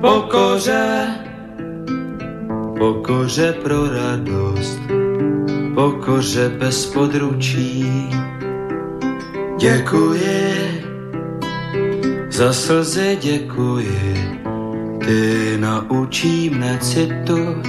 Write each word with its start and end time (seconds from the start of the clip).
Pokoře, 0.00 1.06
pokoře 2.78 3.54
pro 3.62 3.88
radost, 3.90 4.80
pokoře 5.74 6.48
bez 6.48 6.86
područí. 6.86 8.10
Děkuji, 9.58 10.84
za 12.30 12.52
slzy 12.52 13.18
děkuji, 13.20 14.40
ty 15.06 15.56
naučí 15.58 16.50
mne 16.50 16.78
citu, 16.80 17.62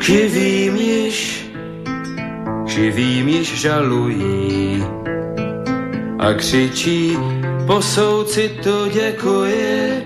živým 0.00 0.76
již, 0.76 1.48
živým 2.66 3.28
již 3.28 3.60
žalují 3.60 4.84
a 6.18 6.32
křičí 6.32 7.18
po 7.66 7.82
soucitu 7.82 8.88
děkuji, 8.92 10.05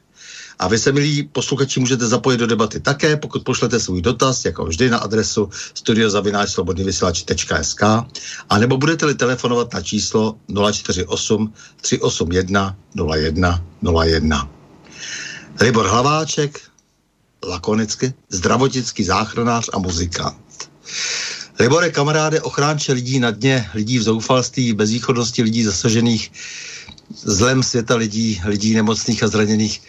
A 0.61 0.67
vy 0.67 0.79
se, 0.79 0.91
milí 0.91 1.23
posluchači, 1.23 1.79
můžete 1.79 2.07
zapojit 2.07 2.37
do 2.37 2.47
debaty 2.47 2.79
také, 2.79 3.17
pokud 3.17 3.43
pošlete 3.43 3.79
svůj 3.79 4.01
dotaz, 4.01 4.45
jako 4.45 4.65
vždy, 4.65 4.89
na 4.89 4.97
adresu 4.97 5.49
studiozavináčslobodnyvysílač.sk 5.73 7.83
a 8.49 8.59
nebo 8.59 8.77
budete-li 8.77 9.15
telefonovat 9.15 9.73
na 9.73 9.81
číslo 9.81 10.35
048 10.71 11.53
381 11.81 12.75
01 13.15 13.63
01. 14.03 14.49
Libor 15.61 15.87
Hlaváček, 15.87 16.59
lakonicky, 17.47 18.13
zdravotnický 18.29 19.03
záchranář 19.03 19.69
a 19.73 19.79
muzikant. 19.79 20.69
Libore, 21.59 21.89
kamaráde, 21.89 22.41
ochránče 22.41 22.93
lidí 22.93 23.19
na 23.19 23.31
dně, 23.31 23.69
lidí 23.73 23.99
v 23.99 24.03
zoufalství, 24.03 24.73
bezvýchodnosti, 24.73 25.43
lidí 25.43 25.63
zasažených 25.63 26.31
zlem 27.23 27.63
světa 27.63 27.95
lidí, 27.95 28.41
lidí 28.45 28.73
nemocných 28.73 29.23
a 29.23 29.27
zraněných. 29.27 29.81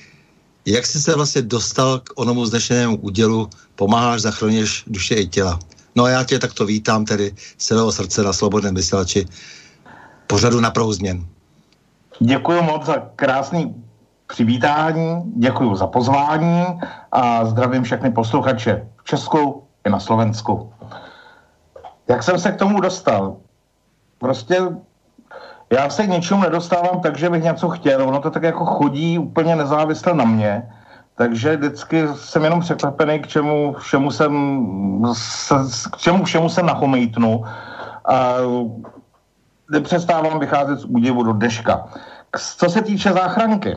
Jak 0.66 0.86
jsi 0.86 1.02
se 1.02 1.16
vlastně 1.16 1.42
dostal 1.42 1.98
k 1.98 2.10
onomu 2.16 2.46
znešenému 2.46 2.96
údělu, 2.96 3.50
pomáháš, 3.74 4.20
zachraňuješ 4.20 4.84
duše 4.86 5.14
i 5.14 5.26
těla. 5.26 5.58
No 5.94 6.04
a 6.04 6.10
já 6.10 6.24
tě 6.24 6.38
takto 6.38 6.66
vítám 6.66 7.04
tedy 7.04 7.34
z 7.58 7.66
celého 7.66 7.92
srdce 7.92 8.22
na 8.22 8.32
Slobodném 8.32 8.74
vysílači 8.74 9.26
pořadu 10.26 10.60
na 10.60 10.70
Prahu 10.70 10.92
změn. 10.92 11.26
Děkuji 12.20 12.62
moc 12.62 12.86
za 12.86 12.96
krásný 13.16 13.74
přivítání, 14.26 15.22
děkuji 15.36 15.74
za 15.76 15.86
pozvání 15.86 16.64
a 17.12 17.44
zdravím 17.44 17.82
všechny 17.82 18.10
posluchače 18.10 18.88
v 18.96 19.04
Česku 19.04 19.62
i 19.86 19.90
na 19.90 20.00
Slovensku. 20.00 20.72
Jak 22.08 22.22
jsem 22.22 22.38
se 22.38 22.52
k 22.52 22.56
tomu 22.56 22.80
dostal? 22.80 23.36
Prostě 24.18 24.60
já 25.72 25.90
se 25.90 26.06
k 26.06 26.10
něčemu 26.10 26.42
nedostávám 26.42 27.00
tak, 27.00 27.16
že 27.16 27.30
bych 27.30 27.42
něco 27.42 27.68
chtěl. 27.68 28.08
Ono 28.08 28.20
to 28.20 28.30
tak 28.30 28.42
jako 28.42 28.64
chodí 28.64 29.18
úplně 29.18 29.56
nezávisle 29.56 30.14
na 30.14 30.24
mě. 30.24 30.68
Takže 31.14 31.56
vždycky 31.56 32.08
jsem 32.14 32.44
jenom 32.44 32.60
překvapený, 32.60 33.18
k 33.18 33.26
čemu 33.26 33.72
všemu 33.78 34.10
jsem, 34.10 34.32
k 35.92 35.96
čemu 35.96 36.24
všemu 36.24 36.48
jsem 36.48 36.66
nachomejtnu. 36.66 37.44
A 38.04 38.34
nepřestávám 39.70 40.38
vycházet 40.38 40.78
z 40.78 40.84
údivu 40.84 41.22
do 41.22 41.32
deška. 41.32 41.88
Co 42.56 42.70
se 42.70 42.82
týče 42.82 43.12
záchranky, 43.12 43.76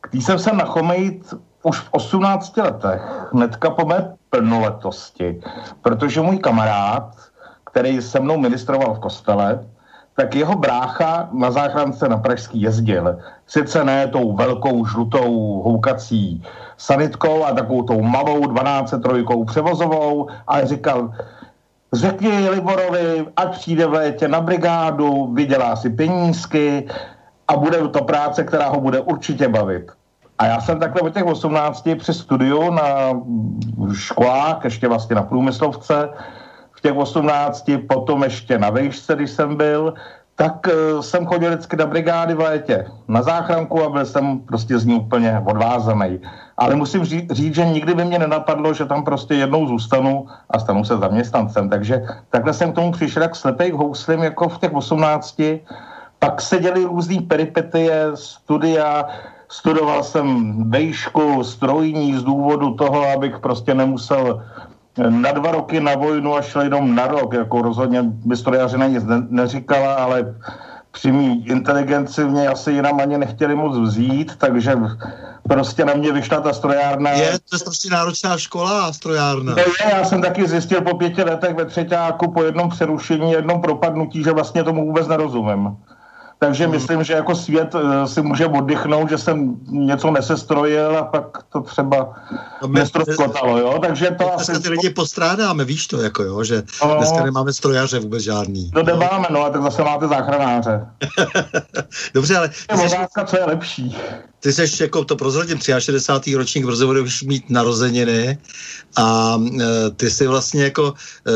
k 0.00 0.08
tý 0.08 0.22
jsem 0.22 0.38
se 0.38 0.52
nachomejt 0.52 1.34
už 1.62 1.78
v 1.78 1.88
18 1.90 2.56
letech, 2.56 3.02
hnedka 3.32 3.70
po 3.70 3.86
mé 3.86 4.14
plnoletosti, 4.30 5.40
protože 5.82 6.20
můj 6.20 6.38
kamarád, 6.38 7.16
který 7.64 8.02
se 8.02 8.20
mnou 8.20 8.38
ministroval 8.38 8.94
v 8.94 8.98
kostele, 8.98 9.66
tak 10.16 10.34
jeho 10.34 10.56
brácha 10.56 11.28
na 11.32 11.50
záchrance 11.50 12.08
na 12.08 12.16
Pražský 12.16 12.60
jezdil. 12.60 13.18
Sice 13.46 13.84
ne 13.84 14.06
tou 14.08 14.32
velkou 14.32 14.86
žlutou 14.86 15.62
houkací 15.64 16.42
sanitkou 16.76 17.44
a 17.44 17.52
takovou 17.52 17.82
tou 17.82 18.02
malou 18.02 18.46
12 18.46 18.94
trojkou 19.02 19.44
převozovou, 19.44 20.28
ale 20.46 20.66
říkal, 20.66 21.12
řekni 21.92 22.48
Liborovi, 22.48 23.26
ať 23.36 23.50
přijde 23.52 23.86
v 23.86 23.92
létě 23.92 24.28
na 24.28 24.40
brigádu, 24.40 25.32
vydělá 25.34 25.76
si 25.76 25.90
penízky 25.90 26.88
a 27.48 27.56
bude 27.56 27.88
to 27.88 28.04
práce, 28.04 28.44
která 28.44 28.68
ho 28.68 28.80
bude 28.80 29.00
určitě 29.00 29.48
bavit. 29.48 29.92
A 30.38 30.46
já 30.46 30.60
jsem 30.60 30.80
takhle 30.80 31.00
od 31.00 31.14
těch 31.14 31.24
18 31.24 31.88
při 31.98 32.14
studiu 32.14 32.70
na 32.70 32.84
školách, 33.92 34.64
ještě 34.64 34.88
vlastně 34.88 35.16
na 35.16 35.22
průmyslovce, 35.22 36.08
těch 36.86 36.96
18, 36.96 37.70
potom 37.90 38.22
ještě 38.22 38.58
na 38.58 38.70
vejšce, 38.70 39.14
když 39.14 39.30
jsem 39.30 39.56
byl, 39.56 39.94
tak 40.38 40.66
uh, 40.70 41.02
jsem 41.02 41.26
chodil 41.26 41.50
vždycky 41.50 41.76
do 41.76 41.86
brigády 41.86 42.34
v 42.34 42.40
létě 42.40 42.86
na 43.08 43.22
záchranku 43.22 43.82
a 43.82 43.88
byl 43.88 44.06
jsem 44.06 44.38
prostě 44.46 44.78
z 44.78 44.84
ní 44.86 44.94
úplně 45.02 45.42
odvázaný. 45.42 46.20
Ale 46.56 46.76
musím 46.76 47.04
říct, 47.04 47.30
říct, 47.30 47.54
že 47.54 47.64
nikdy 47.66 47.94
by 47.94 48.04
mě 48.04 48.18
nenapadlo, 48.18 48.74
že 48.74 48.86
tam 48.86 49.02
prostě 49.02 49.34
jednou 49.34 49.66
zůstanu 49.66 50.26
a 50.50 50.58
stanu 50.58 50.84
se 50.84 50.96
zaměstnancem. 50.96 51.68
Takže 51.68 52.06
takhle 52.30 52.54
jsem 52.54 52.72
k 52.72 52.74
tomu 52.74 52.92
přišel 52.92 53.22
jak 53.22 53.34
slepej 53.34 53.70
houslim 53.70 54.22
jako 54.22 54.48
v 54.48 54.58
těch 54.58 54.74
18. 54.74 55.42
Pak 56.18 56.40
se 56.40 56.58
děly 56.62 56.84
různý 56.84 57.20
peripetie, 57.20 58.14
studia, 58.14 59.04
studoval 59.48 60.02
jsem 60.02 60.26
vejšku, 60.70 61.44
strojní 61.44 62.14
z 62.14 62.22
důvodu 62.22 62.74
toho, 62.74 63.10
abych 63.10 63.38
prostě 63.38 63.74
nemusel 63.74 64.42
na 64.96 65.32
dva 65.32 65.50
roky 65.50 65.80
na 65.80 65.94
vojnu 65.94 66.36
a 66.36 66.42
šel 66.42 66.62
jenom 66.62 66.94
na 66.94 67.06
rok, 67.06 67.34
jako 67.34 67.62
rozhodně 67.62 68.02
by 68.02 68.36
strojařina 68.36 68.86
nic 68.86 69.04
ne, 69.04 69.26
neříkala, 69.28 69.94
ale 69.94 70.34
při 70.90 71.12
mý 71.12 71.46
inteligenci 71.46 72.24
mě 72.24 72.48
asi 72.48 72.72
jinam 72.72 73.00
ani 73.00 73.18
nechtěli 73.18 73.54
moc 73.54 73.78
vzít, 73.78 74.36
takže 74.36 74.76
prostě 75.48 75.84
na 75.84 75.94
mě 75.94 76.12
vyšla 76.12 76.40
ta 76.40 76.52
strojárna. 76.52 77.10
Je, 77.10 77.38
to 77.50 77.56
je 77.56 77.64
prostě 77.64 77.90
náročná 77.90 78.38
škola 78.38 78.86
a 78.86 78.92
strojárna. 78.92 79.54
No 79.54 79.62
je, 79.62 79.90
já 79.90 80.04
jsem 80.04 80.22
taky 80.22 80.48
zjistil 80.48 80.80
po 80.80 80.96
pěti 80.96 81.22
letech 81.22 81.56
ve 81.56 81.64
třetíku 81.64 82.30
po 82.34 82.42
jednom 82.42 82.68
přerušení, 82.70 83.32
jednom 83.32 83.60
propadnutí, 83.60 84.22
že 84.22 84.32
vlastně 84.32 84.64
tomu 84.64 84.86
vůbec 84.86 85.08
nerozumím. 85.08 85.76
Takže 86.38 86.64
hmm. 86.64 86.72
myslím, 86.72 87.04
že 87.04 87.12
jako 87.12 87.34
svět 87.34 87.74
uh, 87.74 88.04
si 88.04 88.22
může 88.22 88.46
oddychnout, 88.46 89.08
že 89.08 89.18
jsem 89.18 89.56
něco 89.66 90.10
nesestrojil 90.10 90.98
a 90.98 91.02
pak 91.02 91.42
to 91.52 91.60
třeba 91.60 92.14
no 92.62 92.68
nestroskotalo, 92.68 93.58
jo, 93.58 93.78
takže 93.82 94.10
to 94.10 94.34
asi... 94.34 94.60
ty 94.60 94.68
lidi 94.68 94.90
postrádáme, 94.90 95.64
víš 95.64 95.86
to, 95.86 96.02
jako 96.02 96.22
jo, 96.22 96.44
že 96.44 96.62
no, 96.84 96.96
dneska 96.96 97.24
nemáme 97.24 97.52
strojaře 97.52 97.98
vůbec 97.98 98.22
žádný. 98.22 98.70
No 98.74 98.82
nemáme, 98.82 99.26
no 99.30 99.44
a 99.44 99.50
tak 99.50 99.62
zase 99.62 99.82
máte 99.82 100.08
záchranáře. 100.08 100.86
Dobře, 102.14 102.36
ale... 102.36 102.50
Je 102.70 102.86
otázka, 102.86 103.24
co 103.24 103.36
je 103.36 103.44
lepší 103.44 103.96
ty 104.46 104.52
jsi 104.52 104.82
jako 104.82 105.04
to 105.04 105.16
prozradím 105.16 105.58
63. 105.78 106.34
ročník 106.34 106.66
brzo 106.66 106.86
budeš 106.86 107.22
mít 107.22 107.50
narozeniny 107.50 108.38
a 108.96 109.36
e, 109.60 109.90
ty 109.90 110.10
jsi 110.10 110.26
vlastně 110.26 110.64
jako, 110.64 110.94
e, 111.26 111.32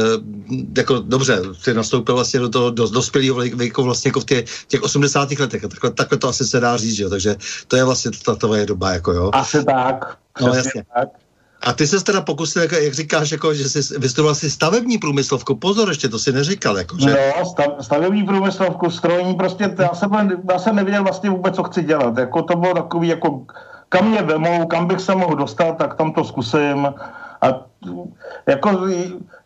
jako 0.76 0.98
dobře, 0.98 1.40
ty 1.64 1.74
nastoupil 1.74 2.14
vlastně 2.14 2.40
do 2.40 2.48
toho 2.48 2.70
do, 2.70 2.88
dospělého 2.88 3.40
věku 3.40 3.82
vlastně 3.82 4.08
jako 4.08 4.20
v 4.20 4.24
těch, 4.24 4.44
těch 4.66 4.82
80. 4.82 5.30
letech. 5.30 5.62
Takhle, 5.62 5.90
takhle 5.90 6.18
to 6.18 6.28
asi 6.28 6.44
se 6.44 6.60
dá 6.60 6.76
říct, 6.76 6.98
jo? 6.98 7.10
takže 7.10 7.36
to 7.68 7.76
je 7.76 7.84
vlastně 7.84 8.10
ta 8.24 8.34
tvoje 8.34 8.66
doba, 8.66 8.92
jako 8.92 9.12
jo. 9.12 9.30
Asi 9.32 9.64
tak. 9.64 10.18
No 10.40 10.54
jasně. 10.54 10.84
Tak. 10.94 11.08
A 11.60 11.72
ty 11.72 11.86
se 11.86 12.04
teda 12.04 12.20
pokusil, 12.20 12.62
jak, 12.62 12.72
jak 12.72 12.94
říkáš, 12.94 13.30
jako, 13.32 13.54
že 13.54 13.68
jsi 13.68 13.98
vystudoval 13.98 14.34
si 14.34 14.50
stavební 14.50 14.98
průmyslovku. 14.98 15.54
Pozor, 15.54 15.88
ještě 15.88 16.08
to 16.08 16.18
si 16.18 16.32
neříkal. 16.32 16.78
Jako, 16.78 16.96
že... 16.98 17.10
No, 17.10 17.44
stav, 17.44 17.66
stavební 17.80 18.24
průmyslovku, 18.24 18.90
strojní, 18.90 19.34
prostě 19.34 19.74
já 19.78 19.94
jsem, 19.94 20.10
já 20.52 20.58
jsem 20.58 20.76
nevěděl 20.76 21.02
vlastně 21.02 21.30
vůbec, 21.30 21.56
co 21.56 21.62
chci 21.62 21.82
dělat. 21.82 22.18
Jako, 22.18 22.42
to 22.42 22.56
bylo 22.56 22.74
takový, 22.74 23.08
jako, 23.08 23.42
kam 23.88 24.10
mě 24.10 24.22
vemou, 24.22 24.66
kam 24.66 24.86
bych 24.86 25.00
se 25.00 25.14
mohl 25.14 25.36
dostat, 25.36 25.72
tak 25.78 25.94
tam 25.94 26.12
to 26.12 26.24
zkusím. 26.24 26.94
A 27.42 27.46
jako, 28.46 28.88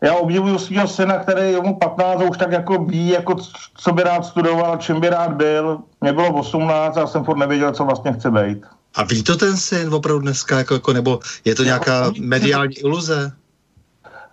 já 0.01 0.13
obdivuju 0.13 0.57
svého 0.57 0.87
syna, 0.87 1.17
který 1.17 1.51
je 1.51 1.61
mu 1.61 1.75
15 1.75 2.21
a 2.21 2.23
už 2.23 2.37
tak 2.37 2.51
jako 2.51 2.83
ví, 2.83 3.07
jako, 3.07 3.35
co 3.77 3.91
by 3.91 4.03
rád 4.03 4.25
studoval, 4.25 4.77
čím 4.77 4.99
by 4.99 5.09
rád 5.09 5.31
byl. 5.31 5.79
Mě 6.01 6.13
bylo 6.13 6.33
18 6.33 6.97
a 6.97 6.99
já 6.99 7.07
jsem 7.07 7.23
furt 7.23 7.37
nevěděl, 7.37 7.71
co 7.71 7.85
vlastně 7.85 8.13
chci 8.13 8.31
být. 8.31 8.65
A 8.95 9.03
ví 9.03 9.23
to 9.23 9.37
ten 9.37 9.57
syn 9.57 9.93
opravdu 9.93 10.21
dneska, 10.21 10.57
jako, 10.57 10.73
jako, 10.73 10.93
nebo 10.93 11.19
je 11.45 11.55
to 11.55 11.63
nějaká 11.63 12.11
mediální 12.19 12.75
iluze? 12.75 13.31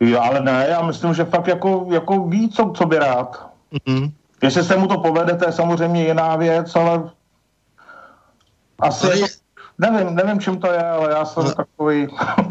Jo, 0.00 0.20
ale 0.20 0.40
ne, 0.40 0.66
já 0.70 0.82
myslím, 0.82 1.14
že 1.14 1.24
fakt 1.24 1.46
jako, 1.46 1.86
jako 1.90 2.26
ví, 2.26 2.50
co, 2.50 2.72
co 2.76 2.86
by 2.86 2.98
rád. 2.98 3.50
Mm-hmm. 3.72 4.12
Jestli 4.42 4.64
se 4.64 4.76
mu 4.76 4.86
to 4.86 4.98
povede, 4.98 5.36
to 5.36 5.46
je 5.46 5.52
samozřejmě 5.52 6.06
jiná 6.06 6.36
věc, 6.36 6.76
ale 6.76 7.10
asi 8.78 9.06
ale 9.06 9.18
je 9.18 9.28
to 9.28 9.41
Nevím, 9.78 10.14
nevím, 10.14 10.40
čím 10.40 10.58
to 10.58 10.66
je, 10.66 10.84
ale 10.84 11.10
já 11.12 11.24
jsem 11.24 11.46
a, 11.46 11.52
takový... 11.52 12.08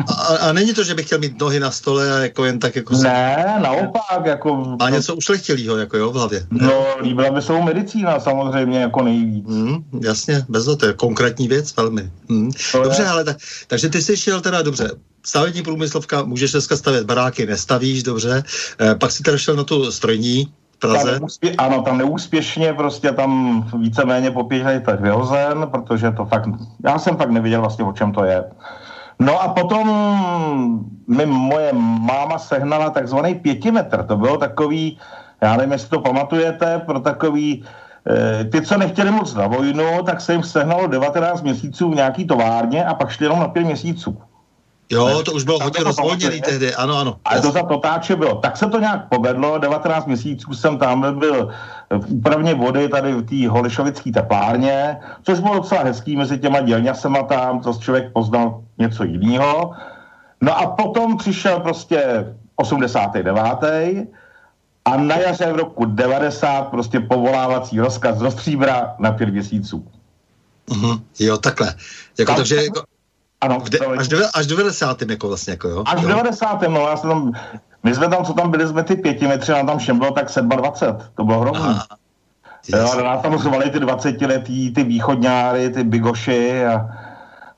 A, 0.08 0.38
a 0.38 0.52
není 0.54 0.74
to, 0.74 0.84
že 0.84 0.96
bych 0.96 1.06
chtěl 1.06 1.20
mít 1.20 1.40
nohy 1.40 1.60
na 1.60 1.72
stole 1.72 2.14
a 2.14 2.20
jako 2.20 2.46
jen 2.46 2.60
tak 2.60 2.76
jako... 2.76 2.98
Ne, 2.98 3.56
naopak, 3.62 4.26
jako... 4.26 4.78
A 4.80 4.90
něco 4.90 5.16
ušlechtilýho, 5.16 5.78
jako 5.78 5.98
jo, 5.98 6.12
v 6.12 6.16
hlavě. 6.16 6.48
No, 6.52 6.86
líbila 7.02 7.32
by 7.32 7.42
se 7.42 7.62
medicína 7.62 8.20
samozřejmě, 8.20 8.80
jako 8.80 9.04
nejvíc. 9.04 9.46
Mm, 9.48 9.84
jasně, 10.04 10.46
bez 10.50 10.66
to 10.78 10.86
je 10.86 10.94
konkrétní 10.94 11.48
věc, 11.48 11.76
velmi. 11.76 12.12
Mm. 12.28 12.52
Dobře, 12.84 13.02
je. 13.02 13.08
ale 13.08 13.24
tak, 13.24 13.38
takže 13.68 13.90
ty 13.90 14.02
jsi 14.02 14.18
šel 14.18 14.42
teda, 14.42 14.62
dobře, 14.62 14.92
stavební 15.26 15.62
průmyslovka, 15.62 16.24
můžeš 16.24 16.52
dneska 16.52 16.78
stavět 16.78 17.06
baráky, 17.06 17.46
nestavíš, 17.46 18.04
dobře, 18.04 18.44
e, 18.82 18.96
pak 18.96 19.12
si 19.12 19.24
teda 19.24 19.38
šel 19.38 19.56
na 19.56 19.64
tu 19.64 19.92
strojní, 19.92 20.54
Praze? 20.82 21.12
Tam 21.12 21.22
neúspě- 21.22 21.56
ano, 21.58 21.82
tam 21.82 21.98
neúspěšně, 21.98 22.74
prostě 22.74 23.12
tam 23.12 23.64
víceméně 23.80 24.32
po 24.32 24.44
pěti 24.44 24.66
letech 24.66 25.00
vyhozen, 25.00 25.68
protože 25.72 26.12
to 26.12 26.26
fakt, 26.26 26.50
já 26.86 27.00
jsem 27.00 27.18
fakt 27.18 27.30
neviděl 27.30 27.62
vlastně, 27.62 27.86
o 27.86 27.94
čem 27.94 28.12
to 28.12 28.24
je. 28.24 28.44
No 29.20 29.42
a 29.42 29.48
potom 29.48 29.88
mi 31.08 31.26
moje 31.26 31.74
máma 32.00 32.38
sehnala 32.38 32.90
takzvaný 32.90 33.36
pětimetr, 33.36 34.04
to 34.04 34.18
bylo 34.18 34.38
takový, 34.38 34.98
já 35.42 35.58
nevím, 35.58 35.72
jestli 35.72 35.90
to 35.90 36.00
pamatujete, 36.00 36.80
pro 36.80 37.00
takový, 37.00 37.64
e, 38.42 38.44
ty, 38.46 38.62
co 38.62 38.78
nechtěli 38.78 39.12
moc 39.12 39.34
na 39.36 39.48
vojnu, 39.48 40.04
tak 40.06 40.22
se 40.22 40.34
jim 40.34 40.44
sehnalo 40.44 40.88
19 40.88 41.42
měsíců 41.42 41.92
v 41.92 41.96
nějaký 41.96 42.26
továrně 42.28 42.86
a 42.86 42.94
pak 42.94 43.10
šli 43.10 43.26
jenom 43.26 43.40
na 43.40 43.48
pět 43.48 43.64
měsíců. 43.64 44.18
Jo, 44.92 45.24
to 45.24 45.32
už 45.32 45.44
bylo 45.44 45.60
hodně 45.60 45.84
rozvolněný 45.84 46.42
tehdy, 46.42 46.76
ano, 46.76 46.98
ano. 46.98 47.16
Ale 47.26 47.42
to 47.42 47.52
za 47.52 47.64
totáče 47.64 48.16
bylo. 48.16 48.36
Tak 48.36 48.58
se 48.58 48.68
to 48.68 48.80
nějak 48.80 49.10
povedlo, 49.10 49.58
19 49.58 50.06
měsíců 50.06 50.54
jsem 50.54 50.78
tam 50.78 51.20
byl 51.20 51.50
v 51.90 52.06
úpravně 52.12 52.54
vody 52.54 52.90
tady 52.90 53.14
v 53.14 53.26
té 53.26 53.50
holišovické 53.50 54.12
teplárně, 54.12 54.98
což 55.24 55.40
bylo 55.40 55.56
docela 55.56 55.84
hezký 55.84 56.16
mezi 56.16 56.40
těma 56.40 56.62
dělňasema 56.62 57.24
tam, 57.24 57.60
to 57.60 57.74
člověk 57.74 58.14
poznal 58.14 58.64
něco 58.78 59.04
jiného. 59.04 59.72
No 60.42 60.58
a 60.58 60.68
potom 60.68 61.18
přišel 61.18 61.60
prostě 61.60 62.26
89. 62.56 64.08
a 64.86 64.98
na 64.98 65.18
jaře 65.18 65.54
v 65.54 65.56
roku 65.56 65.86
90 65.86 66.62
prostě 66.68 67.00
povolávací 67.00 67.80
rozkaz 67.80 68.18
do 68.18 68.32
stříbra 68.32 68.96
na 69.00 69.12
pět 69.12 69.30
měsíců. 69.30 69.88
Uh-huh. 70.70 71.02
Jo, 71.20 71.38
takhle. 71.38 71.76
Jako, 72.20 72.36
takže, 72.36 72.56
jako, 72.56 72.84
ano, 73.42 73.58
de, 73.70 73.80
až, 73.80 74.08
do, 74.08 74.18
až 74.34 74.48
do 74.48 74.58
90. 74.58 75.02
jako 75.02 75.28
vlastně, 75.28 75.52
jako 75.52 75.68
jo? 75.68 75.84
Až 75.86 76.02
do 76.02 76.08
90. 76.08 76.62
no, 76.62 76.88
já 76.88 76.98
jsem 76.98 77.10
tam, 77.10 77.32
my 77.84 77.96
jsme 77.96 78.08
tam, 78.08 78.26
co 78.26 78.34
tam 78.34 78.52
byli, 78.52 78.68
jsme 78.68 78.84
ty 78.84 78.96
pětimetři, 78.96 79.52
nám 79.52 79.68
tam 79.68 79.78
všem 79.78 80.00
bylo 80.00 80.12
tak 80.12 80.28
27, 80.42 80.98
to 81.16 81.24
bylo 81.24 81.40
hrozný. 81.40 81.76
Jo, 82.68 82.90
ale 82.94 83.04
nás 83.04 83.22
tam 83.22 83.38
zvali 83.38 83.70
ty 83.70 83.80
20 83.80 84.22
letý, 84.22 84.74
ty 84.74 84.84
východňáry, 84.84 85.70
ty 85.70 85.84
bigoši 85.84 86.66
a 86.66 86.90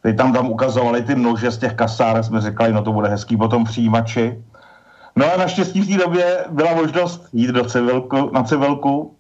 ty 0.04 0.14
tam 0.14 0.34
tam 0.34 0.50
ukazovali 0.50 1.02
ty 1.02 1.16
nože 1.16 1.52
z 1.52 1.58
těch 1.58 1.74
kasár, 1.74 2.24
jsme 2.24 2.42
říkali, 2.42 2.74
no 2.74 2.84
to 2.84 2.92
bude 2.92 3.10
hezký 3.10 3.38
potom 3.38 3.64
přijímači. 3.64 4.44
No 5.16 5.34
a 5.34 5.38
naštěstí 5.38 5.82
v 5.82 5.88
té 5.88 6.04
době 6.04 6.46
byla 6.50 6.74
možnost 6.74 7.28
jít 7.34 7.50
do 7.50 7.66
civilku, 7.66 8.30
na 8.34 8.44
civilku 8.44 9.16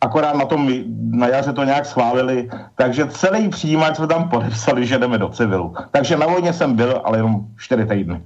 akorát 0.00 0.36
na 0.36 0.44
tom 0.44 0.72
na 1.10 1.28
jaře 1.28 1.52
to 1.52 1.64
nějak 1.64 1.86
schválili, 1.86 2.50
takže 2.74 3.06
celý 3.06 3.48
přijímač 3.48 3.96
jsme 3.96 4.06
tam 4.06 4.28
podepsali, 4.28 4.86
že 4.86 4.98
jdeme 4.98 5.18
do 5.18 5.28
civilu. 5.28 5.74
Takže 5.90 6.16
na 6.16 6.26
vojně 6.26 6.52
jsem 6.52 6.76
byl, 6.76 7.00
ale 7.04 7.18
jenom 7.18 7.46
čtyři 7.58 7.86
týdny. 7.86 8.20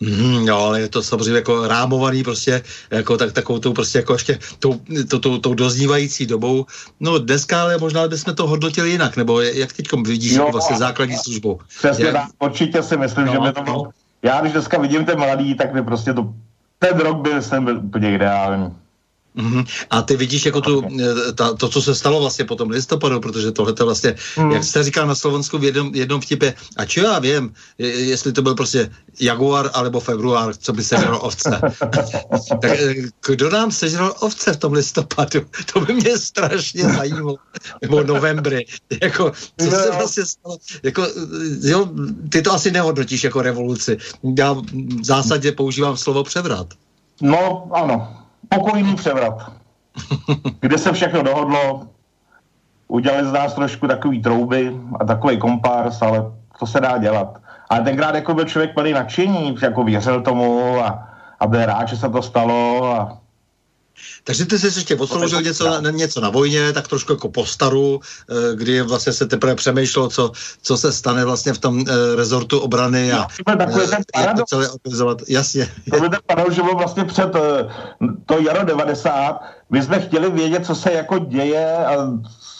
Mm, 0.00 0.48
jo, 0.48 0.56
ale 0.58 0.80
je 0.80 0.88
to 0.88 1.02
samozřejmě 1.02 1.34
jako 1.34 1.68
rámovaný 1.68 2.22
prostě, 2.22 2.62
jako 2.90 3.16
tak, 3.16 3.32
takovou 3.32 3.58
tou 3.58 3.72
prostě 3.72 3.98
jako 3.98 4.12
ještě 4.12 4.38
tou, 4.58 4.80
tou, 5.08 5.18
tou, 5.18 5.38
tou 5.38 5.54
doznívající 5.54 6.26
dobou. 6.26 6.66
No 7.00 7.18
dneska 7.18 7.62
ale 7.62 7.78
možná 7.78 8.08
bychom 8.08 8.34
to 8.34 8.46
hodnotili 8.46 8.90
jinak, 8.90 9.16
nebo 9.16 9.40
jak 9.40 9.72
teď 9.72 9.86
vidíš 10.06 10.32
jo, 10.32 10.38
jako 10.38 10.52
vlastně 10.52 10.76
základní 10.76 11.16
službou. 11.16 11.58
Přesně 11.78 12.04
jak... 12.04 12.14
tak, 12.14 12.28
určitě 12.38 12.82
si 12.82 12.96
myslím, 12.96 13.26
no, 13.26 13.32
že 13.32 13.38
by 13.38 13.52
to 13.52 13.62
bylo... 13.62 13.84
No. 13.84 13.90
Já 14.22 14.40
když 14.40 14.52
dneska 14.52 14.78
vidím 14.78 15.04
ten 15.04 15.18
mladý, 15.18 15.54
tak 15.54 15.72
by 15.72 15.82
prostě 15.82 16.14
to 16.14 16.34
ten 16.78 16.98
rok 16.98 17.20
byl, 17.20 17.42
jsem 17.42 17.64
byl 17.64 17.78
úplně 17.78 18.14
ideální. 18.14 18.72
Mm-hmm. 19.36 19.66
A 19.90 20.02
ty 20.02 20.16
vidíš 20.16 20.46
jako 20.46 20.60
tu, 20.60 20.82
eh, 21.00 21.32
ta, 21.32 21.54
to, 21.54 21.68
co 21.68 21.82
se 21.82 21.94
stalo 21.94 22.20
vlastně 22.20 22.44
po 22.44 22.56
tom 22.56 22.70
listopadu, 22.70 23.20
protože 23.20 23.52
tohle 23.52 23.72
to 23.72 23.84
vlastně, 23.84 24.14
mm. 24.38 24.50
jak 24.50 24.64
jste 24.64 24.84
říkal 24.84 25.06
na 25.06 25.14
Slovensku 25.14 25.58
v 25.58 25.64
jednom, 25.64 25.94
jednom 25.94 26.20
vtipě, 26.20 26.54
a 26.76 26.84
čo 26.84 27.00
já 27.00 27.18
vím, 27.18 27.54
jestli 27.78 28.32
to 28.32 28.42
byl 28.42 28.54
prostě 28.54 28.90
jaguar 29.20 29.70
alebo 29.72 30.00
február, 30.00 30.56
co 30.56 30.72
by 30.72 30.84
sežral 30.84 31.18
ovce. 31.22 31.50
tak 32.60 32.70
eh, 32.70 32.94
kdo 33.26 33.50
nám 33.50 33.72
sežral 33.72 34.14
ovce 34.20 34.52
v 34.52 34.56
tom 34.56 34.72
listopadu? 34.72 35.40
To 35.72 35.80
by 35.80 35.94
mě 35.94 36.18
strašně 36.18 36.84
zajímalo. 36.84 37.36
Nebo 37.82 38.02
novembry. 38.02 38.66
Jako, 39.02 39.32
co 39.60 39.70
se 39.70 39.90
vlastně 39.90 40.26
stalo? 40.26 40.58
Jako, 40.82 41.06
jo, 41.62 41.88
ty 42.28 42.42
to 42.42 42.52
asi 42.52 42.70
nehodnotíš 42.70 43.24
jako 43.24 43.42
revoluci. 43.42 43.98
Já 44.38 44.52
v 44.52 45.04
zásadě 45.04 45.52
používám 45.52 45.96
slovo 45.96 46.24
převrat. 46.24 46.66
No, 47.20 47.68
ano, 47.72 48.21
pokojný 48.54 48.94
převrat, 48.94 49.52
kde 50.60 50.78
se 50.78 50.92
všechno 50.92 51.22
dohodlo, 51.22 51.86
udělali 52.88 53.24
z 53.26 53.32
nás 53.32 53.54
trošku 53.54 53.88
takový 53.88 54.22
trouby 54.22 54.76
a 55.00 55.04
takový 55.04 55.38
kompars, 55.38 56.02
ale 56.02 56.32
to 56.58 56.66
se 56.66 56.80
dá 56.80 56.98
dělat. 56.98 57.38
Ale 57.70 57.80
tenkrát 57.80 58.14
jako 58.14 58.34
byl 58.34 58.44
člověk 58.44 58.74
plný 58.74 58.92
nadšení, 58.92 59.56
jako 59.62 59.84
věřil 59.84 60.20
tomu 60.20 60.78
a, 60.84 61.08
a 61.40 61.46
byl 61.46 61.66
rád, 61.66 61.88
že 61.88 61.96
se 61.96 62.08
to 62.08 62.22
stalo 62.22 62.84
a 62.84 63.18
takže 64.24 64.46
ty 64.46 64.58
jsi 64.58 64.66
ještě 64.66 64.96
odsloužil 64.96 65.42
něco 65.42 65.80
na, 65.80 65.90
něco 65.90 66.20
na 66.20 66.30
vojně, 66.30 66.72
tak 66.72 66.88
trošku 66.88 67.12
jako 67.12 67.28
po 67.28 67.46
staru, 67.46 68.00
eh, 68.30 68.56
kdy 68.56 68.82
vlastně 68.82 69.12
se 69.12 69.26
teprve 69.26 69.54
přemýšlelo, 69.54 70.08
co, 70.08 70.32
co 70.62 70.76
se 70.76 70.92
stane 70.92 71.24
vlastně 71.24 71.52
v 71.52 71.58
tom 71.58 71.80
uh, 71.80 71.86
rezortu 72.16 72.58
obrany 72.58 73.12
a 73.12 73.26
no, 73.48 73.56
takový 73.56 73.86
ten 73.86 74.22
jak 74.22 74.36
to 74.36 74.44
celé 74.44 74.70
organizovat. 74.70 75.22
Jasně. 75.28 75.68
To 75.90 76.00
by 76.00 76.08
ten 76.08 76.20
paradox, 76.26 76.54
že 76.56 76.62
byl 76.62 76.76
vlastně 76.76 77.04
před 77.04 77.32
to 78.26 78.40
jaro 78.40 78.64
90, 78.64 79.40
my 79.70 79.82
jsme 79.82 80.00
chtěli 80.00 80.30
vědět, 80.30 80.66
co 80.66 80.74
se 80.74 80.92
jako 80.92 81.18
děje 81.18 81.76
a 81.86 81.94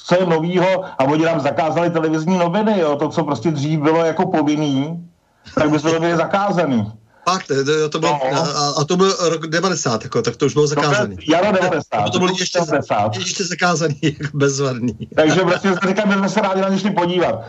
co 0.05 0.15
je 0.15 0.27
novýho 0.27 0.85
a 0.85 1.05
oni 1.05 1.25
nám 1.25 1.41
zakázali 1.41 1.91
televizní 1.91 2.39
noviny, 2.39 2.81
jo, 2.81 2.97
to, 2.97 3.09
co 3.09 3.25
prostě 3.25 3.51
dřív 3.51 3.81
bylo 3.81 4.05
jako 4.05 4.27
povinný, 4.27 5.09
tak 5.55 5.71
by 5.71 5.79
jsme 5.79 5.91
to 5.91 6.01
byli 6.01 6.17
zakázaný. 6.17 6.93
Fakt, 7.29 7.47
to, 7.47 7.89
to 7.89 7.99
bylo, 7.99 8.21
no. 8.33 8.39
a, 8.39 8.75
a, 8.81 8.85
to 8.85 8.97
byl 8.97 9.17
rok 9.21 9.47
90, 9.47 10.05
jako, 10.05 10.23
tak 10.23 10.37
to 10.37 10.47
už 10.47 10.55
bylo 10.55 10.67
zakázaný. 10.67 11.17
To 11.17 11.23
jaro 11.33 11.53
90. 11.53 11.97
A 11.97 12.11
to 12.11 12.19
bylo 12.19 12.31
ještě, 12.39 12.59
90. 12.67 13.17
ještě 13.17 13.45
zakázaný, 13.45 13.99
jako 14.03 14.37
bezvadný. 14.37 15.09
Takže 15.17 15.41
jsme 15.41 15.73
říkali, 15.89 16.11
že 16.13 16.19
jsme 16.19 16.29
se 16.29 16.41
rádi 16.41 16.61
na 16.61 16.69
ně 16.69 16.91
podívat. 16.91 17.41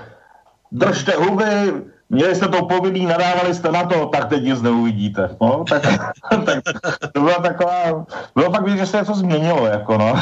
Držte 0.72 1.16
huby, 1.16 1.74
měli 2.10 2.36
jste 2.36 2.48
to 2.48 2.66
povinný, 2.66 3.06
nadávali 3.06 3.56
jste 3.56 3.72
na 3.72 3.84
to, 3.84 4.06
tak 4.06 4.30
teď 4.30 4.44
nic 4.44 4.62
neuvidíte. 4.62 5.36
No, 5.42 5.64
tak, 5.70 5.82
tak 6.46 6.64
to 7.14 7.22
byla 7.22 7.36
taková, 7.36 8.06
bylo 8.36 8.52
fakt 8.52 8.64
vidět, 8.64 8.78
že 8.78 8.86
se 8.86 8.98
něco 8.98 9.14
změnilo, 9.14 9.66
jako 9.66 9.98
no. 9.98 10.16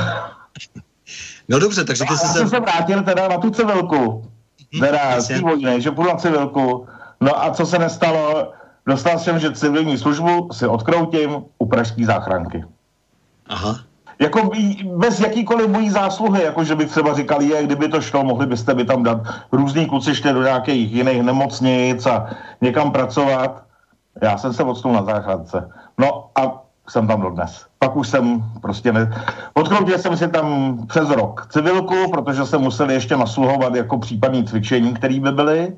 No 1.50 1.60
dobře, 1.60 1.84
takže 1.84 2.04
ty 2.08 2.18
jsi 2.18 2.28
se... 2.28 2.48
se 2.48 2.60
vrátil 2.60 3.04
teda 3.04 3.28
na 3.28 3.38
tu 3.38 3.50
civilku, 3.50 4.32
hmm, 4.74 4.82
teda 4.82 5.22
z 5.22 5.28
té 5.28 5.40
vojny, 5.40 5.82
že 5.82 5.92
půjdu 5.92 6.10
na 6.10 6.16
civilku. 6.16 6.88
No 7.22 7.44
a 7.44 7.52
co 7.54 7.66
se 7.66 7.80
nestalo? 7.80 8.54
Dostal 8.86 9.20
jsem, 9.20 9.40
že 9.40 9.52
civilní 9.52 9.98
službu 9.98 10.50
si 10.52 10.68
odkroutím 10.68 11.44
u 11.58 11.66
pražské 11.66 12.06
záchranky. 12.06 12.66
Aha. 13.50 13.76
Jako 14.20 14.52
bez 14.96 15.20
jakýkoliv 15.20 15.70
mojí 15.70 15.90
zásluhy, 15.90 16.44
jako 16.44 16.64
že 16.64 16.76
bych 16.76 16.90
třeba 16.90 17.14
říkal, 17.14 17.42
je, 17.42 17.64
kdyby 17.64 17.88
to 17.88 18.02
šlo, 18.02 18.24
mohli 18.24 18.46
byste 18.46 18.74
by 18.74 18.86
tam 18.86 19.04
dát 19.04 19.22
různý 19.52 19.86
kluci 19.86 20.10
ještě 20.10 20.34
do 20.34 20.44
nějakých 20.44 20.92
jiných 20.92 21.22
nemocnic 21.22 22.06
a 22.06 22.30
někam 22.62 22.92
pracovat. 22.92 23.64
Já 24.22 24.38
jsem 24.38 24.54
se 24.54 24.64
odstul 24.64 24.94
na 24.94 25.04
záchrance. 25.04 25.70
No 25.98 26.30
a 26.36 26.62
jsem 26.90 27.08
tam 27.08 27.22
dodnes. 27.22 27.66
Pak 27.80 27.96
už 27.96 28.08
jsem 28.08 28.44
prostě 28.62 28.92
ne... 28.94 29.24
Odkroutil 29.54 29.98
jsem 29.98 30.18
si 30.18 30.28
tam 30.28 30.78
přes 30.88 31.10
rok 31.10 31.48
civilku, 31.52 32.12
protože 32.12 32.46
jsem 32.46 32.62
musel 32.62 32.90
ještě 32.90 33.18
nasluhovat 33.18 33.76
jako 33.76 33.98
případní 33.98 34.44
cvičení, 34.44 34.94
které 34.94 35.20
by 35.20 35.32
byly. 35.32 35.74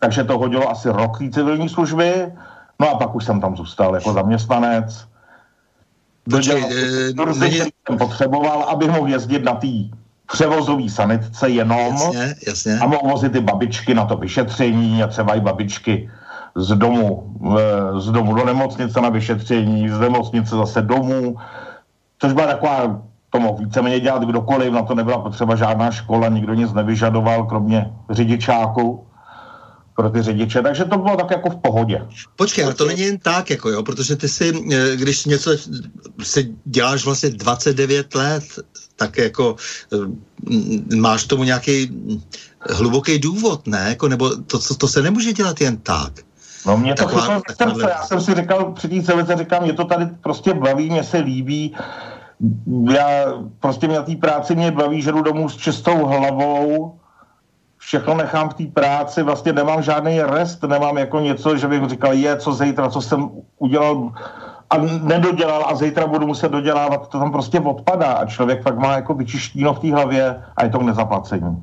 Takže 0.00 0.24
to 0.24 0.38
hodilo 0.38 0.70
asi 0.70 0.88
rok 0.88 1.18
civilní 1.32 1.68
služby. 1.68 2.32
No 2.80 2.90
a 2.90 2.98
pak 2.98 3.14
už 3.14 3.24
jsem 3.24 3.40
tam 3.40 3.56
zůstal 3.56 3.94
jako 3.94 4.12
zaměstnanec. 4.12 5.06
Počkej, 6.30 6.64
e, 6.64 7.12
jsem 7.88 7.98
potřeboval, 7.98 8.62
abych 8.62 8.90
mohl 8.90 9.08
jezdit 9.08 9.44
na 9.44 9.54
té 9.54 9.68
převozový 10.32 10.90
sanitce 10.90 11.48
jenom 11.48 11.94
jasně, 11.94 12.34
jasně. 12.46 12.78
a 12.78 12.86
mohl 12.86 13.08
vozit 13.08 13.32
ty 13.32 13.40
babičky 13.40 13.94
na 13.94 14.04
to 14.04 14.16
vyšetření 14.16 15.02
a 15.02 15.06
třeba 15.06 15.34
i 15.34 15.40
babičky 15.40 16.10
z 16.54 16.68
domu, 16.68 17.34
z 17.98 18.10
domu 18.10 18.34
do 18.34 18.44
nemocnice 18.44 19.00
na 19.00 19.08
vyšetření, 19.08 19.88
z 19.88 19.98
nemocnice 19.98 20.56
zase 20.56 20.82
domů, 20.82 21.36
což 22.18 22.32
byla 22.32 22.46
taková, 22.46 23.02
to 23.30 23.40
mohl 23.40 23.58
víceméně 23.58 24.00
dělat 24.00 24.22
kdokoliv, 24.22 24.72
na 24.72 24.82
to 24.82 24.94
nebyla 24.94 25.18
potřeba 25.18 25.56
žádná 25.56 25.90
škola, 25.90 26.28
nikdo 26.28 26.54
nic 26.54 26.72
nevyžadoval, 26.72 27.44
kromě 27.44 27.92
řidičáku 28.10 29.04
pro 30.00 30.10
ty 30.10 30.22
řidiče, 30.22 30.62
takže 30.62 30.84
to 30.84 30.98
bylo 30.98 31.16
tak 31.16 31.30
jako 31.30 31.50
v 31.50 31.56
pohodě. 31.56 32.06
Počkej, 32.36 32.64
ale 32.64 32.74
to 32.74 32.86
není 32.86 33.00
jen 33.00 33.18
tak, 33.18 33.50
jako 33.50 33.70
jo, 33.70 33.82
protože 33.82 34.16
ty 34.16 34.28
si, 34.28 34.52
eh, 34.72 34.96
když 34.96 35.24
něco 35.24 35.50
si 36.22 36.54
děláš 36.64 37.04
vlastně 37.04 37.30
29 37.30 38.14
let, 38.14 38.44
tak 38.96 39.18
jako 39.18 39.56
eh, 39.92 40.96
máš 40.96 41.24
tomu 41.24 41.44
nějaký 41.44 41.92
hluboký 42.70 43.18
důvod, 43.18 43.66
ne? 43.66 43.84
Jako, 43.88 44.08
nebo 44.08 44.36
to, 44.36 44.58
to, 44.58 44.74
to 44.74 44.88
se 44.88 45.02
nemůže 45.02 45.32
dělat 45.32 45.60
jen 45.60 45.76
tak. 45.76 46.12
No 46.66 46.76
mě 46.76 46.94
to 46.94 47.06
chytlo 47.06 47.40
srdce, 47.56 47.90
já 47.90 48.02
jsem 48.02 48.20
si 48.20 48.34
říkal 48.34 48.72
při 48.72 48.88
té 48.88 49.02
celice, 49.02 49.36
říkám, 49.36 49.62
mě 49.62 49.72
to 49.72 49.84
tady 49.84 50.06
prostě 50.20 50.54
baví, 50.54 50.90
mě 50.90 51.04
se 51.04 51.18
líbí, 51.18 51.76
já 52.92 53.36
prostě 53.60 53.86
mě 53.86 53.96
na 53.96 54.02
té 54.02 54.16
práci 54.16 54.54
mě 54.54 54.70
baví, 54.70 55.02
že 55.02 55.12
jdu 55.12 55.22
domů 55.22 55.48
s 55.48 55.56
čistou 55.56 56.06
hlavou, 56.06 56.99
všechno 57.90 58.14
nechám 58.14 58.48
v 58.48 58.54
té 58.54 58.66
práci, 58.66 59.22
vlastně 59.22 59.52
nemám 59.52 59.82
žádný 59.82 60.22
rest, 60.22 60.62
nemám 60.62 60.98
jako 60.98 61.20
něco, 61.20 61.56
že 61.56 61.68
bych 61.68 61.88
říkal, 61.88 62.12
je, 62.12 62.36
co 62.36 62.52
zítra, 62.52 62.90
co 62.90 63.02
jsem 63.02 63.30
udělal 63.58 64.12
a 64.70 64.78
nedodělal 65.02 65.66
a 65.66 65.74
zítra 65.74 66.06
budu 66.06 66.26
muset 66.26 66.52
dodělávat, 66.52 67.08
to 67.08 67.18
tam 67.18 67.32
prostě 67.32 67.60
odpadá 67.60 68.06
a 68.06 68.26
člověk 68.26 68.62
pak 68.62 68.78
má 68.78 68.92
jako 68.92 69.14
vyčištíno 69.14 69.74
v 69.74 69.78
té 69.78 69.92
hlavě 69.92 70.42
a 70.56 70.64
je 70.64 70.70
to 70.70 70.78
k 70.78 70.82
nezaplacení. 70.82 71.56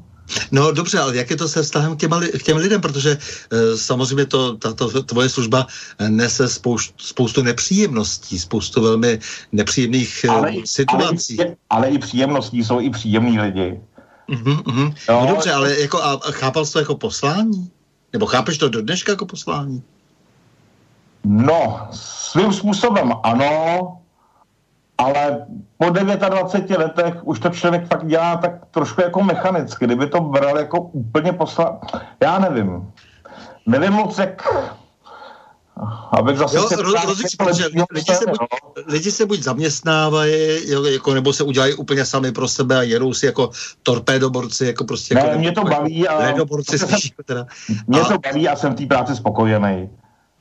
No 0.51 0.71
dobře, 0.71 0.99
ale 0.99 1.15
jak 1.15 1.29
je 1.29 1.35
to 1.35 1.47
se 1.47 1.63
vztahem 1.63 1.95
k, 1.95 1.99
těma, 1.99 2.19
k 2.19 2.43
těm 2.43 2.57
lidem, 2.57 2.81
protože 2.81 3.17
e, 3.17 3.77
samozřejmě 3.77 4.25
to, 4.25 4.57
tato 4.57 5.03
tvoje 5.03 5.29
služba 5.29 5.67
nese 6.09 6.49
spoustu, 6.49 6.93
spoustu 6.97 7.43
nepříjemností, 7.43 8.39
spoustu 8.39 8.81
velmi 8.81 9.19
nepříjemných 9.51 10.23
e, 10.23 10.27
ale, 10.27 10.53
situací. 10.65 11.39
Ale, 11.39 11.55
ale 11.69 11.89
i 11.89 11.97
příjemností 11.97 12.63
jsou 12.63 12.79
i 12.79 12.89
příjemní 12.89 13.39
lidi. 13.39 13.79
Mm-hmm, 14.29 14.63
mm-hmm. 14.63 14.95
No, 15.09 15.21
no 15.21 15.27
dobře, 15.27 15.53
ale 15.53 15.79
jako, 15.79 16.03
a, 16.03 16.11
a 16.13 16.31
chápal 16.31 16.65
jsi 16.65 16.73
to 16.73 16.79
jako 16.79 16.95
poslání? 16.95 17.71
Nebo 18.13 18.25
chápeš 18.25 18.57
to 18.57 18.69
do 18.69 18.81
dneška 18.81 19.11
jako 19.11 19.25
poslání? 19.25 19.83
No, 21.23 21.87
svým 21.91 22.53
způsobem 22.53 23.13
ano, 23.23 23.97
ale 24.97 25.45
po 25.77 25.89
29 25.89 26.77
letech 26.77 27.27
už 27.27 27.39
to 27.39 27.49
člověk 27.49 27.87
fakt 27.87 28.07
dělá 28.07 28.37
tak 28.37 28.51
trošku 28.71 29.01
jako 29.01 29.23
mechanicky. 29.23 29.85
Kdyby 29.85 30.07
to 30.07 30.21
bral 30.21 30.57
jako 30.57 30.81
úplně 30.81 31.33
posla... 31.33 31.79
Já 32.21 32.39
nevím. 32.39 32.91
Nevím 33.65 33.93
moc, 33.93 34.17
jak 34.17 34.47
Abych 36.11 36.37
zase 36.37 36.57
jo, 36.57 36.69
roz, 36.77 37.05
rozumím, 37.05 37.29
protože 37.37 37.63
lidi 37.91 38.15
se, 38.15 38.25
buď, 38.25 38.37
lidi 38.87 39.11
se 39.11 39.25
buď 39.25 39.39
zaměstnávají, 39.39 40.71
jo, 40.71 40.83
jako, 40.83 41.13
nebo 41.13 41.33
se 41.33 41.43
udělají 41.43 41.73
úplně 41.73 42.05
sami 42.05 42.31
pro 42.31 42.47
sebe 42.47 42.77
a 42.77 42.81
jedou 42.81 43.13
si 43.13 43.25
jako 43.25 43.49
torpédoborci, 43.83 44.65
jako 44.65 44.83
prostě... 44.83 45.15
Ne, 45.15 45.21
jako, 45.21 45.39
mě 45.39 45.51
to 45.51 45.63
baví 45.63 46.07
a... 46.07 46.35
Spíš, 46.77 47.13
teda. 47.25 47.45
Mě 47.87 48.01
a, 48.01 48.05
to 48.05 48.17
baví 48.17 48.47
a 48.47 48.55
jsem 48.55 48.73
v 48.73 48.75
té 48.75 48.85
práci 48.85 49.15
spokojený. 49.15 49.89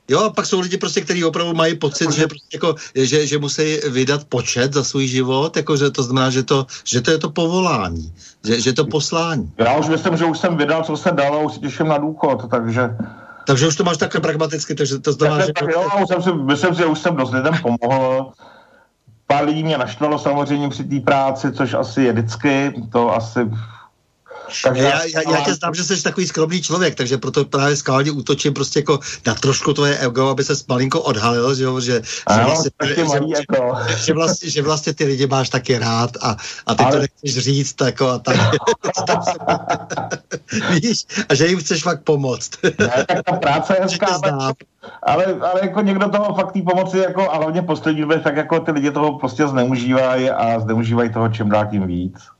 Jo, 0.09 0.23
a 0.23 0.29
pak 0.29 0.45
jsou 0.45 0.59
lidi 0.59 0.77
prostě, 0.77 1.01
kteří 1.01 1.25
opravdu 1.25 1.53
mají 1.53 1.75
pocit, 1.75 2.11
že, 2.11 2.27
prostě 2.27 2.47
jako, 2.53 2.75
že, 2.95 3.27
že 3.27 3.37
musí 3.37 3.79
vydat 3.89 4.23
počet 4.23 4.73
za 4.73 4.83
svůj 4.83 5.07
život, 5.07 5.57
jako, 5.57 5.77
že 5.77 5.91
to 5.91 6.03
znamená, 6.03 6.29
že 6.29 6.43
to, 6.43 6.65
že 6.83 7.01
to 7.01 7.11
je 7.11 7.17
to 7.17 7.29
povolání, 7.29 8.13
že, 8.43 8.61
že 8.61 8.73
to 8.73 8.85
poslání. 8.85 9.51
Já 9.57 9.77
už 9.77 9.87
myslím, 9.87 10.17
že 10.17 10.25
už 10.25 10.39
jsem 10.39 10.57
vydal, 10.57 10.83
co 10.83 10.97
se 10.97 11.11
dalo, 11.11 11.43
už 11.43 11.53
si 11.53 11.59
těším 11.59 11.87
na 11.87 11.97
důchod, 11.97 12.45
takže 12.51 12.89
takže 13.47 13.67
už 13.67 13.75
to 13.75 13.83
máš 13.83 13.97
takhle 13.97 14.21
pragmaticky, 14.21 14.75
takže 14.75 14.99
to 14.99 15.11
znamená, 15.13 15.45
že... 15.45 15.53
Tak, 15.53 15.69
jo, 15.69 15.87
jsem 16.07 16.23
si, 16.23 16.31
myslím 16.33 16.73
si, 16.75 16.79
že 16.79 16.85
už 16.85 16.99
jsem 16.99 17.15
dost 17.15 17.33
lidem 17.33 17.53
pomohl. 17.61 18.31
Pár 19.27 19.45
lidí 19.45 19.63
mě 19.63 19.77
naštvalo 19.77 20.19
samozřejmě 20.19 20.69
při 20.69 20.83
té 20.83 20.99
práci, 20.99 21.51
což 21.51 21.73
asi 21.73 22.03
je 22.03 22.13
vždycky, 22.13 22.83
to 22.91 23.15
asi 23.15 23.39
takže 24.63 24.83
já, 24.83 25.03
já, 25.03 25.31
já 25.31 25.41
tě 25.45 25.53
znám, 25.53 25.73
že 25.73 25.83
jsi 25.83 26.03
takový 26.03 26.27
skromný 26.27 26.61
člověk, 26.61 26.95
takže 26.95 27.17
proto 27.17 27.45
právě 27.45 27.75
skálně 27.75 28.11
útočím 28.11 28.53
prostě 28.53 28.79
jako 28.79 28.99
na 29.25 29.35
trošku 29.35 29.73
tvoje 29.73 29.97
ego, 29.97 30.29
aby 30.29 30.43
se 30.43 30.53
malinko 30.69 31.01
odhalil, 31.01 31.55
že, 31.55 31.65
že, 31.81 32.01
že, 32.35 32.43
vlastně, 32.43 32.71
že, 32.95 33.03
malý 33.03 33.33
že, 33.35 33.43
jako. 33.51 33.75
že, 34.05 34.13
vlastně, 34.13 34.49
že 34.49 34.61
vlastně 34.61 34.93
ty 34.93 35.05
lidi 35.05 35.27
máš 35.27 35.49
taky 35.49 35.77
rád 35.77 36.11
a, 36.21 36.35
a 36.65 36.75
ty 36.75 36.83
Ale... 36.83 36.91
to 36.91 36.99
nechceš 36.99 37.43
říct 37.43 37.75
jako 37.85 38.07
a 38.07 38.19
tak. 38.19 38.35
Víš, 40.69 41.05
a 41.29 41.35
že 41.35 41.47
jim 41.47 41.59
chceš 41.59 41.83
fakt 41.83 42.03
pomoct. 42.03 42.51
ne, 42.63 43.05
tak 43.07 43.23
ta 43.25 43.31
práce 43.31 43.75
je 43.75 43.81
hezká, 43.81 44.19
ale, 44.23 44.53
ale, 45.03 45.25
ale 45.25 45.61
jako 45.61 45.81
někdo 45.81 46.09
toho 46.09 46.35
fakt 46.35 46.51
tý 46.51 46.61
pomoci, 46.61 46.97
jako, 46.97 47.31
a 47.31 47.37
hlavně 47.37 47.61
poslední 47.61 48.01
době, 48.01 48.19
tak 48.19 48.37
jako 48.37 48.59
ty 48.59 48.71
lidi 48.71 48.91
toho 48.91 49.19
prostě 49.19 49.47
zneužívají 49.47 50.29
a 50.29 50.59
zneužívají 50.59 51.13
toho 51.13 51.29
čím 51.29 51.49
dál 51.49 51.67
tím 51.71 51.87
víc. 51.87 52.36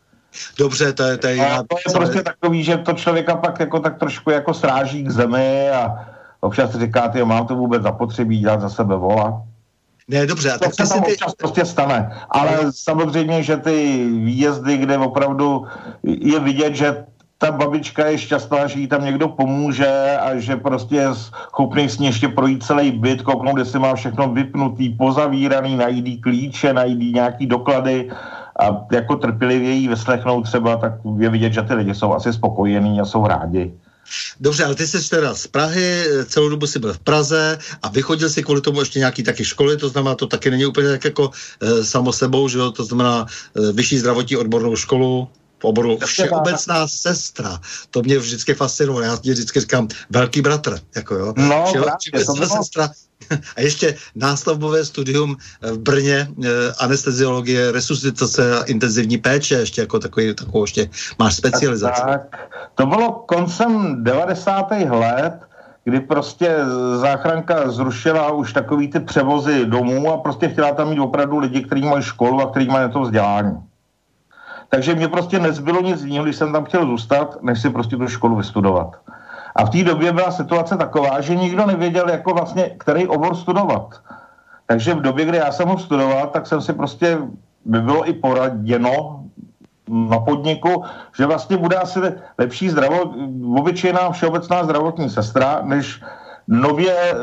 Dobře, 0.58 0.94
to 0.94 1.04
je, 1.04 1.18
to 1.18 1.28
je, 1.28 1.38
to 1.70 1.78
je 1.88 1.94
prostě 1.94 2.22
takový, 2.22 2.64
že 2.64 2.78
to 2.78 2.94
člověka 2.94 3.36
pak 3.36 3.60
jako 3.60 3.80
tak 3.80 4.00
trošku 4.00 4.32
jako 4.32 4.54
sráží 4.54 5.04
k 5.04 5.12
zemi 5.12 5.70
a 5.70 5.96
občas 6.40 6.76
říká, 6.76 7.08
ty 7.08 7.24
mám 7.26 7.48
to 7.48 7.56
vůbec 7.56 7.84
zapotřebí 7.84 8.40
dělat 8.40 8.62
za 8.62 8.70
sebe 8.70 8.96
vola. 8.96 9.42
Ne, 10.08 10.26
dobře, 10.26 10.52
a 10.52 10.58
tak 10.58 10.76
to 10.76 10.86
se 10.86 10.94
tam 10.94 11.04
ty... 11.04 11.12
občas 11.12 11.36
prostě 11.36 11.66
stane. 11.66 12.12
Ale 12.30 12.60
no. 12.64 12.72
samozřejmě, 12.72 13.44
že 13.44 13.58
ty 13.58 14.08
výjezdy, 14.24 14.78
kde 14.78 14.98
opravdu 14.98 15.68
je 16.04 16.40
vidět, 16.40 16.76
že 16.76 17.06
ta 17.38 17.52
babička 17.52 18.06
je 18.06 18.18
šťastná, 18.18 18.68
že 18.68 18.80
jí 18.80 18.88
tam 18.88 19.06
někdo 19.06 19.28
pomůže 19.28 20.18
a 20.18 20.40
že 20.40 20.56
prostě 20.56 20.96
je 20.96 21.16
schopný 21.16 21.90
s 21.90 21.98
ní 21.98 22.06
ještě 22.06 22.28
projít 22.28 22.64
celý 22.64 22.92
byt, 22.92 23.22
kouknout, 23.22 23.58
jestli 23.58 23.80
má 23.80 23.96
všechno 23.96 24.28
vypnutý, 24.34 24.90
pozavíraný, 24.90 25.76
najít 25.76 26.22
klíče, 26.22 26.74
najít 26.74 27.14
nějaký 27.14 27.46
doklady 27.46 28.10
a 28.60 28.86
jako 28.92 29.16
trpělivě 29.16 29.72
jí 29.72 29.88
vyslechnout 29.88 30.44
třeba, 30.44 30.78
tak 30.78 30.94
je 31.20 31.30
vidět, 31.30 31.54
že 31.54 31.62
ty 31.62 31.74
lidi 31.74 31.96
jsou 31.96 32.14
asi 32.14 32.34
spokojení 32.34 33.02
a 33.02 33.06
jsou 33.06 33.28
rádi. 33.28 33.74
Dobře, 34.40 34.66
ale 34.66 34.76
ty 34.76 34.88
jsi 34.88 35.10
teda 35.10 35.36
z 35.36 35.48
Prahy, 35.48 36.06
celou 36.26 36.50
dobu 36.50 36.68
jsi 36.68 36.80
byl 36.80 36.94
v 36.94 37.00
Praze 37.00 37.60
a 37.84 37.90
vychodil 37.90 38.30
si 38.30 38.44
kvůli 38.44 38.62
tomu 38.62 38.80
ještě 38.80 39.00
nějaký 39.00 39.24
taky 39.24 39.46
školy, 39.46 39.78
to 39.78 39.90
znamená, 39.90 40.16
to 40.16 40.28
taky 40.28 40.52
není 40.52 40.66
úplně 40.66 40.90
tak 40.90 41.06
jako 41.06 41.32
e, 41.62 41.84
samo 41.84 42.14
sebou, 42.14 42.48
že 42.48 42.58
jo, 42.58 42.72
to 42.72 42.84
znamená 42.84 43.26
e, 43.26 43.72
vyšší 43.72 44.00
zdravotní 44.00 44.38
odbornou 44.38 44.76
školu, 44.76 45.28
v 45.60 45.66
oboru 45.66 45.98
všeobecná 46.06 46.88
sestra. 46.88 47.62
To 47.92 48.02
mě 48.02 48.20
vždycky 48.20 48.54
fascinovalo. 48.54 49.06
Já 49.06 49.16
vždycky 49.16 49.60
říkám 49.60 49.88
velký 50.10 50.42
bratr. 50.42 50.80
Jako 50.96 51.16
jo. 51.16 51.34
No, 51.38 51.74
právě, 51.74 52.26
to 52.26 52.34
bylo... 52.34 52.48
sestra. 52.48 52.90
A 53.58 53.62
ještě 53.62 53.96
nástavbové 54.16 54.86
studium 54.86 55.36
v 55.62 55.78
Brně, 55.78 56.28
eh, 56.46 56.48
anesteziologie, 56.80 57.72
resuscitace 57.72 58.60
a 58.60 58.64
intenzivní 58.64 59.18
péče, 59.18 59.56
ještě 59.56 59.82
jako 59.82 60.00
takový, 60.00 60.34
takovou 60.34 60.64
ještě 60.64 60.90
máš 61.20 61.36
specializaci. 61.36 62.02
Tak, 62.02 62.38
to 62.76 62.86
bylo 62.86 63.12
koncem 63.12 64.04
90. 64.04 64.72
let, 64.90 65.34
kdy 65.84 66.00
prostě 66.00 66.56
záchranka 66.96 67.72
zrušila 67.72 68.32
už 68.32 68.54
takový 68.54 68.88
ty 68.88 69.00
převozy 69.00 69.66
domů 69.66 70.14
a 70.14 70.18
prostě 70.18 70.50
chtěla 70.50 70.72
tam 70.72 70.90
mít 70.90 71.00
opravdu 71.00 71.38
lidi, 71.38 71.64
kteří 71.64 71.82
mají 71.82 72.04
školu 72.04 72.42
a 72.42 72.52
kteří 72.52 72.68
mají 72.68 72.92
to 72.92 73.02
vzdělání. 73.02 73.58
Takže 74.70 74.96
mě 74.96 75.08
prostě 75.08 75.40
nezbylo 75.40 75.82
nic 75.82 76.04
jiného, 76.04 76.24
když 76.24 76.36
jsem 76.36 76.52
tam 76.52 76.66
chtěl 76.66 76.86
zůstat, 76.86 77.44
než 77.44 77.62
si 77.62 77.70
prostě 77.70 77.98
tu 77.98 78.08
školu 78.08 78.36
vystudovat. 78.36 78.96
A 79.58 79.66
v 79.66 79.70
té 79.70 79.84
době 79.84 80.12
byla 80.12 80.32
situace 80.32 80.78
taková, 80.78 81.22
že 81.22 81.36
nikdo 81.36 81.66
nevěděl, 81.66 82.10
jako 82.10 82.34
vlastně, 82.34 82.72
který 82.78 83.08
obor 83.08 83.36
studovat. 83.36 84.02
Takže 84.66 84.94
v 84.94 85.02
době, 85.02 85.26
kdy 85.26 85.38
já 85.38 85.52
jsem 85.52 85.68
ho 85.68 85.78
studoval, 85.78 86.28
tak 86.28 86.48
jsem 86.48 86.62
si 86.62 86.74
prostě, 86.74 87.18
by 87.66 87.82
bylo 87.82 88.10
i 88.10 88.14
poraděno, 88.14 89.24
na 89.88 90.20
podniku, 90.20 90.84
že 91.18 91.26
vlastně 91.26 91.58
bude 91.58 91.76
asi 91.76 92.00
lepší 92.38 92.70
zdravot, 92.70 93.16
obyčejná 93.56 94.12
všeobecná 94.12 94.64
zdravotní 94.64 95.10
sestra, 95.10 95.62
než 95.64 96.04
nově, 96.48 96.94
e, 96.94 97.16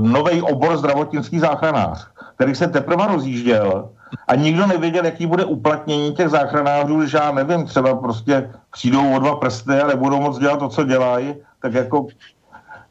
nový 0.00 0.42
obor 0.42 0.76
zdravotnický 0.76 1.38
záchranář, 1.38 2.08
který 2.34 2.54
se 2.54 2.68
teprve 2.68 3.06
rozjížděl 3.06 3.88
a 4.28 4.34
nikdo 4.34 4.66
nevěděl, 4.66 5.04
jaký 5.04 5.26
bude 5.26 5.44
uplatnění 5.44 6.14
těch 6.14 6.28
záchranářů, 6.28 7.06
že 7.06 7.18
já 7.18 7.32
nevím, 7.32 7.66
třeba 7.66 7.94
prostě 7.94 8.50
přijdou 8.70 9.14
o 9.14 9.18
dva 9.18 9.36
prsty 9.36 9.80
a 9.80 9.86
nebudou 9.86 10.20
moc 10.20 10.38
dělat 10.38 10.58
to, 10.58 10.68
co 10.68 10.84
dělají, 10.84 11.34
tak 11.62 11.74
jako, 11.74 12.06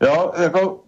jo, 0.01 0.31
jako... 0.41 0.79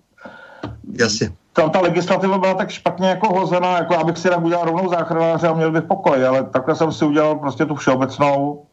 Jasně. 1.00 1.32
Tam 1.54 1.70
ta 1.70 1.80
legislativa 1.80 2.38
byla 2.38 2.54
tak 2.54 2.70
špatně 2.70 3.10
jako 3.10 3.40
hozená, 3.40 3.78
jako 3.78 3.98
abych 3.98 4.18
si 4.18 4.30
tak 4.30 4.44
udělal 4.44 4.66
rovnou 4.66 4.90
záchranáře 4.90 5.48
a 5.48 5.54
měl 5.54 5.72
bych 5.72 5.84
pokoj, 5.84 6.28
ale 6.28 6.44
takhle 6.44 6.76
jsem 6.76 6.92
si 6.92 7.06
udělal 7.06 7.36
prostě 7.36 7.66
tu 7.66 7.76
všeobecnou 7.76 8.66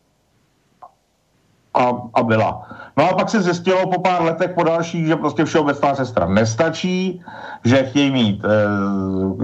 a, 1.80 1.92
a 2.14 2.22
byla. 2.22 2.62
No 2.96 3.10
a 3.10 3.14
pak 3.14 3.28
se 3.30 3.42
zjistilo 3.42 3.86
po 3.86 4.00
pár 4.00 4.22
letech 4.22 4.50
po 4.54 4.62
dalších, 4.62 5.06
že 5.06 5.16
prostě 5.16 5.44
všeobecná 5.44 5.94
sestra 5.94 6.26
nestačí, 6.26 7.22
že 7.64 7.84
chtějí 7.84 8.10
mít 8.10 8.44
e, 8.44 8.48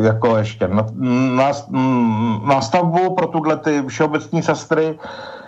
jako 0.03 0.37
ještě 0.37 0.69
na, 0.69 0.87
na, 1.37 2.61
pro 3.17 3.27
tuhle 3.27 3.57
ty 3.57 3.83
všeobecní 3.89 4.43
sestry. 4.43 4.99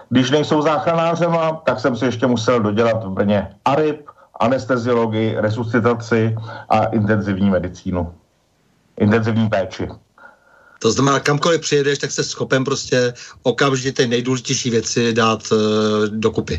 Když 0.08 0.30
nejsou 0.30 0.62
záchranářema, 0.62 1.52
tak 1.64 1.80
jsem 1.80 1.96
si 1.96 2.04
ještě 2.04 2.26
musel 2.26 2.60
dodělat 2.60 3.04
v 3.04 3.10
Brně 3.10 3.54
ARIP, 3.64 4.08
anesteziologii, 4.40 5.36
resuscitaci 5.36 6.36
a 6.68 6.84
intenzivní 6.84 7.50
medicínu. 7.50 8.12
Intenzivní 9.00 9.48
péči. 9.48 9.88
To 10.78 10.92
znamená, 10.92 11.20
kamkoliv 11.20 11.60
přijedeš, 11.60 11.98
tak 11.98 12.10
se 12.10 12.24
schopen 12.24 12.64
prostě 12.64 13.14
okamžitě 13.42 13.92
ty 13.92 14.06
nejdůležitější 14.06 14.70
věci 14.70 15.12
dát 15.12 15.42
uh, 15.52 15.58
dokupy. 16.08 16.58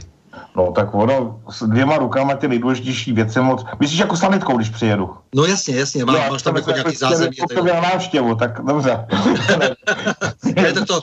No 0.55 0.71
tak 0.71 0.93
ono 0.93 1.41
s 1.50 1.63
dvěma 1.67 1.98
rukama 1.98 2.33
ty 2.33 2.48
nejdůležitější 2.48 3.13
věci 3.13 3.39
moc. 3.39 3.65
Myslíš 3.79 4.00
jako 4.00 4.17
sanitkou, 4.17 4.57
když 4.57 4.69
přijedu? 4.69 5.09
No 5.36 5.45
jasně, 5.45 5.75
jasně, 5.75 6.05
má, 6.05 6.13
no, 6.13 6.19
máš 6.29 6.41
tam 6.41 6.55
jako 6.55 6.71
nějaký 6.71 6.95
zázemí. 6.95 7.36
To 7.55 7.63
měl 7.63 7.81
návštěvu, 7.81 8.36
tak 8.36 8.65
dobře. 8.65 9.07
ne, 10.55 10.74
tak 10.74 10.86
to 10.88 11.01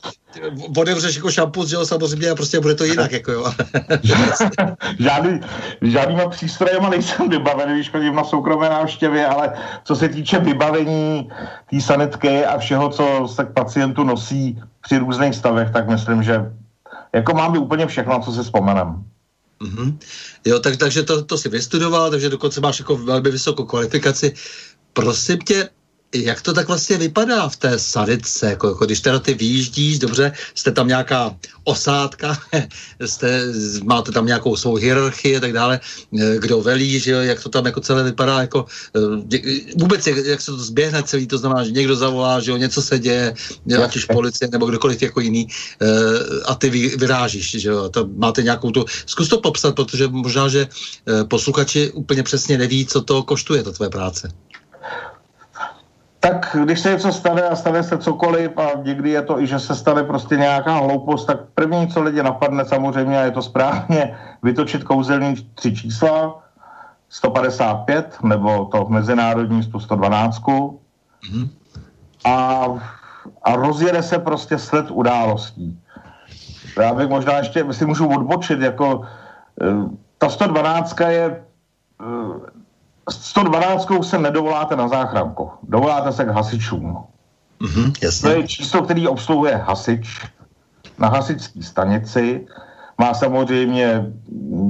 otevřeš 0.78 1.16
jako 1.16 1.30
šampus, 1.30 1.68
že 1.68 1.76
jo, 1.76 1.86
samozřejmě, 1.86 2.30
a 2.30 2.34
prostě 2.34 2.60
bude 2.60 2.74
to 2.74 2.84
jinak, 2.84 3.12
jako 3.12 3.32
jo. 3.32 3.52
žádný, 4.98 5.40
žádnýma 5.82 6.28
přístrojema 6.28 6.88
nejsem 6.88 7.28
vybavený, 7.28 7.74
když 7.74 7.90
chodím 7.90 8.14
na 8.14 8.24
soukromé 8.24 8.68
návštěvě, 8.68 9.26
ale 9.26 9.52
co 9.84 9.96
se 9.96 10.08
týče 10.08 10.38
vybavení 10.38 11.30
té 11.70 11.80
sanitky 11.80 12.44
a 12.44 12.58
všeho, 12.58 12.88
co 12.88 13.28
se 13.28 13.44
k 13.44 13.52
pacientu 13.52 14.04
nosí 14.04 14.62
při 14.80 14.98
různých 14.98 15.34
stavech, 15.34 15.70
tak 15.70 15.88
myslím, 15.88 16.22
že 16.22 16.52
jako 17.12 17.34
máme 17.34 17.58
úplně 17.58 17.86
všechno, 17.86 18.20
co 18.20 18.32
si 18.32 18.42
vzpomenem. 18.42 19.04
Mm-hmm. 19.60 19.98
Jo, 20.44 20.58
tak, 20.58 20.76
takže 20.76 21.02
to, 21.02 21.24
to 21.24 21.38
si 21.38 21.48
vystudoval, 21.48 22.10
takže 22.10 22.28
dokonce 22.28 22.60
máš 22.60 22.78
jako 22.78 22.96
velmi 22.96 23.30
vysokou 23.30 23.64
kvalifikaci. 23.64 24.34
Prosím 24.92 25.38
tě, 25.38 25.68
jak 26.14 26.42
to 26.42 26.52
tak 26.52 26.68
vlastně 26.68 26.98
vypadá 26.98 27.48
v 27.48 27.56
té 27.56 27.78
sadice, 27.78 28.46
jako, 28.46 28.68
jako 28.68 28.86
když 28.86 29.00
teda 29.00 29.18
ty 29.18 29.34
vyjíždíš, 29.34 29.98
dobře, 29.98 30.32
jste 30.54 30.72
tam 30.72 30.88
nějaká 30.88 31.34
osádka, 31.64 32.38
jste, 33.06 33.42
máte 33.84 34.12
tam 34.12 34.26
nějakou 34.26 34.56
svou 34.56 34.74
hierarchii 34.74 35.36
a 35.36 35.40
tak 35.40 35.52
dále, 35.52 35.80
eh, 36.20 36.38
kdo 36.38 36.60
velí, 36.60 37.00
že 37.00 37.10
jo, 37.10 37.20
jak 37.20 37.42
to 37.42 37.48
tam 37.48 37.66
jako 37.66 37.80
celé 37.80 38.02
vypadá, 38.02 38.40
jako 38.40 38.66
eh, 38.96 39.40
vůbec 39.76 40.06
jak, 40.06 40.16
jak 40.16 40.40
se 40.40 40.50
to 40.50 40.58
zběhne 40.58 41.02
celý, 41.02 41.26
to 41.26 41.38
znamená, 41.38 41.64
že 41.64 41.70
někdo 41.70 41.96
zavolá, 41.96 42.40
že 42.40 42.50
jo, 42.50 42.56
něco 42.56 42.82
se 42.82 42.98
děje, 42.98 43.34
ať 43.84 43.96
už 43.96 44.04
policie 44.04 44.48
nebo 44.52 44.66
kdokoliv 44.66 45.02
jako 45.02 45.20
jiný 45.20 45.48
eh, 45.82 45.86
a 46.46 46.54
ty 46.54 46.70
vy, 46.70 46.96
vyrážíš, 46.96 47.50
že 47.50 47.68
jo, 47.68 47.88
to 47.88 48.08
máte 48.16 48.42
nějakou 48.42 48.70
tu, 48.70 48.84
zkus 49.06 49.28
to 49.28 49.40
popsat, 49.40 49.74
protože 49.74 50.08
možná, 50.08 50.48
že 50.48 50.68
posluchači 51.28 51.90
úplně 51.90 52.22
přesně 52.22 52.58
neví, 52.58 52.86
co 52.86 53.00
to 53.00 53.22
koštuje, 53.22 53.62
ta 53.62 53.72
tvoje 53.72 53.90
práce 53.90 54.28
tak 56.20 56.56
když 56.64 56.80
se 56.80 56.90
něco 56.90 57.12
stane 57.12 57.42
a 57.42 57.56
stane 57.56 57.82
se 57.82 57.98
cokoliv 57.98 58.58
a 58.58 58.70
někdy 58.82 59.10
je 59.10 59.22
to 59.22 59.40
i, 59.40 59.46
že 59.46 59.58
se 59.58 59.74
stane 59.74 60.04
prostě 60.04 60.36
nějaká 60.36 60.74
hloupost, 60.74 61.24
tak 61.24 61.40
první, 61.54 61.88
co 61.88 62.02
lidi 62.02 62.22
napadne 62.22 62.64
samozřejmě, 62.64 63.20
a 63.20 63.24
je 63.24 63.30
to 63.30 63.42
správně, 63.42 64.18
vytočit 64.42 64.84
kouzelní 64.84 65.34
tři 65.54 65.76
čísla, 65.76 66.42
155 67.08 68.16
nebo 68.22 68.64
to 68.64 68.86
mezinárodní 68.88 69.62
112 69.62 70.42
mm-hmm. 70.42 71.48
a, 72.24 72.66
a 73.42 73.56
rozjede 73.56 74.02
se 74.02 74.18
prostě 74.18 74.58
sled 74.58 74.90
událostí. 74.90 75.78
Já 76.80 76.94
bych 76.94 77.08
možná 77.08 77.38
ještě, 77.38 77.64
si 77.72 77.86
můžu 77.86 78.08
odbočit, 78.08 78.60
jako 78.60 79.02
eh, 79.62 79.66
ta 80.18 80.28
112 80.28 81.00
je 81.00 81.24
eh, 81.24 82.04
112 83.10 83.88
se 84.02 84.18
nedovoláte 84.18 84.76
na 84.76 84.88
záchranku, 84.88 85.50
dovoláte 85.62 86.12
se 86.12 86.24
k 86.24 86.28
hasičům. 86.28 87.04
Mm-hmm, 87.60 87.92
jasně. 88.02 88.30
To 88.30 88.36
je 88.36 88.48
číslo, 88.48 88.82
který 88.82 89.08
obsluhuje 89.08 89.56
hasič 89.56 90.26
na 90.98 91.08
hasičské 91.08 91.62
stanici, 91.62 92.46
má 92.98 93.14
samozřejmě 93.14 94.12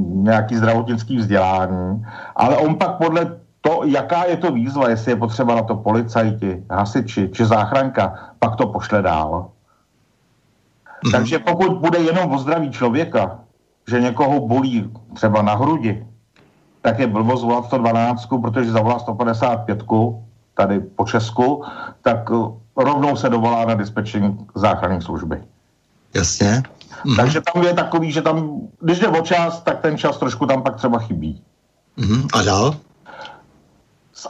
nějaký 0.06 0.56
zdravotnický 0.56 1.16
vzdělání, 1.16 2.06
ale 2.36 2.56
on 2.56 2.74
pak 2.74 2.98
podle 2.98 3.40
to, 3.60 3.80
jaká 3.84 4.24
je 4.24 4.36
to 4.36 4.52
výzva, 4.52 4.88
jestli 4.88 5.12
je 5.12 5.16
potřeba 5.16 5.54
na 5.54 5.62
to 5.62 5.76
policajti, 5.76 6.64
hasiči 6.70 7.30
či 7.32 7.44
záchranka, 7.44 8.30
pak 8.38 8.56
to 8.56 8.66
pošle 8.66 9.02
dál. 9.02 9.50
Mm-hmm. 9.50 11.12
Takže 11.12 11.38
pokud 11.38 11.72
bude 11.78 11.98
jenom 11.98 12.32
o 12.32 12.38
zdraví 12.38 12.70
člověka, 12.70 13.38
že 13.88 14.00
někoho 14.00 14.46
bolí 14.46 14.90
třeba 15.14 15.42
na 15.42 15.54
hrudi, 15.54 16.06
tak 16.86 16.98
je 16.98 17.06
blbost 17.06 17.42
volat 17.42 17.66
112, 17.66 18.26
protože 18.42 18.72
zavolá 18.72 18.98
155 18.98 19.82
tady 20.54 20.80
po 20.80 21.04
Česku, 21.04 21.64
tak 22.02 22.30
eh, 22.30 22.84
rovnou 22.84 23.16
se 23.16 23.28
dovolá 23.28 23.64
na 23.64 23.74
dispečení 23.74 24.38
záchranné 24.54 25.02
služby. 25.02 25.42
Jasně. 26.14 26.62
Mhm. 27.04 27.16
Takže 27.16 27.40
tam 27.40 27.62
je 27.62 27.74
takový, 27.74 28.12
že 28.12 28.22
tam, 28.22 28.60
když 28.80 28.98
jde 28.98 29.08
o 29.08 29.20
čas, 29.20 29.60
tak 29.60 29.80
ten 29.80 29.98
čas 29.98 30.18
trošku 30.18 30.46
tam 30.46 30.62
pak 30.62 30.76
třeba 30.76 30.98
chybí. 30.98 31.42
Mhm. 31.96 32.26
A 32.34 32.42
dál? 32.42 32.76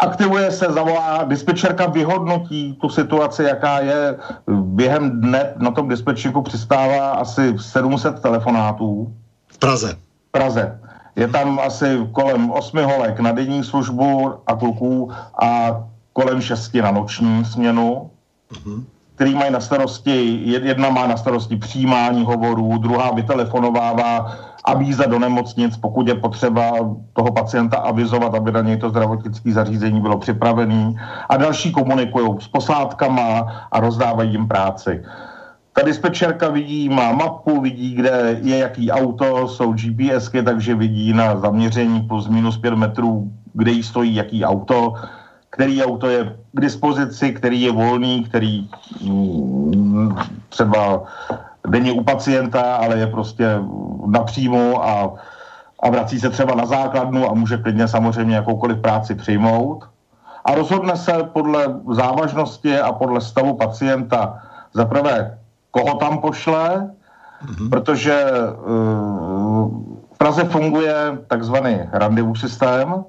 Zaktivuje 0.00 0.50
se, 0.50 0.66
zavolá, 0.72 1.24
dispečerka 1.24 1.86
vyhodnotí 1.86 2.78
tu 2.80 2.88
situaci, 2.88 3.42
jaká 3.42 3.80
je. 3.80 4.16
Během 4.48 5.20
dne 5.20 5.52
na 5.56 5.70
tom 5.70 5.88
dispečníku 5.88 6.42
přistává 6.42 7.10
asi 7.10 7.54
700 7.58 8.20
telefonátů. 8.20 9.12
V 9.48 9.58
Praze. 9.58 9.96
V 10.28 10.30
Praze. 10.30 10.80
Je 11.16 11.28
tam 11.28 11.58
asi 11.58 12.08
kolem 12.12 12.50
osmi 12.50 12.82
holek 12.82 13.20
na 13.20 13.32
denní 13.32 13.64
službu 13.64 14.32
a 14.46 14.56
kluků 14.56 15.10
a 15.42 15.80
kolem 16.12 16.40
šesti 16.40 16.82
na 16.82 16.90
noční 16.90 17.44
směnu, 17.44 18.10
mm-hmm. 18.52 18.84
který 19.14 19.34
mají 19.34 19.52
na 19.52 19.60
starosti, 19.60 20.40
jedna 20.44 20.90
má 20.90 21.06
na 21.06 21.16
starosti 21.16 21.56
přijímání 21.56 22.24
hovorů, 22.24 22.78
druhá 22.78 23.10
vytelefonovává 23.10 24.36
avíza 24.64 25.06
do 25.06 25.18
nemocnic, 25.18 25.76
pokud 25.76 26.08
je 26.08 26.14
potřeba 26.14 26.72
toho 27.12 27.32
pacienta 27.32 27.76
avizovat, 27.76 28.34
aby 28.34 28.52
na 28.52 28.60
něj 28.60 28.76
to 28.76 28.90
zdravotnické 28.90 29.52
zařízení 29.52 30.00
bylo 30.00 30.18
připravené. 30.18 30.94
A 31.28 31.36
další 31.36 31.72
komunikují 31.72 32.40
s 32.40 32.48
posádkama 32.48 33.52
a 33.72 33.80
rozdávají 33.80 34.30
jim 34.30 34.48
práci. 34.48 35.04
Ta 35.76 35.82
dispečerka 35.82 36.48
vidí, 36.48 36.88
má 36.88 37.12
mapu, 37.12 37.60
vidí, 37.60 37.94
kde 37.94 38.40
je 38.42 38.58
jaký 38.58 38.90
auto, 38.90 39.48
jsou 39.48 39.72
GPSky, 39.72 40.42
takže 40.42 40.74
vidí 40.74 41.12
na 41.12 41.36
zaměření 41.36 42.00
plus 42.00 42.28
minus 42.28 42.58
5 42.58 42.74
metrů, 42.74 43.30
kde 43.52 43.70
jí 43.70 43.82
stojí 43.82 44.14
jaký 44.14 44.44
auto, 44.44 44.94
který 45.50 45.84
auto 45.84 46.08
je 46.08 46.36
k 46.52 46.60
dispozici, 46.60 47.32
který 47.32 47.62
je 47.62 47.72
volný, 47.72 48.24
který 48.24 48.68
mm, 49.04 50.16
třeba 50.48 51.02
denně 51.68 51.92
u 51.92 52.04
pacienta, 52.04 52.76
ale 52.76 52.98
je 52.98 53.06
prostě 53.06 53.60
napřímo 54.06 54.84
a, 54.84 55.14
a 55.80 55.90
vrací 55.90 56.20
se 56.20 56.30
třeba 56.30 56.54
na 56.54 56.66
základnu 56.66 57.30
a 57.30 57.34
může 57.34 57.56
klidně 57.56 57.88
samozřejmě 57.88 58.36
jakoukoliv 58.36 58.80
práci 58.80 59.14
přijmout. 59.14 59.84
A 60.44 60.54
rozhodne 60.54 60.96
se 60.96 61.12
podle 61.32 61.80
závažnosti 61.92 62.78
a 62.78 62.92
podle 62.92 63.20
stavu 63.20 63.56
pacienta 63.56 64.40
za 64.72 64.84
prvé 64.84 65.38
koho 65.76 65.94
tam 66.00 66.18
pošle, 66.18 66.88
mm-hmm. 67.44 67.68
protože 67.70 68.16
uh, 68.64 69.68
v 70.12 70.18
Praze 70.18 70.44
funguje 70.44 70.94
takzvaný 71.28 71.84
randevu 71.92 72.34
systém, 72.34 73.04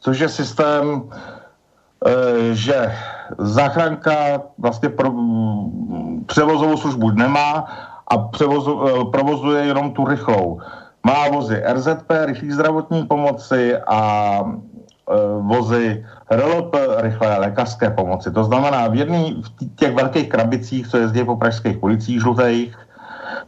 což 0.00 0.18
je 0.18 0.28
systém, 0.28 0.86
uh, 0.86 1.10
že 2.52 2.94
záchranka 3.38 4.14
vlastně 4.58 4.88
pro, 4.88 5.10
převozovou 6.26 6.76
službu 6.76 7.10
nemá 7.10 7.66
a 8.06 8.18
převozu, 8.18 8.74
uh, 8.74 9.10
provozuje 9.10 9.66
jenom 9.66 9.90
tu 9.90 10.06
rychlou. 10.06 10.60
Má 11.06 11.28
vozy 11.28 11.62
RZP, 11.72 12.10
rychlý 12.24 12.50
zdravotní 12.50 13.06
pomoci 13.06 13.78
a 13.86 14.40
vozy 15.40 16.06
RLP, 16.30 16.76
rychlé 16.96 17.38
lékařské 17.38 17.90
pomoci. 17.90 18.30
To 18.30 18.44
znamená, 18.44 18.88
v 18.88 18.94
jedný 18.94 19.42
v 19.42 19.76
těch 19.76 19.94
velkých 19.94 20.28
krabicích, 20.28 20.88
co 20.88 20.96
jezdí 20.96 21.24
po 21.24 21.36
pražských 21.36 21.82
ulicích 21.82 22.20
žlutých, 22.20 22.76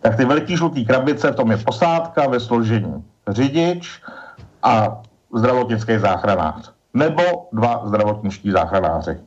tak 0.01 0.17
ty 0.17 0.25
velký 0.25 0.57
žlutý 0.57 0.87
krabice, 0.87 1.31
v 1.31 1.37
tom 1.37 1.51
je 1.51 1.57
posádka 1.57 2.29
ve 2.29 2.41
složení 2.41 3.05
řidič 3.29 4.03
a 4.63 5.03
zdravotnický 5.35 5.99
záchranář. 5.99 6.73
Nebo 6.95 7.23
dva 7.53 7.83
zdravotničtí 7.85 8.51
záchranáři. 8.51 9.19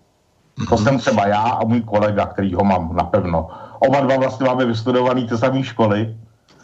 To 0.69 0.77
jsem 0.77 0.97
třeba 0.97 1.27
já 1.27 1.41
a 1.41 1.63
můj 1.63 1.81
kolega, 1.81 2.25
který 2.25 2.53
ho 2.53 2.63
mám 2.63 2.95
napevno. 2.95 3.49
Oba 3.79 3.99
dva 3.99 4.17
vlastně 4.17 4.45
máme 4.45 4.65
vystudovaný 4.65 5.27
ty 5.27 5.37
samé 5.37 5.63
školy. 5.63 6.15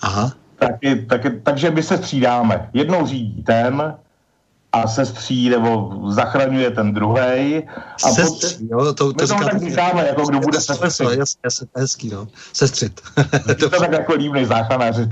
Aha. 0.02 0.32
Taky, 0.60 1.06
taky, 1.06 1.30
takže 1.30 1.72
my 1.72 1.84
se 1.84 1.98
střídáme. 1.98 2.70
Jednou 2.74 3.06
řídí 3.06 3.44
ten, 3.44 3.96
a 4.72 4.88
sestří 4.88 5.50
nebo 5.50 5.92
zachraňuje 6.08 6.72
ten 6.72 6.94
druhý. 6.94 7.64
A 8.04 8.10
Sestří, 8.10 8.68
jo, 8.72 8.94
to, 8.94 9.14
to, 9.14 9.28
to 9.28 9.28
tak 9.28 9.60
říkáme, 9.60 10.08
jako 10.08 10.26
kdo 10.26 10.40
bude 10.40 10.62
sestřit. 10.62 11.20
Jasně, 11.20 11.68
hezký, 11.76 12.10
no. 12.10 12.28
Sestřit. 12.54 13.02
to 13.60 13.70
tak 13.70 13.92
jako 13.92 14.14
líbnej 14.14 14.46
záchranáři. 14.46 15.10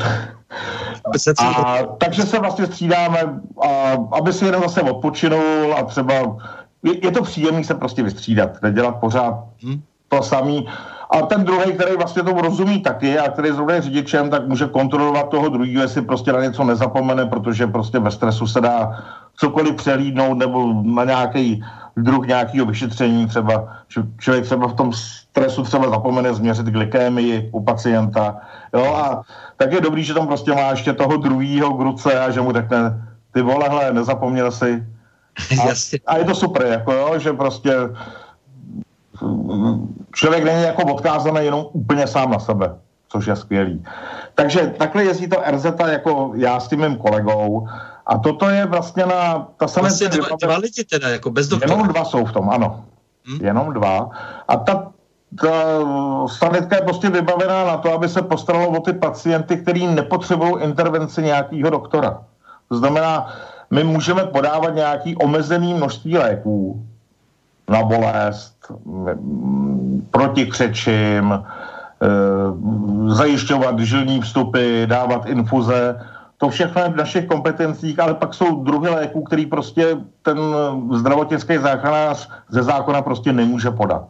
a, 1.38 1.78
takže 1.98 2.24
se 2.24 2.40
vlastně 2.40 2.66
střídáme, 2.66 3.20
a, 3.64 3.98
aby 4.12 4.34
si 4.34 4.46
jenom 4.46 4.62
zase 4.62 4.82
odpočinul 4.82 5.76
a 5.78 5.84
třeba 5.84 6.38
je, 6.84 7.06
je 7.06 7.12
to 7.12 7.24
příjemný 7.24 7.64
se 7.64 7.74
prostě 7.74 8.04
vystřídat, 8.04 8.62
nedělat 8.62 8.92
pořád 8.92 9.44
hmm. 9.64 9.82
to 10.10 10.24
samý. 10.24 10.68
A 11.10 11.22
ten 11.22 11.44
druhý, 11.44 11.74
který 11.74 11.96
vlastně 11.96 12.24
tomu 12.24 12.42
rozumí 12.42 12.82
taky 12.82 13.20
a 13.20 13.32
který 13.32 13.52
zrovna 13.52 13.74
je 13.74 13.82
řidičem, 13.82 14.30
tak 14.30 14.48
může 14.48 14.68
kontrolovat 14.68 15.30
toho 15.30 15.50
druhého, 15.50 15.82
jestli 15.82 16.02
prostě 16.02 16.34
na 16.34 16.42
něco 16.42 16.64
nezapomene, 16.64 17.26
protože 17.26 17.68
prostě 17.68 18.00
ve 18.00 18.12
stresu 18.12 18.48
se 18.48 18.62
dá 18.62 19.04
cokoliv 19.36 19.76
přelídnout 19.76 20.38
nebo 20.38 20.74
na 20.84 21.04
nějaký 21.04 21.64
druh 21.98 22.28
nějakého 22.28 22.66
vyšetření 22.66 23.28
třeba. 23.28 23.68
Člověk 24.18 24.46
třeba 24.46 24.68
v 24.68 24.74
tom 24.74 24.94
stresu 24.94 25.64
třeba 25.64 25.90
zapomene 25.90 26.34
změřit 26.34 26.66
glykémii 26.66 27.50
u 27.52 27.64
pacienta. 27.64 28.38
Jo, 28.74 28.94
a 28.96 29.22
tak 29.58 29.72
je 29.72 29.82
dobrý, 29.82 30.04
že 30.04 30.14
tam 30.14 30.28
prostě 30.28 30.54
má 30.54 30.70
ještě 30.70 30.94
toho 30.94 31.18
druhého 31.18 31.74
k 31.74 31.82
ruce 31.82 32.20
a 32.20 32.32
že 32.32 32.42
mu 32.42 32.52
řekne, 32.52 33.08
ty 33.34 33.42
vole, 33.42 33.70
hle, 33.70 33.94
nezapomněl 33.94 34.52
si. 34.52 34.84
A, 35.60 35.76
a 36.08 36.18
je 36.18 36.24
to 36.24 36.36
super, 36.36 36.66
jako 36.66 36.94
jo, 36.94 37.20
že 37.20 37.34
prostě 37.34 37.72
člověk 40.14 40.44
není 40.44 40.64
jako 40.64 40.94
odkázaný 40.94 41.46
jenom 41.46 41.66
úplně 41.74 42.08
sám 42.08 42.32
na 42.32 42.40
sebe, 42.40 42.76
což 43.10 43.26
je 43.28 43.36
skvělý. 43.36 43.86
Takže 44.36 44.74
takhle 44.78 45.04
jezdí 45.04 45.28
to 45.28 45.44
RZ 45.52 45.66
jako 45.88 46.32
já 46.36 46.60
s 46.60 46.68
tím 46.68 46.82
mým 46.82 46.98
kolegou 46.98 47.68
a 48.06 48.18
toto 48.18 48.50
je 48.50 48.66
vlastně 48.66 49.06
na... 49.06 49.48
Ta 49.58 49.66
vlastně 49.80 50.08
dva, 50.08 50.28
dva 50.42 50.58
lidi 50.58 50.84
teda, 50.84 51.10
jako 51.10 51.32
bez 51.32 51.48
doktora. 51.48 51.74
Jenom 51.74 51.88
dva 51.88 52.06
jsou 52.06 52.26
v 52.26 52.32
tom, 52.32 52.50
ano. 52.50 52.86
Hmm? 53.28 53.40
Jenom 53.42 53.74
dva. 53.74 54.10
A 54.48 54.58
ta, 54.58 54.92
ta 55.42 55.52
sanitka 56.28 56.76
je 56.76 56.82
prostě 56.82 57.10
vybavená 57.10 57.66
na 57.66 57.78
to, 57.78 57.94
aby 57.94 58.10
se 58.10 58.22
postaralo 58.22 58.70
o 58.70 58.82
ty 58.82 58.94
pacienty, 58.94 59.58
kteří 59.58 59.88
nepotřebují 59.88 60.64
intervenci 60.64 61.22
nějakého 61.22 61.70
doktora. 61.70 62.22
To 62.70 62.78
znamená, 62.78 63.34
my 63.72 63.84
můžeme 63.84 64.24
podávat 64.24 64.76
nějaký 64.76 65.16
omezený 65.16 65.74
množství 65.74 66.18
léků 66.18 66.86
na 67.70 67.84
bolest, 67.84 68.56
proti 70.12 70.46
křečím, 70.46 71.34
e, 71.34 71.44
zajišťovat 73.08 73.80
žilní 73.80 74.22
vstupy, 74.22 74.86
dávat 74.86 75.26
infuze, 75.26 76.02
to 76.46 76.50
všechno 76.50 76.82
je 76.82 76.90
v 76.90 77.02
našich 77.02 77.26
kompetencích, 77.26 78.00
ale 78.00 78.14
pak 78.14 78.34
jsou 78.34 78.64
druhy 78.64 78.90
léků, 78.90 79.24
který 79.24 79.46
prostě 79.46 79.98
ten 80.22 80.38
zdravotnický 80.94 81.58
záchranář 81.58 82.30
ze 82.50 82.64
zákona 82.64 83.02
prostě 83.02 83.34
nemůže 83.34 83.72
podat. 83.72 84.06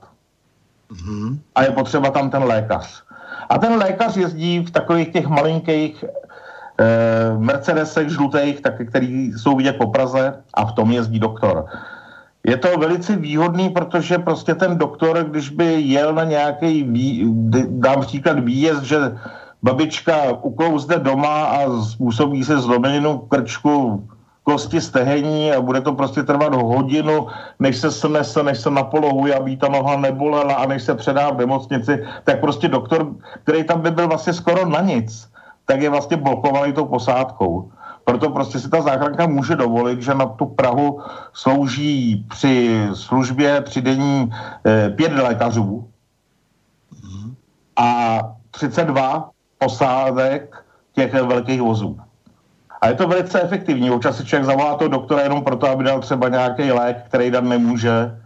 Mm-hmm. 0.91 1.39
A 1.55 1.63
je 1.63 1.71
potřeba 1.71 2.11
tam 2.11 2.29
ten 2.29 2.43
lékař. 2.43 3.03
A 3.49 3.57
ten 3.57 3.79
lékař 3.79 4.17
jezdí 4.17 4.59
v 4.67 4.71
takových 4.71 5.15
těch 5.15 5.27
malinkých 5.27 6.03
eh, 6.03 7.37
Mercedesech 7.39 8.09
žlutých, 8.09 8.61
tak, 8.61 8.83
který 8.87 9.31
jsou 9.31 9.55
vidět 9.55 9.79
po 9.79 9.87
Praze 9.87 10.43
a 10.53 10.65
v 10.65 10.75
tom 10.75 10.91
jezdí 10.91 11.19
doktor. 11.19 11.65
Je 12.43 12.57
to 12.57 12.67
velice 12.77 13.15
výhodný, 13.15 13.69
protože 13.69 14.17
prostě 14.17 14.55
ten 14.55 14.77
doktor, 14.77 15.23
když 15.23 15.49
by 15.55 15.87
jel 15.87 16.13
na 16.13 16.23
nějaký, 16.23 16.83
dám 17.79 18.01
příklad 18.01 18.39
výjezd, 18.39 18.83
že 18.83 19.15
babička 19.65 20.45
uklouzne 20.45 21.01
doma 21.01 21.45
a 21.45 21.81
způsobí 21.81 22.43
se 22.43 22.59
zlomeninu 22.59 23.17
krčku 23.17 24.07
kosti 24.43 24.81
stehení 24.81 25.51
a 25.51 25.61
bude 25.61 25.81
to 25.81 25.93
prostě 25.97 26.23
trvat 26.23 26.53
hodinu, 26.53 27.27
než 27.59 27.77
se 27.77 27.91
snese, 27.91 28.43
než 28.43 28.59
se 28.61 28.69
napolohuje, 28.69 29.33
aby 29.35 29.57
ta 29.57 29.67
noha 29.67 29.97
nebolela 29.97 30.53
a 30.53 30.69
než 30.69 30.83
se 30.83 30.93
předá 30.95 31.33
v 31.33 31.37
nemocnici, 31.37 32.05
tak 32.23 32.39
prostě 32.39 32.67
doktor, 32.67 33.17
který 33.43 33.63
tam 33.63 33.81
by 33.81 33.91
byl 33.91 34.07
vlastně 34.07 34.33
skoro 34.33 34.69
na 34.69 34.81
nic, 34.81 35.29
tak 35.65 35.81
je 35.81 35.89
vlastně 35.89 36.17
blokovaný 36.17 36.73
tou 36.73 36.85
posádkou. 36.85 37.71
Proto 38.05 38.29
prostě 38.29 38.59
si 38.59 38.69
ta 38.69 38.81
záchranka 38.81 39.25
může 39.27 39.55
dovolit, 39.55 40.01
že 40.01 40.13
na 40.13 40.25
tu 40.25 40.45
Prahu 40.45 41.01
slouží 41.33 42.25
při 42.29 42.85
službě, 42.93 43.61
při 43.61 43.81
denní 43.81 44.29
eh, 44.29 44.89
pět 44.89 45.13
lékařů 45.17 45.89
a 47.75 48.19
32 48.51 49.34
posádek 49.57 50.63
těch 50.93 51.13
velkých 51.13 51.61
vozů. 51.61 51.99
A 52.81 52.87
je 52.87 52.93
to 52.93 53.07
velice 53.07 53.41
efektivní. 53.41 53.91
Občas 53.91 54.17
si 54.17 54.25
člověk 54.25 54.45
zavolá 54.45 54.75
toho 54.75 54.87
doktora 54.87 55.21
jenom 55.21 55.43
proto, 55.43 55.69
aby 55.69 55.83
dal 55.83 55.99
třeba 55.99 56.29
nějaký 56.29 56.71
lék, 56.71 56.97
který 57.07 57.31
dát 57.31 57.43
nemůže 57.43 58.21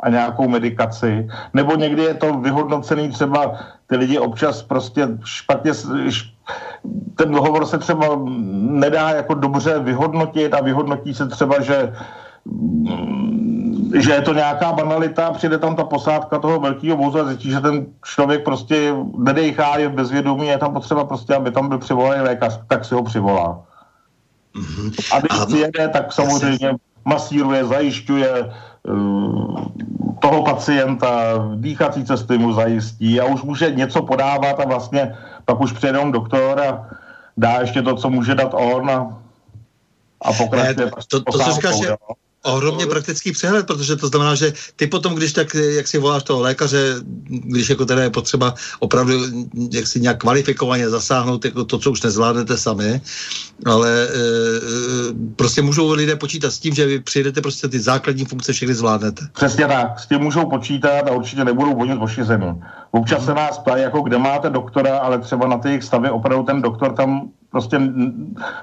a 0.00 0.08
nějakou 0.08 0.48
medikaci. 0.48 1.28
Nebo 1.54 1.76
někdy 1.76 2.02
je 2.02 2.14
to 2.14 2.32
vyhodnocený 2.38 3.08
třeba, 3.08 3.58
ty 3.86 3.96
lidi 3.96 4.18
občas 4.18 4.62
prostě 4.62 5.08
špatně, 5.24 5.72
ten 7.16 7.30
dohovor 7.30 7.66
se 7.66 7.78
třeba 7.78 8.06
nedá 8.60 9.10
jako 9.10 9.34
dobře 9.34 9.78
vyhodnotit 9.78 10.54
a 10.54 10.62
vyhodnotí 10.62 11.14
se 11.14 11.28
třeba, 11.28 11.60
že 11.60 11.92
že 13.94 14.12
je 14.12 14.22
to 14.22 14.34
nějaká 14.34 14.72
banalita, 14.72 15.30
přijde 15.30 15.58
tam 15.58 15.76
ta 15.76 15.84
posádka 15.84 16.38
toho 16.38 16.60
velkého 16.60 16.96
vozu 16.96 17.20
a 17.20 17.24
zjistí, 17.24 17.50
že 17.50 17.60
ten 17.60 17.86
člověk 18.04 18.44
prostě 18.44 18.94
nedejchá, 19.18 19.78
je 19.78 19.88
bezvědomý, 19.88 20.46
je 20.46 20.58
tam 20.58 20.72
potřeba 20.72 21.04
prostě, 21.04 21.34
aby 21.34 21.50
tam 21.50 21.68
byl 21.68 21.78
přivolaný 21.78 22.22
lékař, 22.22 22.60
tak 22.68 22.84
si 22.84 22.94
ho 22.94 23.02
přivolá. 23.02 23.60
Mm-hmm. 24.54 25.16
A 25.16 25.20
když 25.20 25.44
přijede, 25.46 25.88
tak 25.88 26.12
samozřejmě 26.12 26.74
masíruje, 27.04 27.64
zajišťuje 27.64 28.52
uh, 28.88 29.64
toho 30.18 30.42
pacienta, 30.44 31.10
dýchací 31.54 32.04
cesty 32.04 32.38
mu 32.38 32.52
zajistí 32.52 33.20
a 33.20 33.24
už 33.24 33.42
může 33.42 33.70
něco 33.70 34.02
podávat 34.02 34.60
a 34.60 34.64
vlastně 34.64 35.16
pak 35.44 35.60
už 35.60 35.72
přijede 35.72 35.98
on 35.98 36.12
doktor 36.12 36.60
a 36.60 36.86
dá 37.36 37.60
ještě 37.60 37.82
to, 37.82 37.94
co 37.94 38.10
může 38.10 38.34
dát 38.34 38.54
on 38.54 38.90
a, 38.90 39.16
a 40.22 40.32
pokračuje. 40.32 40.86
Ne, 40.86 40.90
to, 41.08 41.20
to, 41.20 41.32
to, 41.32 41.38
co 41.38 41.52
říkáš, 41.52 41.80
je, 41.80 41.96
ohromně 42.42 42.86
praktický 42.86 43.32
přehled, 43.32 43.66
protože 43.66 43.96
to 43.96 44.08
znamená, 44.08 44.34
že 44.34 44.52
ty 44.76 44.86
potom, 44.86 45.14
když 45.14 45.32
tak, 45.32 45.54
jak 45.54 45.88
si 45.88 45.98
voláš 45.98 46.22
toho 46.22 46.40
lékaře, 46.40 46.94
když 47.28 47.70
jako 47.70 47.84
teda 47.84 48.02
je 48.02 48.10
potřeba 48.10 48.54
opravdu 48.78 49.14
jak 49.72 49.86
si 49.86 50.00
nějak 50.00 50.18
kvalifikovaně 50.18 50.90
zasáhnout 50.90 51.44
jako 51.44 51.64
to, 51.64 51.78
co 51.78 51.90
už 51.90 52.02
nezvládnete 52.02 52.56
sami, 52.56 53.00
ale 53.66 54.04
e, 54.04 54.08
prostě 55.36 55.62
můžou 55.62 55.92
lidé 55.92 56.16
počítat 56.16 56.50
s 56.50 56.58
tím, 56.58 56.74
že 56.74 56.86
vy 56.86 57.00
přijdete 57.00 57.40
prostě 57.40 57.68
ty 57.68 57.80
základní 57.80 58.24
funkce 58.24 58.52
všechny 58.52 58.74
zvládnete. 58.74 59.24
Přesně 59.32 59.66
tak, 59.66 60.00
s 60.00 60.06
tím 60.06 60.18
můžou 60.18 60.50
počítat 60.50 61.08
a 61.08 61.12
určitě 61.12 61.44
nebudou 61.44 61.74
vonit 61.74 61.98
ošizení. 62.00 62.62
Občas 62.90 63.24
se 63.24 63.34
nás 63.34 63.58
ptají, 63.58 63.82
jako 63.82 64.00
kde 64.00 64.18
máte 64.18 64.50
doktora, 64.50 64.98
ale 64.98 65.18
třeba 65.18 65.48
na 65.48 65.58
těch 65.58 65.84
stavě 65.84 66.10
opravdu 66.10 66.44
ten 66.44 66.62
doktor 66.62 66.92
tam 66.92 67.30
prostě 67.50 67.78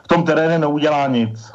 v 0.04 0.08
tom 0.08 0.24
terénu 0.24 0.62
neudělá 0.62 1.08
nic. 1.08 1.52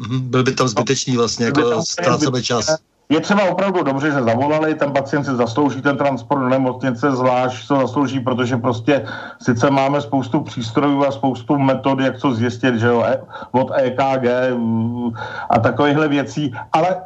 Mm-hmm. 0.00 0.20
Byl 0.20 0.42
by 0.44 0.52
tam 0.52 0.68
zbytečný 0.68 1.16
vlastně, 1.16 1.46
jako 1.46 1.82
ztrácíme 1.82 2.42
čas. 2.42 2.76
Je 3.10 3.20
třeba 3.20 3.44
opravdu 3.44 3.82
dobře, 3.82 4.06
že 4.10 4.22
zavolali, 4.22 4.74
ten 4.74 4.92
pacient 4.92 5.24
si 5.24 5.34
zaslouží 5.34 5.82
ten 5.82 5.96
transport 5.96 6.40
do 6.40 6.48
nemocnice, 6.48 7.12
zvlášť 7.12 7.68
to 7.68 7.76
zaslouží, 7.76 8.20
protože 8.20 8.56
prostě 8.56 9.04
sice 9.42 9.70
máme 9.70 10.00
spoustu 10.00 10.40
přístrojů 10.40 11.04
a 11.04 11.10
spoustu 11.10 11.58
metod, 11.58 12.00
jak 12.00 12.20
to 12.20 12.34
zjistit, 12.34 12.74
že 12.74 12.86
jo, 12.86 13.02
e, 13.06 13.20
od 13.52 13.70
EKG 13.74 14.54
mm, 14.54 15.10
a 15.50 15.58
takovýchhle 15.58 16.08
věcí, 16.08 16.54
ale 16.72 17.02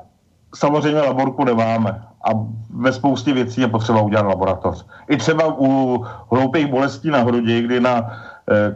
samozřejmě 0.54 1.00
laborku 1.00 1.44
nemáme 1.44 2.02
a 2.24 2.30
ve 2.70 2.92
spoustě 2.92 3.32
věcí 3.32 3.60
je 3.60 3.68
potřeba 3.68 4.00
udělat 4.02 4.26
laboratoř. 4.26 4.86
I 5.08 5.16
třeba 5.16 5.54
u 5.58 6.04
hloupých 6.30 6.66
bolestí 6.66 7.10
na 7.10 7.18
hrudi, 7.18 7.62
kdy 7.62 7.80
na 7.80 8.12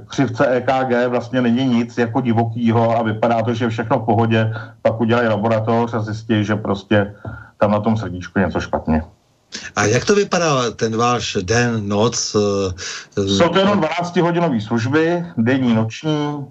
křivce 0.07 0.47
EKG 0.47 1.09
vlastně 1.09 1.43
není 1.43 1.65
nic 1.65 1.99
jako 1.99 2.21
divokýho 2.21 2.99
a 2.99 3.03
vypadá 3.03 3.43
to, 3.43 3.55
že 3.55 3.65
je 3.65 3.69
všechno 3.69 3.99
v 3.99 4.05
pohodě, 4.05 4.55
pak 4.83 5.01
udělají 5.01 5.29
laboratoř 5.29 5.95
a 5.95 6.01
zjistí, 6.01 6.45
že 6.45 6.57
prostě 6.57 7.15
tam 7.59 7.71
na 7.71 7.81
tom 7.81 7.97
srdíčku 7.97 8.39
je 8.39 8.47
něco 8.47 8.61
špatně. 8.61 9.03
A 9.77 9.85
jak 9.85 10.05
to 10.05 10.15
vypadá 10.15 10.71
ten 10.71 10.97
váš 10.97 11.37
den, 11.43 11.89
noc? 11.89 12.37
Eh, 13.19 13.29
Jsou 13.29 13.49
to 13.49 13.59
jenom 13.59 13.81
12-hodinové 13.81 14.61
služby, 14.61 15.25
denní, 15.37 15.75
noční. 15.75 16.47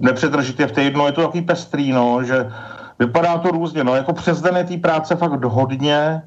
Nepřetržitě 0.00 0.66
v 0.66 0.72
týdnu 0.72 1.06
je 1.06 1.12
to 1.12 1.22
takový 1.22 1.42
pestrý, 1.42 1.92
no, 1.92 2.24
že 2.24 2.52
vypadá 2.98 3.38
to 3.38 3.48
různě. 3.48 3.84
No, 3.84 3.94
jako 3.94 4.12
přes 4.12 4.40
den 4.40 4.56
je 4.56 4.64
té 4.64 4.76
práce 4.76 5.16
fakt 5.16 5.44
hodně, 5.44 6.22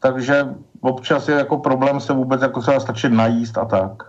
takže 0.00 0.48
občas 0.80 1.28
je 1.28 1.34
jako 1.34 1.58
problém 1.58 2.00
se 2.00 2.12
vůbec 2.12 2.42
jako 2.42 2.60
třeba 2.60 2.80
stačit 2.80 3.12
najíst 3.12 3.58
a 3.58 3.64
tak. 3.64 4.02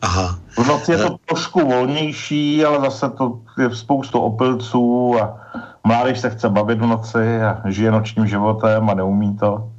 Aha. 0.00 0.38
V 0.58 0.66
noci 0.66 0.92
je 0.92 0.98
to 0.98 1.16
trošku 1.26 1.68
volnější, 1.68 2.64
ale 2.64 2.80
zase 2.80 3.10
to 3.10 3.40
je 3.58 3.76
spoustu 3.76 4.20
opilců 4.20 5.16
a 5.20 5.40
mládež 5.84 6.20
se 6.20 6.30
chce 6.30 6.48
bavit 6.48 6.78
v 6.78 6.86
noci 6.86 7.42
a 7.42 7.62
žije 7.70 7.90
nočním 7.90 8.26
životem 8.26 8.90
a 8.90 8.94
neumí 8.94 9.36
to. 9.36 9.70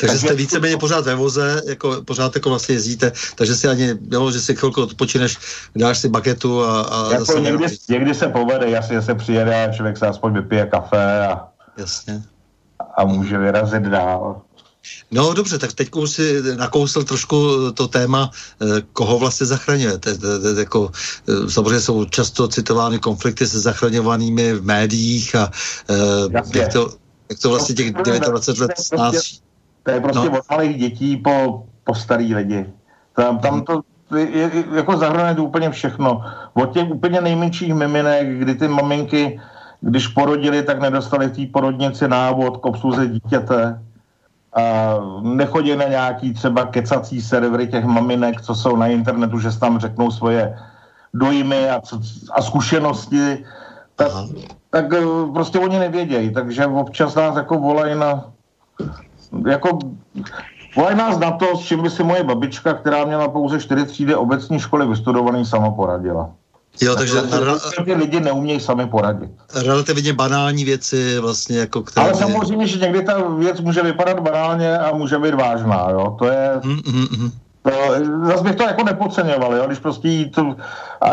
Takže, 0.00 0.12
takže 0.12 0.26
jste 0.26 0.34
víceméně 0.34 0.76
pořád 0.76 1.04
ve 1.04 1.14
voze, 1.14 1.62
jako 1.66 2.02
pořád 2.04 2.34
jako 2.34 2.48
vlastně 2.48 2.74
jezdíte, 2.74 3.12
takže 3.34 3.54
si 3.54 3.68
ani, 3.68 3.88
jo, 4.10 4.30
že 4.30 4.40
si 4.40 4.56
chvilku 4.56 4.82
odpočineš, 4.82 5.38
dáš 5.76 5.98
si 5.98 6.08
baketu 6.08 6.64
a, 6.64 6.82
a 6.82 7.12
jako 7.12 7.24
zase 7.24 7.40
někdy, 7.40 7.66
někdy, 7.88 8.14
se 8.14 8.28
povede, 8.28 8.70
jasně 8.70 9.02
se 9.02 9.14
přijede 9.14 9.64
a 9.64 9.72
člověk 9.72 9.96
se 9.96 10.06
aspoň 10.06 10.32
vypije 10.32 10.66
kafe 10.66 11.26
a, 11.26 11.48
jasně. 11.78 12.22
a 12.96 13.04
může 13.04 13.38
vyrazit 13.38 13.82
dál. 13.82 14.42
No 15.10 15.34
dobře, 15.34 15.58
tak 15.58 15.72
teď 15.72 15.88
už 15.94 16.10
si 16.10 16.42
nakousl 16.56 17.02
trošku 17.04 17.36
to 17.72 17.88
téma, 17.88 18.30
eh, 18.62 18.82
koho 18.92 19.18
vlastně 19.18 19.46
zachraňujete. 19.46 20.16
Jako, 20.58 20.90
eh, 21.28 21.50
samozřejmě 21.50 21.80
jsou 21.80 22.04
často 22.04 22.48
citovány 22.48 22.98
konflikty 22.98 23.46
se 23.46 23.60
zachraňovanými 23.60 24.52
v 24.52 24.64
médiích 24.64 25.34
a 25.34 25.50
eh, 25.90 26.58
jak 26.58 26.72
to, 26.72 26.90
jak 27.30 27.38
to 27.38 27.48
vlastně 27.50 27.74
těch 27.74 27.92
29 27.92 28.60
let 28.60 28.78
snáší. 28.78 29.38
To 29.82 29.90
je 29.90 30.00
prostě 30.00 30.28
no. 30.30 30.38
od 30.38 30.44
malých 30.50 30.76
dětí 30.78 31.16
po, 31.16 31.66
po 31.84 31.94
starý 31.94 32.34
lidi. 32.34 32.66
Tam, 33.16 33.38
tam 33.38 33.54
mhm. 33.54 33.64
to 33.64 33.82
je, 34.16 34.28
je, 34.30 34.64
jako 34.74 34.96
zahrnuje 34.96 35.34
to 35.34 35.44
úplně 35.44 35.70
všechno. 35.70 36.24
Od 36.54 36.74
těch 36.74 36.90
úplně 36.90 37.20
nejmenších 37.20 37.74
miminek, 37.74 38.38
kdy 38.38 38.54
ty 38.54 38.68
maminky, 38.68 39.40
když 39.80 40.08
porodili, 40.08 40.62
tak 40.62 40.80
nedostali 40.80 41.26
v 41.26 41.36
té 41.36 41.46
porodnici 41.52 42.08
návod 42.08 42.56
k 42.56 42.66
obsluze 42.66 43.06
dítěte 43.06 43.80
a 44.54 44.94
nechodí 45.20 45.76
na 45.76 45.84
nějaký 45.84 46.34
třeba 46.34 46.66
kecací 46.66 47.22
servery 47.22 47.68
těch 47.68 47.84
maminek, 47.84 48.40
co 48.40 48.54
jsou 48.54 48.76
na 48.76 48.86
internetu, 48.86 49.38
že 49.38 49.58
tam 49.58 49.78
řeknou 49.78 50.10
svoje 50.10 50.58
dojmy 51.14 51.70
a, 51.70 51.80
a 52.32 52.42
zkušenosti, 52.42 53.44
tak, 53.96 54.12
tak 54.70 54.92
eh, 54.92 55.04
prostě 55.32 55.58
oni 55.58 55.78
nevědějí, 55.78 56.32
takže 56.32 56.66
občas 56.66 57.14
nás 57.14 57.36
jako 57.36 57.58
volají 57.58 57.98
na 57.98 58.24
jako 59.48 59.78
volají 60.76 60.96
nás 60.96 61.18
na 61.18 61.30
to, 61.30 61.56
s 61.56 61.60
čím 61.60 61.82
by 61.82 61.90
si 61.90 62.02
moje 62.04 62.24
babička, 62.24 62.74
která 62.74 63.04
měla 63.04 63.28
pouze 63.28 63.60
čtyři 63.60 63.84
třídy 63.84 64.14
obecní 64.14 64.60
školy 64.60 64.86
vystudovaný, 64.86 65.46
sama 65.46 65.70
poradila. 65.70 66.30
Jo, 66.80 66.96
takže... 66.96 67.14
Ty 67.84 67.94
lidi 67.94 68.20
neumějí 68.20 68.60
sami 68.60 68.86
poradit. 68.86 69.30
Relativně 69.54 70.12
banální 70.12 70.64
věci 70.64 71.18
vlastně 71.18 71.58
jako... 71.58 71.82
Které... 71.82 72.06
Ale 72.06 72.14
samozřejmě, 72.14 72.66
že 72.66 72.78
někdy 72.78 73.02
ta 73.02 73.28
věc 73.28 73.60
může 73.60 73.82
vypadat 73.82 74.20
banálně 74.20 74.78
a 74.78 74.96
může 74.96 75.18
být 75.18 75.34
vážná, 75.34 75.86
jo. 75.90 76.16
To 76.18 76.26
je... 76.26 76.50
Mm-hmm. 76.62 77.30
To, 77.62 77.70
zase 78.26 78.44
bych 78.44 78.56
to 78.56 78.62
jako 78.62 78.84
nepodceňoval, 78.84 79.54
jo, 79.54 79.66
když 79.66 79.78
prostě 79.78 80.08
jí 80.08 80.30
to, 80.30 80.56
a 81.00 81.10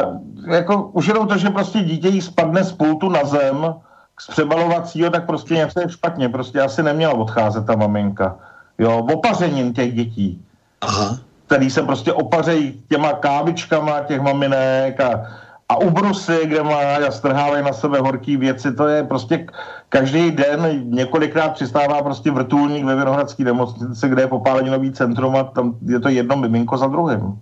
jako 0.47 0.89
už 0.93 1.07
jenom 1.07 1.27
to, 1.27 1.37
že 1.37 1.49
prostě 1.49 1.79
dítě 1.79 2.07
jí 2.07 2.21
spadne 2.21 2.63
z 2.63 2.71
pultu 2.71 3.09
na 3.09 3.23
zem 3.23 3.73
z 4.19 4.27
přebalovacího, 4.27 5.09
tak 5.09 5.25
prostě 5.25 5.53
něco 5.53 5.79
je 5.79 5.89
špatně, 5.89 6.29
prostě 6.29 6.61
asi 6.61 6.83
neměla 6.83 7.13
odcházet 7.13 7.65
ta 7.65 7.75
maminka, 7.75 8.35
jo, 8.77 9.07
opařením 9.13 9.73
těch 9.73 9.93
dětí. 9.93 10.41
Aha. 10.81 11.17
Který 11.47 11.69
se 11.69 11.81
prostě 11.83 12.13
opařejí 12.13 12.83
těma 12.89 13.13
kávičkama 13.13 13.99
těch 13.99 14.21
maminek 14.21 14.99
a 14.99 15.21
a 15.69 15.77
ubrusy, 15.77 16.39
kde 16.45 16.63
má 16.63 17.11
strhávají 17.11 17.63
na 17.63 17.73
sebe 17.73 17.99
horký 17.99 18.37
věci, 18.37 18.73
to 18.73 18.87
je 18.87 19.03
prostě 19.03 19.47
každý 19.89 20.31
den 20.31 20.81
několikrát 20.83 21.49
přistává 21.49 22.03
prostě 22.03 22.31
vrtulník 22.31 22.85
ve 22.85 22.95
Vinohradské 22.95 23.43
nemocnici, 23.43 24.09
kde 24.09 24.21
je 24.21 24.27
popáleninový 24.27 24.91
centrum 24.91 25.35
a 25.35 25.43
tam 25.43 25.75
je 25.85 25.99
to 25.99 26.09
jedno 26.09 26.35
miminko 26.35 26.77
za 26.77 26.87
druhým. 26.87 27.41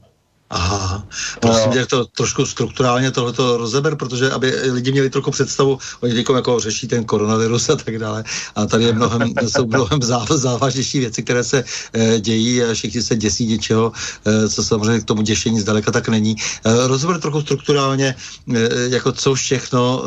Aha, 0.49 0.96
prosím 1.39 1.71
tě, 1.71 1.85
to 1.85 2.05
trošku 2.05 2.45
strukturálně 2.45 3.11
tohleto 3.11 3.57
rozeber, 3.57 3.95
protože 3.95 4.31
aby 4.31 4.53
lidi 4.71 4.91
měli 4.91 5.09
trochu 5.09 5.31
představu, 5.31 5.79
oni 6.01 6.13
teď 6.13 6.25
jako 6.35 6.59
řeší 6.59 6.87
ten 6.87 7.03
koronavirus 7.03 7.69
a 7.69 7.75
tak 7.75 7.99
dále. 7.99 8.23
A 8.55 8.65
tady 8.65 8.83
je 8.83 8.93
mnohem, 8.93 9.33
jsou 9.47 9.65
mnohem 9.67 9.99
závažnější 10.35 10.99
věci, 10.99 11.23
které 11.23 11.43
se 11.43 11.63
e, 11.93 12.19
dějí 12.19 12.63
a 12.63 12.73
všichni 12.73 13.01
se 13.01 13.15
děsí 13.15 13.47
něčeho, 13.47 13.91
e, 14.25 14.49
co 14.49 14.63
samozřejmě 14.63 14.99
k 14.99 15.05
tomu 15.05 15.21
děšení 15.21 15.59
zdaleka 15.59 15.91
tak 15.91 16.09
není. 16.09 16.35
E, 16.65 16.87
rozeber 16.87 17.19
trochu 17.19 17.41
strukturálně, 17.41 18.15
e, 18.55 18.69
jako 18.89 19.11
co 19.11 19.33
všechno, 19.33 20.03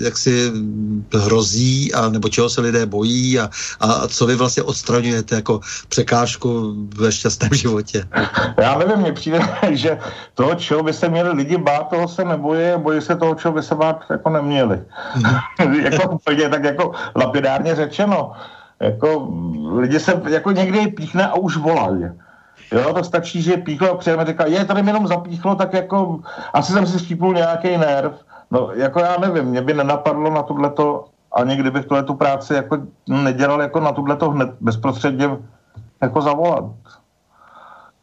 e, 0.00 0.04
jak 0.04 0.18
si 0.18 0.52
hrozí, 1.14 1.94
a 1.94 2.08
nebo 2.08 2.28
čeho 2.28 2.50
se 2.50 2.60
lidé 2.60 2.86
bojí 2.86 3.38
a, 3.40 3.50
a 3.80 4.08
co 4.08 4.26
vy 4.26 4.34
vlastně 4.34 4.62
odstraňujete 4.62 5.34
jako 5.34 5.60
překážku 5.88 6.74
ve 6.94 7.12
šťastném 7.12 7.54
životě. 7.54 8.08
Já 8.58 8.78
nevím, 8.78 8.96
mně 8.96 9.12
přijde, 9.12 9.40
že 9.72 9.98
toho, 10.54 10.62
čeho 10.62 10.82
by 10.82 10.92
se 10.92 11.08
měli 11.08 11.30
lidi 11.30 11.56
bát, 11.56 11.88
toho 11.90 12.08
se 12.08 12.24
nebojí 12.24 12.70
a 12.70 12.78
bojí 12.78 13.00
se 13.00 13.16
toho, 13.16 13.34
čeho 13.34 13.54
by 13.54 13.62
se 13.62 13.74
bát 13.74 14.04
jako 14.10 14.30
neměli. 14.30 14.82
jako 15.82 16.10
úplně 16.10 16.48
tak 16.48 16.64
jako 16.64 16.92
lapidárně 17.16 17.74
řečeno. 17.74 18.32
Jako 18.80 19.28
lidi 19.76 20.00
se 20.00 20.22
jako 20.28 20.50
někdy 20.50 20.86
píchne 20.86 21.26
a 21.26 21.34
už 21.34 21.56
volají. 21.56 22.04
Jo, 22.72 22.94
to 22.94 23.04
stačí, 23.04 23.42
že 23.42 23.56
píchlo 23.56 23.90
a 23.90 23.96
přijeme 23.96 24.24
říká, 24.24 24.46
je, 24.46 24.64
tady 24.64 24.80
jenom 24.86 25.06
zapíchlo, 25.06 25.54
tak 25.54 25.72
jako 25.72 26.20
asi 26.54 26.72
jsem 26.72 26.86
si 26.86 26.98
štípnul 26.98 27.34
nějaký 27.34 27.76
nerv. 27.76 28.12
No, 28.50 28.70
jako 28.74 29.00
já 29.00 29.16
nevím, 29.18 29.44
mě 29.44 29.62
by 29.62 29.74
nenapadlo 29.74 30.30
na 30.30 30.42
tohleto, 30.42 31.04
ani 31.32 31.56
kdybych 31.56 31.86
tuhle 31.86 32.02
tu 32.02 32.14
práci 32.14 32.54
jako 32.54 32.78
nedělal 33.08 33.62
jako 33.62 33.80
na 33.80 33.92
tohleto 33.92 34.30
hned 34.30 34.50
bezprostředně 34.60 35.30
jako 36.02 36.20
zavolat. 36.20 36.64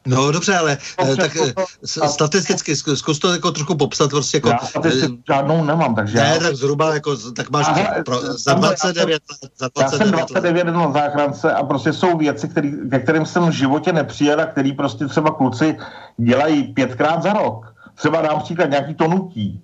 No 0.06 0.32
dobře, 0.32 0.58
ale 0.58 0.78
no, 1.08 1.16
tak 1.16 1.34
to, 1.34 1.62
eh, 2.04 2.08
statisticky 2.10 2.76
zkus 2.76 3.20
to 3.20 3.34
jako 3.34 3.52
trochu 3.52 3.76
popsat 3.76 4.10
prostě 4.10 4.38
jako... 4.38 4.50
Já 4.50 4.58
statistiku 4.58 5.14
eh, 5.20 5.34
žádnou 5.34 5.64
nemám, 5.64 5.96
takže... 5.96 6.18
Ne, 6.18 6.30
já... 6.34 6.40
tak 6.40 6.56
zhruba 6.56 6.94
jako, 6.94 7.18
tak 7.36 7.50
máš 7.50 7.68
Aha, 7.68 8.04
pro, 8.06 8.22
za 8.22 8.54
29 8.54 9.22
let. 9.32 9.52
Za 9.58 9.70
29 9.76 9.82
já 9.82 9.90
jsem 9.90 10.12
29 10.12 10.66
let 10.66 10.72
na 10.72 10.92
záchrance 10.92 11.54
a 11.54 11.64
prostě 11.64 11.94
jsou 11.94 12.18
věci, 12.18 12.48
který, 12.48 12.74
ke 12.90 13.00
kterým 13.00 13.26
jsem 13.26 13.48
v 13.48 13.52
životě 13.52 13.94
nepřijel 13.94 14.42
a 14.42 14.46
který 14.46 14.74
prostě 14.74 15.06
třeba 15.06 15.32
kluci 15.32 15.78
dělají 16.18 16.64
pětkrát 16.64 17.24
za 17.24 17.34
rok. 17.34 17.76
Třeba 17.96 18.22
dám 18.22 18.40
příklad 18.40 18.70
nějaký 18.70 18.94
to 18.94 19.08
nutí. 19.08 19.62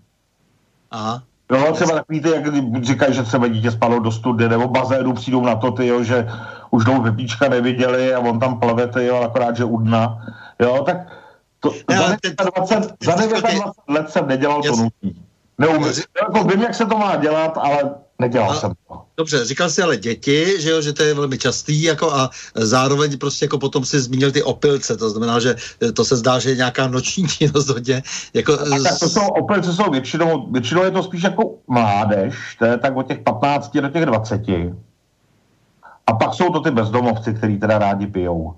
Aha. 0.91 1.23
Jo, 1.51 1.73
třeba 1.73 1.91
takový 1.91 2.21
ty, 2.21 2.29
jak 2.29 2.83
říkají, 2.83 3.13
že 3.13 3.23
třeba 3.23 3.47
dítě 3.47 3.71
spadlo 3.71 3.99
do 3.99 4.11
studie 4.11 4.49
nebo 4.49 4.67
bazénu, 4.67 5.13
přijdou 5.13 5.45
na 5.45 5.55
to, 5.55 5.71
ty, 5.71 5.87
jo, 5.87 6.03
že 6.03 6.27
už 6.71 6.83
dlouho 6.83 7.01
vypíčka 7.01 7.49
neviděli 7.49 8.13
a 8.13 8.19
on 8.19 8.39
tam 8.39 8.59
plave, 8.59 8.87
ty, 8.87 9.05
jo, 9.05 9.21
akorát, 9.21 9.57
že 9.57 9.63
u 9.63 9.77
dna. 9.77 10.25
Jo, 10.59 10.83
tak 10.83 10.97
to, 11.59 11.71
ne, 11.89 11.97
za, 11.97 12.15
29, 12.55 12.97
za 13.05 13.15
29 13.15 13.63
let 13.87 14.09
jsem 14.09 14.27
nedělal 14.27 14.61
to 14.61 14.75
nutí. 14.75 15.21
Neumím. 15.57 15.93
Jako 16.21 16.43
vím, 16.43 16.61
jak 16.61 16.75
se 16.75 16.85
to 16.85 16.97
má 16.97 17.15
dělat, 17.15 17.57
ale 17.57 17.95
nedělal 18.19 18.53
no, 18.53 18.59
jsem 18.59 18.71
to. 18.87 19.01
Dobře, 19.17 19.45
říkal 19.45 19.69
jsi 19.69 19.81
ale 19.81 19.97
děti, 19.97 20.61
že 20.61 20.69
jo, 20.69 20.81
že 20.81 20.93
to 20.93 21.03
je 21.03 21.13
velmi 21.13 21.37
častý, 21.37 21.83
jako 21.83 22.13
a 22.13 22.29
zároveň 22.55 23.17
prostě 23.17 23.45
jako 23.45 23.57
potom 23.57 23.85
si 23.85 23.99
zmínil 23.99 24.31
ty 24.31 24.43
opilce, 24.43 24.97
to 24.97 25.09
znamená, 25.09 25.39
že 25.39 25.55
to 25.93 26.05
se 26.05 26.15
zdá, 26.15 26.39
že 26.39 26.49
je 26.49 26.55
nějaká 26.55 26.87
noční 26.87 27.27
činnost 27.37 27.69
hodně. 27.69 28.03
Jako... 28.33 28.53
A 28.53 28.79
tak 28.83 28.99
to 28.99 29.09
jsou, 29.09 29.27
opilce 29.27 29.73
jsou 29.73 29.91
většinou, 29.91 30.51
většinou 30.51 30.83
je 30.83 30.91
to 30.91 31.03
spíš 31.03 31.23
jako 31.23 31.55
mládež, 31.67 32.55
to 32.59 32.65
je 32.65 32.77
tak 32.77 32.97
od 32.97 33.07
těch 33.07 33.19
15 33.19 33.77
do 33.77 33.89
těch 33.89 34.05
20. 34.05 34.41
A 36.07 36.13
pak 36.13 36.33
jsou 36.33 36.49
to 36.49 36.59
ty 36.59 36.71
bezdomovci, 36.71 37.33
kteří 37.33 37.59
teda 37.59 37.77
rádi 37.77 38.07
pijou 38.07 38.55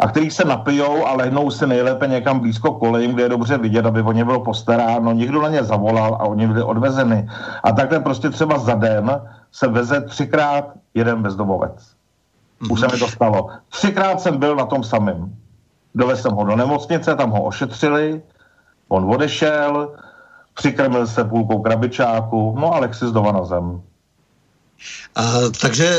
a 0.00 0.08
který 0.08 0.30
se 0.30 0.44
napijou 0.44 1.06
a 1.06 1.16
lehnou 1.16 1.50
si 1.50 1.66
nejlépe 1.66 2.06
někam 2.06 2.40
blízko 2.40 2.72
kolejím, 2.72 3.12
kde 3.12 3.22
je 3.22 3.28
dobře 3.28 3.58
vidět, 3.58 3.86
aby 3.86 4.02
o 4.02 4.12
ně 4.12 4.24
bylo 4.24 4.40
postaráno. 4.40 5.12
Někdo 5.12 5.42
na 5.42 5.48
ně 5.48 5.64
zavolal 5.64 6.14
a 6.14 6.24
oni 6.24 6.46
byli 6.46 6.62
odvezeny. 6.62 7.28
A 7.62 7.72
takhle 7.72 8.00
prostě 8.00 8.30
třeba 8.30 8.58
za 8.58 8.74
den 8.74 9.20
se 9.52 9.68
veze 9.68 10.00
třikrát 10.00 10.64
jeden 10.94 11.22
bezdomovec. 11.22 11.92
Už 12.70 12.80
se 12.80 12.86
mi 12.86 12.98
to 12.98 13.08
stalo. 13.08 13.48
Třikrát 13.68 14.20
jsem 14.20 14.38
byl 14.38 14.56
na 14.56 14.66
tom 14.66 14.84
samém. 14.84 15.34
Dovez 15.94 16.22
jsem 16.22 16.32
ho 16.32 16.44
do 16.44 16.56
nemocnice, 16.56 17.16
tam 17.16 17.30
ho 17.30 17.42
ošetřili, 17.42 18.22
on 18.88 19.14
odešel, 19.14 19.94
přikrmil 20.54 21.06
se 21.06 21.24
půlkou 21.24 21.62
krabičáku, 21.62 22.56
no 22.60 22.72
a 22.72 22.76
Alexis 22.76 23.10
dova 23.10 23.32
na 23.32 23.44
zem. 23.44 23.82
A, 25.14 25.32
takže 25.60 25.98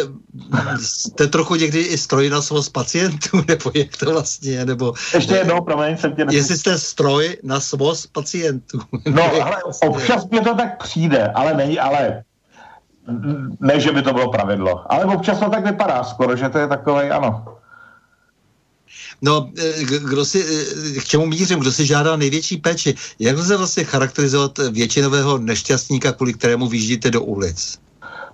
jste 0.82 1.28
trochu 1.28 1.56
někdy 1.56 1.80
i 1.80 1.98
stroj 1.98 2.30
na 2.30 2.42
svoz 2.42 2.70
pacientů, 2.70 3.44
nebo 3.48 3.72
jak 3.74 3.98
to 3.98 4.12
vlastně 4.12 4.52
je, 4.52 4.66
nebo... 4.66 4.94
Ještě 5.14 5.36
jednou, 5.36 5.62
promiň, 5.62 5.98
jsem 5.98 6.16
tě... 6.16 6.26
Jestli 6.32 6.58
jste 6.58 6.78
stroj 6.78 7.38
na 7.44 7.60
svoz 7.60 8.08
pacientů. 8.08 8.80
No, 9.06 9.24
ale 9.24 9.58
občas 9.64 10.28
mě 10.30 10.42
to 10.42 10.56
tak 10.56 10.84
přijde, 10.84 11.28
ale 11.36 11.54
není, 11.54 11.80
ale 11.80 12.24
ne, 13.60 13.80
že 13.80 13.92
by 13.92 14.02
to 14.02 14.14
bylo 14.14 14.32
pravidlo, 14.32 14.94
ale 14.94 15.06
občas 15.06 15.40
to 15.40 15.50
tak 15.50 15.66
vypadá 15.66 16.04
skoro, 16.04 16.36
že 16.36 16.50
to 16.50 16.58
je 16.58 16.68
takový, 16.68 17.10
ano. 17.10 17.46
No, 19.22 19.50
e, 19.58 19.84
kdo 19.84 20.26
si, 20.26 20.46
e, 20.98 21.00
k 21.00 21.06
čemu 21.06 21.26
mířím, 21.26 21.60
kdo 21.60 21.72
si 21.72 21.86
žádá 21.86 22.16
největší 22.16 22.58
péči? 22.58 22.96
Jak 23.20 23.38
lze 23.38 23.58
vlastně 23.58 23.84
charakterizovat 23.84 24.58
většinového 24.72 25.38
nešťastníka, 25.38 26.12
kvůli 26.12 26.34
kterému 26.34 26.68
vyjíždíte 26.68 27.12
do 27.12 27.22
ulic? 27.22 27.80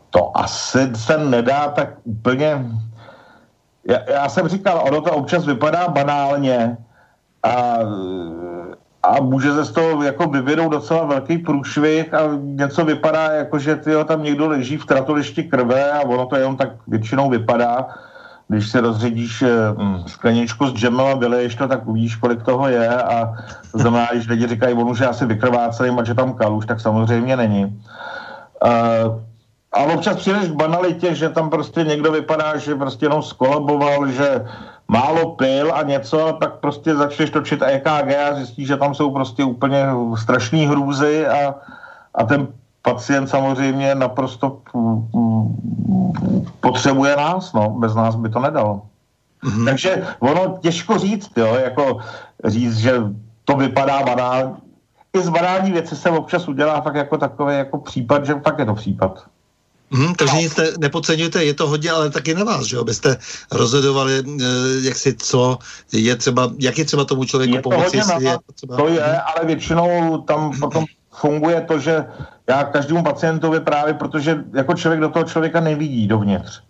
To 0.09 0.37
asi 0.37 0.95
se 0.95 1.17
nedá 1.17 1.67
tak 1.67 1.89
úplně 2.03 2.65
já, 3.87 3.99
já 4.11 4.29
jsem 4.29 4.47
říkal, 4.47 4.83
ono 4.87 5.01
to 5.01 5.11
občas 5.11 5.45
vypadá 5.45 5.87
banálně 5.87 6.77
a, 7.43 7.77
a 9.03 9.21
může 9.21 9.53
se 9.53 9.65
z 9.65 9.71
toho 9.71 10.03
jako 10.03 10.27
vyvinout 10.27 10.71
docela 10.71 11.05
velký 11.05 11.37
průšvih 11.37 12.13
a 12.13 12.19
něco 12.41 12.85
vypadá 12.85 13.31
jako, 13.31 13.59
že 13.59 13.75
tyjo, 13.75 14.03
tam 14.03 14.23
někdo 14.23 14.47
leží 14.47 14.77
v 14.77 14.85
tratolišti 14.85 15.43
krve 15.43 15.91
a 15.91 16.01
ono 16.01 16.25
to 16.25 16.35
jenom 16.35 16.57
tak 16.57 16.69
většinou 16.87 17.29
vypadá. 17.29 17.87
Když 18.49 18.69
si 18.71 18.79
rozředíš 18.79 19.43
hm, 19.77 20.03
skleničku 20.07 20.67
s 20.67 20.73
džemem 20.73 21.07
a 21.07 21.15
vyleješ 21.15 21.55
to, 21.55 21.67
tak 21.67 21.87
uvidíš, 21.87 22.15
kolik 22.15 22.43
toho 22.43 22.67
je 22.67 22.89
a 22.89 23.33
to 23.71 23.77
znamená, 23.77 24.07
když 24.11 24.27
lidi 24.27 24.47
říkají, 24.47 24.73
on 24.73 24.89
už 24.89 24.99
je 24.99 25.07
asi 25.07 25.25
vykrvácený, 25.25 25.99
a 25.99 26.03
že 26.03 26.13
tam 26.13 26.33
kaluš, 26.33 26.65
tak 26.65 26.79
samozřejmě 26.79 27.37
není. 27.37 27.81
Uh, 28.65 29.19
a 29.73 29.83
občas 29.83 30.15
přijdeš 30.15 30.49
k 30.49 30.55
banalitě, 30.55 31.15
že 31.15 31.29
tam 31.29 31.49
prostě 31.49 31.83
někdo 31.83 32.11
vypadá, 32.11 32.57
že 32.57 32.75
prostě 32.75 33.05
jenom 33.05 33.23
skolaboval, 33.23 34.07
že 34.07 34.45
málo 34.87 35.35
pil 35.35 35.73
a 35.75 35.83
něco, 35.83 36.37
tak 36.39 36.59
prostě 36.59 36.95
začneš 36.95 37.29
točit 37.29 37.61
EKG 37.61 38.15
a 38.15 38.35
zjistíš, 38.35 38.67
že 38.67 38.77
tam 38.77 38.95
jsou 38.95 39.11
prostě 39.11 39.43
úplně 39.43 39.85
strašné 40.15 40.67
hrůzy 40.67 41.27
a, 41.27 41.55
a 42.15 42.23
ten 42.23 42.47
pacient 42.81 43.27
samozřejmě 43.27 43.95
naprosto 43.95 44.61
potřebuje 46.59 47.15
nás, 47.15 47.53
no, 47.53 47.69
bez 47.69 47.95
nás 47.95 48.15
by 48.15 48.29
to 48.29 48.39
nedal. 48.39 48.81
Mm-hmm. 49.43 49.65
Takže 49.65 50.07
ono 50.19 50.57
těžko 50.61 50.97
říct, 50.97 51.31
jo, 51.37 51.55
jako 51.55 51.99
říct, 52.45 52.77
že 52.77 52.93
to 53.45 53.55
vypadá 53.57 54.03
banálně. 54.03 54.51
I 55.13 55.21
z 55.21 55.29
banální 55.29 55.71
věci 55.71 55.95
se 55.95 56.09
občas 56.09 56.47
udělá 56.47 56.81
fakt 56.81 56.95
jako 56.95 57.17
takový 57.17 57.55
jako 57.55 57.77
případ, 57.77 58.25
že 58.25 58.33
fakt 58.33 58.59
je 58.59 58.65
to 58.65 58.73
případ. 58.73 59.23
Hmm, 59.91 60.15
takže 60.15 60.35
no. 60.35 60.41
nic 60.41 60.55
ne, 60.55 60.65
nepodceňujte, 60.79 61.43
je 61.43 61.53
to 61.53 61.67
hodně, 61.67 61.91
ale 61.91 62.09
taky 62.09 62.33
na 62.33 62.43
vás, 62.43 62.65
že 62.65 62.75
jo, 62.75 62.81
abyste 62.81 63.17
rozhodovali, 63.51 64.13
eh, 64.19 64.43
jak 64.81 64.95
si 64.95 65.13
co 65.13 65.57
je 65.91 66.15
třeba, 66.15 66.51
jak 66.59 66.77
je 66.77 66.85
třeba 66.85 67.05
tomu 67.05 67.25
člověku 67.25 67.55
je 67.55 67.61
pomoci. 67.61 68.01
To, 68.01 68.21
je 68.21 68.37
třeba... 68.55 68.77
to 68.77 68.87
je, 68.87 69.21
ale 69.21 69.45
většinou 69.45 70.17
tam 70.17 70.59
potom 70.59 70.85
funguje 71.11 71.61
to, 71.61 71.79
že 71.79 72.05
já 72.47 72.63
každému 72.63 73.03
pacientovi 73.03 73.59
právě, 73.59 73.93
protože 73.93 74.43
jako 74.53 74.73
člověk 74.73 75.01
do 75.01 75.09
toho 75.09 75.25
člověka 75.25 75.59
nevidí 75.59 76.07
dovnitř. 76.07 76.61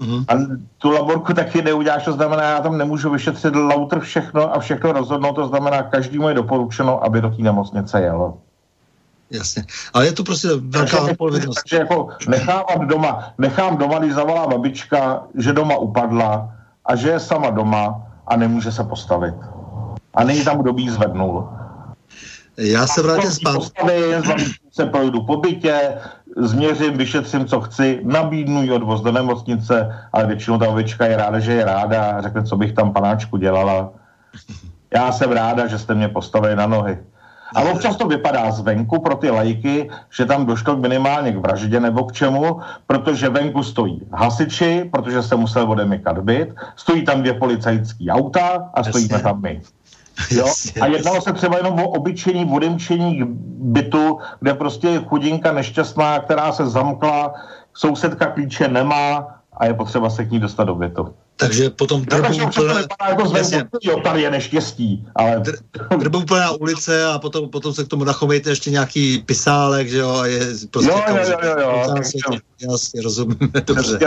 Mm-hmm. 0.00 0.24
A 0.28 0.58
tu 0.78 0.90
laborku 0.90 1.34
taky 1.34 1.62
neuděláš, 1.62 2.04
to 2.04 2.12
znamená, 2.12 2.42
já 2.42 2.60
tam 2.60 2.78
nemůžu 2.78 3.10
vyšetřit 3.10 3.56
lauter 3.56 4.00
všechno 4.00 4.54
a 4.54 4.58
všechno 4.58 4.92
rozhodnout, 4.92 5.32
to 5.32 5.48
znamená, 5.48 5.82
každému 5.82 6.28
je 6.28 6.34
doporučeno, 6.34 7.04
aby 7.04 7.20
do 7.20 7.30
té 7.30 7.42
nemocnice 7.42 8.00
jelo. 8.00 8.38
Jasně. 9.30 9.64
Ale 9.94 10.06
je 10.06 10.12
to 10.12 10.24
prostě 10.24 10.48
velká 10.60 11.00
odpovědnost. 11.00 11.54
Takže 11.54 11.76
jako 11.76 12.08
nechávat 12.28 12.80
doma, 12.80 13.32
nechám 13.38 13.76
doma, 13.76 13.98
když 13.98 14.14
zavolá 14.14 14.46
babička, 14.46 15.22
že 15.38 15.52
doma 15.52 15.76
upadla 15.76 16.50
a 16.84 16.96
že 16.96 17.08
je 17.08 17.20
sama 17.20 17.50
doma 17.50 18.02
a 18.26 18.36
nemůže 18.36 18.72
se 18.72 18.84
postavit. 18.84 19.34
A 20.14 20.24
není 20.24 20.44
tam, 20.44 20.58
kdo 20.58 20.72
by 20.72 20.82
jí 20.82 20.90
zvednul. 20.90 21.48
Já 22.56 22.86
se 22.86 23.02
vrátím 23.02 23.30
zpátky. 23.30 23.80
se 24.72 24.86
projdu 24.86 25.22
po 25.22 25.36
bytě, 25.36 25.94
změřím, 26.36 26.96
vyšetřím, 26.96 27.46
co 27.46 27.60
chci, 27.60 28.00
nabídnu 28.04 28.62
jí 28.62 28.72
odvoz 28.72 29.00
do 29.00 29.12
nemocnice, 29.12 29.94
ale 30.12 30.26
většinou 30.26 30.58
ta 30.58 30.68
ovička 30.68 31.06
je 31.06 31.16
ráda, 31.16 31.38
že 31.38 31.52
je 31.52 31.64
ráda 31.64 32.04
a 32.04 32.20
řekne, 32.20 32.42
co 32.42 32.56
bych 32.56 32.72
tam 32.72 32.92
panáčku 32.92 33.36
dělala. 33.36 33.90
Já 34.94 35.12
jsem 35.12 35.32
ráda, 35.32 35.66
že 35.66 35.78
jste 35.78 35.94
mě 35.94 36.08
postavili 36.08 36.56
na 36.56 36.66
nohy. 36.66 36.98
A 37.54 37.62
občas 37.62 37.96
to 37.96 38.06
vypadá 38.06 38.50
zvenku 38.50 39.00
pro 39.00 39.16
ty 39.16 39.30
lajky, 39.30 39.90
že 40.10 40.26
tam 40.26 40.46
došlo 40.46 40.76
minimálně 40.76 41.32
k 41.32 41.36
vraždě 41.36 41.80
nebo 41.80 42.04
k 42.04 42.12
čemu, 42.12 42.60
protože 42.86 43.28
venku 43.28 43.62
stojí 43.62 44.00
hasiči, 44.12 44.90
protože 44.92 45.22
se 45.22 45.36
musel 45.36 45.70
odemykat 45.70 46.18
byt, 46.18 46.54
stojí 46.76 47.04
tam 47.04 47.20
dvě 47.20 47.34
policajské 47.34 48.04
auta 48.10 48.70
a 48.74 48.84
stojíme 48.84 49.18
tam 49.18 49.42
my. 49.42 49.60
Jo? 50.30 50.46
A 50.80 50.86
jednalo 50.86 51.20
se 51.20 51.32
třeba 51.32 51.56
jenom 51.56 51.80
o 51.80 51.88
obyčejní 51.88 52.44
odemčení 52.44 53.20
bytu, 53.58 54.18
kde 54.40 54.54
prostě 54.54 54.88
je 54.88 55.04
chudinka 55.04 55.52
nešťastná, 55.52 56.18
která 56.18 56.52
se 56.52 56.66
zamkla, 56.66 57.34
sousedka 57.74 58.26
klíče 58.26 58.68
nemá 58.68 59.26
a 59.56 59.66
je 59.66 59.74
potřeba 59.74 60.10
se 60.10 60.24
k 60.24 60.30
ní 60.30 60.40
dostat 60.40 60.64
do 60.64 60.74
bytu. 60.74 61.14
Takže 61.36 61.70
potom 61.70 62.04
drbou 62.04 62.50
plná... 62.54 62.80
Jako 63.08 63.32
jo, 63.82 64.00
tady 64.00 64.22
je 64.22 64.30
neštěstí, 64.30 65.06
ale... 65.14 65.42
Drbou 65.98 66.22
plná 66.22 66.50
ulice 66.50 67.04
a 67.04 67.18
potom, 67.18 67.48
potom 67.48 67.74
se 67.74 67.84
k 67.84 67.88
tomu 67.88 68.04
nachovejte 68.04 68.50
ještě 68.50 68.70
nějaký 68.70 69.18
pisálek, 69.18 69.88
že 69.88 69.98
jo, 69.98 70.16
a 70.16 70.26
je 70.26 70.40
prostě... 70.70 70.90
Jo, 70.90 71.02
jo, 71.08 71.16
jo, 71.16 71.38
jo, 71.42 71.56
jo. 71.60 71.94
Jasně, 72.70 73.02
rozumím, 73.02 73.38
dobře. 73.66 73.98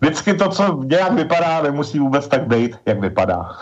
Vždycky 0.00 0.34
to, 0.34 0.48
co 0.48 0.80
nějak 0.84 1.12
vypadá, 1.12 1.62
nemusí 1.62 1.98
vůbec 1.98 2.28
tak 2.28 2.48
být, 2.48 2.76
jak 2.86 3.00
vypadá. 3.00 3.56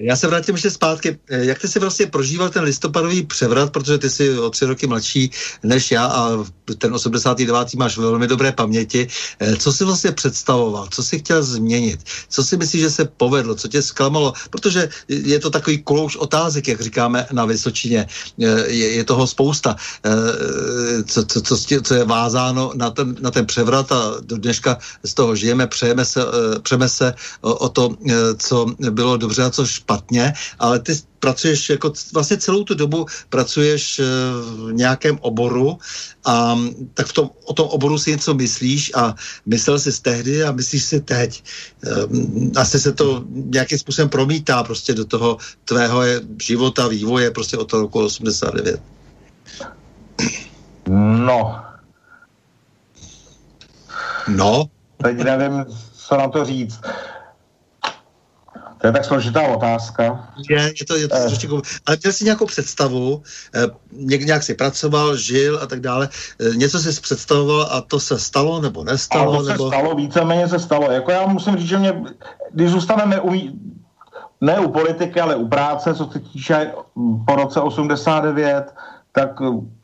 Já 0.00 0.16
se 0.16 0.26
vrátím 0.26 0.54
ještě 0.54 0.70
zpátky. 0.70 1.18
Eh, 1.28 1.44
jak 1.44 1.58
ty 1.58 1.68
si 1.68 1.78
vlastně 1.78 2.06
prožíval 2.06 2.48
ten 2.50 2.64
listopadový 2.64 3.22
převrat, 3.22 3.72
protože 3.72 3.98
ty 3.98 4.10
jsi 4.10 4.38
o 4.38 4.50
tři 4.50 4.64
roky 4.64 4.86
mladší 4.86 5.30
než 5.62 5.90
já 5.90 6.06
a 6.06 6.44
ten 6.78 6.94
89. 6.94 7.74
máš 7.74 7.98
velmi 7.98 8.26
dobré 8.26 8.52
paměti. 8.52 9.08
Eh, 9.40 9.56
co 9.56 9.72
si 9.72 9.84
vlastně 9.84 10.12
představoval? 10.12 10.88
Co 10.90 11.02
si 11.02 11.18
chtěl 11.18 11.42
změnit? 11.42 12.00
Co 12.28 12.44
si 12.44 12.56
myslíš, 12.56 12.82
že 12.82 12.90
se 12.90 13.04
povedlo? 13.04 13.54
Co 13.54 13.68
tě 13.68 13.82
zklamalo? 13.82 14.32
Protože 14.50 14.88
je 15.08 15.38
to 15.40 15.50
takový 15.50 15.82
kolouš 15.82 16.16
otázek, 16.16 16.68
jak 16.68 16.80
říkáme 16.80 17.26
na 17.32 17.44
Vysočině. 17.44 18.06
Eh, 18.42 18.68
je, 18.68 18.92
je 19.00 19.04
toho 19.04 19.26
spousta. 19.26 19.76
Co, 21.06 21.24
co, 21.24 21.40
co, 21.40 21.56
co 21.82 21.94
je 21.94 22.04
vázáno 22.04 22.72
na 22.74 22.90
ten, 22.90 23.16
na 23.20 23.30
ten 23.30 23.46
převrat 23.46 23.92
a 23.92 24.14
do 24.20 24.36
dneška 24.36 24.78
z 25.04 25.14
toho 25.14 25.36
žijeme, 25.36 25.66
přejeme 25.66 26.04
se, 26.04 26.20
přejeme 26.62 26.88
se 26.88 27.14
o, 27.40 27.54
o 27.54 27.68
to, 27.68 27.96
co 28.38 28.66
bylo 28.90 29.16
dobře 29.16 29.42
a 29.42 29.50
co 29.50 29.66
špatně, 29.66 29.85
ale 30.58 30.78
ty 30.78 30.92
pracuješ 31.18 31.70
jako 31.70 31.92
vlastně 32.14 32.36
celou 32.36 32.64
tu 32.64 32.74
dobu 32.74 33.06
pracuješ 33.28 33.98
eh, 33.98 34.04
v 34.68 34.72
nějakém 34.72 35.18
oboru 35.20 35.78
a 36.24 36.58
tak 36.94 37.06
v 37.06 37.12
tom, 37.12 37.30
o 37.44 37.52
tom 37.52 37.68
oboru 37.68 37.98
si 37.98 38.10
něco 38.10 38.34
myslíš 38.34 38.92
a 38.94 39.14
myslel 39.46 39.78
jsi 39.78 40.02
tehdy 40.02 40.44
a 40.44 40.52
myslíš 40.52 40.84
si 40.84 41.00
teď. 41.00 41.44
Ehm, 41.86 42.52
asi 42.56 42.80
se 42.80 42.92
to 42.92 43.24
nějakým 43.30 43.78
způsobem 43.78 44.08
promítá 44.08 44.62
prostě 44.62 44.94
do 44.94 45.04
toho 45.04 45.38
tvého 45.64 46.02
života, 46.42 46.88
vývoje 46.88 47.30
prostě 47.30 47.56
od 47.56 47.70
toho 47.70 47.82
roku 47.82 48.04
89. 48.04 48.80
No. 51.26 51.62
No? 54.28 54.64
Teď 55.02 55.16
nevím, 55.16 55.64
co 55.94 56.16
na 56.16 56.28
to 56.28 56.44
říct. 56.44 56.80
To 58.86 58.88
je 58.88 58.92
tak 58.92 59.04
složitá 59.04 59.42
otázka. 59.42 60.30
Je, 60.50 60.62
je 60.62 60.86
to, 60.86 60.96
je 60.96 61.08
to 61.08 61.16
eh. 61.16 61.60
Ale 61.86 61.96
měl 62.02 62.12
jsi 62.12 62.24
nějakou 62.24 62.46
představu, 62.46 63.22
eh, 63.54 63.66
nějak 64.24 64.42
si 64.42 64.54
pracoval, 64.54 65.16
žil 65.16 65.58
a 65.62 65.66
tak 65.66 65.80
dále, 65.80 66.08
eh, 66.40 66.56
něco 66.56 66.78
jsi 66.78 67.00
představoval 67.00 67.68
a 67.70 67.80
to 67.80 68.00
se 68.00 68.18
stalo 68.18 68.60
nebo 68.60 68.84
nestalo? 68.84 69.32
Ale 69.32 69.42
to 69.42 69.52
nebo... 69.52 69.64
se 69.64 69.76
stalo, 69.76 69.94
víceméně 69.94 70.48
se 70.48 70.58
stalo. 70.58 70.90
Jako 70.90 71.10
já 71.10 71.26
musím 71.26 71.56
říct, 71.56 71.68
že 71.68 71.78
mě, 71.78 72.02
když 72.52 72.70
zůstaneme 72.70 73.20
u, 73.20 73.32
ne 74.40 74.60
u 74.60 74.70
politiky, 74.70 75.20
ale 75.20 75.36
u 75.36 75.48
práce, 75.48 75.94
co 75.94 76.06
se 76.12 76.18
týče 76.18 76.72
po 77.26 77.36
roce 77.36 77.60
89, 77.60 78.74
tak 79.12 79.30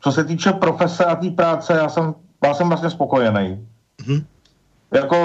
co 0.01 0.13
se 0.13 0.25
týče 0.25 0.53
profese 0.53 1.05
a 1.05 1.17
té 1.17 1.31
práce, 1.31 1.73
já 1.73 1.89
jsem, 1.89 2.15
já 2.45 2.55
jsem 2.55 2.69
vlastně 2.69 2.91
spokojený. 2.91 3.67
Mm-hmm. 3.99 4.25
Jako 4.95 5.17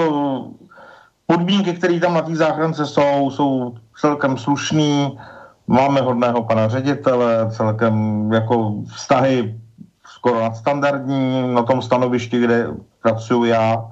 podmínky, 1.28 1.72
které 1.72 2.00
tam 2.00 2.14
na 2.14 2.22
té 2.22 2.36
záchrance 2.36 2.86
jsou, 2.86 3.30
jsou 3.30 3.74
celkem 4.00 4.36
slušný. 4.36 5.18
Máme 5.66 6.00
hodného 6.00 6.44
pana 6.44 6.68
ředitele, 6.68 7.50
celkem 7.50 7.94
jako 8.32 8.74
vztahy 8.94 9.60
skoro 10.04 10.40
nadstandardní 10.40 11.54
na 11.54 11.62
tom 11.62 11.82
stanovišti, 11.82 12.40
kde 12.40 12.66
pracuji 13.02 13.44
já, 13.44 13.84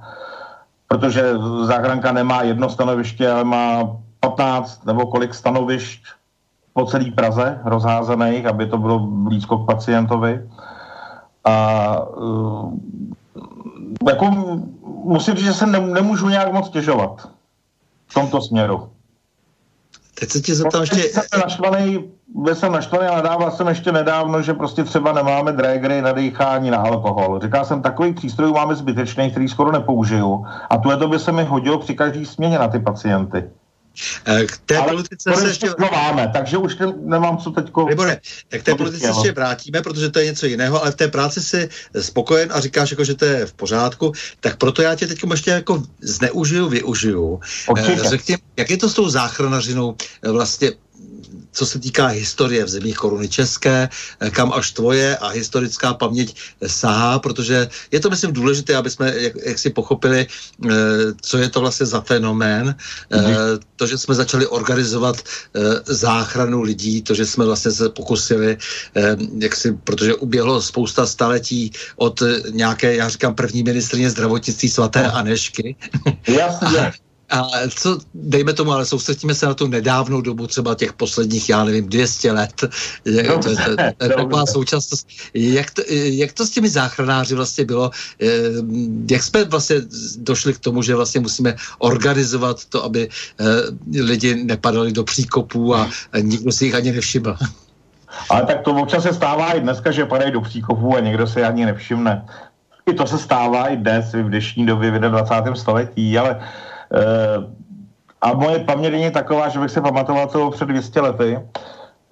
protože 0.88 1.22
záchranka 1.62 2.12
nemá 2.12 2.42
jedno 2.42 2.68
stanoviště, 2.68 3.30
ale 3.30 3.44
má 3.44 3.96
15 4.20 4.86
nebo 4.86 5.06
kolik 5.06 5.34
stanovišť 5.34 6.02
po 6.72 6.86
celé 6.86 7.10
Praze 7.12 7.60
rozházených, 7.64 8.46
aby 8.46 8.66
to 8.66 8.78
bylo 8.78 8.98
blízko 8.98 9.58
k 9.58 9.66
pacientovi. 9.66 10.48
A 11.44 11.54
uh, 12.00 12.72
jako 14.08 14.24
musím 15.04 15.34
říct, 15.34 15.44
že 15.44 15.54
se 15.54 15.66
ne, 15.66 15.80
nemůžu 15.80 16.28
nějak 16.28 16.52
moc 16.52 16.68
těžovat 16.68 17.35
v 18.06 18.14
tomto 18.14 18.40
směru. 18.40 18.88
Teď 20.20 20.30
se 20.30 20.40
tě 20.40 20.54
zeptám 20.54 20.80
ještě... 20.80 20.96
Jsem 20.96 21.40
naštvaný, 21.40 22.04
byl 22.34 22.54
jsem 22.54 22.72
naštvaný 22.72 23.06
a 23.06 23.16
nadával 23.16 23.50
jsem 23.50 23.68
ještě 23.68 23.92
nedávno, 23.92 24.42
že 24.42 24.54
prostě 24.54 24.84
třeba 24.84 25.12
nemáme 25.12 25.52
dragry 25.52 26.02
na 26.02 26.12
dýchání 26.12 26.70
na 26.70 26.78
alkohol. 26.78 27.40
Říkal 27.40 27.64
jsem, 27.64 27.82
takový 27.82 28.14
přístroj 28.14 28.52
máme 28.52 28.74
zbytečný, 28.74 29.30
který 29.30 29.48
skoro 29.48 29.72
nepoužiju. 29.72 30.46
A 30.70 30.78
tuhle 30.78 30.96
to 30.96 31.08
by 31.08 31.18
se 31.18 31.32
mi 31.32 31.44
hodilo 31.44 31.78
při 31.78 31.94
každý 31.94 32.26
směně 32.26 32.58
na 32.58 32.68
ty 32.68 32.78
pacienty. 32.78 33.50
Eh, 34.24 34.44
k 34.44 34.58
té 34.66 34.76
Ale 34.76 34.92
politice 34.92 35.34
se 35.34 35.48
ještě... 35.48 35.70
Máme, 35.92 36.30
takže 36.32 36.56
už 36.56 36.76
nemám 37.04 37.38
co 37.38 37.50
teď... 37.50 37.66
Libore, 37.88 38.20
tak 38.48 38.60
k 38.60 38.64
té 38.64 38.74
politice 38.74 39.06
ještě 39.06 39.32
vrátíme, 39.32 39.82
protože 39.82 40.10
to 40.10 40.18
je 40.18 40.24
něco 40.24 40.46
jiného, 40.46 40.82
ale 40.82 40.92
v 40.92 40.96
té 40.96 41.08
práci 41.08 41.40
si 41.40 41.68
spokojen 42.00 42.48
a 42.52 42.60
říkáš, 42.60 42.90
jako, 42.90 43.04
že 43.04 43.14
to 43.14 43.24
je 43.24 43.46
v 43.46 43.52
pořádku, 43.52 44.12
tak 44.40 44.56
proto 44.56 44.82
já 44.82 44.94
tě 44.94 45.06
teď 45.06 45.18
ještě 45.30 45.50
jako 45.50 45.82
zneužiju, 46.00 46.68
využiju. 46.68 47.40
Určitě. 47.68 48.08
Řekni, 48.08 48.36
jak 48.56 48.70
je 48.70 48.76
to 48.76 48.88
s 48.88 48.94
tou 48.94 49.08
záchranařinou 49.08 49.96
vlastně 50.22 50.72
co 51.52 51.66
se 51.66 51.78
týká 51.78 52.06
historie 52.06 52.64
v 52.64 52.68
zemích 52.68 52.96
koruny 52.96 53.28
české, 53.28 53.88
eh, 54.20 54.30
kam 54.30 54.52
až 54.52 54.70
tvoje 54.70 55.16
a 55.16 55.28
historická 55.28 55.94
paměť 55.94 56.36
sahá, 56.66 57.18
protože 57.18 57.68
je 57.90 58.00
to, 58.00 58.10
myslím, 58.10 58.32
důležité, 58.32 58.76
aby 58.76 58.90
jsme 58.90 59.14
jak, 59.16 59.32
jak 59.44 59.58
si 59.58 59.70
pochopili, 59.70 60.26
eh, 60.26 60.70
co 61.22 61.38
je 61.38 61.48
to 61.48 61.60
vlastně 61.60 61.86
za 61.86 62.00
fenomén. 62.00 62.74
Mm-hmm. 63.10 63.58
To, 63.76 63.86
že 63.86 63.98
jsme 63.98 64.14
začali 64.14 64.46
organizovat 64.46 65.16
záchranu 65.86 66.62
lidí, 66.62 67.02
to, 67.02 67.14
že 67.14 67.26
jsme 67.26 67.44
vlastně 67.44 67.70
se 67.70 67.88
pokusili, 67.88 68.56
jak 69.38 69.56
si, 69.56 69.72
protože 69.72 70.14
uběhlo 70.14 70.62
spousta 70.62 71.06
staletí 71.06 71.72
od 71.96 72.22
nějaké, 72.50 72.96
já 72.96 73.08
říkám, 73.08 73.34
první 73.34 73.62
ministrině 73.62 74.10
zdravotnictví 74.10 74.68
svaté 74.68 75.02
no. 75.02 75.16
Anešky. 75.16 75.76
Jasně. 76.28 76.92
A 77.30 77.46
co, 77.68 77.98
dejme 78.14 78.52
tomu, 78.52 78.72
ale 78.72 78.86
soustředíme 78.86 79.34
se 79.34 79.46
na 79.46 79.54
tu 79.54 79.66
nedávnou 79.66 80.20
dobu, 80.20 80.46
třeba 80.46 80.74
těch 80.74 80.92
posledních, 80.92 81.48
já 81.48 81.64
nevím, 81.64 81.88
200 81.88 82.32
let, 82.32 82.64
je, 83.04 83.22
to, 83.22 83.38
to, 83.38 83.56
to, 83.56 83.76
to 83.98 84.04
je 84.04 84.08
taková 84.08 84.46
současnost. 84.46 85.08
Jak 85.34 85.70
to, 85.70 85.82
jak 85.90 86.32
to 86.32 86.46
s 86.46 86.50
těmi 86.50 86.68
záchranáři 86.68 87.34
vlastně 87.34 87.64
bylo? 87.64 87.90
Eh, 88.22 88.26
jak 89.10 89.22
jsme 89.22 89.44
vlastně 89.44 89.76
došli 90.18 90.54
k 90.54 90.58
tomu, 90.58 90.82
že 90.82 90.94
vlastně 90.94 91.20
musíme 91.20 91.56
organizovat 91.78 92.64
to, 92.64 92.84
aby 92.84 93.08
eh, 93.08 94.02
lidi 94.02 94.44
nepadali 94.44 94.92
do 94.92 95.04
příkopů 95.04 95.74
a 95.74 95.90
nikdo 96.20 96.52
si 96.52 96.64
jich 96.64 96.74
ani 96.74 96.92
nevšiml? 96.92 97.36
Ale 98.30 98.46
tak 98.46 98.60
to 98.60 98.70
občas 98.70 99.02
se 99.02 99.14
stává 99.14 99.52
i 99.52 99.60
dneska, 99.60 99.90
že 99.90 100.04
padají 100.04 100.32
do 100.32 100.40
příkopů 100.40 100.96
a 100.96 101.00
někdo 101.00 101.26
si 101.26 101.42
ani 101.42 101.66
nevšimne. 101.66 102.26
I 102.90 102.94
to 102.94 103.06
se 103.06 103.18
stává 103.18 103.68
i 103.68 103.76
dnes, 103.76 104.12
v 104.12 104.28
dnešní 104.28 104.66
době, 104.66 104.90
v 104.90 104.98
21. 104.98 105.54
století, 105.54 106.18
ale 106.18 106.38
Eh, 106.38 106.75
a 108.20 108.32
moje 108.34 108.58
paměť 108.58 108.92
je 108.92 109.10
taková, 109.10 109.48
že 109.48 109.60
bych 109.60 109.70
se 109.70 109.80
pamatoval, 109.80 110.26
co 110.26 110.50
před 110.50 110.68
200 110.68 111.00
lety. 111.00 111.40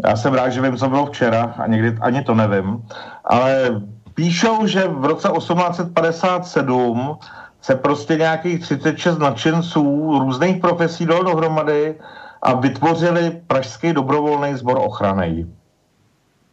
Já 0.05 0.17
jsem 0.17 0.35
rád, 0.35 0.49
že 0.49 0.61
vím, 0.61 0.77
co 0.77 0.89
bylo 0.89 1.07
včera 1.07 1.55
a 1.59 1.67
někdy 1.67 1.99
ani 2.01 2.23
to 2.23 2.35
nevím. 2.35 2.83
Ale 3.25 3.81
píšou, 4.15 4.67
že 4.67 4.89
v 4.89 5.05
roce 5.05 5.29
1857 5.37 7.19
se 7.63 7.75
prostě 7.75 8.17
nějakých 8.17 8.61
36 8.61 9.19
nadšenců 9.19 9.83
různých 10.19 10.61
profesí 10.61 11.07
dal 11.07 11.25
dohromady 11.25 11.95
a 12.43 12.55
vytvořili 12.55 13.41
Pražský 13.47 13.93
dobrovolný 13.93 14.55
sbor 14.55 14.79
ochrany. 14.79 15.47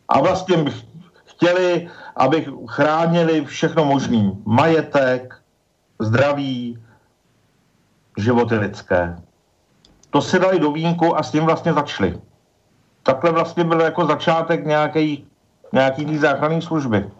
A 0.10 0.20
vlastně 0.20 0.66
chtěli, 1.26 1.90
aby 2.16 2.46
chránili 2.68 3.46
všechno 3.46 3.86
možný. 3.86 4.42
Majetek, 4.46 5.36
zdraví, 6.00 6.78
životy 8.22 8.56
lidské. 8.56 9.18
To 10.10 10.22
si 10.22 10.40
dali 10.40 10.60
do 10.60 10.72
vínku 10.72 11.18
a 11.18 11.24
s 11.24 11.32
tím 11.32 11.46
vlastně 11.46 11.74
začali. 11.74 12.20
Takhle 13.04 13.32
vlastně 13.32 13.64
byl 13.64 13.82
jako 13.82 14.06
začátek 14.06 14.66
nějaký, 14.66 15.28
nějaký 15.74 16.18
záchranné 16.18 16.62
služby. 16.62 17.12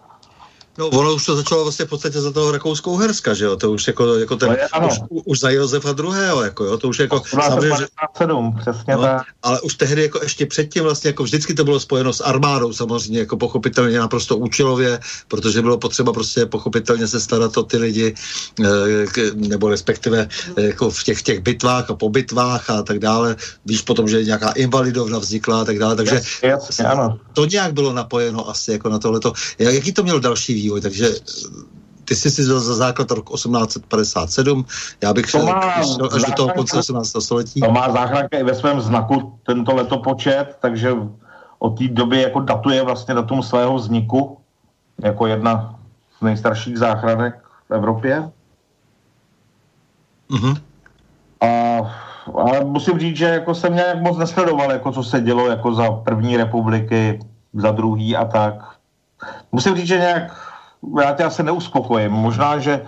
No, 0.78 0.88
ono 0.88 1.14
už 1.14 1.26
to 1.26 1.36
začalo 1.36 1.64
vlastně 1.64 1.86
v 1.86 1.90
podstatě 1.90 2.22
za 2.22 2.32
toho 2.32 2.52
rakouskou 2.52 2.98
herska, 2.98 3.34
že 3.34 3.46
jo? 3.46 3.56
To 3.56 3.72
už 3.72 3.88
jako, 3.88 4.16
jako 4.16 4.36
ten, 4.36 4.52
je, 4.52 4.88
už, 4.88 5.00
už, 5.26 5.40
za 5.40 5.50
Josefa 5.50 5.96
II. 6.00 6.44
jako 6.44 6.66
jo? 6.66 6.78
To 6.78 6.90
už 6.90 7.00
jako... 7.00 7.20
1857, 7.20 8.58
přesně 8.62 8.96
no, 8.96 9.02
tak. 9.02 9.22
Ale 9.44 9.62
už 9.62 9.76
tehdy 9.76 10.02
jako 10.02 10.20
ještě 10.24 10.46
předtím 10.46 10.84
vlastně 10.84 11.08
jako 11.08 11.24
vždycky 11.24 11.54
to 11.54 11.64
bylo 11.64 11.80
spojeno 11.80 12.14
s 12.14 12.22
armádou 12.22 12.74
samozřejmě, 12.74 13.20
jako 13.20 13.38
pochopitelně 13.38 14.00
naprosto 14.00 14.38
účelově, 14.38 15.00
protože 15.28 15.62
bylo 15.62 15.78
potřeba 15.78 16.14
prostě 16.14 16.46
pochopitelně 16.46 17.08
se 17.08 17.20
starat 17.20 17.58
o 17.58 17.64
ty 17.64 17.78
lidi, 17.78 18.16
eh, 18.66 19.32
nebo 19.36 19.70
respektive 19.70 20.28
eh, 20.58 20.62
jako 20.62 20.90
v 20.90 21.04
těch, 21.04 21.22
těch 21.22 21.40
bitvách 21.40 21.90
a 21.90 21.96
pobitvách 21.96 22.70
a 22.70 22.84
tak 22.84 23.00
dále. 23.00 23.36
Víš 23.66 23.82
potom, 23.82 24.08
že 24.08 24.24
nějaká 24.24 24.52
invalidovna 24.52 25.20
vznikla 25.20 25.62
a 25.62 25.66
tak 25.66 25.80
dále, 25.80 25.96
takže 25.96 26.22
jasně, 26.44 26.86
ano. 26.86 27.20
to 27.34 27.46
nějak 27.46 27.74
bylo 27.74 27.94
napojeno 27.94 28.50
asi 28.50 28.72
jako 28.72 28.90
na 28.90 29.00
tohleto. 29.00 29.34
Jaký 29.60 29.92
to 29.92 30.04
měl 30.04 30.20
další 30.20 30.61
vývoj, 30.62 30.82
takže 30.82 31.10
ty 32.06 32.16
jsi 32.16 32.32
si 32.32 32.44
za 32.44 32.76
základ 32.76 33.12
rok 33.12 33.30
1857, 33.34 34.66
já 35.02 35.14
bych 35.14 35.30
šel 35.30 35.50
až 36.12 36.24
do 36.24 36.34
toho 36.36 36.50
konce 36.50 36.80
18. 36.80 37.12
století. 37.20 37.60
To 37.62 37.72
má 37.72 37.92
záchranka 37.92 38.38
i 38.38 38.44
ve 38.44 38.56
svém 38.56 38.82
znaku 38.82 39.40
tento 39.46 39.76
letopočet, 39.76 40.58
takže 40.62 40.94
od 41.60 41.78
té 41.78 41.88
doby 41.88 42.22
jako 42.22 42.40
datuje 42.40 42.84
vlastně 42.84 43.14
datum 43.14 43.44
svého 43.44 43.76
vzniku 43.76 44.38
jako 45.00 45.28
jedna 45.28 45.80
z 46.20 46.22
nejstarších 46.22 46.78
záchranek 46.78 47.40
v 47.70 47.74
Evropě. 47.74 48.32
Mm-hmm. 50.30 50.58
A, 51.42 51.48
ale 52.36 52.66
musím 52.66 53.00
říct, 53.00 53.18
že 53.18 53.26
jako 53.26 53.56
jsem 53.56 53.76
nějak 53.76 54.02
moc 54.02 54.18
nesledoval, 54.18 54.72
jako 54.72 54.92
co 54.92 55.04
se 55.04 55.22
dělo 55.22 55.48
jako 55.48 55.74
za 55.74 55.92
první 55.92 56.38
republiky, 56.38 57.20
za 57.54 57.72
druhý 57.72 58.16
a 58.16 58.26
tak 58.26 58.54
musím 59.52 59.76
říct, 59.76 59.88
že 59.88 59.98
nějak 59.98 60.51
já 61.04 61.14
tě 61.14 61.24
asi 61.24 61.44
neuspokojím. 61.44 62.12
Možná, 62.12 62.60
že 62.60 62.82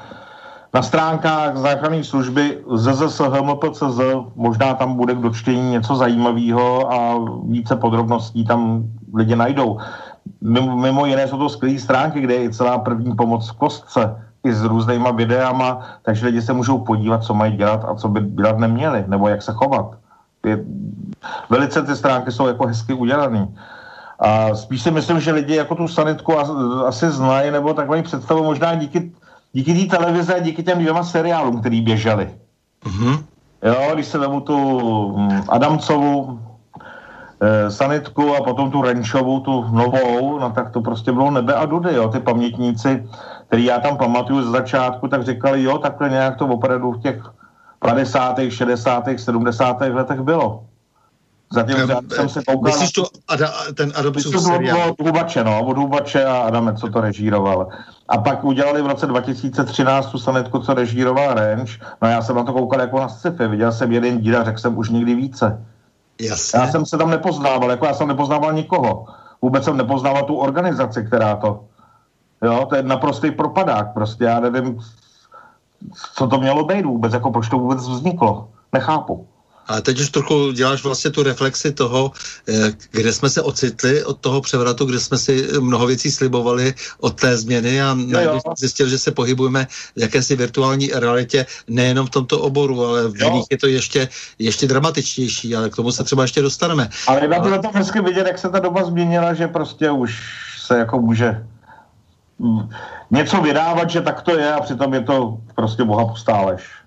na 0.73 0.81
stránkách 0.81 1.57
záchranné 1.57 2.03
služby 2.03 2.65
ZZSHMPCZ 2.73 3.99
možná 4.35 4.73
tam 4.73 4.95
bude 4.95 5.13
k 5.13 5.21
dočtení 5.21 5.71
něco 5.71 5.95
zajímavého 5.95 6.93
a 6.93 6.97
více 7.45 7.75
podrobností 7.75 8.45
tam 8.45 8.83
lidi 9.13 9.35
najdou. 9.35 9.77
Mimo, 10.41 10.77
mimo 10.77 11.05
jiné 11.05 11.27
jsou 11.27 11.37
to 11.37 11.49
skvělé 11.49 11.79
stránky, 11.79 12.21
kde 12.21 12.33
je 12.33 12.49
celá 12.49 12.77
první 12.77 13.15
pomoc 13.15 13.49
v 13.49 13.53
kostce, 13.53 14.15
i 14.43 14.53
s 14.53 14.63
různýma 14.63 15.11
videama, 15.11 15.85
takže 16.01 16.25
lidi 16.25 16.41
se 16.41 16.53
můžou 16.53 16.77
podívat, 16.79 17.23
co 17.23 17.33
mají 17.33 17.57
dělat 17.57 17.85
a 17.87 17.95
co 17.95 18.07
by 18.09 18.21
dělat 18.21 18.57
neměli, 18.57 19.05
nebo 19.07 19.27
jak 19.27 19.41
se 19.41 19.53
chovat. 19.53 19.95
Je, 20.45 20.59
velice 21.49 21.83
ty 21.83 21.95
stránky 21.95 22.31
jsou 22.31 22.47
jako 22.47 22.67
hezky 22.67 22.93
udělané. 22.93 23.47
A 24.19 24.55
spíš 24.55 24.81
si 24.81 24.91
myslím, 24.91 25.19
že 25.19 25.31
lidi 25.31 25.55
jako 25.55 25.75
tu 25.75 25.87
sanitku 25.87 26.39
asi 26.85 27.11
znají, 27.11 27.51
nebo 27.51 27.73
tak 27.73 27.87
mají 27.87 28.03
představu 28.03 28.43
možná 28.43 28.75
díky, 28.75 29.11
díky 29.53 29.73
té 29.87 29.97
televize 29.97 30.35
a 30.35 30.39
díky 30.39 30.63
těm 30.63 30.79
dvěma 30.79 31.03
seriálům, 31.03 31.59
který 31.59 31.81
běželi. 31.81 32.29
Mm-hmm. 32.85 33.23
Jo, 33.63 33.91
když 33.93 34.05
se 34.07 34.17
vemu 34.17 34.39
tu 34.41 34.57
hm, 35.17 35.43
Adamcovu 35.49 36.39
e, 37.41 37.71
sanitku 37.71 38.35
a 38.35 38.43
potom 38.43 38.71
tu 38.71 38.81
Renčovu, 38.81 39.39
tu 39.39 39.65
novou, 39.71 40.39
no 40.39 40.49
tak 40.51 40.71
to 40.71 40.81
prostě 40.81 41.11
bylo 41.11 41.31
nebe 41.31 41.53
a 41.53 41.65
dudy, 41.65 41.93
jo. 41.93 42.07
Ty 42.07 42.19
pamětníci, 42.19 43.07
který 43.47 43.65
já 43.65 43.79
tam 43.79 43.97
pamatuju 43.97 44.43
z 44.43 44.51
začátku, 44.51 45.07
tak 45.07 45.23
říkali, 45.23 45.63
jo, 45.63 45.77
takhle 45.77 46.09
nějak 46.09 46.35
to 46.35 46.47
opravdu 46.47 46.91
v 46.91 47.01
těch 47.01 47.23
50., 47.79 48.39
60., 48.49 49.03
70. 49.17 49.81
letech 49.81 50.19
bylo. 50.19 50.63
Zatím 51.53 51.75
um, 51.75 52.09
jsem 52.09 52.29
se 52.29 52.43
koukal... 52.43 52.71
Myslíš 52.71 52.91
to 52.91 53.03
Ada, 53.27 53.53
ten 53.73 53.93
Adamsův 53.95 54.41
seriál? 54.41 54.89
Od 54.89 55.07
Hubače, 55.07 55.43
no, 55.43 55.65
od 55.65 55.77
Hubače 55.77 56.25
a 56.25 56.37
Adame, 56.37 56.73
co 56.75 56.87
to 56.87 57.01
režíroval. 57.01 57.67
A 58.09 58.17
pak 58.17 58.43
udělali 58.43 58.81
v 58.81 58.87
roce 58.87 59.07
2013 59.07 60.11
tu 60.11 60.17
sanetku, 60.19 60.59
co 60.59 60.73
režíroval 60.73 61.33
Range. 61.33 61.71
No 62.01 62.09
já 62.09 62.21
jsem 62.21 62.35
na 62.35 62.43
to 62.43 62.53
koukal 62.53 62.81
jako 62.81 62.99
na 62.99 63.09
sci-fi. 63.09 63.47
Viděl 63.47 63.71
jsem 63.71 63.91
jeden 63.91 64.19
díl 64.19 64.41
a 64.41 64.43
řekl 64.43 64.59
jsem 64.59 64.77
už 64.77 64.89
nikdy 64.89 65.15
více. 65.15 65.65
Jasně. 66.21 66.59
Já 66.59 66.67
jsem 66.67 66.85
se 66.85 66.97
tam 66.97 67.09
nepoznával, 67.09 67.71
jako 67.71 67.85
já 67.85 67.93
jsem 67.93 68.07
nepoznával 68.07 68.53
nikoho. 68.53 69.05
Vůbec 69.41 69.63
jsem 69.63 69.77
nepoznával 69.77 70.23
tu 70.23 70.35
organizaci, 70.35 71.03
která 71.03 71.35
to... 71.35 71.63
Jo, 72.43 72.65
to 72.69 72.75
je 72.75 72.83
naprostý 72.83 73.31
propadák, 73.31 73.93
prostě 73.93 74.23
já 74.23 74.39
nevím, 74.39 74.79
co 76.13 76.27
to 76.27 76.39
mělo 76.39 76.63
být 76.63 76.85
vůbec, 76.85 77.13
jako 77.13 77.31
proč 77.31 77.49
to 77.49 77.57
vůbec 77.59 77.87
vzniklo. 77.87 78.49
Nechápu. 78.73 79.27
A 79.67 79.81
teď 79.81 79.99
už 79.99 80.09
trochu 80.09 80.51
děláš 80.51 80.83
vlastně 80.83 81.11
tu 81.11 81.23
reflexi 81.23 81.71
toho, 81.71 82.11
eh, 82.47 82.73
kde 82.91 83.13
jsme 83.13 83.29
se 83.29 83.41
ocitli 83.41 84.03
od 84.03 84.19
toho 84.19 84.41
převratu, 84.41 84.85
kde 84.85 84.99
jsme 84.99 85.17
si 85.17 85.47
mnoho 85.59 85.87
věcí 85.87 86.11
slibovali 86.11 86.73
od 86.99 87.21
té 87.21 87.37
změny 87.37 87.81
a 87.81 87.93
najednou 87.93 88.39
zjistil, 88.57 88.87
že 88.87 88.97
se 88.97 89.11
pohybujeme 89.11 89.67
v 89.95 89.99
jakési 89.99 90.35
virtuální 90.35 90.91
realitě 90.93 91.45
nejenom 91.67 92.07
v 92.07 92.09
tomto 92.09 92.39
oboru, 92.39 92.85
ale 92.85 93.07
v 93.07 93.23
jiných 93.23 93.45
je 93.51 93.57
to 93.57 93.67
ještě, 93.67 94.09
ještě 94.39 94.67
dramatičtější, 94.67 95.55
ale 95.55 95.69
k 95.69 95.75
tomu 95.75 95.91
se 95.91 96.03
třeba 96.03 96.23
ještě 96.23 96.41
dostaneme. 96.41 96.89
Ale 97.07 97.27
na 97.27 97.39
to, 97.39 97.49
na 97.49 97.57
to 97.57 97.69
hezky 97.73 98.01
vidět, 98.01 98.27
jak 98.27 98.39
se 98.39 98.49
ta 98.49 98.59
doba 98.59 98.83
změnila, 98.83 99.33
že 99.33 99.47
prostě 99.47 99.91
už 99.91 100.19
se 100.59 100.77
jako 100.77 100.99
může 100.99 101.47
něco 103.11 103.41
vydávat, 103.41 103.89
že 103.89 104.01
tak 104.01 104.21
to 104.21 104.37
je 104.39 104.53
a 104.53 104.61
přitom 104.61 104.93
je 104.93 105.01
to 105.01 105.37
prostě 105.55 105.83
boha 105.83 106.05
postáleš. 106.05 106.82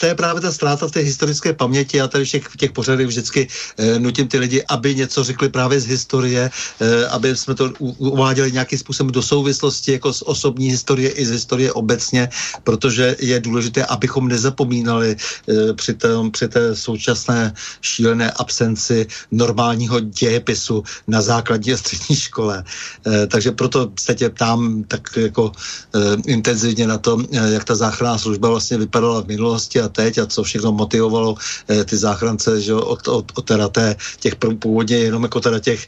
To 0.00 0.06
je 0.06 0.14
právě 0.14 0.40
ta 0.40 0.52
ztráta 0.52 0.88
v 0.88 0.90
té 0.90 1.00
historické 1.00 1.52
paměti. 1.52 1.96
Já 1.96 2.08
tady 2.08 2.24
v 2.24 2.30
těch, 2.30 2.46
v 2.46 2.56
těch 2.56 2.72
pořadech 2.72 3.06
vždycky 3.06 3.48
e, 3.76 3.98
nutím 3.98 4.28
ty 4.28 4.38
lidi, 4.38 4.62
aby 4.68 4.94
něco 4.94 5.24
řekli 5.24 5.48
právě 5.48 5.80
z 5.80 5.86
historie, 5.86 6.50
e, 6.80 7.06
aby 7.06 7.36
jsme 7.36 7.54
to 7.54 7.70
u, 7.78 7.90
uváděli 7.98 8.52
nějakým 8.52 8.78
způsobem 8.78 9.12
do 9.12 9.22
souvislosti 9.22 9.92
jako 9.92 10.12
z 10.12 10.22
osobní 10.22 10.70
historie 10.70 11.10
i 11.10 11.26
z 11.26 11.30
historie 11.30 11.72
obecně, 11.72 12.28
protože 12.64 13.16
je 13.18 13.40
důležité, 13.40 13.84
abychom 13.84 14.28
nezapomínali 14.28 15.16
e, 15.16 15.74
při, 15.74 15.94
tom, 15.94 16.30
při 16.30 16.48
té 16.48 16.76
současné 16.76 17.52
šílené 17.82 18.30
absenci 18.30 19.06
normálního 19.30 20.00
dějepisu 20.00 20.82
na 21.06 21.22
základní 21.22 21.72
a 21.72 21.76
střední 21.76 22.16
škole. 22.16 22.64
E, 23.06 23.26
takže 23.26 23.50
proto 23.52 23.92
se 23.98 24.14
tě 24.14 24.30
ptám 24.30 24.84
tak 24.88 25.10
jako 25.16 25.52
e, 25.94 25.98
intenzivně 26.30 26.86
na 26.86 26.98
to, 26.98 27.18
e, 27.32 27.50
jak 27.52 27.64
ta 27.64 27.74
záchranná 27.74 28.18
služba 28.18 28.48
vlastně 28.48 28.78
vypadala 28.78 29.22
v 29.22 29.26
minulosti 29.26 29.80
a 29.80 29.87
teď 29.88 30.18
a 30.18 30.26
co 30.26 30.42
všechno 30.42 30.72
motivovalo 30.72 31.34
e, 31.70 31.84
ty 31.84 31.96
záchrance, 31.96 32.60
že 32.60 32.74
od, 32.74 33.08
od, 33.08 33.32
od 33.38 33.44
teda 33.44 33.68
té, 33.68 33.96
těch 34.20 34.36
původně 34.36 34.96
jenom 34.96 35.22
jako 35.22 35.40
teda 35.40 35.58
těch, 35.58 35.86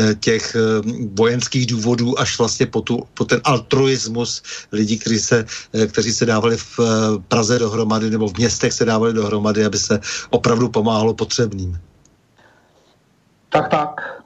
e, 0.00 0.14
těch 0.14 0.56
e, 0.56 0.58
vojenských 1.14 1.66
důvodů 1.66 2.20
až 2.20 2.38
vlastně 2.38 2.66
po, 2.66 2.80
tu, 2.80 3.06
po 3.14 3.24
ten 3.24 3.40
altruismus 3.44 4.42
lidí, 4.72 4.98
kteří 4.98 5.18
se, 5.18 5.44
kteří 5.88 6.12
se 6.12 6.26
dávali 6.26 6.56
v 6.56 6.80
Praze 7.28 7.58
dohromady 7.58 8.10
nebo 8.10 8.28
v 8.28 8.36
městech 8.36 8.72
se 8.72 8.84
dávali 8.84 9.12
dohromady, 9.12 9.64
aby 9.64 9.78
se 9.78 10.00
opravdu 10.30 10.68
pomáhalo 10.68 11.14
potřebným. 11.14 11.78
Tak, 13.48 13.68
tak. 13.68 14.22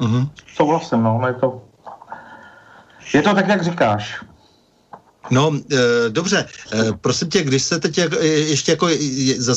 Mm-hmm. 0.00 0.28
Souhlasím, 0.54 1.02
no, 1.02 1.18
no 1.22 1.26
je 1.26 1.34
to, 1.34 1.62
je 3.14 3.22
to 3.22 3.34
tak, 3.34 3.48
jak 3.48 3.64
říkáš. 3.64 4.20
No, 5.30 5.60
e, 5.72 6.10
dobře, 6.10 6.44
e, 6.72 6.92
prosím 7.00 7.28
tě, 7.28 7.42
když 7.42 7.62
se 7.62 7.78
teď 7.78 7.98
jak, 7.98 8.12
e, 8.12 8.26
ještě 8.26 8.72
jako 8.72 8.88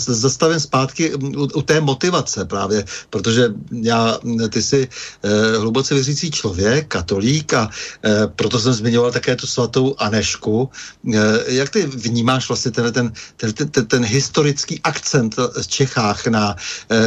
zastavím 0.08 0.60
zpátky 0.60 1.16
u, 1.16 1.44
u 1.44 1.62
té 1.62 1.82
motivace 1.82 2.46
právě, 2.46 2.86
protože 3.10 3.54
já, 3.72 4.20
ty 4.50 4.64
jsi 4.64 4.88
e, 5.24 5.58
hluboce 5.58 5.94
věřící 5.94 6.32
člověk, 6.32 6.88
katolík 6.88 7.54
a 7.54 7.70
e, 8.06 8.28
proto 8.28 8.60
jsem 8.60 8.74
zmiňoval 8.74 9.12
také 9.12 9.36
tu 9.36 9.48
svatou 9.48 9.96
Anešku. 9.98 10.70
E, 11.14 11.20
jak 11.48 11.70
ty 11.70 11.86
vnímáš 11.86 12.48
vlastně 12.48 12.72
ten, 12.72 12.94
ten, 12.94 13.14
ten, 13.38 13.54
ten, 13.54 13.86
ten 13.86 14.06
historický 14.06 14.82
akcent 14.84 15.36
v 15.38 15.68
Čechách 15.68 16.28
na, 16.28 16.56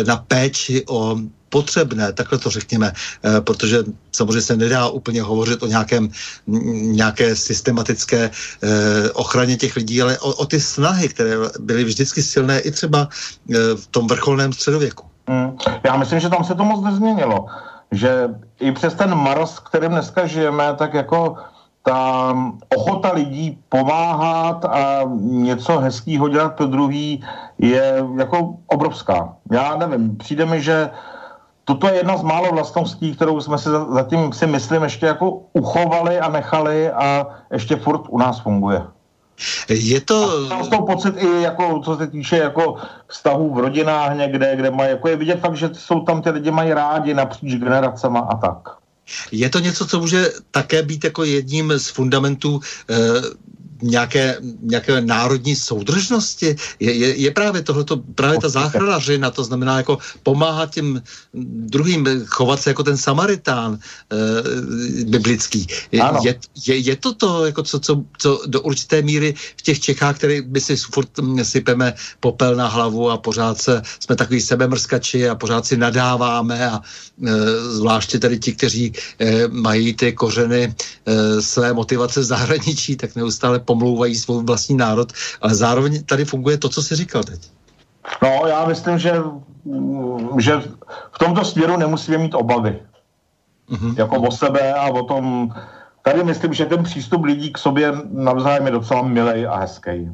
na 0.07 0.17
péči 0.17 0.85
o 0.89 1.19
potřebné, 1.53 2.13
takhle 2.13 2.39
to 2.39 2.51
řekněme, 2.51 2.93
eh, 2.97 3.41
protože 3.41 3.85
samozřejmě 4.13 4.41
se 4.41 4.57
nedá 4.57 4.89
úplně 4.89 5.23
hovořit 5.23 5.63
o 5.63 5.69
nějakém, 5.69 6.09
nějaké 6.97 7.37
systematické 7.37 8.31
eh, 8.33 9.11
ochraně 9.13 9.61
těch 9.61 9.77
lidí, 9.77 10.03
ale 10.03 10.19
o, 10.19 10.33
o 10.33 10.45
ty 10.49 10.57
snahy, 10.61 11.09
které 11.13 11.37
byly 11.61 11.85
vždycky 11.85 12.25
silné 12.25 12.65
i 12.65 12.71
třeba 12.73 13.05
eh, 13.07 13.77
v 13.77 13.87
tom 13.93 14.09
vrcholném 14.09 14.53
středověku. 14.53 15.05
Hmm. 15.29 15.57
Já 15.85 15.97
myslím, 15.97 16.21
že 16.21 16.33
tam 16.33 16.45
se 16.45 16.55
to 16.57 16.65
moc 16.65 16.81
nezměnilo. 16.85 17.47
Že 17.93 18.29
i 18.61 18.73
přes 18.73 18.97
ten 18.97 19.13
maros, 19.15 19.61
kterým 19.61 19.93
dneska 19.93 20.27
žijeme, 20.27 20.73
tak 20.81 20.95
jako 20.95 21.37
ta 21.85 22.33
ochota 22.77 23.13
lidí 23.13 23.59
pomáhat 23.69 24.65
a 24.65 25.05
něco 25.21 25.79
hezkého 25.79 26.29
dělat 26.29 26.55
pro 26.57 26.67
druhý 26.67 27.25
je 27.59 28.05
jako 28.17 28.55
obrovská. 28.67 29.37
Já 29.53 29.77
nevím, 29.77 30.17
přijde 30.17 30.47
mi, 30.47 30.63
že 30.63 30.91
toto 31.65 31.89
je 31.89 31.95
jedna 31.95 32.17
z 32.17 32.23
málo 32.23 32.53
vlastností, 32.53 33.15
kterou 33.15 33.41
jsme 33.41 33.59
si 33.59 33.69
zatím 33.95 34.33
si 34.33 34.47
myslím 34.47 34.83
ještě 34.83 35.07
jako 35.07 35.41
uchovali 35.53 36.21
a 36.21 36.29
nechali 36.29 36.91
a 36.91 37.27
ještě 37.53 37.77
furt 37.77 38.03
u 38.09 38.19
nás 38.19 38.41
funguje. 38.41 38.83
Je 39.69 40.01
to... 40.01 40.47
Mám 40.49 40.65
z 40.65 40.69
toho 40.69 40.87
pocit 40.87 41.15
i 41.19 41.43
jako, 41.43 41.81
co 41.85 41.97
se 41.97 42.07
týče 42.07 42.37
jako 42.37 42.77
vztahů 43.09 43.55
v 43.55 43.59
rodinách 43.59 44.17
někde, 44.17 44.57
kde 44.57 44.71
mají, 44.71 44.91
jako 44.91 45.09
je 45.09 45.17
vidět 45.17 45.41
fakt, 45.41 45.57
že 45.57 45.71
jsou 45.73 46.01
tam 46.01 46.23
ty 46.23 46.31
lidi 46.31 46.51
mají 46.51 46.73
rádi 46.73 47.15
napříč 47.15 47.55
generacema 47.55 48.21
a 48.21 48.37
tak. 48.37 48.77
Je 49.33 49.51
to 49.51 49.59
něco, 49.59 49.87
co 49.87 50.01
může 50.01 50.29
také 50.51 50.83
být 50.83 51.05
jako 51.05 51.25
jedním 51.25 51.73
z 51.79 51.89
fundamentů 51.89 52.61
eh, 52.91 52.95
nějaké, 53.83 54.37
nějaké 54.63 55.01
národní 55.01 55.57
soudržnosti. 55.57 56.57
Je, 56.81 56.93
je, 56.93 57.17
je 57.17 57.31
právě 57.31 57.63
tohleto, 57.63 57.97
právě 58.15 58.39
ta 58.41 58.49
záchranařina, 58.49 59.31
to 59.31 59.45
znamená 59.45 59.77
jako 59.77 59.99
pomáhat 60.23 60.75
těm 60.75 61.03
druhým, 61.67 62.07
chovat 62.27 62.61
se 62.61 62.71
jako 62.71 62.83
ten 62.83 62.97
Samaritán 62.97 63.79
e, 63.79 65.05
biblický. 65.05 65.67
Je, 65.93 66.03
je, 66.23 66.39
je, 66.67 66.77
je 66.77 66.97
to 66.97 67.15
to, 67.15 67.47
jako 67.47 67.63
co, 67.63 67.81
co, 67.81 68.03
co 68.19 68.41
do 68.47 68.61
určité 68.61 69.03
míry 69.03 69.35
v 69.57 69.63
těch 69.63 69.81
Čechách, 69.81 70.17
které 70.17 70.41
my 70.47 70.61
si 70.61 70.77
furt 70.77 71.09
sypeme 71.43 71.95
popel 72.21 72.57
na 72.57 72.69
hlavu 72.69 73.11
a 73.11 73.19
pořád 73.19 73.59
se, 73.59 73.83
jsme 74.01 74.17
takový 74.17 74.41
sebemrskači 74.41 75.29
a 75.29 75.35
pořád 75.35 75.67
si 75.67 75.77
nadáváme 75.77 76.71
a 76.71 76.81
e, 76.81 77.31
zvláště 77.75 78.19
tady 78.19 78.39
ti, 78.39 78.53
kteří 78.53 78.93
e, 79.19 79.49
mají 79.49 79.95
ty 79.95 80.13
kořeny 80.13 80.75
e, 81.07 81.43
své 81.43 81.73
motivace 81.73 82.21
v 82.21 82.25
zahraničí, 82.25 82.97
tak 82.97 83.17
neustále 83.17 83.61
pomlouvají 83.79 84.15
svůj 84.15 84.45
vlastní 84.45 84.77
národ, 84.77 85.13
ale 85.41 85.55
zároveň 85.55 86.05
tady 86.05 86.25
funguje 86.25 86.59
to, 86.59 86.69
co 86.69 86.83
jsi 86.83 86.97
říkal 86.97 87.25
teď. 87.25 87.41
No, 88.23 88.47
já 88.47 88.65
myslím, 88.65 88.99
že, 88.99 89.13
že 90.39 90.53
v 91.13 91.19
tomto 91.19 91.45
směru 91.45 91.77
nemusíme 91.77 92.19
mít 92.19 92.35
obavy. 92.35 92.81
Mm-hmm. 93.71 93.95
Jako 93.99 94.17
o 94.17 94.31
sebe 94.31 94.75
a 94.75 94.87
o 94.91 95.03
tom, 95.03 95.55
tady 96.03 96.25
myslím, 96.25 96.55
že 96.55 96.67
ten 96.67 96.83
přístup 96.83 97.25
lidí 97.25 97.53
k 97.53 97.59
sobě 97.59 97.93
navzájem 98.11 98.67
je 98.67 98.73
docela 98.73 99.03
milej 99.03 99.47
a 99.47 99.57
hezký. 99.57 100.11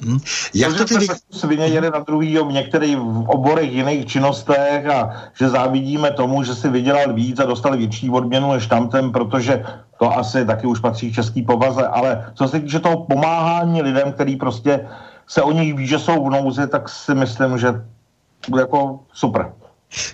Hmm. 0.00 0.18
Jak 0.54 0.76
to 0.76 0.84
ty 0.84 0.98
vy... 0.98 1.06
svině 1.30 1.66
jeli 1.66 1.90
na 1.90 1.98
druhý 1.98 2.38
v 2.38 2.52
některých 2.52 2.98
oborech 3.26 3.72
jiných 3.72 4.06
činnostech 4.06 4.86
a 4.86 5.10
že 5.38 5.48
závidíme 5.48 6.10
tomu, 6.10 6.42
že 6.42 6.54
si 6.54 6.68
vydělal 6.68 7.12
víc 7.12 7.40
a 7.40 7.44
dostal 7.44 7.76
větší 7.76 8.10
odměnu 8.10 8.52
než 8.52 8.66
tamten, 8.66 9.12
protože 9.12 9.64
to 10.00 10.18
asi 10.18 10.44
taky 10.44 10.66
už 10.66 10.80
patří 10.80 11.12
český 11.12 11.42
povaze, 11.42 11.86
ale 11.86 12.32
co 12.34 12.48
se 12.48 12.60
týče 12.60 12.78
toho 12.78 13.04
pomáhání 13.04 13.82
lidem, 13.82 14.12
který 14.12 14.36
prostě 14.36 14.88
se 15.28 15.42
o 15.42 15.52
nich 15.52 15.74
ví, 15.74 15.86
že 15.86 15.98
jsou 15.98 16.24
v 16.24 16.30
nouzi, 16.30 16.66
tak 16.66 16.88
si 16.88 17.14
myslím, 17.14 17.58
že 17.58 17.68
jako 18.58 19.00
super. 19.12 19.52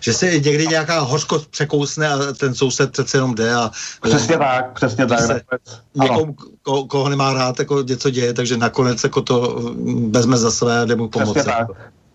Že 0.01 0.13
se 0.13 0.27
někdy 0.27 0.67
nějaká 0.67 1.01
hořkost 1.01 1.51
překousne 1.51 2.09
a 2.09 2.19
ten 2.41 2.55
soused 2.55 2.93
přece 2.93 3.17
jenom 3.17 3.35
jde 3.35 3.55
a... 3.55 3.71
Přesně 4.03 4.39
tak, 4.39 4.73
přesně 4.73 5.07
tak. 5.07 5.21
Se 5.21 5.41
někomu, 5.95 6.35
ko, 6.63 6.85
koho 6.85 7.09
nemá 7.09 7.33
rád, 7.33 7.59
jako 7.59 7.83
něco 7.83 8.11
děje, 8.11 8.33
takže 8.35 8.57
nakonec 8.57 9.05
jako 9.05 9.23
to 9.23 9.63
vezme 10.11 10.37
za 10.37 10.51
své 10.51 10.81
a 10.81 10.85
jde 10.85 10.97
mu 10.97 11.09
pomoci. 11.09 11.33
Přesně 11.33 11.53
tak. 11.53 11.69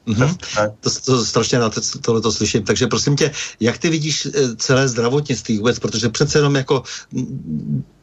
Mm-hmm. 0.08 0.72
To, 0.80 0.90
to 1.06 1.26
strašně 1.26 1.60
rád 1.60 1.74
tohle 2.02 2.22
to 2.22 2.32
slyším. 2.32 2.64
Takže 2.64 2.88
prosím 2.88 3.16
tě, 3.16 3.32
jak 3.60 3.78
ty 3.78 3.90
vidíš 3.90 4.26
eh, 4.26 4.56
celé 4.56 4.88
zdravotnictví 4.88 5.58
vůbec, 5.58 5.80
protože 5.80 6.10
přece 6.10 6.38
jenom 6.38 6.56
jako 6.56 6.84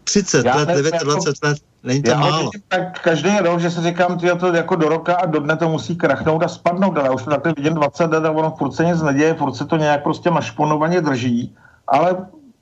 30 0.05 0.47
Já 0.47 0.57
let, 0.57 0.69
29 0.69 0.95
jako, 0.95 1.21
let, 1.43 1.59
není 1.83 2.03
to 2.03 2.11
já 2.11 2.21
málo. 2.21 2.51
Tak 2.69 3.01
každý 3.01 3.39
rok, 3.39 3.61
že 3.61 3.71
si 3.71 3.83
říkám, 3.83 4.21
že 4.21 4.35
to 4.35 4.55
jako 4.55 4.77
do 4.77 4.89
roka 4.89 5.15
a 5.15 5.27
do 5.27 5.41
dne 5.41 5.57
to 5.57 5.69
musí 5.69 5.97
krachnout 5.97 6.43
a 6.43 6.49
spadnout, 6.49 6.99
ale 6.99 7.11
už 7.11 7.23
to 7.23 7.31
takhle 7.31 7.53
vidím 7.57 7.75
20 7.75 8.05
let 8.05 8.25
a 8.25 8.31
ono 8.31 8.51
furt 8.59 8.73
se 8.73 8.85
nic 8.85 9.03
neděje, 9.03 9.35
furt 9.35 9.55
se 9.55 9.65
to 9.65 9.77
nějak 9.77 10.03
prostě 10.03 10.31
našponovaně 10.31 11.01
drží, 11.01 11.57
ale 11.87 12.17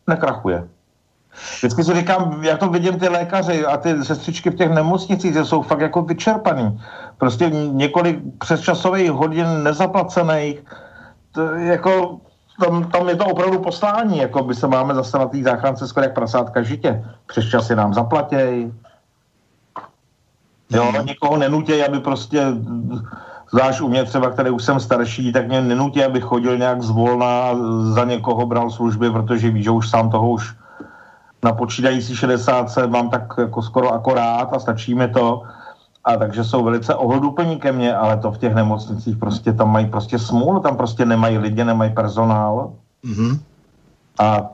nekrachuje. 0.07 0.69
Vždycky 1.59 1.85
si 1.85 1.95
říkám, 1.95 2.39
jak 2.43 2.59
to 2.59 2.69
vidím 2.69 2.99
ty 2.99 3.09
lékaři 3.09 3.67
a 3.67 3.77
ty 3.77 4.05
sestřičky 4.05 4.51
v 4.51 4.55
těch 4.55 4.71
nemocnicích, 4.71 5.33
že 5.33 5.45
jsou 5.45 5.63
fakt 5.63 5.81
jako 5.81 6.03
vyčerpaný. 6.03 6.81
Prostě 7.19 7.51
několik 7.51 8.19
přesčasových 8.39 9.11
hodin 9.11 9.63
nezaplacených, 9.63 10.65
to, 11.33 11.43
jako 11.55 12.19
tam, 12.65 12.85
tam 12.85 13.09
je 13.09 13.17
to 13.17 13.25
opravdu 13.25 13.59
poslání, 13.59 14.19
jako 14.19 14.43
by 14.43 14.55
se 14.55 14.67
máme 14.67 14.95
zase 14.95 15.19
na 15.19 15.27
té 15.27 15.43
záchrance 15.43 15.89
skoro 15.89 16.05
jak 16.05 16.15
prasátka 16.15 16.63
žitě. 16.63 17.05
Přes 17.27 17.45
časy 17.49 17.77
nám 17.77 17.95
zaplatěj. 17.95 18.73
Jo, 20.71 20.93
mm. 20.99 21.07
někoho 21.07 21.37
nenutěj, 21.37 21.85
aby 21.85 22.01
prostě, 22.01 22.47
zvlášť 23.51 23.81
u 23.81 23.89
mě 23.89 24.05
třeba, 24.05 24.31
který 24.31 24.51
už 24.51 24.65
jsem 24.65 24.81
starší, 24.81 25.33
tak 25.33 25.49
mě 25.49 25.61
nenutí, 25.61 26.05
aby 26.05 26.21
chodil 26.21 26.59
nějak 26.59 26.83
zvolna 26.83 27.51
za 27.95 28.05
někoho 28.05 28.47
bral 28.47 28.71
služby, 28.71 29.11
protože 29.11 29.51
ví, 29.51 29.63
že 29.63 29.71
už 29.71 29.91
sám 29.91 30.11
toho 30.11 30.31
už 30.31 30.55
na 31.47 31.53
počítající 31.53 32.17
60 32.17 32.91
mám 32.91 33.11
tak 33.11 33.35
jako 33.39 33.63
skoro 33.63 33.95
akorát 33.95 34.51
a 34.51 34.59
stačí 34.59 34.95
mi 34.95 35.09
to. 35.09 35.43
A 36.05 36.17
takže 36.17 36.45
jsou 36.45 36.65
velice 36.65 36.95
ohleduplní 36.95 37.59
ke 37.59 37.73
mně, 37.73 37.95
ale 37.95 38.17
to 38.17 38.33
v 38.33 38.39
těch 38.39 38.55
nemocnicích 38.55 39.17
prostě 39.17 39.53
tam 39.53 39.71
mají 39.71 39.87
prostě 39.87 40.19
smůlu, 40.19 40.61
tam 40.61 40.77
prostě 40.77 41.07
nemají 41.07 41.39
lidi, 41.39 41.65
nemají 41.65 41.95
personál. 41.95 42.73
Mm-hmm. 43.05 43.39
A 44.19 44.51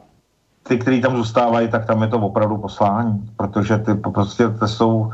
ty, 0.63 0.79
kteří 0.79 1.01
tam 1.01 1.17
zůstávají, 1.17 1.69
tak 1.69 1.87
tam 1.87 2.03
je 2.03 2.09
to 2.09 2.17
opravdu 2.21 2.57
poslání, 2.57 3.29
protože 3.37 3.79
ty 3.79 3.95
prostě 3.95 4.49
ty 4.49 4.69
jsou, 4.69 5.11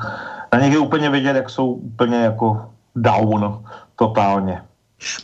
na 0.52 0.58
nich 0.58 0.72
je 0.72 0.78
úplně 0.78 1.10
vidět, 1.10 1.36
jak 1.36 1.50
jsou 1.50 1.66
úplně 1.72 2.16
jako 2.16 2.70
down 2.94 3.62
totálně. 3.96 4.62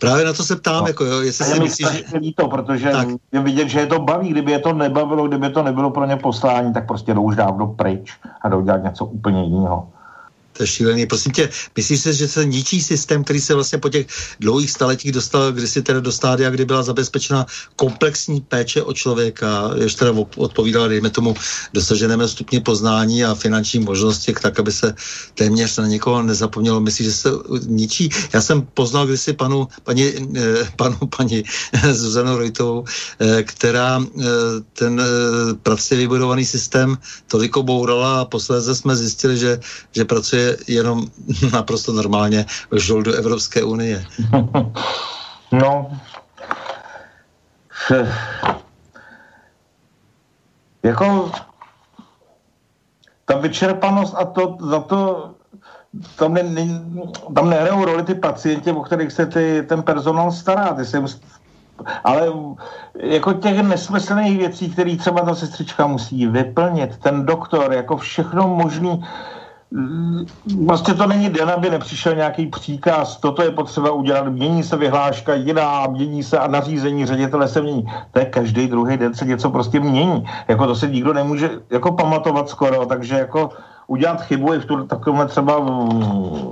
Právě 0.00 0.24
na 0.24 0.32
to 0.32 0.44
se 0.44 0.56
ptám, 0.56 0.80
no. 0.80 0.88
jako 0.88 1.04
jo, 1.04 1.20
jestli 1.20 1.44
si 1.44 1.60
myslíš, 1.60 1.88
že... 1.88 2.32
to, 2.36 2.48
protože 2.48 2.90
tak. 2.90 3.08
je 3.32 3.40
vidět, 3.40 3.68
že 3.68 3.80
je 3.80 3.86
to 3.86 3.98
baví, 3.98 4.28
kdyby 4.28 4.52
je 4.52 4.58
to 4.58 4.72
nebavilo, 4.72 5.28
kdyby 5.28 5.50
to 5.50 5.62
nebylo 5.62 5.90
pro 5.90 6.06
ně 6.06 6.16
poslání, 6.16 6.72
tak 6.72 6.86
prostě 6.86 7.14
jdou 7.14 7.22
už 7.22 7.36
dávno 7.36 7.66
pryč 7.66 8.12
a 8.42 8.48
jdou 8.48 8.60
dělat 8.60 8.84
něco 8.84 9.04
úplně 9.04 9.44
jiného. 9.44 9.88
To 10.56 10.62
je 10.62 10.66
šílený. 10.66 11.06
Prosím 11.06 11.32
tě, 11.32 11.48
myslíš 11.76 12.00
si, 12.00 12.14
že 12.14 12.28
se 12.28 12.44
ničí 12.44 12.82
systém, 12.82 13.24
který 13.24 13.40
se 13.40 13.54
vlastně 13.54 13.78
po 13.78 13.88
těch 13.88 14.06
dlouhých 14.40 14.70
staletích 14.70 15.12
dostal 15.12 15.52
kdysi 15.52 15.82
teda 15.82 16.00
do 16.00 16.12
stádia, 16.12 16.50
kdy 16.50 16.64
byla 16.64 16.82
zabezpečena 16.82 17.46
komplexní 17.76 18.40
péče 18.40 18.82
o 18.82 18.92
člověka, 18.92 19.70
ještě 19.74 19.98
teda 19.98 20.12
odpovídala, 20.36 20.88
dejme 20.88 21.10
tomu, 21.10 21.34
dosaženému 21.74 22.28
stupni 22.28 22.60
poznání 22.60 23.24
a 23.24 23.34
finanční 23.34 23.80
možnosti, 23.80 24.34
tak, 24.42 24.58
aby 24.58 24.72
se 24.72 24.94
téměř 25.34 25.76
na 25.76 25.86
někoho 25.86 26.22
nezapomnělo. 26.22 26.80
Myslíš, 26.80 27.06
že 27.06 27.12
se 27.12 27.30
ničí? 27.66 28.10
Já 28.32 28.40
jsem 28.40 28.62
poznal 28.62 29.06
kdysi 29.06 29.32
panu, 29.32 29.68
paní, 29.82 30.04
eh, 30.36 30.68
panu, 30.76 30.96
paní 31.16 31.42
Zuzanu 31.92 32.38
Rojtovou, 32.38 32.84
eh, 33.20 33.42
která 33.42 33.98
eh, 33.98 34.24
ten 34.72 35.02
pracně 35.62 35.96
vybudovaný 35.96 36.44
systém 36.44 36.98
toliko 37.26 37.62
bourala 37.62 38.20
a 38.20 38.24
posléze 38.24 38.74
jsme 38.74 38.96
zjistili, 38.96 39.38
že, 39.38 39.60
že 39.92 40.04
pracuje 40.04 40.43
jenom 40.68 41.06
naprosto 41.52 41.92
normálně 41.92 42.46
žol 42.72 43.02
do 43.02 43.14
Evropské 43.14 43.62
unie. 43.62 44.04
No, 45.52 46.00
jako 50.82 51.30
ta 53.24 53.38
vyčerpanost 53.38 54.14
a 54.14 54.24
to 54.24 54.56
za 54.60 54.80
to 54.80 55.30
tam, 56.16 56.34
ne, 56.34 56.42
ne, 56.42 56.66
tam 57.34 57.50
nehrajou 57.50 57.84
roli 57.84 58.02
ty 58.02 58.14
pacienti, 58.14 58.72
o 58.72 58.82
kterých 58.82 59.12
se 59.12 59.26
ty, 59.26 59.62
ten 59.68 59.82
personál 59.82 60.32
stará. 60.32 60.74
Ty 60.74 60.84
se, 60.84 61.02
ale 62.04 62.32
jako 62.94 63.32
těch 63.32 63.62
nesmyslných 63.62 64.38
věcí, 64.38 64.70
které 64.70 64.96
třeba 64.96 65.20
ta 65.20 65.34
sestřička 65.34 65.86
musí 65.86 66.26
vyplnit, 66.26 66.96
ten 66.96 67.26
doktor, 67.26 67.72
jako 67.72 67.96
všechno 67.96 68.48
možný, 68.48 69.04
Vlastně 70.64 70.94
to 70.94 71.06
není 71.06 71.30
den, 71.30 71.50
aby 71.50 71.70
nepřišel 71.70 72.14
nějaký 72.14 72.46
příkaz, 72.46 73.16
toto 73.16 73.42
je 73.42 73.50
potřeba 73.50 73.90
udělat, 73.90 74.26
mění 74.26 74.62
se 74.62 74.76
vyhláška 74.76 75.34
jiná, 75.34 75.86
mění 75.86 76.22
se 76.22 76.38
a 76.38 76.46
nařízení 76.46 77.06
ředitele 77.06 77.48
se 77.48 77.62
mění. 77.62 77.86
To 78.12 78.18
je 78.18 78.24
každý 78.24 78.66
druhý 78.66 78.96
den 78.96 79.14
se 79.14 79.24
něco 79.24 79.50
prostě 79.50 79.80
mění. 79.80 80.24
Jako 80.48 80.66
to 80.66 80.74
se 80.74 80.88
nikdo 80.88 81.12
nemůže 81.12 81.50
jako 81.70 81.92
pamatovat 81.92 82.48
skoro, 82.48 82.86
takže 82.86 83.18
jako 83.18 83.50
udělat 83.86 84.22
chybu 84.22 84.54
i 84.54 84.58
v 84.58 84.64
tu, 84.64 84.86
takovém 84.86 85.28
třeba 85.28 85.60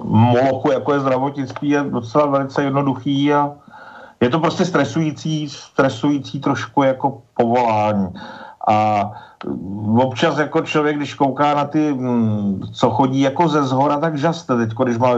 molochu, 0.04 0.72
jako 0.72 0.92
je 0.92 1.00
zdravotnictví, 1.00 1.68
je 1.68 1.82
docela 1.82 2.26
velice 2.26 2.64
jednoduchý 2.64 3.34
a 3.34 3.50
je 4.20 4.28
to 4.28 4.38
prostě 4.38 4.64
stresující, 4.64 5.48
stresující 5.48 6.40
trošku 6.40 6.82
jako 6.82 7.22
povolání. 7.36 8.08
A 8.68 9.10
občas 9.96 10.38
jako 10.38 10.60
člověk, 10.60 10.96
když 10.96 11.14
kouká 11.14 11.54
na 11.54 11.64
ty, 11.64 11.92
mm, 11.92 12.62
co 12.72 12.90
chodí 12.90 13.20
jako 13.20 13.48
ze 13.48 13.62
zhora, 13.62 13.98
tak 13.98 14.18
žaste. 14.18 14.56
Teď, 14.56 14.70
když 14.84 14.98
má, 14.98 15.14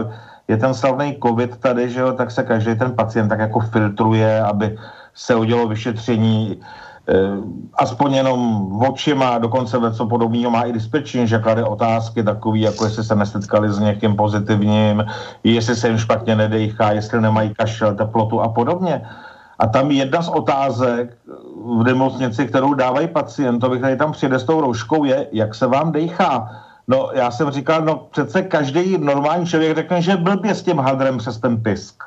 je 0.47 0.57
ten 0.57 0.73
slavný 0.73 1.17
covid 1.23 1.57
tady, 1.57 1.89
že 1.89 1.99
jo, 1.99 2.13
tak 2.13 2.31
se 2.31 2.43
každý 2.43 2.75
ten 2.75 2.91
pacient 2.91 3.29
tak 3.29 3.39
jako 3.39 3.59
filtruje, 3.59 4.41
aby 4.43 4.77
se 5.13 5.35
udělalo 5.35 5.67
vyšetření 5.67 6.59
eh, 7.09 7.13
aspoň 7.73 8.13
jenom 8.13 8.39
očima, 8.81 9.37
dokonce 9.37 9.77
ve 9.77 9.93
co 9.93 10.05
podobného 10.05 10.51
má 10.51 10.61
i 10.63 10.73
dispečin, 10.73 11.27
že 11.27 11.39
klade 11.39 11.63
otázky 11.63 12.23
takový, 12.23 12.61
jako 12.61 12.85
jestli 12.85 13.03
se 13.03 13.15
nesetkali 13.15 13.69
s 13.69 13.79
někým 13.79 14.15
pozitivním, 14.15 15.05
jestli 15.43 15.75
se 15.75 15.87
jim 15.87 15.97
špatně 15.97 16.35
nedejchá, 16.35 16.91
jestli 16.91 17.21
nemají 17.21 17.53
kašel, 17.53 17.95
teplotu 17.95 18.41
a 18.41 18.49
podobně. 18.49 19.01
A 19.59 19.67
tam 19.67 19.91
jedna 19.91 20.21
z 20.21 20.29
otázek 20.29 21.17
v 21.65 21.83
nemocnici, 21.83 22.47
kterou 22.47 22.73
dávají 22.73 23.07
pacientovi, 23.07 23.77
který 23.77 23.97
tam 23.97 24.11
přijde 24.11 24.39
s 24.39 24.43
tou 24.43 24.61
rouškou, 24.61 25.03
je, 25.03 25.27
jak 25.31 25.55
se 25.55 25.67
vám 25.67 25.91
dejchá. 25.91 26.49
No, 26.87 27.09
já 27.13 27.31
jsem 27.31 27.51
říkal, 27.51 27.81
no 27.81 28.07
přece 28.11 28.41
každý 28.41 28.97
normální 28.97 29.45
člověk 29.45 29.75
řekne, 29.75 30.01
že 30.01 30.17
blbě 30.17 30.55
s 30.55 30.63
tím 30.63 30.79
hadrem 30.79 31.17
přes 31.17 31.37
ten 31.37 31.63
pisk. 31.63 32.03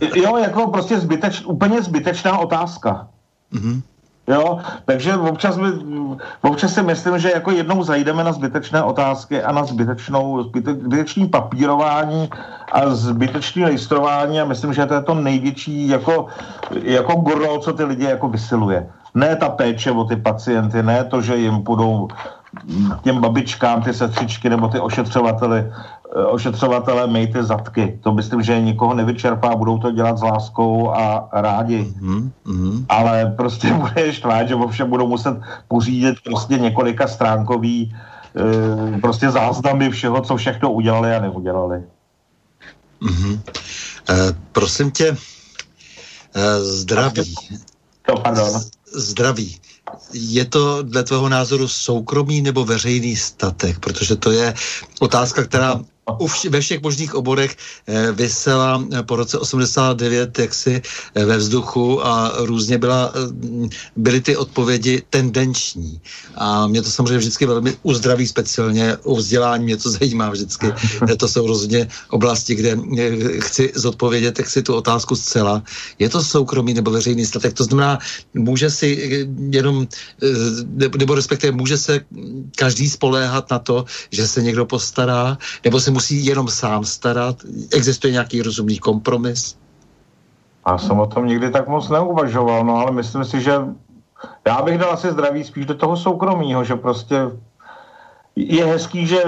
jo, 0.14 0.36
jako 0.36 0.68
prostě 0.68 1.00
zbyteč, 1.00 1.42
úplně 1.44 1.82
zbytečná 1.82 2.38
otázka. 2.38 3.08
Mm-hmm. 3.52 3.82
Jo, 4.28 4.60
takže 4.84 5.16
občas, 5.16 5.56
my, 5.56 5.68
občas 6.42 6.74
si 6.74 6.82
myslím, 6.82 7.18
že 7.18 7.30
jako 7.30 7.50
jednou 7.50 7.82
zajdeme 7.82 8.24
na 8.24 8.32
zbytečné 8.32 8.82
otázky 8.82 9.42
a 9.42 9.52
na 9.52 9.64
zbytečnou, 9.64 10.42
zbytečný 10.52 11.28
papírování 11.28 12.28
a 12.72 12.94
zbytečný 12.94 13.64
listrování 13.64 14.40
a 14.40 14.44
myslím, 14.44 14.72
že 14.72 14.86
to 14.86 14.94
je 14.94 15.02
to 15.02 15.14
největší 15.14 15.88
jako, 15.88 16.26
jako 16.82 17.12
gurlo, 17.12 17.58
co 17.58 17.72
ty 17.72 17.84
lidi 17.84 18.04
jako 18.04 18.28
vysiluje. 18.28 18.88
Ne 19.14 19.36
ta 19.36 19.48
péče 19.48 19.90
o 19.90 20.04
ty 20.04 20.16
pacienty, 20.16 20.82
ne 20.82 21.04
to, 21.04 21.22
že 21.22 21.36
jim 21.36 21.58
budou 21.64 22.08
těm 23.02 23.20
babičkám, 23.20 23.82
ty 23.82 23.94
sestřičky 23.94 24.50
nebo 24.50 24.68
ty 24.68 24.80
ošetřovateli 24.80 25.64
Eh, 26.16 26.24
ošetřovatele 26.24 27.06
mejte 27.06 27.44
zadky. 27.44 27.98
To 28.02 28.12
myslím, 28.12 28.42
že 28.42 28.60
nikoho 28.60 28.94
nevyčerpá, 28.94 29.56
budou 29.56 29.78
to 29.78 29.90
dělat 29.90 30.18
s 30.18 30.22
láskou 30.22 30.90
a 30.90 31.28
rádi. 31.32 31.94
Mm-hmm. 32.00 32.84
Ale 32.88 33.34
prostě 33.36 33.72
bude 33.74 34.12
štvát, 34.12 34.48
že 34.48 34.54
ovšem 34.54 34.90
budou 34.90 35.08
muset 35.08 35.40
pořídit 35.68 36.16
prostě 36.24 36.58
několika 36.58 37.08
stránkový 37.08 37.96
e, 38.94 39.00
prostě 39.00 39.30
záznamy 39.30 39.90
všeho, 39.90 40.20
co 40.20 40.36
všechno 40.36 40.72
udělali 40.72 41.16
a 41.16 41.20
neudělali. 41.20 41.82
Mm-hmm. 43.02 43.40
E, 44.10 44.14
prosím 44.52 44.90
tě, 44.90 45.16
e, 46.34 46.60
zdraví. 46.60 47.34
To, 48.06 48.16
pardon. 48.16 48.60
Zdraví 48.94 49.60
je 50.12 50.44
to 50.44 50.82
dle 50.82 51.04
tvého 51.04 51.28
názoru 51.28 51.68
soukromý 51.68 52.42
nebo 52.42 52.64
veřejný 52.64 53.16
statek? 53.16 53.78
Protože 53.78 54.16
to 54.16 54.30
je 54.30 54.54
otázka, 55.00 55.44
která 55.44 55.80
ve 56.48 56.60
všech 56.60 56.82
možných 56.82 57.14
oborech 57.14 57.56
eh, 57.86 58.12
vysela 58.12 58.84
eh, 58.92 59.02
po 59.02 59.16
roce 59.16 59.38
89 59.38 60.38
jaksi 60.38 60.82
eh, 61.14 61.24
ve 61.24 61.36
vzduchu 61.36 62.06
a 62.06 62.32
různě 62.36 62.78
byla, 62.78 63.12
byly 63.96 64.20
ty 64.20 64.36
odpovědi 64.36 65.02
tendenční. 65.10 66.00
A 66.34 66.66
mě 66.66 66.82
to 66.82 66.90
samozřejmě 66.90 67.18
vždycky 67.18 67.46
velmi 67.46 67.76
uzdraví 67.82 68.26
speciálně 68.26 68.96
u 69.02 69.16
vzdělání, 69.16 69.64
mě 69.64 69.76
to 69.76 69.90
zajímá 69.90 70.30
vždycky. 70.30 70.66
To 71.16 71.28
jsou 71.28 71.46
rozhodně 71.46 71.88
oblasti, 72.10 72.54
kde 72.54 72.76
chci 73.40 73.72
zodpovědět 73.74 74.38
jak 74.38 74.50
si 74.50 74.62
tu 74.62 74.74
otázku 74.74 75.16
zcela. 75.16 75.62
Je 75.98 76.08
to 76.08 76.24
soukromý 76.24 76.74
nebo 76.74 76.90
veřejný 76.90 77.26
statek? 77.26 77.54
To 77.54 77.64
znamená, 77.64 77.98
může 78.34 78.70
si 78.70 78.88
jenom, 79.50 79.86
nebo 80.98 81.14
respektive 81.14 81.52
může 81.52 81.78
se 81.78 82.00
každý 82.56 82.88
spoléhat 82.88 83.50
na 83.50 83.58
to, 83.58 83.84
že 84.10 84.28
se 84.28 84.42
někdo 84.42 84.66
postará, 84.66 85.38
nebo 85.64 85.80
se 85.80 85.90
musí 85.98 86.26
jenom 86.26 86.48
sám 86.48 86.84
starat? 86.84 87.36
Existuje 87.74 88.12
nějaký 88.12 88.42
rozumný 88.42 88.78
kompromis? 88.78 89.58
Já 90.62 90.78
jsem 90.78 90.98
o 90.98 91.06
tom 91.06 91.26
nikdy 91.26 91.50
tak 91.50 91.68
moc 91.68 91.88
neuvažoval, 91.88 92.64
no 92.64 92.76
ale 92.76 92.90
myslím 92.92 93.24
si, 93.24 93.40
že 93.40 93.52
já 94.46 94.62
bych 94.62 94.78
dal 94.78 94.92
asi 94.92 95.10
zdraví 95.10 95.44
spíš 95.44 95.66
do 95.66 95.74
toho 95.74 95.96
soukromího, 95.96 96.64
že 96.64 96.76
prostě 96.76 97.16
je 98.36 98.64
hezký, 98.64 99.06
že 99.06 99.22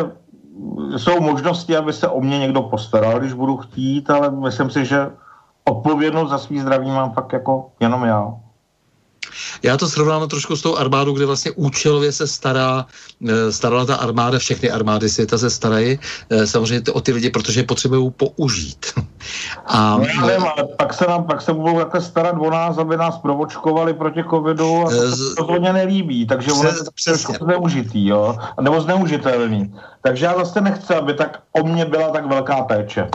jsou 0.96 1.20
možnosti, 1.20 1.76
aby 1.76 1.92
se 1.92 2.08
o 2.08 2.20
mě 2.20 2.38
někdo 2.38 2.62
postaral, 2.62 3.18
když 3.18 3.32
budu 3.32 3.56
chtít, 3.56 4.10
ale 4.10 4.30
myslím 4.30 4.70
si, 4.70 4.84
že 4.84 5.10
odpovědnost 5.64 6.30
za 6.30 6.38
svý 6.38 6.60
zdraví 6.60 6.86
mám 6.86 7.12
fakt 7.12 7.32
jako 7.32 7.74
jenom 7.80 8.04
já. 8.04 8.30
Já 9.62 9.76
to 9.76 9.88
srovnám 9.88 10.28
trošku 10.28 10.56
s 10.56 10.62
tou 10.62 10.76
armádou, 10.76 11.12
kde 11.12 11.26
vlastně 11.26 11.50
účelově 11.50 12.12
se 12.12 12.26
stará, 12.26 12.86
eh, 13.28 13.52
starala 13.52 13.84
ta 13.84 13.96
armáda, 13.96 14.38
všechny 14.38 14.70
armády 14.70 15.08
světa 15.08 15.38
se 15.38 15.50
starají 15.50 15.98
eh, 16.30 16.46
samozřejmě 16.46 16.92
o 16.92 17.00
ty 17.00 17.12
lidi, 17.12 17.30
protože 17.30 17.60
je 17.60 17.64
potřebují 17.64 18.10
použít. 18.10 18.86
A, 19.66 19.96
no 19.98 20.04
já 20.04 20.26
nevím, 20.26 20.46
ale 20.56 20.68
pak 20.78 20.94
se, 20.94 21.06
nám, 21.06 21.24
pak 21.24 21.42
se 21.42 21.52
budou 21.52 21.78
takhle 21.78 22.00
starat 22.00 22.36
o 22.38 22.50
nás, 22.50 22.78
aby 22.78 22.96
nás 22.96 23.18
provočkovali 23.18 23.94
proti 23.94 24.24
covidu 24.30 24.86
a 24.86 24.90
to 24.90 25.02
eh, 25.02 25.10
z... 25.10 25.36
rozhodně 25.38 25.72
nelíbí, 25.72 26.26
takže 26.26 26.52
ono 26.52 26.68
je 26.68 26.74
to 26.74 27.44
zneužitý, 27.44 28.06
jo, 28.06 28.38
nebo 28.60 28.80
zneužitelný. 28.80 29.74
Takže 30.02 30.24
já 30.26 30.34
zase 30.34 30.60
nechci, 30.60 30.94
aby 30.94 31.14
tak 31.14 31.42
o 31.52 31.66
mě 31.66 31.84
byla 31.84 32.10
tak 32.10 32.26
velká 32.26 32.62
péče. 32.62 33.08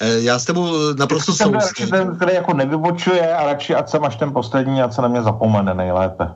Eh, 0.00 0.20
já 0.20 0.38
s 0.38 0.44
tebou 0.44 0.94
naprosto 0.94 1.32
souhlasím. 1.32 1.90
Ten, 1.90 2.16
který 2.16 2.34
jako 2.34 2.54
nevybočuje 2.54 3.36
a 3.36 3.46
radši, 3.46 3.74
ať 3.74 3.90
jsem 3.90 4.04
až 4.04 4.16
ten 4.16 4.32
poslední, 4.32 4.82
ať 4.82 4.94
se 4.94 5.02
na 5.02 5.08
mě 5.08 5.22
zapomene 5.22 5.74
nejlépe. 5.74 6.28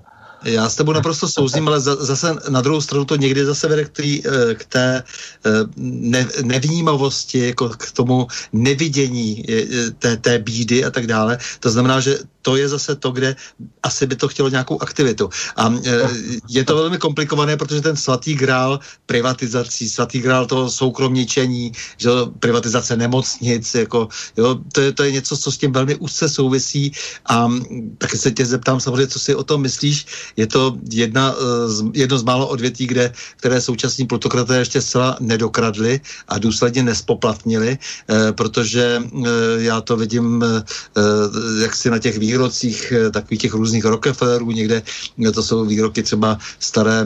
Já 0.44 0.68
s 0.68 0.76
tebou 0.76 0.92
naprosto 0.92 1.28
souzím, 1.28 1.68
ale 1.68 1.80
zase 1.80 2.34
na 2.48 2.60
druhou 2.60 2.80
stranu 2.80 3.04
to 3.04 3.16
někdy 3.16 3.44
zase 3.44 3.68
vede 3.68 3.84
k, 3.84 4.00
eh, 4.00 4.54
k 4.54 4.64
té 4.64 5.02
eh, 5.46 5.50
ne, 5.76 6.26
nevnímavosti, 6.44 7.46
jako 7.46 7.68
k 7.68 7.92
tomu 7.92 8.26
nevidění 8.52 9.44
té, 9.98 10.16
té 10.16 10.38
bídy 10.38 10.84
a 10.84 10.90
tak 10.90 11.06
dále. 11.06 11.38
To 11.60 11.70
znamená, 11.70 12.00
že 12.00 12.18
to 12.46 12.54
je 12.54 12.68
zase 12.68 12.94
to, 12.94 13.10
kde 13.10 13.34
asi 13.82 14.06
by 14.06 14.16
to 14.16 14.30
chtělo 14.30 14.48
nějakou 14.48 14.78
aktivitu. 14.78 15.26
A 15.56 15.66
e, 15.66 15.90
je 16.46 16.62
to 16.62 16.76
velmi 16.76 16.98
komplikované, 16.98 17.58
protože 17.58 17.80
ten 17.82 17.98
svatý 17.98 18.38
grál 18.38 18.78
privatizací, 19.06 19.90
svatý 19.90 20.22
grál 20.22 20.46
toho 20.46 20.70
soukromničení, 20.70 21.72
že 21.98 22.10
privatizace 22.38 22.94
nemocnic, 22.96 23.66
jako, 23.74 24.08
jo, 24.38 24.62
to, 24.72 24.80
je, 24.80 24.92
to 24.92 25.02
je 25.02 25.12
něco, 25.12 25.36
co 25.36 25.48
s 25.52 25.58
tím 25.58 25.72
velmi 25.74 25.98
úzce 25.98 26.28
souvisí 26.28 26.92
a 27.26 27.50
taky 27.98 28.14
se 28.14 28.30
tě 28.30 28.46
zeptám 28.46 28.78
samozřejmě, 28.78 29.06
co 29.06 29.18
si 29.18 29.34
o 29.34 29.42
tom 29.42 29.66
myslíš. 29.66 30.06
Je 30.38 30.46
to 30.46 30.78
jedna, 30.90 31.34
e, 31.34 31.98
jedno 31.98 32.18
z 32.18 32.22
málo 32.22 32.46
odvětví, 32.46 32.86
kde, 32.86 33.12
které 33.42 33.58
současní 33.58 34.06
plutokraté 34.06 34.62
ještě 34.62 34.78
zcela 34.78 35.18
nedokradli 35.18 36.00
a 36.30 36.38
důsledně 36.38 36.82
nespoplatnili, 36.94 37.74
e, 37.74 38.32
protože 38.32 39.02
já 39.58 39.80
to 39.80 39.96
vidím 39.96 40.44
jak 41.62 41.74
si 41.76 41.90
na 41.90 41.98
těch 41.98 42.18
výrocích 42.36 42.92
takových 43.12 43.40
těch 43.40 43.54
různých 43.54 43.84
Rockefellerů, 43.84 44.50
někde 44.50 44.82
to 45.34 45.42
jsou 45.42 45.64
výroky 45.64 46.02
třeba 46.02 46.38
staré 46.58 47.04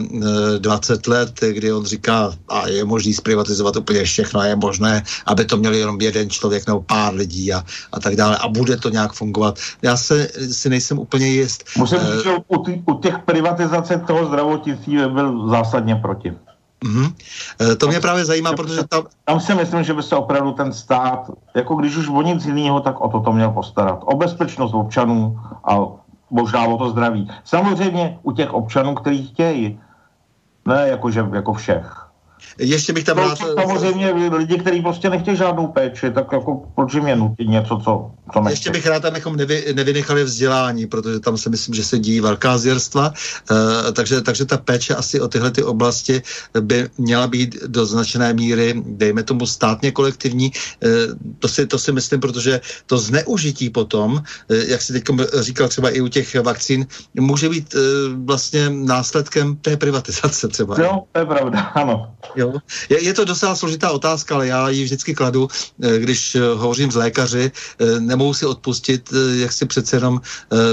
20 0.59 1.07
let, 1.07 1.41
kdy 1.41 1.73
on 1.73 1.85
říká, 1.85 2.35
a 2.49 2.69
je 2.69 2.85
možný 2.85 3.15
zprivatizovat 3.15 3.77
úplně 3.77 4.05
všechno, 4.05 4.41
a 4.41 4.45
je 4.45 4.57
možné, 4.57 5.03
aby 5.27 5.45
to 5.45 5.57
měl 5.57 5.75
jenom 5.75 6.01
jeden 6.01 6.31
člověk 6.31 6.67
nebo 6.67 6.83
pár 6.83 7.15
lidí 7.15 7.53
a, 7.53 7.63
a 7.93 8.01
tak 8.01 8.17
dále. 8.17 8.37
A 8.37 8.49
bude 8.49 8.77
to 8.77 8.91
nějak 8.91 9.13
fungovat. 9.13 9.59
Já 9.83 9.97
se, 9.97 10.29
si 10.51 10.69
nejsem 10.69 10.99
úplně 10.99 11.27
jist. 11.27 11.65
Musím 11.79 11.99
říct, 11.99 12.25
že 12.25 12.31
u, 12.49 12.57
u 12.93 12.99
těch 12.99 13.19
privatizace 13.25 14.03
toho 14.07 14.27
zdravotnictví 14.27 14.97
byl 15.15 15.49
zásadně 15.49 15.95
proti. 15.97 16.50
Mm-hmm. 16.85 17.15
To 17.77 17.89
mě 17.89 18.01
právě 18.01 18.25
zajímá, 18.25 18.53
protože 18.53 18.85
tam... 18.89 19.03
Tam 19.25 19.41
si 19.41 19.55
myslím, 19.55 19.85
že 19.85 19.95
by 19.95 20.03
se 20.03 20.17
opravdu 20.17 20.53
ten 20.53 20.73
stát, 20.73 21.31
jako 21.55 21.75
když 21.75 21.97
už 21.97 22.09
o 22.09 22.23
nic 22.23 22.47
jiného, 22.47 22.81
tak 22.81 23.01
o 23.01 23.09
to 23.09 23.21
to 23.21 23.33
měl 23.33 23.51
postarat. 23.51 24.01
O 24.05 24.17
bezpečnost 24.17 24.75
občanů 24.75 25.41
a 25.65 25.79
možná 26.31 26.65
o 26.65 26.79
to 26.79 26.91
zdraví. 26.91 27.31
Samozřejmě 27.45 28.19
u 28.23 28.33
těch 28.33 28.53
občanů, 28.53 28.95
kteří 28.95 29.27
chtějí, 29.27 29.81
ne 30.69 30.89
jakože 30.89 31.27
jako 31.33 31.53
všech. 31.53 32.10
Ještě 32.61 32.93
bych 32.93 33.05
tam 33.05 33.17
no, 33.17 33.23
rád... 33.23 33.39
Samozřejmě 33.39 34.11
lidi, 34.37 34.59
kteří 34.59 34.83
prostě 34.83 35.11
nechtějí 35.11 35.37
žádnou 35.37 35.67
péči, 35.67 36.11
tak 36.11 36.33
jako 36.33 36.63
proč 36.75 36.95
jim 36.95 37.07
je 37.07 37.17
nutit 37.17 37.49
něco, 37.49 37.77
co, 37.85 38.11
co 38.33 38.41
nechtějí. 38.41 38.53
Ještě 38.53 38.71
bych 38.71 38.87
rád, 38.87 39.05
abychom 39.05 39.37
nevy, 39.37 39.65
nevynechali 39.75 40.25
vzdělání, 40.25 40.87
protože 40.87 41.21
tam 41.21 41.37
si 41.37 41.51
myslím, 41.51 41.75
že 41.75 41.85
se 41.85 41.99
díjí 41.99 42.21
velká 42.21 42.59
zvěrstva, 42.59 43.13
uh, 43.51 43.57
takže, 43.93 44.21
takže 44.21 44.45
ta 44.45 44.57
péče 44.57 44.95
asi 44.95 45.21
o 45.21 45.29
tyhle 45.29 45.51
ty 45.51 45.63
oblasti 45.63 46.23
by 46.61 46.89
měla 46.99 47.27
být 47.27 47.63
do 47.67 47.87
značné 47.87 48.33
míry, 48.33 48.83
dejme 48.87 49.23
tomu 49.23 49.47
státně 49.47 49.93
kolektivní. 49.93 50.53
Uh, 50.85 50.91
to, 51.39 51.49
si, 51.49 51.67
to 51.67 51.79
si 51.79 51.93
myslím, 51.93 52.21
protože 52.21 52.61
to 52.87 52.99
zneužití 52.99 53.71
potom, 53.71 54.13
uh, 54.13 54.21
jak 54.69 54.83
si 54.83 54.93
teď 54.93 55.05
říkal 55.41 55.69
třeba 55.69 55.91
i 55.91 56.01
u 56.01 56.09
těch 56.09 56.43
vakcín, 56.43 56.87
může 57.15 57.49
být 57.49 57.75
uh, 57.75 57.81
vlastně 58.25 58.71
následkem 58.71 59.57
té 59.57 59.77
privatizace 59.77 60.49
třeba. 60.49 60.77
Jo, 60.81 61.03
to 61.13 61.19
je 61.19 61.27
pravda, 61.27 61.61
ano. 61.61 62.13
Jo. 62.37 62.50
Je, 62.89 63.05
je 63.05 63.15
to 63.15 63.25
docela 63.25 63.57
složitá 63.57 63.91
otázka, 63.91 64.35
ale 64.35 64.47
já 64.47 64.69
ji 64.69 64.85
vždycky 64.85 65.15
kladu, 65.15 65.49
eh, 65.83 65.99
když 65.99 66.35
eh, 66.35 66.41
hovořím 66.41 66.91
s 66.93 66.95
lékaři, 66.95 67.53
eh, 67.53 68.01
nemohu 68.01 68.35
si 68.35 68.47
odpustit, 68.47 69.13
jak 69.35 69.53
si 69.53 69.67
přece 69.67 69.97
jenom 69.97 70.21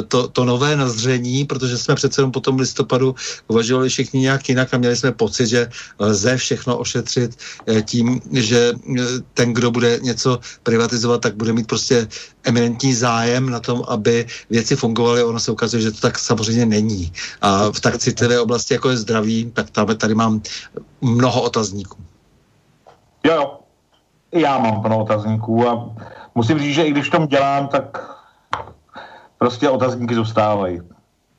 to, 0.07 0.27
to 0.27 0.45
nové 0.45 0.75
nazření, 0.75 1.45
protože 1.45 1.77
jsme 1.77 1.95
přece 1.95 2.21
jenom 2.21 2.31
po 2.31 2.39
tom 2.39 2.59
listopadu 2.59 3.15
uvažovali 3.47 3.89
všichni 3.89 4.19
nějak 4.19 4.49
jinak 4.49 4.73
a 4.73 4.77
měli 4.77 4.95
jsme 4.95 5.11
pocit, 5.11 5.47
že 5.47 5.69
lze 5.99 6.37
všechno 6.37 6.77
ošetřit 6.77 7.37
tím, 7.85 8.21
že 8.31 8.73
ten, 9.33 9.53
kdo 9.53 9.71
bude 9.71 9.99
něco 10.01 10.39
privatizovat, 10.63 11.21
tak 11.21 11.35
bude 11.35 11.53
mít 11.53 11.67
prostě 11.67 12.07
eminentní 12.43 12.93
zájem 12.93 13.49
na 13.49 13.59
tom, 13.59 13.83
aby 13.87 14.25
věci 14.49 14.75
fungovaly. 14.75 15.23
Ono 15.23 15.39
se 15.39 15.51
ukazuje, 15.51 15.81
že 15.81 15.91
to 15.91 16.01
tak 16.01 16.19
samozřejmě 16.19 16.65
není. 16.65 17.11
A 17.41 17.71
v 17.71 17.79
tak 17.79 17.97
citlivé 17.97 18.39
oblasti, 18.39 18.73
jako 18.73 18.89
je 18.89 18.97
zdraví, 18.97 19.51
tak 19.53 19.69
tady, 19.69 19.95
tady 19.95 20.15
mám 20.15 20.41
mnoho 21.01 21.41
otazníků. 21.41 21.97
Jo, 23.23 23.33
jo. 23.33 23.59
Já 24.31 24.57
mám 24.57 24.81
plno 24.81 24.99
otazníků 24.99 25.69
a 25.69 25.89
musím 26.35 26.59
říct, 26.59 26.75
že 26.75 26.83
i 26.83 26.91
když 26.91 27.09
tom 27.09 27.27
dělám, 27.27 27.67
tak 27.67 28.15
prostě 29.37 29.69
otazníky 29.69 30.15
zůstávají. 30.15 30.81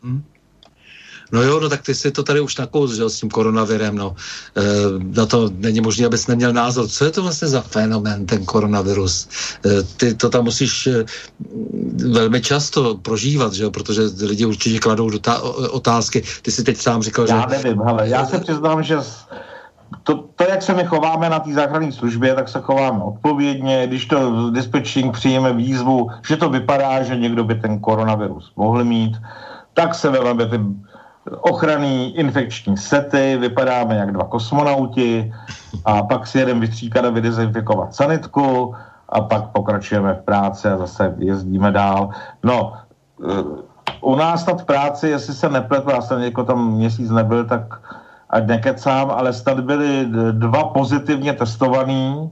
Hmm. 0.02 0.24
No 1.32 1.42
jo, 1.42 1.60
no 1.60 1.68
tak 1.68 1.82
ty 1.82 1.94
si 1.94 2.10
to 2.10 2.22
tady 2.22 2.40
už 2.40 2.56
nakouz, 2.56 2.96
že 2.96 3.10
s 3.10 3.20
tím 3.20 3.30
koronavirem, 3.30 3.96
no. 3.96 4.16
E, 4.56 4.62
na 5.16 5.26
to 5.26 5.50
není 5.58 5.80
možné, 5.80 6.06
abys 6.06 6.26
neměl 6.26 6.52
názor. 6.52 6.88
Co 6.88 7.04
je 7.04 7.10
to 7.10 7.22
vlastně 7.22 7.48
za 7.48 7.60
fenomén, 7.60 8.26
ten 8.26 8.44
koronavirus? 8.44 9.28
E, 9.66 9.82
ty 9.82 10.14
to 10.14 10.30
tam 10.30 10.44
musíš 10.44 10.86
e, 10.86 11.04
velmi 12.08 12.40
často 12.40 12.94
prožívat, 12.94 13.52
že 13.52 13.64
jo, 13.64 13.70
protože 13.70 14.02
lidi 14.20 14.46
určitě 14.46 14.78
kladou 14.78 15.10
ta, 15.10 15.42
otázky. 15.70 16.22
Ty 16.42 16.50
si 16.50 16.64
teď 16.64 16.76
sám 16.76 17.02
říkal, 17.02 17.26
já 17.28 17.34
že... 17.34 17.54
Já 17.54 17.62
nevím, 17.62 17.80
hele, 17.82 18.08
já 18.08 18.26
se 18.26 18.38
přiznám, 18.40 18.82
že 18.82 18.96
to, 20.02 20.14
to, 20.36 20.44
jak 20.44 20.62
se 20.62 20.74
my 20.74 20.84
chováme 20.84 21.30
na 21.30 21.40
té 21.40 21.52
záchranné 21.52 21.92
službě, 21.92 22.34
tak 22.34 22.48
se 22.48 22.60
chováme 22.60 23.04
odpovědně. 23.04 23.86
Když 23.86 24.06
to 24.06 24.50
dispečing 24.50 25.12
přijeme 25.12 25.52
výzvu, 25.52 26.10
že 26.28 26.36
to 26.36 26.48
vypadá, 26.48 27.02
že 27.02 27.16
někdo 27.16 27.44
by 27.44 27.54
ten 27.54 27.80
koronavirus 27.80 28.52
mohl 28.56 28.84
mít, 28.84 29.16
tak 29.74 29.94
se 29.94 30.10
vezmeme 30.10 30.46
ty 30.46 30.58
ochranný 31.40 32.16
infekční 32.16 32.76
sety, 32.76 33.36
vypadáme 33.40 33.96
jak 33.96 34.12
dva 34.12 34.24
kosmonauti 34.24 35.34
a 35.84 36.02
pak 36.02 36.26
si 36.26 36.38
jeden 36.38 36.60
vystříkat 36.60 37.04
a 37.04 37.10
vydezinfikovat 37.10 37.94
sanitku 37.94 38.74
a 39.08 39.20
pak 39.20 39.48
pokračujeme 39.48 40.14
v 40.14 40.22
práci 40.22 40.68
a 40.68 40.76
zase 40.76 41.14
jezdíme 41.18 41.72
dál. 41.72 42.10
No, 42.42 42.72
eh, 43.30 43.68
u 44.00 44.14
nás 44.14 44.46
v 44.46 44.64
práci, 44.64 45.08
jestli 45.08 45.34
se 45.34 45.48
nepletu, 45.48 45.90
já 45.90 46.00
jsem 46.00 46.20
jako 46.20 46.44
tam 46.44 46.72
měsíc 46.72 47.10
nebyl, 47.10 47.44
tak 47.44 47.80
ať 48.30 48.46
nekecám, 48.46 49.10
ale 49.10 49.32
snad 49.32 49.60
byli 49.60 50.06
dva 50.32 50.64
pozitivně 50.64 51.32
testovaný, 51.32 52.30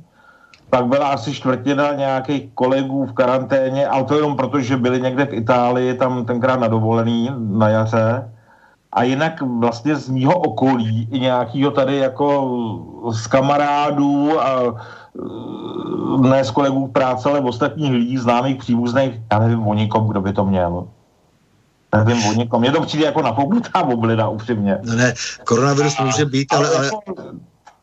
pak 0.70 0.86
byla 0.86 1.08
asi 1.08 1.34
čtvrtina 1.34 1.92
nějakých 1.92 2.50
kolegů 2.54 3.06
v 3.06 3.12
karanténě, 3.12 3.86
ale 3.86 4.04
to 4.04 4.16
jenom 4.16 4.36
proto, 4.36 4.60
že 4.60 4.76
byli 4.76 5.00
někde 5.00 5.24
v 5.24 5.34
Itálii, 5.34 5.94
tam 5.94 6.24
tenkrát 6.24 6.60
na 6.60 6.68
dovolený 6.68 7.30
na 7.38 7.68
jaře. 7.68 8.30
A 8.92 9.02
jinak 9.02 9.42
vlastně 9.42 9.96
z 9.96 10.08
mýho 10.08 10.38
okolí 10.38 11.08
i 11.12 11.20
nějakýho 11.20 11.70
tady 11.70 11.96
jako 11.96 12.50
z 13.10 13.26
kamarádů 13.26 14.40
a 14.40 14.74
ne 16.20 16.44
z 16.44 16.50
kolegů 16.50 16.86
práce, 16.86 17.28
ale 17.28 17.40
ostatních 17.40 17.92
lidí, 17.92 18.18
známých, 18.18 18.56
příbuzných, 18.56 19.20
já 19.32 19.38
nevím 19.38 19.68
o 19.68 19.74
nikom, 19.74 20.08
kdo 20.08 20.20
by 20.20 20.32
to 20.32 20.44
měl 20.44 20.86
nevím 22.04 22.26
o 22.26 22.32
někom. 22.32 22.60
Mně 22.60 22.72
to 22.72 22.80
přijde 22.80 23.04
jako 23.04 23.22
nafouknutá 23.22 23.82
oblida, 23.82 24.28
upřímně. 24.28 24.78
No 24.82 24.94
ne, 24.94 25.14
koronavirus 25.44 25.98
může 26.00 26.24
být, 26.24 26.52
ale... 26.52 26.68
ale... 26.76 26.86
Jako 26.86 27.00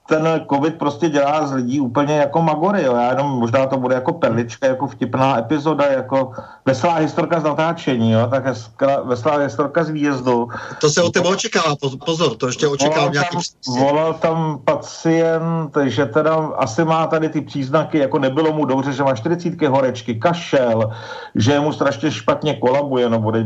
ten 0.08 0.42
covid 0.54 0.78
prostě 0.78 1.10
dělá 1.10 1.48
z 1.48 1.54
lidí 1.54 1.80
úplně 1.80 2.18
jako 2.18 2.42
magory, 2.42 2.84
jo. 2.84 2.96
Já 2.96 3.10
jenom 3.10 3.28
možná 3.28 3.66
to 3.66 3.78
bude 3.78 3.96
jako 3.96 4.14
perlička, 4.14 4.68
jako 4.68 4.88
vtipná 4.88 5.40
epizoda, 5.40 5.86
jako 5.86 6.32
veselá 6.66 6.94
historka 6.96 7.40
z 7.40 7.44
natáčení, 7.44 8.12
jo, 8.12 8.28
tak 8.32 8.46
hezká, 8.46 9.02
veselá 9.02 9.38
historka 9.38 9.84
z 9.84 9.90
výjezdu. 9.90 10.48
To 10.82 10.90
se 10.90 11.02
o 11.02 11.10
tebe 11.10 11.30
očekává, 11.30 11.76
pozor, 12.06 12.36
to 12.36 12.48
ještě 12.48 12.68
očekávám 12.68 13.12
nějaký... 13.12 13.38
Volal 13.80 14.14
tam 14.14 14.60
pacient, 14.66 15.78
že 15.84 16.06
teda 16.06 16.36
asi 16.36 16.84
má 16.86 17.08
tady 17.08 17.30
ty 17.30 17.42
příznaky, 17.42 17.98
jako 17.98 18.20
nebylo 18.20 18.54
mu 18.54 18.66
dobře, 18.66 18.94
že 18.94 19.04
má 19.04 19.16
40 19.16 19.62
horečky, 19.62 20.16
kašel, 20.16 20.92
že 21.36 21.60
mu 21.60 21.74
strašně 21.74 22.12
špatně 22.12 22.54
kolabuje, 22.54 23.10
no 23.10 23.20
bude 23.20 23.46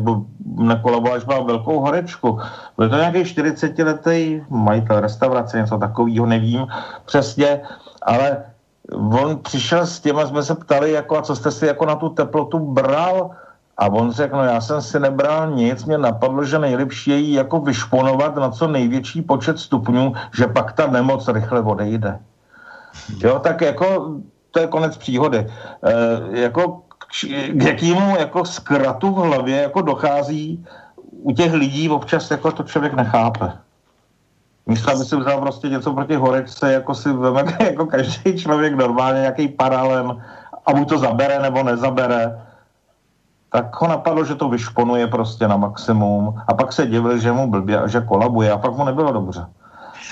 nekolaboval, 0.55 1.17
až 1.17 1.25
má 1.25 1.39
velkou 1.39 1.79
horečku. 1.79 2.39
Byl 2.77 2.89
to 2.89 2.95
nějaký 2.95 3.19
40-letý 3.19 4.41
majitel 4.49 4.99
restaurace, 4.99 5.57
něco 5.57 5.77
takového, 5.77 6.25
nevím 6.47 6.67
přesně, 7.05 7.61
ale 8.01 8.43
on 8.91 9.37
přišel 9.37 9.85
s 9.85 9.99
těma, 9.99 10.25
jsme 10.25 10.43
se 10.43 10.55
ptali, 10.55 10.91
jako, 10.91 11.17
a 11.17 11.21
co 11.21 11.35
jste 11.35 11.51
si 11.51 11.65
jako 11.65 11.85
na 11.85 11.95
tu 11.95 12.09
teplotu 12.09 12.59
bral? 12.59 13.29
A 13.77 13.85
on 13.85 14.11
řekl, 14.11 14.37
no 14.37 14.43
já 14.43 14.61
jsem 14.61 14.81
si 14.81 14.99
nebral 14.99 15.51
nic, 15.51 15.85
mě 15.85 15.97
napadlo, 15.97 16.43
že 16.43 16.59
nejlepší 16.59 17.11
je 17.11 17.17
jí 17.17 17.33
jako 17.33 17.59
vyšponovat 17.59 18.35
na 18.35 18.49
co 18.49 18.67
největší 18.67 19.21
počet 19.21 19.59
stupňů, 19.59 20.13
že 20.33 20.47
pak 20.47 20.73
ta 20.73 20.87
nemoc 20.87 21.27
rychle 21.27 21.61
odejde. 21.61 22.19
Jo, 23.17 23.39
tak 23.39 23.61
jako 23.61 24.17
to 24.51 24.59
je 24.59 24.67
konec 24.67 24.97
příhody. 24.97 25.37
E, 25.37 26.41
jako 26.41 26.81
k, 26.97 27.05
jakýmu 27.53 28.17
jako 28.17 28.45
zkratu 28.45 29.11
v 29.11 29.17
hlavě 29.17 29.61
jako 29.61 29.81
dochází 29.81 30.65
u 31.11 31.31
těch 31.31 31.53
lidí 31.53 31.89
občas 31.89 32.31
jako 32.31 32.51
to 32.51 32.63
člověk 32.63 32.93
nechápe. 32.93 33.51
Místo, 34.67 34.91
aby 34.91 35.05
si 35.05 35.15
vzal 35.15 35.41
prostě 35.41 35.69
něco 35.69 35.93
proti 35.93 36.15
horečce, 36.15 36.73
jako 36.73 36.95
si 36.95 37.13
veme, 37.13 37.57
jako 37.59 37.85
každý 37.85 38.37
člověk 38.37 38.75
normálně 38.75 39.19
nějaký 39.19 39.47
paralel 39.47 40.21
a 40.65 40.73
mu 40.73 40.85
to 40.85 40.97
zabere 40.97 41.39
nebo 41.39 41.63
nezabere, 41.63 42.41
tak 43.51 43.81
ho 43.81 43.87
napadlo, 43.87 44.25
že 44.25 44.35
to 44.35 44.49
vyšponuje 44.49 45.07
prostě 45.07 45.47
na 45.47 45.57
maximum 45.57 46.35
a 46.47 46.53
pak 46.53 46.73
se 46.73 46.85
divil, 46.85 47.17
že 47.17 47.31
mu 47.31 47.47
blbě 47.51 47.79
a 47.79 47.87
že 47.87 48.01
kolabuje 48.01 48.51
a 48.51 48.57
pak 48.57 48.77
mu 48.77 48.85
nebylo 48.85 49.11
dobře. 49.11 49.45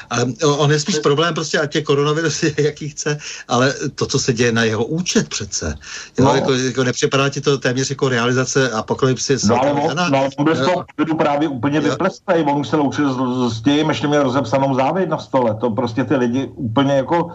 Ale 0.10 0.26
on 0.44 0.72
je 0.72 0.80
spíš 0.80 1.00
problém 1.00 1.34
prostě, 1.34 1.60
ať 1.60 1.76
je 1.76 1.82
koronavirus 1.82 2.44
jaký 2.58 2.90
chce, 2.90 3.18
ale 3.48 3.74
to, 3.96 4.06
co 4.06 4.20
se 4.20 4.34
děje 4.34 4.52
na 4.52 4.64
jeho 4.64 4.86
účet 4.86 5.30
přece. 5.30 5.76
Jo, 6.18 6.26
no. 6.26 6.36
jako, 6.36 6.54
jako 6.54 6.84
nepřipadá 6.84 7.30
ti 7.30 7.42
to 7.42 7.58
téměř 7.58 7.90
jako 7.90 8.10
realizace 8.10 8.72
apokalypsy. 8.72 9.38
No 9.48 9.62
ale 9.62 9.72
on, 9.72 10.12
no, 10.12 10.30
on 10.38 10.46
bez 10.46 10.60
toho 10.60 10.86
právě 11.18 11.48
úplně 11.48 11.80
vyplestej, 11.80 12.46
on 12.48 12.60
už 12.60 12.68
se 12.68 12.76
loučil 12.76 13.14
s, 13.14 13.58
s 13.58 13.62
tím, 13.62 13.90
ještě 13.90 14.08
měl 14.08 14.24
rozepsanou 14.24 14.76
závěď 14.76 15.10
na 15.10 15.18
stole. 15.18 15.56
To 15.56 15.70
prostě 15.70 16.04
ty 16.04 16.16
lidi 16.16 16.52
úplně 16.56 16.94
jako, 16.94 17.32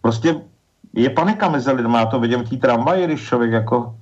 prostě 0.00 0.40
je 0.94 1.10
panika 1.10 1.48
mezi 1.48 1.72
lidmi, 1.72 1.96
já 1.96 2.06
to 2.06 2.20
vidím 2.20 2.42
v 2.44 2.50
té 2.50 2.56
tramvaji, 2.56 3.06
když 3.06 3.26
člověk 3.26 3.52
jako, 3.52 3.94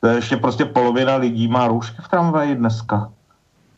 to 0.00 0.06
je 0.08 0.14
ještě 0.14 0.36
prostě 0.36 0.64
polovina 0.64 1.16
lidí 1.16 1.48
má 1.48 1.68
růžky 1.68 1.96
v 2.02 2.08
tramvaji 2.08 2.54
dneska. 2.54 3.12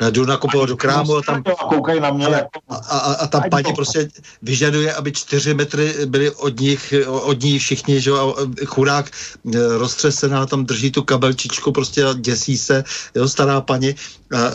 Já 0.00 0.10
jdu 0.10 0.24
nakupovat 0.24 0.68
do 0.68 0.76
krámu 0.76 1.16
a 1.16 1.22
tam... 1.22 1.42
Koukají 1.68 2.00
na 2.00 2.10
mě. 2.10 2.24
Jako... 2.24 2.48
A, 2.68 2.76
a, 2.76 3.14
a 3.14 3.26
tam 3.26 3.42
paní 3.50 3.72
prostě 3.72 4.08
vyžaduje, 4.42 4.94
aby 4.94 5.12
čtyři 5.12 5.54
metry 5.54 5.94
byly 6.06 6.30
od 6.30 6.60
nich, 6.60 6.94
od 7.06 7.42
ní 7.42 7.58
všichni, 7.58 8.00
že 8.00 8.10
jo, 8.10 8.36
chudák 8.66 9.10
e, 9.10 9.78
roztřesená, 9.78 10.46
tam 10.46 10.66
drží 10.66 10.90
tu 10.90 11.02
kabelčičku 11.02 11.72
prostě 11.72 12.04
a 12.04 12.12
děsí 12.12 12.58
se, 12.58 12.84
jo, 13.14 13.28
stará 13.28 13.60
paní, 13.60 13.94
a, 14.34 14.38
a, 14.38 14.50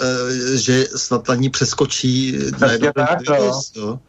e, 0.54 0.58
že 0.58 0.88
snad 0.96 1.28
na 1.28 1.36
ní 1.36 1.50
přeskočí 1.50 2.38
tak, 2.60 2.82
jo. 3.76 4.00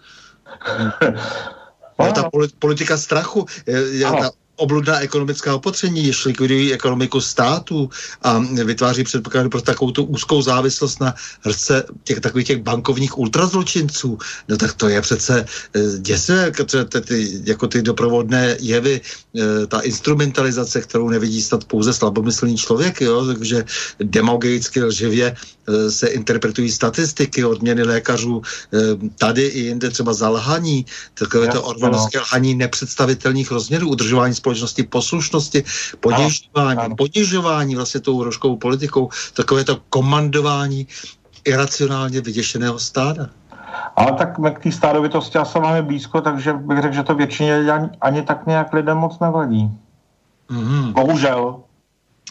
No, 1.98 2.12
ta 2.12 2.30
politika 2.58 2.96
strachu, 2.96 3.46
je, 3.66 3.96
je, 3.96 4.04
ta 4.04 4.30
obludná 4.62 5.00
ekonomická 5.02 5.54
opatření, 5.54 6.06
jež 6.06 6.24
likvidují 6.24 6.72
ekonomiku 6.72 7.20
státu 7.20 7.90
a 8.22 8.38
vytváří 8.38 9.04
předpoklady 9.04 9.48
pro 9.48 9.60
takovou 9.60 9.90
tu 9.90 10.04
úzkou 10.04 10.42
závislost 10.42 11.00
na 11.00 11.14
hrce 11.42 11.84
těch 12.04 12.20
takových 12.20 12.46
těch 12.46 12.62
bankovních 12.62 13.18
ultrazločinců, 13.18 14.18
no 14.48 14.56
tak 14.56 14.72
to 14.78 14.88
je 14.88 15.00
přece 15.02 15.34
eh, 15.42 15.80
děsivé, 15.98 16.42
jako 16.54 16.64
ty, 17.00 17.42
jako 17.44 17.66
ty 17.66 17.82
doprovodné 17.82 18.56
jevy, 18.60 19.00
eh, 19.02 19.66
ta 19.66 19.80
instrumentalizace, 19.80 20.80
kterou 20.80 21.08
nevidí 21.08 21.42
snad 21.42 21.64
pouze 21.64 21.90
slabomyslný 21.90 22.56
člověk, 22.56 23.00
jo, 23.00 23.26
takže 23.26 23.64
demagogicky 23.98 24.82
lživě 24.82 25.34
eh, 25.34 25.90
se 25.90 26.06
interpretují 26.06 26.70
statistiky, 26.70 27.44
odměny 27.44 27.82
lékařů 27.82 28.42
tady 29.18 29.42
i 29.42 29.60
jinde 29.60 29.90
třeba 29.90 30.12
zalhaní, 30.14 30.86
takové 31.14 31.48
to 31.48 31.62
orvanovské 31.62 32.20
lhaní 32.20 32.54
nepředstavitelných 32.54 33.50
rozměrů, 33.50 33.88
udržování 33.88 34.34
společnosti 34.34 34.51
poslušnosti, 34.82 35.64
ponižování, 36.00 36.94
ponižování 36.96 37.76
vlastně 37.76 38.00
tou 38.00 38.24
rožkovou 38.24 38.57
politikou, 38.57 39.09
takové 39.34 39.64
to 39.64 39.78
komandování 39.90 40.86
iracionálně 41.44 42.20
vyděšeného 42.20 42.78
stáda. 42.78 43.28
Ale 43.96 44.12
tak 44.12 44.36
k 44.55 44.62
té 44.62 44.72
stádovitosti 44.72 45.38
asi 45.38 45.61
máme 45.61 45.82
blízko, 45.82 46.20
takže 46.20 46.53
bych 46.53 46.82
řekl, 46.82 46.94
že 46.94 47.03
to 47.03 47.14
většině 47.14 47.72
ani, 47.72 47.88
ani 48.00 48.22
tak 48.22 48.46
nějak 48.46 48.72
lidem 48.72 48.96
moc 48.96 49.18
nevadí. 49.20 49.70
Mm-hmm. 50.50 50.92
Bohužel. 50.92 51.61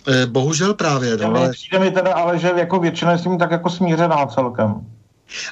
Eh, 0.07 0.25
bohužel 0.25 0.73
právě, 0.73 1.17
no, 1.17 1.25
ale... 1.27 1.49
Přijde 1.49 1.79
mi 1.79 1.91
teda, 1.91 2.13
ale 2.13 2.39
že 2.39 2.51
jako 2.55 2.79
většina 2.79 3.11
je 3.11 3.17
s 3.17 3.23
tím 3.23 3.37
tak 3.37 3.51
jako 3.51 3.69
smířená 3.69 4.25
celkem. 4.25 4.81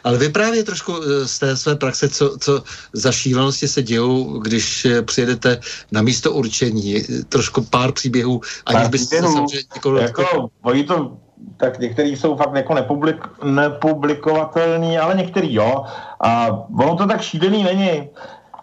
Ale 0.03 0.17
vyprávět 0.17 0.65
trošku 0.65 0.95
eh, 1.03 1.27
z 1.27 1.39
té 1.39 1.57
své 1.57 1.75
praxe, 1.75 2.09
co, 2.09 2.37
co 2.37 2.63
za 2.93 3.11
šílenosti 3.11 3.67
se 3.67 3.83
dějou, 3.83 4.39
když 4.39 4.85
eh, 4.85 5.01
přijedete 5.01 5.59
na 5.91 6.01
místo 6.01 6.31
určení. 6.31 7.03
Trošku 7.29 7.61
pár 7.61 7.91
příběhů, 7.91 8.41
aniž 8.65 8.87
byste 8.87 9.15
se 9.15 9.21
samozřejmě 9.21 9.59
jako, 9.75 9.97
jako, 9.97 10.49
to, 10.87 11.17
tak 11.57 11.79
některý 11.79 12.15
jsou 12.17 12.35
fakt 12.35 12.55
jako 12.55 12.73
nepublik, 12.73 13.27
nepublikovatelný, 13.43 14.97
ale 14.97 15.15
některý 15.15 15.53
jo. 15.53 15.83
A 16.19 16.47
ono 16.79 16.95
to 16.95 17.07
tak 17.07 17.21
šílený 17.21 17.63
není. 17.63 18.09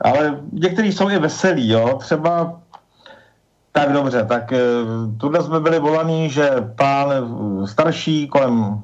Ale 0.01 0.41
některý 0.53 0.93
jsou 0.93 1.11
i 1.11 1.19
veselý, 1.19 1.69
jo. 1.69 1.99
Třeba 2.01 2.61
tak 3.73 3.93
dobře, 3.93 4.25
tak 4.25 4.53
eh, 4.53 4.59
tuhle 5.21 5.43
jsme 5.43 5.61
byli 5.61 5.79
volaný, 5.79 6.31
že 6.31 6.51
pán 6.77 7.09
starší, 7.65 8.29
kolem 8.29 8.83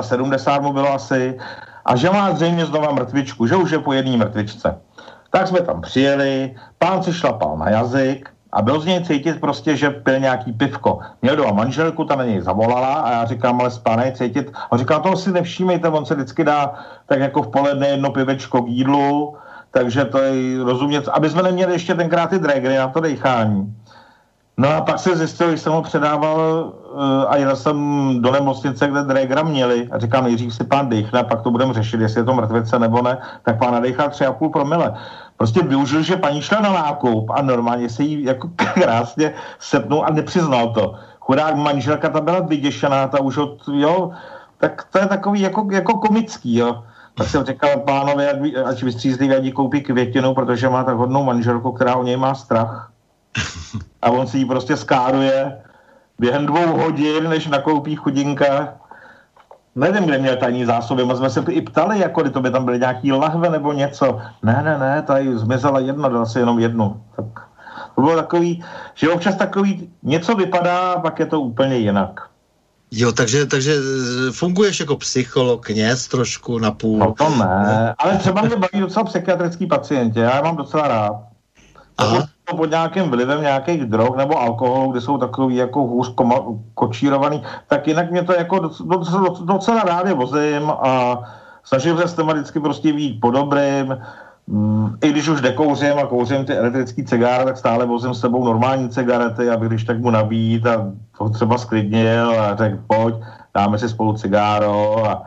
75 0.00 0.62
mu 0.62 0.72
bylo 0.72 0.94
asi, 0.94 1.38
a 1.84 1.96
že 1.96 2.10
má 2.10 2.34
zřejmě 2.34 2.66
znova 2.66 2.92
mrtvičku, 2.92 3.46
že 3.46 3.56
už 3.56 3.70
je 3.70 3.78
po 3.78 3.92
jedné 3.92 4.16
mrtvičce. 4.16 4.78
Tak 5.30 5.48
jsme 5.48 5.60
tam 5.60 5.80
přijeli, 5.80 6.54
pán 6.78 7.02
si 7.02 7.12
šlapal 7.12 7.58
na 7.58 7.70
jazyk 7.70 8.30
a 8.52 8.62
byl 8.62 8.80
z 8.80 8.86
něj 8.86 9.04
cítit 9.04 9.40
prostě, 9.40 9.76
že 9.76 9.90
pil 9.90 10.20
nějaký 10.20 10.52
pivko. 10.52 10.98
Měl 11.22 11.36
doma 11.36 11.52
manželku, 11.52 12.04
ta 12.04 12.16
na 12.16 12.24
něj 12.24 12.40
zavolala 12.40 12.94
a 12.94 13.12
já 13.12 13.24
říkám, 13.24 13.60
ale 13.60 13.70
spánej 13.70 14.12
cítit. 14.12 14.52
A 14.70 14.76
říká, 14.76 14.98
toho 14.98 15.16
si 15.16 15.32
nevšímejte, 15.32 15.88
on 15.88 16.06
se 16.06 16.14
vždycky 16.14 16.44
dá 16.44 16.74
tak 17.06 17.20
jako 17.20 17.42
v 17.42 17.50
poledne 17.50 17.88
jedno 17.88 18.10
pivečko 18.10 18.62
k 18.62 18.68
jídlu, 18.68 19.36
takže 19.70 20.04
to 20.04 20.18
je 20.18 20.64
rozumět, 20.64 21.08
aby 21.08 21.30
jsme 21.30 21.42
neměli 21.42 21.72
ještě 21.72 21.94
tenkrát 21.94 22.30
ty 22.30 22.38
dragry 22.38 22.76
na 22.76 22.88
to 22.88 23.00
dechání. 23.00 23.74
No 24.56 24.68
a 24.68 24.80
pak 24.80 24.98
se 24.98 25.16
zjistil, 25.16 25.48
když 25.48 25.60
jsem 25.60 25.72
ho 25.72 25.82
předával 25.82 26.72
uh, 26.92 27.00
a 27.28 27.36
jel 27.36 27.56
jsem 27.56 27.76
do 28.22 28.32
nemocnice, 28.32 28.88
kde 28.88 29.02
Dragra 29.02 29.42
měli 29.42 29.88
a 29.92 29.98
říkám, 29.98 30.24
nejdřív 30.24 30.54
si 30.54 30.64
pán 30.64 30.88
dechne, 30.88 31.24
pak 31.24 31.42
to 31.42 31.50
budeme 31.50 31.74
řešit, 31.74 32.00
jestli 32.00 32.20
je 32.20 32.24
to 32.24 32.34
mrtvice 32.34 32.78
nebo 32.78 33.02
ne, 33.02 33.18
tak 33.42 33.58
pán 33.58 33.72
nadechal 33.72 34.08
3,5 34.08 34.50
promile. 34.50 34.94
Prostě 35.36 35.62
využil, 35.62 36.02
že 36.02 36.16
paní 36.16 36.42
šla 36.42 36.60
na 36.60 36.72
nákup 36.72 37.30
a 37.30 37.42
normálně 37.42 37.88
se 37.88 38.02
jí 38.02 38.24
jako 38.24 38.50
krásně 38.74 39.34
sepnul 39.58 40.04
a 40.06 40.10
nepřiznal 40.10 40.68
to. 40.68 40.94
Chudák 41.20 41.54
manželka 41.56 42.08
ta 42.08 42.20
byla 42.20 42.40
vyděšená, 42.40 43.08
ta 43.08 43.20
už 43.20 43.36
od, 43.36 43.58
jo, 43.72 44.10
tak 44.58 44.86
to 44.90 44.98
je 44.98 45.06
takový 45.06 45.40
jako, 45.40 45.68
jako 45.70 45.98
komický, 45.98 46.56
jo. 46.56 46.84
Tak 47.14 47.28
jsem 47.28 47.44
říkal 47.44 47.70
pánovi, 47.86 48.26
ať 48.64 48.82
vystřízlivě, 48.82 49.36
ať 49.36 49.52
koupí 49.52 49.80
květinu, 49.80 50.34
protože 50.34 50.68
má 50.68 50.84
tak 50.84 50.96
hodnou 50.96 51.24
manželku, 51.24 51.72
která 51.72 51.96
o 51.96 52.02
něj 52.02 52.16
má 52.16 52.34
strach 52.34 52.93
a 54.02 54.10
on 54.10 54.26
si 54.26 54.38
ji 54.38 54.44
prostě 54.44 54.76
skáruje 54.76 55.56
během 56.18 56.46
dvou 56.46 56.76
hodin, 56.76 57.28
než 57.28 57.46
nakoupí 57.46 57.96
chudinka. 57.96 58.74
Nevím, 59.74 60.04
kde 60.04 60.18
měl 60.18 60.36
tajní 60.36 60.64
zásoby, 60.64 61.04
my 61.04 61.16
jsme 61.16 61.30
se 61.30 61.44
i 61.48 61.60
ptali, 61.60 61.98
jako 61.98 62.30
to 62.30 62.40
by 62.40 62.50
tam 62.50 62.64
byly 62.64 62.78
nějaký 62.78 63.12
lahve 63.12 63.50
nebo 63.50 63.72
něco. 63.72 64.20
Ne, 64.42 64.62
ne, 64.64 64.78
ne, 64.78 65.02
tady 65.02 65.38
zmizela 65.38 65.80
jedna, 65.80 66.08
dal 66.08 66.26
si 66.26 66.38
jenom 66.38 66.58
jednu. 66.58 67.02
Tak 67.16 67.26
to 67.94 68.00
bylo 68.00 68.16
takový, 68.16 68.64
že 68.94 69.10
občas 69.10 69.36
takový 69.36 69.90
něco 70.02 70.34
vypadá, 70.34 70.96
pak 70.96 71.18
je 71.18 71.26
to 71.26 71.40
úplně 71.40 71.76
jinak. 71.76 72.28
Jo, 72.90 73.12
takže, 73.12 73.46
takže 73.46 73.74
funguješ 74.32 74.80
jako 74.80 74.96
psycholog, 74.96 75.66
kněz 75.66 76.08
trošku 76.08 76.58
na 76.58 76.70
půl. 76.70 76.98
No 76.98 77.14
to 77.18 77.30
ne, 77.30 77.94
ale 77.98 78.16
třeba 78.18 78.42
mě 78.42 78.56
baví 78.56 78.80
docela 78.80 79.04
psychiatrický 79.04 79.66
pacienti, 79.66 80.20
já 80.20 80.36
je 80.36 80.42
mám 80.42 80.56
docela 80.56 80.88
rád. 80.88 81.22
Aha 81.98 82.26
pod 82.56 82.70
nějakým 82.70 83.10
vlivem 83.10 83.42
nějakých 83.42 83.84
drog 83.84 84.16
nebo 84.16 84.40
alkoholu, 84.40 84.90
kde 84.90 85.00
jsou 85.00 85.18
takový 85.18 85.56
jako 85.56 85.82
hůř 85.82 86.14
koma, 86.14 86.34
kočírovaný, 86.74 87.42
tak 87.66 87.88
jinak 87.88 88.10
mě 88.10 88.22
to 88.22 88.32
jako 88.32 88.58
docela, 88.84 89.34
docela 89.44 89.82
rád 89.82 90.06
je 90.06 90.14
vozím 90.14 90.70
a 90.70 91.22
snažím 91.64 91.98
se 91.98 92.22
vždycky 92.22 92.60
prostě 92.60 92.92
být 92.92 93.20
po 93.20 93.30
dobrým, 93.30 93.96
Mm, 94.46 94.96
I 95.04 95.10
když 95.10 95.28
už 95.28 95.42
nekouřím 95.42 95.98
a 95.98 96.06
kouřím 96.06 96.44
ty 96.44 96.52
elektrické 96.56 97.04
cigáry, 97.04 97.44
tak 97.44 97.56
stále 97.56 97.86
vozím 97.86 98.14
s 98.14 98.20
sebou 98.20 98.44
normální 98.44 98.88
cigarety, 98.88 99.50
aby 99.50 99.66
když 99.66 99.84
tak 99.84 99.98
mu 99.98 100.10
nabít 100.10 100.66
a 100.66 100.92
to 101.18 101.28
třeba 101.28 101.58
sklidnil 101.58 102.40
a 102.40 102.56
řekl, 102.56 102.78
pojď, 102.86 103.14
dáme 103.54 103.78
si 103.78 103.88
spolu 103.88 104.12
cigáro 104.16 105.06
a 105.06 105.22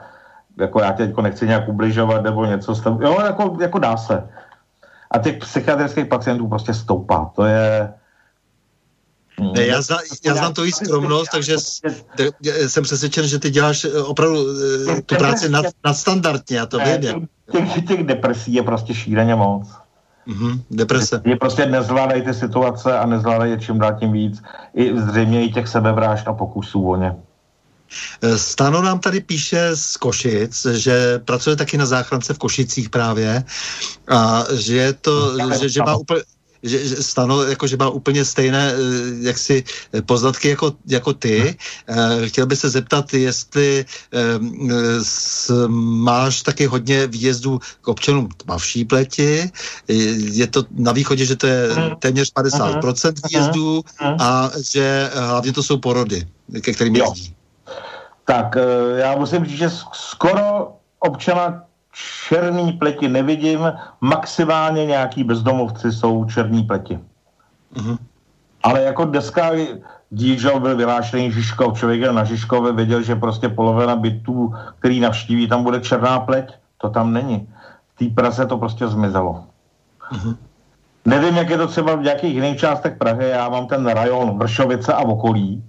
jako 0.58 0.82
já 0.82 0.92
tě 0.92 1.04
jako 1.04 1.22
nechci 1.22 1.48
nějak 1.48 1.68
ubližovat 1.68 2.24
nebo 2.24 2.46
něco, 2.46 2.74
jo, 3.02 3.18
jako, 3.26 3.58
jako 3.62 3.80
dá 3.80 3.98
se 3.98 4.30
a 5.12 5.18
těch 5.18 5.38
psychiatrických 5.38 6.06
pacientů 6.06 6.48
prostě 6.48 6.74
stoupá. 6.74 7.32
To 7.36 7.46
je... 7.46 7.94
Ne, 9.56 9.66
já, 9.66 9.82
zna, 9.82 9.98
já 10.26 10.36
znám 10.36 10.54
to 10.54 10.66
i 10.66 10.72
skromnost, 10.72 11.32
takže 11.32 11.56
jsem 12.68 12.84
přesvědčen, 12.84 13.28
že 13.28 13.40
ty 13.40 13.50
děláš 13.50 13.86
eh, 13.86 14.02
opravdu 14.02 14.46
eh, 14.90 15.02
tu 15.02 15.16
práci 15.16 15.50
nad, 15.50 15.66
nadstandardně, 15.86 16.58
já 16.58 16.66
to 16.66 16.80
vím. 16.80 17.28
Těch, 17.52 17.86
těch 17.88 18.04
depresí 18.04 18.54
je 18.54 18.64
prostě 18.64 18.94
šíleně 18.94 19.36
moc. 19.36 19.68
Mm-hmm, 20.28 20.62
deprese. 20.72 21.22
Je 21.26 21.36
prostě 21.36 21.66
nezvládají 21.66 22.22
ty 22.22 22.34
situace 22.34 23.00
a 23.00 23.06
nezvládají 23.06 23.52
je 23.52 23.60
čím 23.60 23.80
dál 23.80 23.96
tím 24.00 24.12
víc. 24.12 24.44
I 24.74 25.00
zřejmě 25.02 25.46
i 25.46 25.52
těch 25.52 25.68
sebevrážd 25.68 26.28
a 26.28 26.34
pokusů 26.34 26.90
o 26.90 26.96
ně. 26.96 27.16
Eh, 28.22 28.38
Stano 28.38 28.82
nám 28.82 29.00
tady 29.00 29.20
píše 29.20 29.70
z 29.76 29.98
Košic, 29.98 30.68
že 30.72 31.20
pracuje 31.26 31.56
taky 31.56 31.78
na 31.78 31.86
záchrance 31.86 32.34
v 32.34 32.38
Košicích 32.38 32.90
právě 32.90 33.44
a 34.08 34.44
že 34.54 34.76
je 34.76 34.94
to, 34.94 35.38
že, 35.62 35.70
že 35.70 35.82
má 35.82 35.96
úplně 35.96 36.22
že, 36.64 36.88
že 36.88 37.04
Stano 37.04 37.44
jako, 37.44 37.68
že 37.68 37.78
má 37.78 37.90
úplně 37.90 38.26
stejné 38.26 38.74
eh, 38.74 38.78
jaksi 39.22 39.64
poznatky 40.06 40.50
jako, 40.50 40.74
jako 40.88 41.14
ty. 41.14 41.58
Eh, 41.88 42.30
chtěl 42.30 42.46
by 42.46 42.56
se 42.56 42.70
zeptat, 42.70 43.14
jestli 43.14 43.86
s, 45.02 45.68
máš 46.02 46.42
taky 46.42 46.66
hodně 46.66 47.08
výjezdů 47.08 47.60
k 47.82 47.88
občanům 47.88 48.30
tmavší 48.38 48.86
pleti. 48.86 49.52
Je 50.18 50.48
to 50.48 50.64
na 50.72 50.92
východě, 50.92 51.26
že 51.26 51.36
to 51.36 51.48
je 51.48 51.70
téměř 52.00 52.34
50% 52.34 53.14
výjezdů 53.30 53.84
a 54.02 54.52
že 54.72 55.10
hlavně 55.14 55.54
to 55.54 55.64
jsou 55.64 55.78
porody, 55.78 56.28
ke 56.62 56.74
kterým 56.74 56.96
jezdí. 56.96 57.38
Tak 58.28 58.58
eh, 58.58 59.00
já 59.00 59.16
musím 59.16 59.46
říct, 59.46 59.58
že 59.58 59.70
skoro 59.92 60.76
občana 61.00 61.64
černý 62.28 62.74
pleti 62.74 63.08
nevidím, 63.08 63.74
maximálně 64.02 64.86
nějaký 64.86 65.24
bezdomovci 65.24 65.92
jsou 65.92 66.26
černý 66.26 66.64
pleti. 66.64 67.00
Mm-hmm. 67.76 67.98
Ale 68.64 68.82
jako 68.82 69.06
dneska 69.06 69.52
DJ 70.12 70.60
byl 70.60 70.76
vylášený 70.76 71.32
Žižkov, 71.32 71.80
člověk 71.80 72.12
na 72.12 72.24
Žižkové 72.24 72.72
věděl, 72.72 73.02
že 73.02 73.16
prostě 73.16 73.50
polovina 73.50 73.96
bytů, 73.96 74.54
který 74.80 75.00
navštíví, 75.00 75.48
tam 75.48 75.64
bude 75.64 75.80
černá 75.80 76.20
pleť. 76.20 76.54
To 76.78 76.90
tam 76.90 77.14
není. 77.14 77.50
V 77.96 78.00
té 78.00 78.16
Praze 78.16 78.46
to 78.46 78.58
prostě 78.58 78.88
zmizelo. 78.88 79.44
Mm-hmm. 80.12 80.36
Nevím, 81.06 81.36
jak 81.38 81.50
je 81.50 81.58
to 81.58 81.68
třeba 81.68 81.96
v 81.96 82.02
nějakých 82.02 82.36
jiných 82.36 82.60
částech 82.60 82.98
Prahy. 82.98 83.30
Já 83.30 83.50
mám 83.50 83.68
ten 83.68 83.88
rajon 83.88 84.40
Vršovice 84.40 84.94
a 84.94 85.00
okolí, 85.00 85.64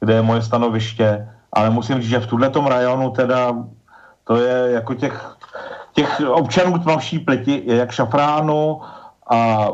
kde 0.00 0.14
je 0.14 0.22
moje 0.22 0.42
stanoviště, 0.42 1.28
ale 1.52 1.70
musím 1.70 2.00
říct, 2.00 2.10
že 2.10 2.20
v 2.20 2.26
tuhle 2.26 2.50
rajonu 2.68 3.10
teda 3.10 3.54
to 4.24 4.36
je 4.36 4.72
jako 4.72 4.94
těch, 4.94 5.36
těch 5.92 6.20
občanů 6.30 6.78
tmavší 6.78 7.18
pleti 7.18 7.62
je 7.66 7.76
jak 7.76 7.90
šafránu 7.90 8.80
a 9.30 9.68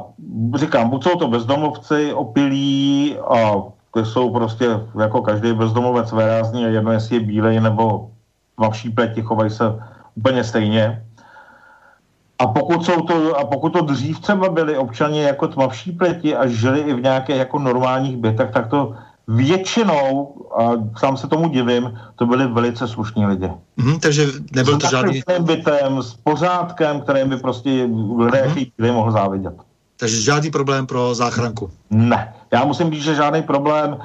říkám, 0.54 0.90
buď 0.90 1.04
jsou 1.04 1.18
to 1.18 1.28
bezdomovci, 1.28 2.12
opilí 2.12 3.16
a 3.18 3.54
ty 3.94 4.04
jsou 4.04 4.30
prostě 4.30 4.66
jako 5.00 5.22
každý 5.22 5.52
bezdomovec 5.52 6.12
vérázný 6.12 6.64
a 6.64 6.68
jedno 6.68 6.92
jestli 6.92 7.16
je 7.16 7.20
bílej 7.20 7.60
nebo 7.60 8.10
tmavší 8.56 8.90
pleti, 8.90 9.22
chovají 9.22 9.50
se 9.50 9.64
úplně 10.14 10.44
stejně. 10.44 11.04
A 12.38 12.46
pokud, 12.46 12.84
jsou 12.84 13.00
to, 13.00 13.38
a 13.38 13.44
pokud 13.44 13.72
to 13.72 13.80
dřív 13.82 14.20
třeba 14.20 14.48
byli 14.48 14.78
občani 14.78 15.22
jako 15.22 15.48
tmavší 15.48 15.92
pleti 15.92 16.36
a 16.36 16.46
žili 16.46 16.80
i 16.80 16.94
v 16.94 17.02
nějakých 17.02 17.36
jako 17.36 17.58
normálních 17.58 18.16
bytech, 18.16 18.50
tak 18.50 18.68
to 18.68 18.94
většinou, 19.28 20.34
a 20.58 20.70
sám 20.98 21.16
se 21.16 21.28
tomu 21.28 21.48
divím, 21.48 21.98
to 22.16 22.26
byli 22.26 22.46
velice 22.46 22.88
slušní 22.88 23.26
lidi. 23.26 23.50
Mm, 23.76 24.00
takže 24.00 24.26
nebyl 24.52 24.78
to 24.78 24.86
žádný... 24.90 25.20
S 25.20 25.42
bytem, 25.42 26.02
s 26.02 26.14
pořádkem, 26.14 27.00
kterým 27.00 27.28
by 27.28 27.36
prostě 27.36 27.70
lidé, 28.18 28.42
mm. 28.42 28.48
jaký 28.48 28.72
mohl 28.92 29.12
závidět. 29.12 29.54
Takže 29.96 30.20
žádný 30.20 30.50
problém 30.50 30.86
pro 30.86 31.14
záchranku? 31.14 31.70
Ne. 31.90 32.34
Já 32.52 32.64
musím 32.64 32.90
říct, 32.90 33.02
že 33.02 33.14
žádný 33.14 33.42
problém. 33.42 33.96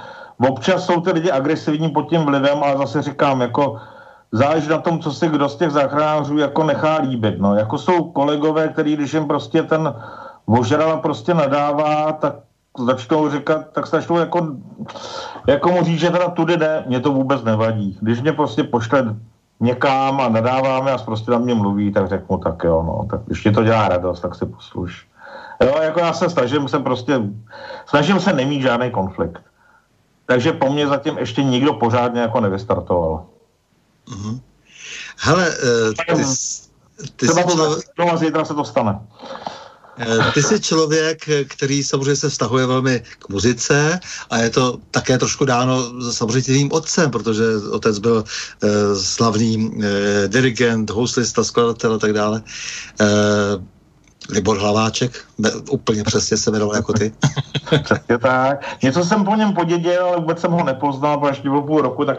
Občas 0.50 0.86
jsou 0.86 1.02
ty 1.02 1.12
lidi 1.12 1.32
agresivní 1.32 1.90
pod 1.90 2.10
tím 2.10 2.22
vlivem, 2.22 2.64
ale 2.64 2.78
zase 2.78 3.02
říkám, 3.02 3.42
jako 3.42 3.78
záleží 4.32 4.70
na 4.70 4.78
tom, 4.78 5.00
co 5.00 5.12
si 5.12 5.28
kdo 5.30 5.50
z 5.50 5.56
těch 5.56 5.72
záchranářů 5.72 6.38
jako 6.38 6.64
nechá 6.64 6.98
líbit. 7.02 7.36
No. 7.40 7.56
Jako 7.56 7.78
jsou 7.78 8.04
kolegové, 8.04 8.68
který 8.68 8.96
když 8.96 9.14
jim 9.14 9.26
prostě 9.26 9.64
ten 9.64 9.94
ožrala 10.46 10.98
prostě 10.98 11.34
nadává, 11.34 12.12
tak 12.12 12.36
začnou 12.78 13.30
říkat, 13.30 13.72
tak 13.72 13.88
začnou 13.88 14.18
jako, 14.18 14.48
jako 15.48 15.72
mu 15.72 15.84
říct, 15.84 16.00
že 16.00 16.10
teda 16.10 16.30
tudy 16.30 16.58
jde, 16.58 16.84
mě 16.88 17.00
to 17.00 17.12
vůbec 17.12 17.44
nevadí. 17.44 17.98
Když 18.02 18.22
mě 18.22 18.34
prostě 18.34 18.64
pošle 18.64 19.16
někam 19.60 20.22
a 20.22 20.30
nadáváme 20.30 20.92
a 20.92 20.98
prostě 20.98 21.32
na 21.32 21.38
mě 21.38 21.54
mluví, 21.54 21.92
tak 21.92 22.10
řeknu 22.10 22.38
tak 22.38 22.64
jo, 22.64 22.84
no, 22.84 23.08
tak 23.10 23.22
když 23.26 23.44
mě 23.44 23.54
to 23.54 23.64
dělá 23.64 23.88
radost, 23.88 24.22
tak 24.22 24.36
si 24.36 24.46
posluš. 24.46 25.08
Jo, 25.64 25.82
jako 25.82 26.00
já 26.00 26.14
se 26.14 26.30
snažím 26.30 26.68
se 26.68 26.80
prostě, 26.80 27.22
snažím 27.86 28.20
se 28.20 28.34
nemít 28.34 28.62
žádný 28.62 28.92
konflikt. 28.92 29.42
Takže 30.26 30.52
po 30.52 30.70
mně 30.70 30.88
zatím 30.88 31.18
ještě 31.18 31.44
nikdo 31.44 31.74
pořádně 31.74 32.22
jako 32.22 32.40
nevystartoval. 32.40 33.26
Mm-hmm. 34.08 34.40
Hele, 35.20 35.50
uh, 35.50 36.16
ty, 36.16 36.24
ty 37.16 37.28
Třeba 37.28 37.44
to, 37.44 37.80
to, 37.96 38.18
zítra 38.18 38.46
se 38.46 38.54
to 38.54 38.64
stane. 38.64 39.00
Eh, 39.98 40.32
ty 40.34 40.44
jsi 40.44 40.60
člověk, 40.60 41.30
který 41.48 41.84
samozřejmě 41.84 42.16
se 42.16 42.30
vztahuje 42.30 42.66
velmi 42.66 43.04
k 43.20 43.30
muzice 43.30 44.00
a 44.30 44.38
je 44.38 44.50
to 44.50 44.78
také 44.92 45.18
trošku 45.18 45.46
dáno 45.46 46.02
samozřejmě 46.12 46.42
tvým 46.42 46.72
otcem, 46.72 47.12
protože 47.12 47.44
otec 47.72 48.00
byl 48.00 48.24
eh, 48.64 48.96
slavný 48.96 49.72
eh, 49.84 50.28
dirigent, 50.28 50.90
houslista, 50.90 51.44
skladatel 51.44 51.94
a 51.94 51.98
tak 51.98 52.14
dále. 52.14 52.42
Libor 54.30 54.58
Hlaváček, 54.58 55.12
úplně 55.70 56.04
přesně 56.04 56.38
se 56.38 56.52
jmenoval 56.52 56.76
jako 56.76 56.94
ty. 56.94 57.14
přesně 57.84 58.18
tak. 58.18 58.84
Něco 58.84 59.06
jsem 59.06 59.26
po 59.26 59.36
něm 59.36 59.54
poděděl, 59.54 60.06
ale 60.06 60.18
vůbec 60.18 60.40
jsem 60.40 60.52
ho 60.52 60.64
nepoznal, 60.64 61.18
protože 61.18 61.42
bylo 61.42 61.62
půl 61.62 61.82
roku, 61.82 62.06
tak, 62.06 62.18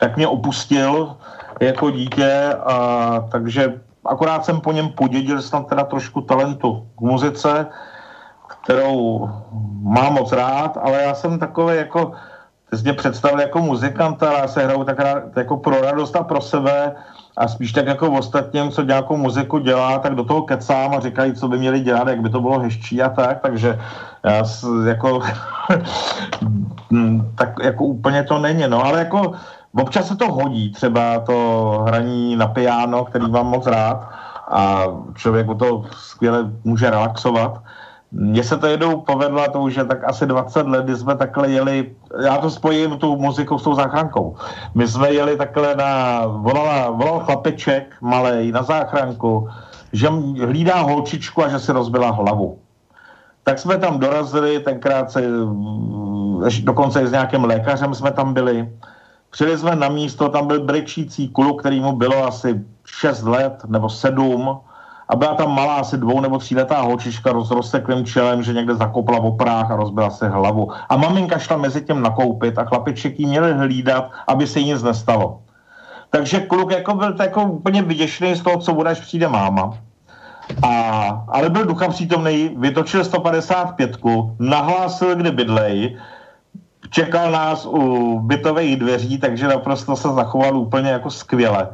tak 0.00 0.16
mě 0.16 0.28
opustil 0.28 1.16
jako 1.60 1.90
dítě, 1.90 2.54
a, 2.66 3.28
takže 3.32 3.80
akorát 4.06 4.44
jsem 4.44 4.60
po 4.60 4.72
něm 4.72 4.88
podědil 4.88 5.42
snad 5.42 5.66
teda 5.66 5.84
trošku 5.84 6.20
talentu 6.20 6.86
k 6.98 7.00
muzice, 7.00 7.66
kterou 8.46 9.30
mám 9.82 10.14
moc 10.14 10.32
rád, 10.32 10.78
ale 10.82 11.02
já 11.02 11.14
jsem 11.14 11.38
takový 11.38 11.76
jako, 11.76 12.12
ty 12.70 12.76
jsi 12.76 12.82
mě 12.82 12.92
představil 12.92 13.40
jako 13.40 13.58
muzikanta, 13.60 14.32
já 14.32 14.48
se 14.48 14.64
hraju 14.64 14.84
tak 14.84 14.98
rád, 14.98 15.36
jako 15.36 15.56
pro 15.56 15.80
radost 15.80 16.16
a 16.16 16.22
pro 16.22 16.40
sebe 16.40 16.94
a 17.36 17.48
spíš 17.48 17.72
tak 17.72 17.86
jako 17.86 18.10
v 18.10 18.14
ostatním, 18.14 18.70
co 18.70 18.82
nějakou 18.82 19.16
muziku 19.16 19.58
dělá, 19.58 19.98
tak 19.98 20.14
do 20.14 20.24
toho 20.24 20.42
kecám 20.42 20.94
a 20.94 21.00
říkají, 21.00 21.34
co 21.34 21.48
by 21.48 21.58
měli 21.58 21.80
dělat, 21.80 22.08
jak 22.08 22.20
by 22.20 22.30
to 22.30 22.40
bylo 22.40 22.58
hezčí 22.58 23.02
a 23.02 23.08
tak, 23.08 23.40
takže 23.40 23.78
já 24.24 24.44
jako 24.88 25.20
tak 27.34 27.48
jako 27.62 27.84
úplně 27.84 28.22
to 28.22 28.38
není, 28.38 28.64
no, 28.68 28.84
ale 28.84 28.98
jako 28.98 29.32
Občas 29.76 30.08
se 30.08 30.16
to 30.16 30.32
hodí, 30.32 30.72
třeba 30.72 31.20
to 31.20 31.78
hraní 31.86 32.36
na 32.36 32.46
piano, 32.46 33.04
který 33.04 33.30
mám 33.30 33.46
moc 33.46 33.66
rád 33.66 34.08
a 34.50 34.84
člověk 35.14 35.46
to 35.58 35.84
skvěle 35.92 36.50
může 36.64 36.90
relaxovat. 36.90 37.62
Mně 38.12 38.44
se 38.44 38.56
to 38.56 38.66
jednou 38.66 39.00
povedlo, 39.00 39.44
to 39.52 39.60
už 39.60 39.74
je 39.74 39.84
tak 39.84 40.04
asi 40.04 40.26
20 40.26 40.66
let, 40.66 40.84
kdy 40.84 40.96
jsme 40.96 41.16
takhle 41.16 41.50
jeli, 41.50 41.90
já 42.24 42.38
to 42.38 42.50
spojím 42.50 42.98
tu 42.98 43.16
muziku 43.16 43.58
s 43.58 43.62
tou 43.62 43.74
záchrankou. 43.74 44.36
My 44.74 44.88
jsme 44.88 45.12
jeli 45.12 45.36
takhle 45.36 45.76
na, 45.76 46.22
volala, 46.26 46.90
volal 46.90 47.20
chlapeček 47.20 47.96
malej 48.00 48.52
na 48.52 48.62
záchranku, 48.62 49.48
že 49.92 50.08
hlídá 50.44 50.80
holčičku 50.80 51.44
a 51.44 51.48
že 51.48 51.58
si 51.58 51.72
rozbila 51.72 52.10
hlavu. 52.10 52.58
Tak 53.44 53.58
jsme 53.58 53.78
tam 53.78 53.98
dorazili, 53.98 54.60
tenkrát 54.60 55.10
se, 55.10 55.22
dokonce 56.62 57.02
i 57.02 57.06
s 57.06 57.12
nějakým 57.12 57.44
lékařem 57.44 57.94
jsme 57.94 58.10
tam 58.10 58.34
byli 58.34 58.68
Přijeli 59.34 59.58
jsme 59.58 59.76
na 59.76 59.88
místo, 59.88 60.28
tam 60.28 60.46
byl 60.46 60.60
brečící 60.60 61.28
kluk, 61.28 61.60
který 61.60 61.80
mu 61.80 61.92
bylo 61.92 62.26
asi 62.26 62.64
6 62.86 63.22
let 63.22 63.62
nebo 63.66 63.88
7 63.90 64.60
a 65.08 65.16
byla 65.16 65.34
tam 65.34 65.54
malá 65.54 65.74
asi 65.74 65.98
dvou 65.98 66.20
nebo 66.20 66.38
tříletá 66.38 66.80
holčička 66.80 67.40
s 67.40 67.50
rozseklým 67.50 68.06
čelem, 68.06 68.42
že 68.42 68.52
někde 68.52 68.74
zakopla 68.74 69.18
v 69.18 69.24
oprách 69.26 69.70
a 69.70 69.76
rozbila 69.76 70.10
si 70.10 70.26
hlavu. 70.26 70.70
A 70.88 70.96
maminka 70.96 71.38
šla 71.38 71.56
mezi 71.56 71.82
tím 71.82 72.02
nakoupit 72.02 72.58
a 72.58 72.64
chlapiček 72.64 73.20
jí 73.20 73.26
měli 73.26 73.52
hlídat, 73.52 74.10
aby 74.26 74.46
se 74.46 74.60
jí 74.60 74.66
nic 74.66 74.82
nestalo. 74.82 75.42
Takže 76.10 76.40
kluk 76.40 76.70
jako 76.70 76.94
byl 76.94 77.14
jako 77.22 77.42
úplně 77.42 77.82
vyděšený 77.82 78.34
z 78.34 78.42
toho, 78.42 78.58
co 78.58 78.74
bude, 78.74 78.90
až 78.90 79.00
přijde 79.00 79.28
máma. 79.28 79.74
A, 80.62 80.70
ale 81.28 81.50
byl 81.50 81.64
ducha 81.64 81.88
přítomný, 81.88 82.54
vytočil 82.56 83.04
155, 83.04 83.98
nahlásil, 84.38 85.16
kde 85.16 85.30
bydlej, 85.30 85.98
čekal 86.94 87.30
nás 87.30 87.66
u 87.66 88.18
bytových 88.22 88.76
dveří, 88.76 89.18
takže 89.18 89.48
naprosto 89.48 89.96
se 89.96 90.08
zachoval 90.08 90.56
úplně 90.56 90.90
jako 90.90 91.10
skvěle. 91.10 91.68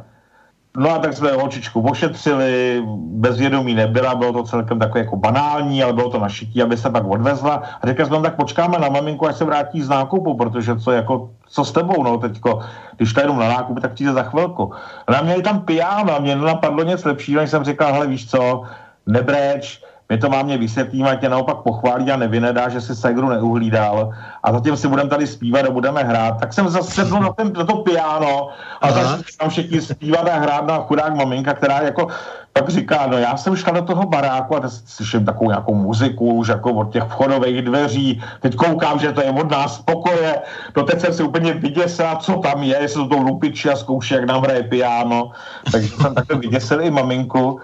No 0.77 0.89
a 0.89 0.97
tak 0.97 1.13
jsme 1.13 1.31
holčičku 1.31 1.81
ošetřili, 1.81 2.81
bezvědomí 2.97 3.73
nebyla, 3.75 4.15
bylo 4.15 4.33
to 4.33 4.43
celkem 4.43 4.79
takové 4.79 4.99
jako 4.99 5.15
banální, 5.17 5.83
ale 5.83 5.93
bylo 5.93 6.09
to 6.09 6.19
našití, 6.19 6.61
aby 6.61 6.77
se 6.77 6.89
pak 6.89 7.05
odvezla. 7.05 7.61
A 7.81 7.87
řekli 7.87 8.05
jsme, 8.05 8.17
no, 8.17 8.23
tak 8.23 8.35
počkáme 8.35 8.79
na 8.79 8.89
maminku, 8.89 9.27
až 9.27 9.35
se 9.35 9.45
vrátí 9.45 9.81
z 9.81 9.89
nákupu, 9.89 10.37
protože 10.37 10.79
co, 10.79 10.91
jako, 10.91 11.29
co 11.47 11.65
s 11.65 11.71
tebou, 11.71 12.03
no 12.03 12.17
teďko, 12.17 12.59
když 12.97 13.13
ta 13.13 13.21
jenom 13.21 13.39
na 13.39 13.49
nákup, 13.49 13.79
tak 13.81 13.93
přijde 13.93 14.13
za 14.13 14.23
chvilku. 14.23 14.73
A 15.07 15.11
nám 15.11 15.25
měli 15.25 15.41
tam 15.41 15.61
pijáno 15.61 16.19
mě 16.19 16.35
nenapadlo 16.35 16.83
nic 16.83 17.03
lepšího, 17.03 17.41
než 17.41 17.49
jsem 17.49 17.63
říkal, 17.63 17.93
hele 17.93 18.07
víš 18.07 18.29
co, 18.29 18.63
nebreč, 19.05 19.83
my 20.11 20.17
to 20.17 20.29
mámě 20.29 20.57
vysvětlíme, 20.57 21.09
ať 21.09 21.19
tě 21.21 21.29
naopak 21.29 21.57
pochválí 21.57 22.11
a 22.11 22.17
nevynedá, 22.17 22.69
že 22.69 22.81
si 22.81 22.95
Segru 22.95 23.29
neuhlídal. 23.29 24.11
A 24.43 24.53
zatím 24.53 24.77
si 24.77 24.87
budeme 24.87 25.09
tady 25.09 25.27
zpívat 25.27 25.65
a 25.65 25.71
budeme 25.71 26.03
hrát. 26.03 26.39
Tak 26.39 26.53
jsem 26.53 26.69
zase 26.69 26.91
sedl 26.91 27.19
na, 27.19 27.33
ten, 27.33 27.53
na 27.55 27.63
to 27.63 27.75
piano 27.87 28.49
a 28.81 28.91
začali 28.91 29.23
tam 29.39 29.49
všichni 29.49 29.81
zpívat 29.81 30.27
a 30.27 30.35
hrát 30.35 30.67
na 30.67 30.83
chudák 30.83 31.15
maminka, 31.15 31.53
která 31.53 31.81
jako 31.81 32.07
pak 32.53 32.69
říká, 32.69 33.07
no 33.07 33.17
já 33.17 33.37
jsem 33.37 33.55
šla 33.55 33.71
do 33.71 33.81
toho 33.81 34.05
baráku 34.05 34.55
a 34.55 34.59
teď 34.59 34.71
slyším 34.71 35.25
takovou 35.25 35.49
nějakou 35.49 35.75
muziku 35.75 36.33
už 36.33 36.47
jako 36.47 36.73
od 36.73 36.91
těch 36.91 37.03
vchodových 37.03 37.61
dveří, 37.61 38.23
teď 38.39 38.55
koukám, 38.55 38.99
že 38.99 39.11
to 39.11 39.21
je 39.21 39.31
od 39.31 39.51
nás 39.51 39.79
pokoje, 39.79 40.41
no 40.77 40.83
teď 40.83 40.99
jsem 40.99 41.13
si 41.13 41.23
úplně 41.23 41.53
vyděsila, 41.53 42.15
co 42.15 42.33
tam 42.33 42.63
je, 42.63 42.77
jestli 42.81 43.07
to 43.07 43.15
to 43.15 43.17
lupiči 43.17 43.69
a 43.69 43.75
zkouší, 43.75 44.13
jak 44.13 44.23
nám 44.23 44.41
hraje 44.41 44.63
piano, 44.63 45.31
takže 45.71 45.87
jsem 45.87 46.15
takhle 46.15 46.37
vyděsil 46.37 46.81
i 46.81 46.91
maminku 46.91 47.61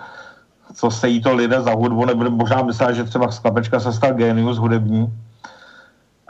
co 0.77 0.91
se 0.91 1.07
jí 1.09 1.21
to 1.21 1.35
lidé 1.35 1.61
za 1.61 1.73
hudbu, 1.73 2.05
nebo 2.05 2.29
možná 2.29 2.61
myslela, 2.61 2.91
že 2.91 3.03
třeba 3.03 3.31
Sklapečka 3.31 3.79
se 3.79 3.93
stal 3.93 4.13
genius 4.13 4.57
hudební 4.57 5.13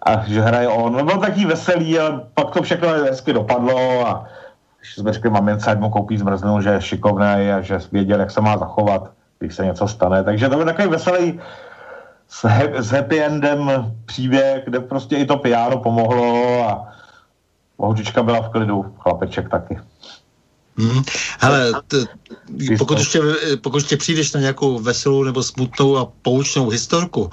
a 0.06 0.24
že 0.26 0.41
hraje 0.41 0.68
on. 0.68 0.93
No 0.93 1.04
byl 1.04 1.18
taký 1.18 1.45
veselý, 1.45 2.00
ale 2.00 2.22
pak 2.34 2.52
to 2.52 2.62
všechno 2.62 2.88
hezky 2.89 3.34
dopadlo 3.34 4.08
a 4.08 4.26
když 4.80 4.95
jsme 4.95 5.14
řekli 5.14 5.30
mamince, 5.30 5.72
ať 5.72 5.80
mu 5.80 5.89
koupí 5.89 6.18
zmrzlinu, 6.18 6.62
že 6.62 6.70
je 6.70 6.82
šikovný 6.82 7.52
a 7.52 7.62
že 7.62 7.80
věděl, 7.91 8.20
jak 8.20 8.32
se 8.32 8.41
má 8.41 8.58
zachovat, 8.58 9.12
když 9.39 9.56
se 9.56 9.66
něco 9.66 9.88
stane. 9.88 10.24
Takže 10.24 10.50
to 10.50 10.56
byl 10.56 10.66
takový 10.66 10.88
veselý 10.88 11.39
s, 12.28 12.43
he- 12.43 12.84
s 12.84 12.91
happy 12.91 13.24
endem 13.24 13.91
příběh, 14.06 14.64
kde 14.66 14.80
prostě 14.80 15.18
i 15.18 15.26
to 15.26 15.38
piano 15.38 15.78
pomohlo 15.78 16.64
a 16.70 16.88
holčička 17.78 18.24
byla 18.24 18.41
v 18.41 18.50
klidu, 18.50 18.95
chlapeček 19.00 19.50
taky. 19.50 19.80
Hmm. 20.78 21.03
Hele, 21.39 21.73
t, 21.88 22.05
pokud, 22.78 22.97
ještě, 22.97 23.21
pokud 23.61 23.78
ještě 23.78 23.97
přijdeš 23.97 24.34
na 24.34 24.39
nějakou 24.39 24.80
veselou 24.80 25.23
nebo 25.23 25.43
smutnou 25.43 25.97
a 25.97 26.05
poučnou 26.21 26.69
historku 26.69 27.30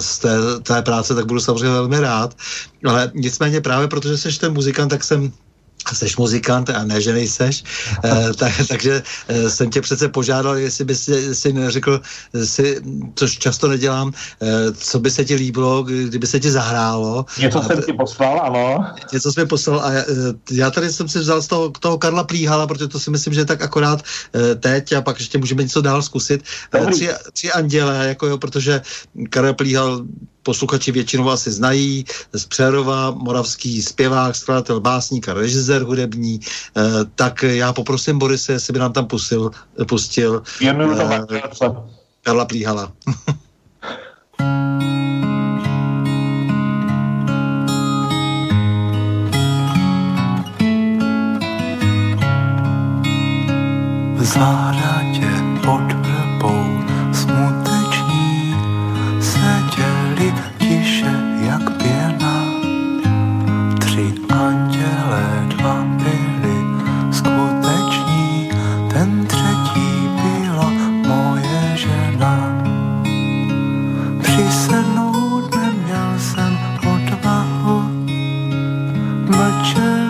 z 0.00 0.18
té, 0.18 0.38
té 0.62 0.82
práce, 0.82 1.14
tak 1.14 1.26
budu 1.26 1.40
samozřejmě 1.40 1.68
velmi 1.68 2.00
rád. 2.00 2.36
Ale 2.84 3.10
nicméně 3.14 3.60
právě 3.60 3.88
protože 3.88 4.18
jsi 4.18 4.38
ten 4.38 4.52
muzikant, 4.52 4.90
tak 4.90 5.04
jsem 5.04 5.32
Jseš 5.92 6.16
muzikant 6.16 6.70
a 6.70 6.84
ne, 6.84 7.00
že 7.00 7.12
nejseš, 7.12 7.64
e, 8.04 8.34
tak, 8.38 8.52
takže 8.68 9.02
e, 9.28 9.50
jsem 9.50 9.70
tě 9.70 9.80
přece 9.80 10.08
požádal, 10.08 10.56
jestli 10.56 10.84
bys 10.84 11.04
si, 11.04 11.34
si 11.34 11.52
neřekl, 11.52 12.00
si, 12.44 12.80
což 13.14 13.38
často 13.38 13.68
nedělám, 13.68 14.12
e, 14.42 14.72
co 14.72 15.00
by 15.00 15.10
se 15.10 15.24
ti 15.24 15.34
líbilo, 15.34 15.82
kdyby 15.82 16.26
se 16.26 16.40
ti 16.40 16.50
zahrálo. 16.50 17.24
Něco 17.38 17.58
a, 17.58 17.62
jsem 17.62 17.82
ti 17.82 17.92
poslal, 17.92 18.40
ano. 18.44 18.86
Něco 19.12 19.32
jsem 19.32 19.48
poslal 19.48 19.80
a 19.80 19.92
e, 19.92 20.04
já 20.50 20.70
tady 20.70 20.92
jsem 20.92 21.08
si 21.08 21.18
vzal 21.18 21.42
z 21.42 21.46
toho, 21.46 21.70
toho 21.70 21.98
Karla 21.98 22.24
Plíhala, 22.24 22.66
protože 22.66 22.88
to 22.88 23.00
si 23.00 23.10
myslím, 23.10 23.34
že 23.34 23.40
je 23.40 23.44
tak 23.44 23.62
akorát 23.62 24.02
teď 24.60 24.92
a 24.92 25.02
pak 25.02 25.18
ještě 25.18 25.38
můžeme 25.38 25.62
něco 25.62 25.80
dál 25.80 26.02
zkusit. 26.02 26.42
E, 26.74 26.86
tři, 26.86 27.08
tři 27.32 27.52
anděle, 27.52 28.08
jako 28.08 28.26
jo, 28.26 28.38
protože 28.38 28.82
Karel 29.30 29.54
Plíhal 29.54 30.02
posluchači 30.42 30.92
většinou 30.92 31.30
asi 31.30 31.50
znají, 31.50 32.04
z 32.32 32.44
Přerova, 32.46 33.10
moravský 33.10 33.82
zpěvák, 33.82 34.36
skladatel, 34.36 34.80
básník 34.80 35.28
a 35.28 35.34
režisér 35.34 35.82
hudební, 35.82 36.40
eh, 36.76 36.82
tak 37.14 37.42
já 37.42 37.72
poprosím 37.72 38.18
Borise, 38.18 38.52
jestli 38.52 38.72
by 38.72 38.78
nám 38.78 38.92
tam 38.92 39.06
pustil, 39.06 39.50
pustil 39.88 40.42
eh, 40.62 40.74
Karla 42.22 42.44
Plíhala. 42.44 42.92
v 54.20 54.24
zahradě 54.24 55.30
pod 55.64 55.99
着 79.62 80.09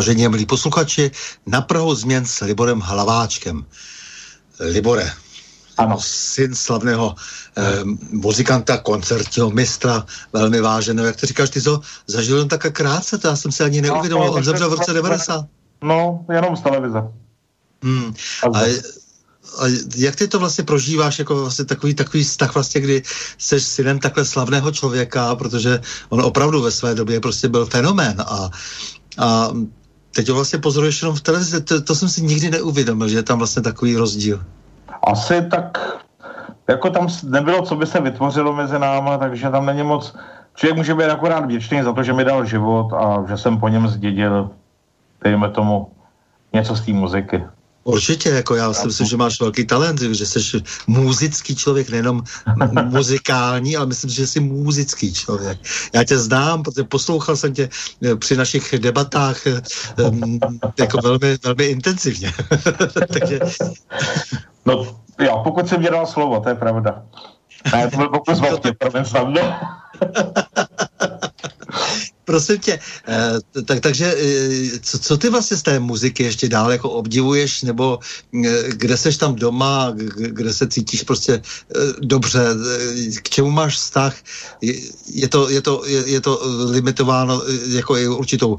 Vážení 0.00 0.28
milí 0.28 0.46
posluchači, 0.46 1.10
na 1.46 1.60
Prahu 1.60 1.94
změn 1.94 2.26
s 2.26 2.40
Liborem 2.40 2.80
Hlaváčkem. 2.80 3.64
Libore, 4.60 5.12
ano. 5.76 5.96
syn 6.00 6.54
slavného 6.54 7.14
eh, 7.56 7.84
muzikanta, 8.10 8.78
koncertního 8.78 9.50
mistra, 9.50 10.06
velmi 10.32 10.60
váženého. 10.60 11.06
Jak 11.06 11.16
ty 11.16 11.26
říkáš, 11.26 11.50
ty 11.50 11.62
to 11.62 11.80
zažil 12.06 12.38
jen 12.38 12.48
tak 12.48 12.72
krátce, 12.72 13.18
to 13.18 13.28
já 13.28 13.36
jsem 13.36 13.52
si 13.52 13.64
ani 13.64 13.82
neuvědomil. 13.82 14.26
No, 14.26 14.32
On 14.32 14.44
zemřel 14.44 14.70
v 14.70 14.72
roce 14.72 14.92
90. 14.92 15.44
No, 15.84 16.24
jenom 16.32 16.56
z 16.56 16.60
televize. 16.60 17.02
Hmm. 17.82 18.14
A, 18.54 18.58
a 18.58 19.64
jak 19.96 20.16
ty 20.16 20.28
to 20.28 20.38
vlastně 20.38 20.64
prožíváš, 20.64 21.18
jako 21.18 21.36
vlastně 21.40 21.64
takový, 21.64 21.94
takový 21.94 22.24
vztah 22.24 22.54
vlastně, 22.54 22.80
kdy 22.80 23.02
jsi 23.38 23.60
synem 23.60 23.98
takhle 23.98 24.24
slavného 24.24 24.72
člověka, 24.72 25.34
protože 25.34 25.80
on 26.08 26.20
opravdu 26.20 26.62
ve 26.62 26.70
své 26.70 26.94
době 26.94 27.20
prostě 27.20 27.48
byl 27.48 27.66
fenomén 27.66 28.20
a, 28.20 28.50
a 29.18 29.50
teď 30.14 30.28
ho 30.28 30.34
vlastně 30.34 30.58
pozoruješ 30.58 31.02
jenom 31.02 31.16
v 31.16 31.20
televizi, 31.20 31.60
to, 31.60 31.80
to 31.82 31.94
jsem 31.94 32.08
si 32.08 32.22
nikdy 32.22 32.50
neuvědomil, 32.50 33.08
že 33.08 33.16
je 33.16 33.22
tam 33.22 33.38
vlastně 33.38 33.62
takový 33.62 33.96
rozdíl. 33.96 34.44
Asi 35.02 35.42
tak, 35.50 35.78
jako 36.68 36.90
tam 36.90 37.08
nebylo, 37.24 37.62
co 37.62 37.76
by 37.76 37.86
se 37.86 38.00
vytvořilo 38.00 38.52
mezi 38.52 38.78
náma, 38.78 39.18
takže 39.18 39.50
tam 39.50 39.66
není 39.66 39.82
moc, 39.82 40.14
člověk 40.54 40.76
může 40.76 40.94
být 40.94 41.04
akorát 41.04 41.46
věčný 41.46 41.82
za 41.82 41.92
to, 41.92 42.02
že 42.02 42.12
mi 42.12 42.24
dal 42.24 42.44
život 42.44 42.92
a 42.92 43.24
že 43.28 43.36
jsem 43.36 43.60
po 43.60 43.68
něm 43.68 43.88
zdědil, 43.88 44.50
dejme 45.24 45.50
tomu, 45.50 45.92
něco 46.52 46.76
z 46.76 46.80
té 46.80 46.92
muziky. 46.92 47.44
Určitě, 47.84 48.28
jako 48.28 48.54
já 48.54 48.72
si 48.72 48.86
myslím, 48.86 49.06
že 49.06 49.16
máš 49.16 49.40
velký 49.40 49.66
talent, 49.66 50.00
že 50.00 50.26
jsi 50.26 50.62
muzický 50.86 51.56
člověk, 51.56 51.90
nejenom 51.90 52.22
muzikální, 52.84 53.76
ale 53.76 53.86
myslím, 53.86 54.10
že 54.10 54.26
jsi 54.26 54.40
muzický 54.40 55.14
člověk. 55.14 55.58
Já 55.94 56.04
tě 56.04 56.18
znám, 56.18 56.62
protože 56.62 56.84
poslouchal 56.84 57.36
jsem 57.36 57.54
tě 57.54 57.68
eh, 58.02 58.16
při 58.16 58.36
našich 58.36 58.74
debatách 58.78 59.36
um, 59.96 60.40
jako 60.78 60.98
velmi, 61.02 61.38
velmi 61.44 61.64
intenzivně. 61.64 62.32
Takže... 63.18 63.40
No, 64.66 65.00
já 65.18 65.36
pokud 65.36 65.68
jsem 65.68 65.80
mě 65.80 65.90
dal 65.90 66.06
slovo, 66.06 66.40
to 66.40 66.48
je 66.48 66.54
pravda. 66.54 67.02
Ne, 67.72 67.90
to 67.90 67.96
byl 67.96 68.08
pokus 68.08 68.38
vlastně, 68.38 68.72
promiň, 68.72 69.04
prosím 72.24 72.58
tě, 72.58 72.78
eh, 73.08 73.62
tak, 73.64 73.80
takže 73.80 74.14
eh, 74.18 74.78
co, 74.82 74.98
co 74.98 75.16
ty 75.16 75.28
vlastně 75.28 75.56
z 75.56 75.62
té 75.62 75.80
muziky 75.80 76.22
ještě 76.22 76.48
dál 76.48 76.72
jako 76.72 76.90
obdivuješ, 76.90 77.62
nebo 77.62 77.98
eh, 78.44 78.62
kde 78.68 78.96
seš 78.96 79.16
tam 79.16 79.34
doma, 79.34 79.92
kde 80.14 80.52
se 80.52 80.68
cítíš 80.68 81.02
prostě 81.02 81.42
dobře, 82.00 82.40
k 83.22 83.28
čemu 83.28 83.50
máš 83.50 83.76
vztah, 83.76 84.14
je, 85.08 85.28
to, 85.28 85.48
je, 85.48 85.62
to, 85.62 85.82
je, 85.86 86.08
je 86.08 86.20
to 86.20 86.40
limitováno 86.70 87.42
jako 87.68 87.96
i 87.96 88.08
určitou, 88.08 88.58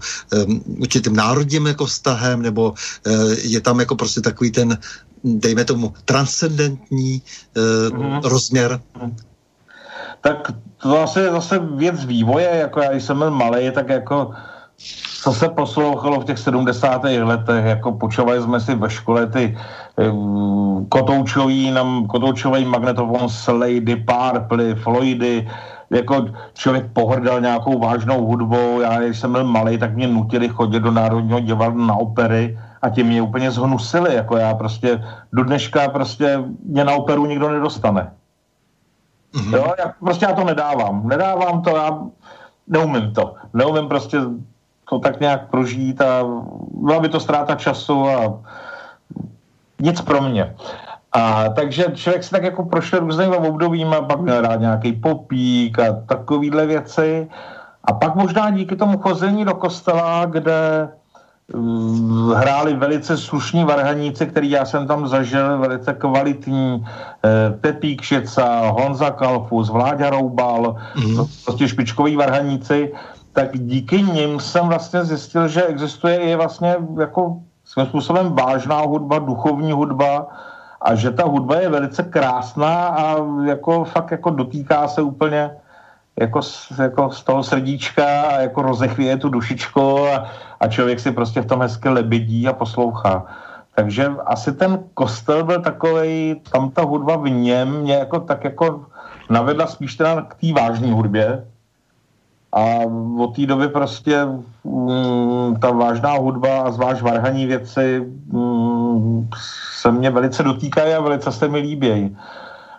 určitým 0.65 1.15
národním 1.15 1.67
jako 1.67 1.85
vztahem, 1.85 2.41
nebo 2.41 2.73
je 3.41 3.61
tam 3.61 3.79
jako 3.79 3.95
prostě 3.95 4.21
takový 4.21 4.51
ten, 4.51 4.77
dejme 5.23 5.65
tomu, 5.65 5.93
transcendentní 6.05 7.21
mm. 7.93 8.19
rozměr? 8.23 8.81
Tak 10.21 10.51
to 10.77 10.89
zase 10.89 11.21
je 11.21 11.31
zase 11.31 11.59
věc 11.59 12.05
vývoje, 12.05 12.49
jako 12.61 12.81
já 12.81 12.91
když 12.91 13.03
jsem 13.03 13.17
byl 13.17 13.31
malý, 13.31 13.71
tak 13.71 13.89
jako 13.89 14.31
co 15.23 15.33
se 15.33 15.49
poslouchalo 15.49 16.19
v 16.19 16.25
těch 16.25 16.39
70. 16.39 17.03
letech, 17.03 17.65
jako 17.65 17.91
počovali 17.91 18.41
jsme 18.41 18.59
si 18.59 18.75
ve 18.75 18.89
škole 18.89 19.27
ty 19.27 19.57
um, 20.11 20.85
kotoučový, 20.89 21.71
nám, 21.71 22.07
kotoučový 22.07 22.65
magnetofon 22.65 23.29
s 23.29 23.47
Lady 23.47 23.95
Purple, 23.95 24.75
Floydy, 24.75 25.49
jako 25.89 26.25
člověk 26.53 26.85
pohrdal 26.93 27.41
nějakou 27.41 27.79
vážnou 27.79 28.25
hudbou. 28.25 28.81
Já, 28.81 28.99
když 28.99 29.19
jsem 29.19 29.31
byl 29.31 29.43
malý, 29.43 29.77
tak 29.77 29.95
mě 29.95 30.07
nutili 30.07 30.49
chodit 30.49 30.79
do 30.79 30.91
Národního 30.91 31.39
divadla 31.39 31.85
na 31.85 31.95
opery 31.95 32.59
a 32.81 32.89
ti 32.89 33.03
mě 33.03 33.21
úplně 33.21 33.51
zhnusili. 33.51 34.15
Jako 34.15 34.37
já 34.37 34.53
prostě 34.53 35.03
do 35.33 35.43
dneška 35.43 35.89
prostě 35.89 36.43
mě 36.65 36.83
na 36.83 36.93
operu 36.93 37.25
nikdo 37.25 37.49
nedostane. 37.49 38.11
Mm-hmm. 39.33 39.55
Jo, 39.55 39.73
já, 39.79 39.93
prostě 39.99 40.25
já 40.25 40.33
to 40.33 40.43
nedávám. 40.43 41.07
Nedávám 41.07 41.61
to, 41.61 41.77
já 41.77 41.99
neumím 42.67 43.13
to. 43.13 43.35
Neumím 43.53 43.87
prostě 43.87 44.17
to 44.89 44.99
tak 44.99 45.19
nějak 45.19 45.49
prožít 45.49 46.01
a 46.01 46.23
byla 46.73 46.99
by 46.99 47.09
to 47.09 47.19
ztráta 47.19 47.55
času 47.55 48.09
a 48.09 48.39
nic 49.79 50.01
pro 50.01 50.21
mě. 50.21 50.55
A 51.11 51.49
takže 51.49 51.85
člověk 51.93 52.23
si 52.23 52.31
tak 52.31 52.43
jako 52.43 52.63
prošel 52.63 52.99
různými 52.99 53.37
obdobími, 53.37 53.95
pak 54.07 54.19
měl 54.19 54.41
rád 54.41 54.59
nějaký 54.59 54.93
popík 54.93 55.79
a 55.79 55.93
takovýhle 55.93 56.65
věci. 56.65 57.29
A 57.83 57.93
pak 57.93 58.15
možná 58.15 58.49
díky 58.49 58.75
tomu 58.75 58.97
chození 58.97 59.45
do 59.45 59.53
kostela, 59.53 60.25
kde 60.25 60.89
hráli 62.35 62.73
velice 62.73 63.17
slušní 63.17 63.63
varhaníci, 63.63 64.25
který 64.25 64.49
já 64.49 64.65
jsem 64.65 64.87
tam 64.87 65.07
zažil, 65.07 65.59
velice 65.59 65.93
kvalitní, 65.93 66.85
eh, 67.25 67.53
Pepík 67.61 68.01
Šeca, 68.01 68.69
Honza 68.69 69.11
Kalfus, 69.11 69.69
Vláďa 69.69 70.09
Roubal, 70.09 70.75
mm. 70.95 71.25
prostě 71.45 71.67
špičkoví 71.67 72.15
varhaníci, 72.15 72.93
tak 73.33 73.59
díky 73.59 74.01
nim 74.01 74.39
jsem 74.39 74.67
vlastně 74.67 75.03
zjistil, 75.05 75.47
že 75.47 75.63
existuje 75.63 76.17
i 76.19 76.35
vlastně 76.35 76.75
jako 76.99 77.39
svým 77.65 77.85
způsobem 77.85 78.35
vážná 78.35 78.81
hudba, 78.81 79.19
duchovní 79.19 79.71
hudba, 79.71 80.27
a 80.81 80.95
že 80.95 81.11
ta 81.11 81.23
hudba 81.23 81.55
je 81.55 81.69
velice 81.69 82.03
krásná 82.03 82.87
a 82.87 83.15
jako 83.45 83.83
fakt 83.83 84.11
jako 84.11 84.29
dotýká 84.29 84.87
se 84.87 85.01
úplně 85.01 85.51
jako 86.19 86.41
jako 86.79 87.11
z 87.11 87.23
toho 87.23 87.43
srdíčka 87.43 88.21
a 88.21 88.39
jako 88.39 88.61
rozechvěje 88.61 89.17
tu 89.17 89.29
dušičku 89.29 89.99
a, 89.99 90.25
a 90.59 90.67
člověk 90.67 90.99
si 90.99 91.11
prostě 91.11 91.41
v 91.41 91.45
tom 91.45 91.61
hezky 91.61 91.89
lebedí 91.89 92.47
a 92.47 92.53
poslouchá. 92.53 93.25
Takže 93.75 94.11
asi 94.25 94.51
ten 94.51 94.79
kostel 94.93 95.43
byl 95.43 95.61
takový, 95.61 96.41
tam 96.51 96.71
ta 96.71 96.81
hudba 96.81 97.15
v 97.15 97.29
něm 97.29 97.81
mě 97.81 97.93
jako 97.93 98.19
tak 98.19 98.43
jako 98.43 98.85
navedla 99.29 99.67
spíš 99.67 99.95
teda 99.95 100.21
k 100.21 100.35
té 100.35 100.53
vážné 100.53 100.93
hudbě. 100.93 101.47
A 102.53 102.63
od 103.19 103.35
té 103.35 103.45
doby 103.45 103.67
prostě 103.67 104.25
mm, 104.63 105.55
ta 105.61 105.71
vážná 105.71 106.11
hudba 106.11 106.61
a 106.61 106.71
zvlášť 106.71 107.01
varhaní 107.01 107.45
věci 107.45 108.03
mm, 108.31 109.29
se 109.81 109.91
mě 109.91 110.09
velice 110.09 110.43
dotýkají 110.43 110.93
a 110.93 111.01
velice 111.01 111.31
se 111.31 111.47
mi 111.47 111.59
líbějí. 111.59 112.17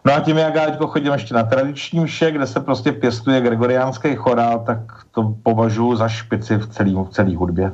No 0.05 0.15
a 0.15 0.21
tím, 0.21 0.39
jak 0.39 0.55
já 0.55 0.87
chodím 0.87 1.13
ještě 1.13 1.35
na 1.35 1.43
tradiční 1.43 2.07
vše, 2.07 2.31
kde 2.31 2.47
se 2.47 2.61
prostě 2.61 2.93
pěstuje 2.93 3.41
gregoriánský 3.41 4.17
chorál, 4.17 4.63
tak 4.67 4.79
to 5.11 5.35
považuji 5.43 5.97
za 5.97 6.09
špici 6.09 6.57
v 6.57 6.67
celé 6.67 6.91
v 6.91 7.09
celý 7.11 7.37
hudbě. 7.37 7.73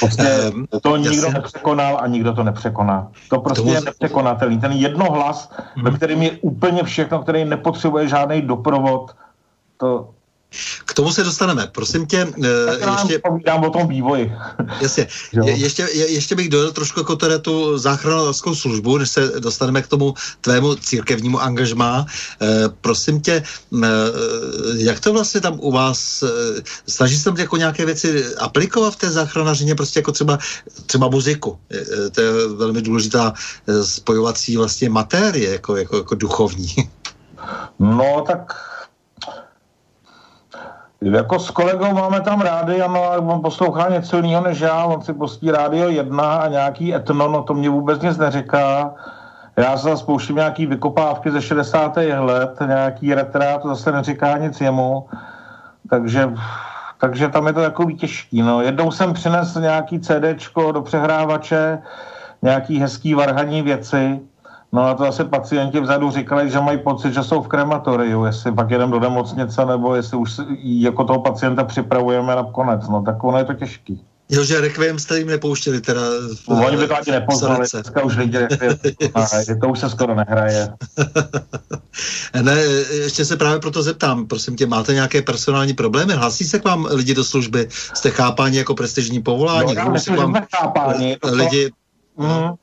Prostě 0.00 0.22
ehm, 0.22 0.66
to 0.82 0.96
nikdo 0.96 1.14
jasně. 1.14 1.34
nepřekonal 1.34 1.98
a 2.00 2.06
nikdo 2.06 2.32
to 2.32 2.42
nepřekoná. 2.42 3.08
To 3.28 3.40
prostě 3.40 3.62
Tomu... 3.62 3.74
je 3.74 3.80
nepřekonatelný. 3.80 4.60
Ten 4.60 4.72
jednohlas, 4.72 5.52
hmm. 5.74 5.84
ve 5.84 5.90
mhm. 5.90 5.96
kterém 5.96 6.22
je 6.22 6.30
úplně 6.40 6.82
všechno, 6.82 7.22
který 7.22 7.44
nepotřebuje 7.44 8.08
žádný 8.08 8.42
doprovod, 8.42 9.10
to, 9.76 10.10
k 10.84 10.94
tomu 10.94 11.12
se 11.12 11.24
dostaneme. 11.24 11.66
Prosím 11.72 12.06
tě, 12.06 12.24
uh, 12.24 12.44
ještě... 12.92 13.18
Povídám 13.18 13.64
o 13.64 13.70
tom 13.70 13.88
vývoji. 13.88 14.32
Jasně. 14.80 15.06
Je, 15.44 15.56
ještě, 15.56 15.82
je, 15.92 16.12
ještě 16.12 16.34
bych 16.34 16.48
dojel 16.48 16.72
trošku 16.72 17.00
jako 17.00 17.16
teda 17.16 17.38
tu 17.38 17.78
záchranářskou 17.78 18.54
službu, 18.54 18.98
než 18.98 19.10
se 19.10 19.32
dostaneme 19.40 19.82
k 19.82 19.86
tomu 19.86 20.14
tvému 20.40 20.74
církevnímu 20.74 21.40
angažmá. 21.40 22.00
Uh, 22.00 22.48
prosím 22.80 23.20
tě, 23.20 23.42
uh, 23.70 23.80
jak 24.74 25.00
to 25.00 25.12
vlastně 25.12 25.40
tam 25.40 25.58
u 25.60 25.72
vás, 25.72 26.22
uh, 26.22 26.28
snaží 26.88 27.18
se 27.18 27.24
tam 27.24 27.36
jako 27.36 27.56
nějaké 27.56 27.86
věci 27.86 28.36
aplikovat 28.36 28.94
v 28.94 28.96
té 28.96 29.10
záchranařině, 29.10 29.74
prostě 29.74 29.98
jako 29.98 30.12
třeba, 30.12 30.38
třeba 30.86 31.08
muziku. 31.08 31.50
Uh, 31.50 31.58
to 32.12 32.20
je 32.20 32.48
velmi 32.48 32.82
důležitá 32.82 33.32
spojovací 33.82 34.56
vlastně 34.56 34.90
matérie, 34.90 35.52
jako, 35.52 35.76
jako, 35.76 35.96
jako 35.96 36.14
duchovní. 36.14 36.74
No, 37.78 38.24
tak 38.26 38.54
jako 41.02 41.38
s 41.38 41.50
kolegou 41.50 41.94
máme 41.94 42.20
tam 42.20 42.40
rádio, 42.40 42.88
no 42.88 43.04
a 43.04 43.16
on 43.16 43.42
poslouchá 43.42 43.88
něco 43.88 44.16
jiného 44.16 44.44
než 44.44 44.60
já, 44.60 44.84
on 44.84 45.02
si 45.02 45.12
pustí 45.12 45.50
rádio 45.50 45.88
jedna 45.88 46.34
a 46.34 46.48
nějaký 46.48 46.94
etno, 46.94 47.28
no 47.28 47.42
to 47.42 47.54
mě 47.54 47.70
vůbec 47.70 48.02
nic 48.02 48.18
neříká. 48.18 48.94
Já 49.56 49.76
se 49.76 49.88
zase 49.88 50.04
pouštím 50.04 50.36
nějaký 50.36 50.66
vykopávky 50.66 51.30
ze 51.30 51.42
60. 51.42 51.96
let, 52.18 52.58
nějaký 52.66 53.14
retrá, 53.14 53.58
to 53.58 53.68
zase 53.68 53.92
neříká 53.92 54.38
nic 54.38 54.60
jemu. 54.60 55.06
Takže, 55.90 56.32
takže 56.98 57.28
tam 57.28 57.46
je 57.46 57.52
to 57.52 57.60
takový 57.60 57.96
těžký. 57.96 58.42
No. 58.42 58.62
Jednou 58.62 58.90
jsem 58.90 59.12
přinesl 59.12 59.60
nějaký 59.60 60.00
CDčko 60.00 60.72
do 60.72 60.82
přehrávače, 60.82 61.78
nějaký 62.42 62.80
hezký 62.80 63.14
varhaní 63.14 63.62
věci, 63.62 64.20
No 64.74 64.88
a 64.88 64.94
to 64.94 65.04
asi 65.04 65.24
pacienti 65.24 65.80
vzadu 65.80 66.10
říkali, 66.10 66.50
že 66.50 66.60
mají 66.60 66.78
pocit, 66.78 67.14
že 67.14 67.22
jsou 67.22 67.42
v 67.42 67.48
krematoriu, 67.48 68.24
jestli 68.24 68.52
pak 68.52 68.70
jedem 68.70 68.90
do 68.90 69.00
nemocnice, 69.00 69.64
nebo 69.64 69.94
jestli 69.94 70.16
už 70.16 70.40
jako 70.64 71.04
toho 71.04 71.20
pacienta 71.20 71.64
připravujeme 71.64 72.36
na 72.36 72.44
konec. 72.44 72.88
No 72.88 73.02
tak 73.02 73.24
ono 73.24 73.38
je 73.38 73.44
to 73.44 73.54
těžký. 73.54 74.04
Jo, 74.28 74.44
že 74.44 74.60
Requiem 74.60 74.98
jste 74.98 75.18
jim 75.18 75.28
nepouštěli 75.28 75.80
teda. 75.80 76.00
No, 76.48 76.66
oni 76.66 76.76
by 76.76 76.88
to 76.88 76.96
ani 76.96 77.10
nepoznali, 77.10 77.66
dneska 77.72 78.02
už 78.02 78.16
lidi 78.16 78.38
to 79.60 79.68
už 79.68 79.78
se 79.78 79.90
skoro 79.90 80.14
nehraje. 80.14 80.68
ne, 82.42 82.54
ještě 82.92 83.24
se 83.24 83.36
právě 83.36 83.60
proto 83.60 83.82
zeptám, 83.82 84.26
prosím 84.26 84.56
tě, 84.56 84.66
máte 84.66 84.94
nějaké 84.94 85.22
personální 85.22 85.74
problémy? 85.74 86.14
Hlasí 86.14 86.44
se 86.44 86.58
k 86.58 86.64
vám 86.64 86.88
lidi 86.90 87.14
do 87.14 87.24
služby? 87.24 87.68
Jste 87.70 88.10
chápáni 88.10 88.58
jako 88.58 88.74
prestižní 88.74 89.22
povolání? 89.22 89.74
No, 89.74 89.80
já 89.80 89.88
myslím, 89.88 90.16
vám 90.16 90.46
chápání. 90.56 91.16
Lidi, 91.24 91.70
mm. 92.16 92.54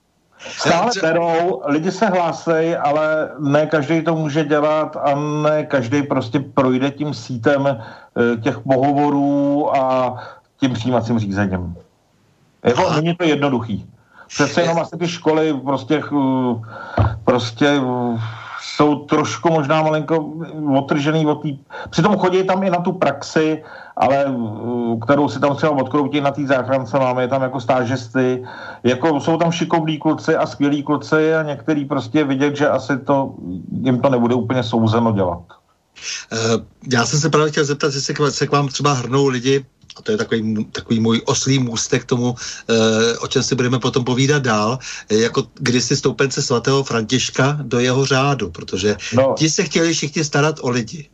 Stále 0.47 0.91
berou, 1.01 1.61
lidi 1.65 1.91
se 1.91 2.05
hlásej, 2.05 2.77
ale 2.81 3.29
ne 3.39 3.65
každý 3.65 4.01
to 4.01 4.15
může 4.15 4.43
dělat 4.43 4.97
a 4.97 5.15
ne 5.15 5.63
každý 5.63 6.03
prostě 6.03 6.39
projde 6.39 6.91
tím 6.91 7.13
sítem 7.13 7.67
eh, 7.67 8.37
těch 8.37 8.59
pohovorů 8.59 9.75
a 9.77 10.15
tím 10.59 10.73
přijímacím 10.73 11.19
řízením. 11.19 11.75
Jako, 12.63 12.93
není 12.93 13.15
to 13.15 13.23
jednoduchý. 13.23 13.85
Přece 14.27 14.61
jenom 14.61 14.79
asi 14.79 14.97
ty 14.97 15.07
školy 15.07 15.53
prostě, 15.53 15.97
eh, 15.97 17.15
prostě 17.23 17.81
jsou 18.61 18.95
trošku 18.95 19.51
možná 19.51 19.81
malinko 19.81 20.33
otržený 20.77 21.25
od 21.25 21.41
tý... 21.41 21.59
Přitom 21.89 22.17
chodí 22.17 22.43
tam 22.43 22.63
i 22.63 22.69
na 22.69 22.77
tu 22.77 22.91
praxi, 22.91 23.63
ale 23.97 24.25
uh, 24.25 24.99
kterou 24.99 25.29
si 25.29 25.39
tam 25.39 25.55
třeba 25.55 25.71
odkroutí 25.71 26.21
na 26.21 26.31
té 26.31 26.47
záchrance, 26.47 26.99
máme 26.99 27.21
je 27.21 27.27
tam 27.27 27.41
jako 27.41 27.59
stážisty, 27.59 28.43
jako 28.83 29.19
jsou 29.19 29.37
tam 29.37 29.51
šikovní 29.51 29.97
kluci 29.97 30.35
a 30.35 30.45
skvělí 30.45 30.83
kluci 30.83 31.35
a 31.35 31.43
některý 31.43 31.85
prostě 31.85 32.23
vidět, 32.23 32.55
že 32.55 32.69
asi 32.69 32.97
to, 32.97 33.33
jim 33.71 34.01
to 34.01 34.09
nebude 34.09 34.35
úplně 34.35 34.63
souzeno 34.63 35.11
dělat. 35.11 35.41
Uh, 36.31 36.61
já 36.93 37.05
jsem 37.05 37.19
se 37.19 37.29
právě 37.29 37.51
chtěl 37.51 37.65
zeptat, 37.65 37.93
jestli 37.93 38.31
se 38.31 38.47
k 38.47 38.51
vám 38.51 38.67
třeba 38.67 38.93
hrnou 38.93 39.27
lidi 39.27 39.65
a 39.99 40.01
to 40.01 40.11
je 40.11 40.17
takový, 40.17 40.65
takový 40.71 40.99
můj 40.99 41.21
oslý 41.25 41.59
můstek 41.59 42.01
k 42.01 42.05
tomu, 42.05 42.35
e, 42.69 43.17
o 43.17 43.27
čem 43.27 43.43
si 43.43 43.55
budeme 43.55 43.79
potom 43.79 44.03
povídat 44.03 44.43
dál, 44.43 44.79
e, 45.09 45.15
jako 45.15 45.43
kdysi 45.59 45.97
stoupence 45.97 46.41
svatého 46.41 46.83
Františka 46.83 47.59
do 47.61 47.79
jeho 47.79 48.05
řádu, 48.05 48.49
protože 48.49 48.95
no. 49.13 49.35
ti 49.37 49.49
se 49.49 49.63
chtěli 49.63 49.93
všichni 49.93 50.23
starat 50.23 50.55
o 50.61 50.69
lidi. 50.69 51.09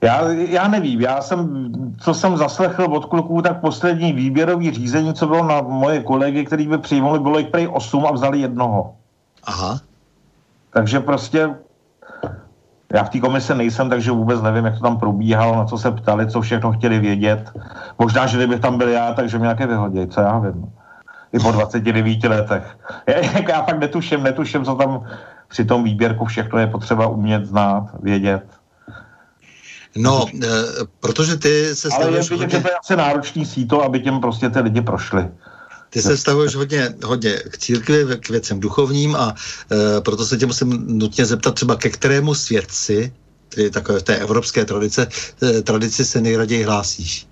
Já, 0.00 0.30
já 0.30 0.68
nevím, 0.68 1.00
já 1.00 1.22
jsem, 1.22 1.72
co 2.00 2.14
jsem 2.14 2.36
zaslechl 2.36 2.84
od 2.84 3.04
kluků, 3.04 3.42
tak 3.42 3.60
poslední 3.60 4.12
výběrový 4.12 4.70
řízení, 4.70 5.14
co 5.14 5.26
bylo 5.26 5.44
na 5.44 5.60
moje 5.60 6.02
kolegy, 6.02 6.44
který 6.44 6.66
by 6.68 6.78
přijmuli, 6.78 7.18
bylo 7.18 7.38
jich 7.38 7.48
prej 7.48 7.68
8 7.72 8.06
a 8.06 8.12
vzali 8.12 8.40
jednoho. 8.40 8.94
Aha. 9.44 9.80
Takže 10.70 11.00
prostě 11.00 11.54
já 12.92 13.04
v 13.04 13.10
té 13.10 13.20
komise 13.20 13.54
nejsem, 13.54 13.90
takže 13.90 14.10
vůbec 14.10 14.42
nevím, 14.42 14.64
jak 14.64 14.74
to 14.74 14.80
tam 14.80 14.98
probíhalo, 14.98 15.56
na 15.56 15.64
co 15.64 15.78
se 15.78 15.90
ptali, 15.90 16.30
co 16.30 16.40
všechno 16.40 16.72
chtěli 16.72 16.98
vědět. 16.98 17.50
Možná, 17.98 18.26
že 18.26 18.36
kdybych 18.36 18.60
tam 18.60 18.78
byl 18.78 18.88
já, 18.88 19.14
takže 19.14 19.38
mě 19.38 19.44
nějaké 19.44 19.66
vyhodí, 19.66 20.06
co 20.06 20.20
já 20.20 20.38
vím. 20.38 20.72
I 21.32 21.38
po 21.38 21.52
29 21.52 22.24
letech. 22.24 22.78
Já, 23.06 23.40
já 23.48 23.62
fakt 23.62 23.78
netuším, 23.78 24.22
netuším, 24.22 24.64
co 24.64 24.74
tam 24.74 25.04
při 25.48 25.64
tom 25.64 25.84
výběrku 25.84 26.24
všechno 26.24 26.58
je 26.58 26.66
potřeba 26.66 27.06
umět 27.06 27.46
znát, 27.46 27.90
vědět. 28.02 28.44
No, 29.96 30.24
e, 30.42 30.46
protože 31.00 31.36
ty 31.36 31.76
se 31.76 31.88
Ale 31.88 32.16
je 32.16 32.22
vidět, 32.22 32.50
že 32.50 32.60
to 32.60 32.68
je 32.68 32.76
asi 32.76 32.96
náročný 32.96 33.46
síto, 33.46 33.82
aby 33.82 34.00
těm 34.00 34.20
prostě 34.20 34.50
ty 34.50 34.60
lidi 34.60 34.80
prošli. 34.80 35.28
Ty 35.96 36.02
se 36.02 36.16
stavuješ 36.16 36.54
hodně, 36.54 36.94
hodně 37.04 37.32
k 37.32 37.58
církvi, 37.58 38.04
k 38.20 38.28
věcem 38.28 38.60
duchovním 38.60 39.16
a 39.16 39.34
e, 39.72 40.00
proto 40.00 40.26
se 40.26 40.36
tě 40.36 40.46
musím 40.46 40.98
nutně 40.98 41.26
zeptat 41.26 41.54
třeba 41.54 41.76
ke 41.76 41.90
kterému 41.90 42.34
svědci, 42.34 43.12
tedy 43.48 43.70
takové 43.70 43.98
v 43.98 44.02
té 44.02 44.16
evropské 44.16 44.64
tradice, 44.64 45.08
e, 45.42 45.62
tradici 45.62 46.04
se 46.04 46.20
nejraději 46.20 46.64
hlásíš. 46.64 47.28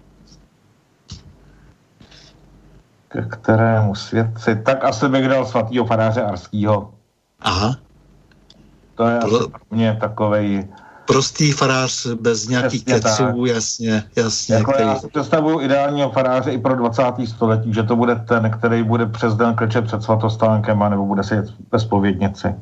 Ke 3.09 3.23
kterému 3.23 3.95
svědci? 3.95 4.57
Tak 4.65 4.85
asi 4.85 5.09
bych 5.09 5.29
dal 5.29 5.47
svatýho 5.47 5.85
faráře 5.85 6.23
Arskýho. 6.23 6.95
Aha. 7.41 7.77
To 8.95 9.09
je 9.09 9.19
pro 9.19 9.49
mě 9.71 9.97
takovej 10.01 10.69
Prostý 11.07 11.53
farář 11.53 12.07
bez 12.07 12.49
nějakých 12.49 12.85
keců, 12.85 13.45
jasně, 13.45 14.05
jasně. 14.17 14.55
Jako 14.55 14.73
který... 14.73 14.89
Já 14.89 14.97
si 14.97 15.09
představuju 15.09 15.61
ideálního 15.61 16.11
faráře 16.11 16.51
i 16.51 16.59
pro 16.59 16.77
20. 16.77 17.03
století, 17.25 17.75
že 17.75 17.83
to 17.83 17.97
bude 17.97 18.15
ten, 18.15 18.51
který 18.51 18.83
bude 18.83 19.07
přes 19.07 19.35
den 19.35 19.55
klečet 19.55 19.85
před 19.85 20.03
svatostánkem, 20.03 20.85
nebo 20.91 21.07
bude 21.07 21.25
sedět 21.25 21.47
ve 21.73 21.79
spovědnici. 21.79 22.55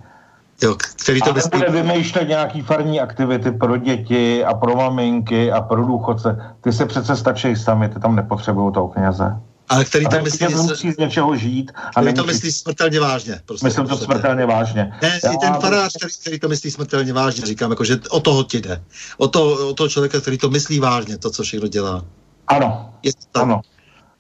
Jo, 0.63 0.77
který 1.03 1.21
to 1.21 1.33
myslí... 1.33 1.51
bude 1.59 1.83
vymýšlet 1.83 2.29
nějaký 2.29 2.63
farní 2.63 3.01
aktivity 3.01 3.51
pro 3.51 3.77
děti 3.77 4.45
a 4.45 4.55
pro 4.55 4.77
maminky 4.77 5.53
a 5.53 5.61
pro 5.61 5.87
důchodce. 5.87 6.55
Ty 6.61 6.73
se 6.73 6.87
přece 6.87 7.17
stačí 7.17 7.57
sami, 7.57 7.89
ty 7.89 8.01
tam 8.01 8.17
nepotřebují 8.17 8.73
toho 8.73 8.89
kněze. 8.89 9.37
Ale 9.73 9.85
který 9.85 10.07
to 10.07 10.23
myslí... 10.23 10.55
musí 10.55 10.93
z 10.93 10.97
něčeho 10.97 11.37
žít. 11.37 11.73
A 11.97 12.01
který 12.01 12.15
to 12.15 12.25
myslí 12.25 12.53
smrtelně 12.53 13.01
vážně. 13.01 13.41
Prostě, 13.47 13.67
Myslím 13.67 13.87
to 13.87 13.97
smrtelně 13.97 14.47
vážně. 14.47 14.93
Ne, 15.03 15.21
Já... 15.25 15.33
i 15.33 15.37
ten 15.37 15.55
farář, 15.55 15.93
který, 15.97 16.13
který, 16.21 16.39
to 16.39 16.49
myslí 16.49 16.71
smrtelně 16.71 17.13
vážně, 17.13 17.47
říkám, 17.47 17.71
jako, 17.71 17.85
že 17.85 17.99
o 18.11 18.21
toho 18.21 18.45
ti 18.45 18.61
jde. 18.61 18.83
O, 19.19 19.29
to, 19.29 19.69
o 19.69 19.75
toho 19.75 19.89
člověka, 19.89 20.21
který 20.21 20.39
to 20.39 20.51
myslí 20.51 20.81
vážně, 20.81 21.19
to, 21.19 21.31
co 21.31 21.43
všechno 21.43 21.69
dělá. 21.69 22.05
Ano, 22.49 22.95
je 23.03 23.13
to 23.33 23.41
ano. 23.41 23.61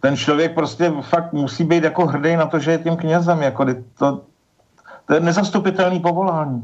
Ten 0.00 0.16
člověk 0.16 0.54
prostě 0.54 0.92
fakt 1.02 1.32
musí 1.32 1.64
být 1.64 1.84
jako 1.84 2.06
hrdý 2.06 2.36
na 2.36 2.46
to, 2.46 2.58
že 2.58 2.70
je 2.70 2.78
tím 2.78 2.96
knězem. 2.96 3.42
Jako 3.42 3.66
to, 3.98 4.20
to 5.06 5.14
je 5.14 5.20
nezastupitelný 5.20 6.00
povolání. 6.00 6.62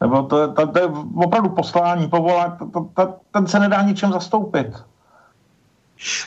Nebo 0.00 0.22
to, 0.22 0.52
to, 0.52 0.66
to 0.66 0.78
je 0.78 0.86
opravdu 1.14 1.48
poslání, 1.48 2.08
povolání, 2.08 2.52
to, 2.58 2.66
to, 2.66 2.88
to, 2.94 3.14
ten 3.32 3.46
se 3.46 3.58
nedá 3.58 3.82
ničem 3.82 4.12
zastoupit. 4.12 4.66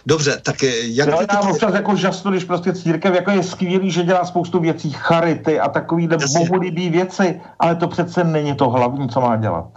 Dobře, 0.06 0.40
tak 0.44 0.64
jak... 0.64 1.08
Já 1.08 1.42
mám 1.42 1.52
občas 1.52 1.74
jako 1.74 1.96
žastu, 1.96 2.30
když 2.30 2.44
prostě 2.44 2.74
církev 2.74 3.16
jako 3.16 3.32
je 3.32 3.44
skvělý, 3.44 3.92
že 3.92 4.04
dělá 4.04 4.26
spoustu 4.26 4.60
věcí, 4.60 4.92
charity 4.92 5.60
a 5.60 5.70
takový 5.70 6.10
bohulibý 6.34 6.90
věci, 6.90 7.42
ale 7.60 7.76
to 7.76 7.88
přece 7.88 8.24
není 8.24 8.56
to 8.56 8.70
hlavní, 8.70 9.10
co 9.10 9.22
má 9.22 9.36
dělat. 9.36 9.68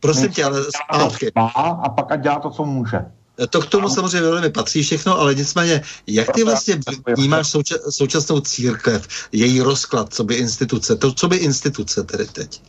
Prosím 0.00 0.28
tě, 0.28 0.44
ale 0.44 0.60
zpátky. 0.64 1.32
A 1.34 1.88
pak 1.88 2.12
a 2.12 2.16
dělá 2.16 2.38
to, 2.38 2.50
co 2.50 2.64
může. 2.64 3.04
To 3.50 3.60
k 3.60 3.66
tomu 3.66 3.88
samozřejmě 3.88 4.20
velmi 4.20 4.50
patří 4.50 4.82
všechno, 4.82 5.20
ale 5.20 5.34
nicméně, 5.34 5.82
jak 6.06 6.32
ty 6.32 6.44
vlastně 6.44 6.80
vnímáš 7.16 7.54
souča- 7.54 7.90
současnou 7.90 8.40
církev, 8.40 9.08
její 9.32 9.60
rozklad, 9.60 10.14
co 10.14 10.24
by 10.24 10.34
instituce, 10.34 10.96
to, 10.96 11.12
co 11.12 11.28
by 11.28 11.36
instituce 11.36 12.02
tedy 12.02 12.26
teď? 12.26 12.62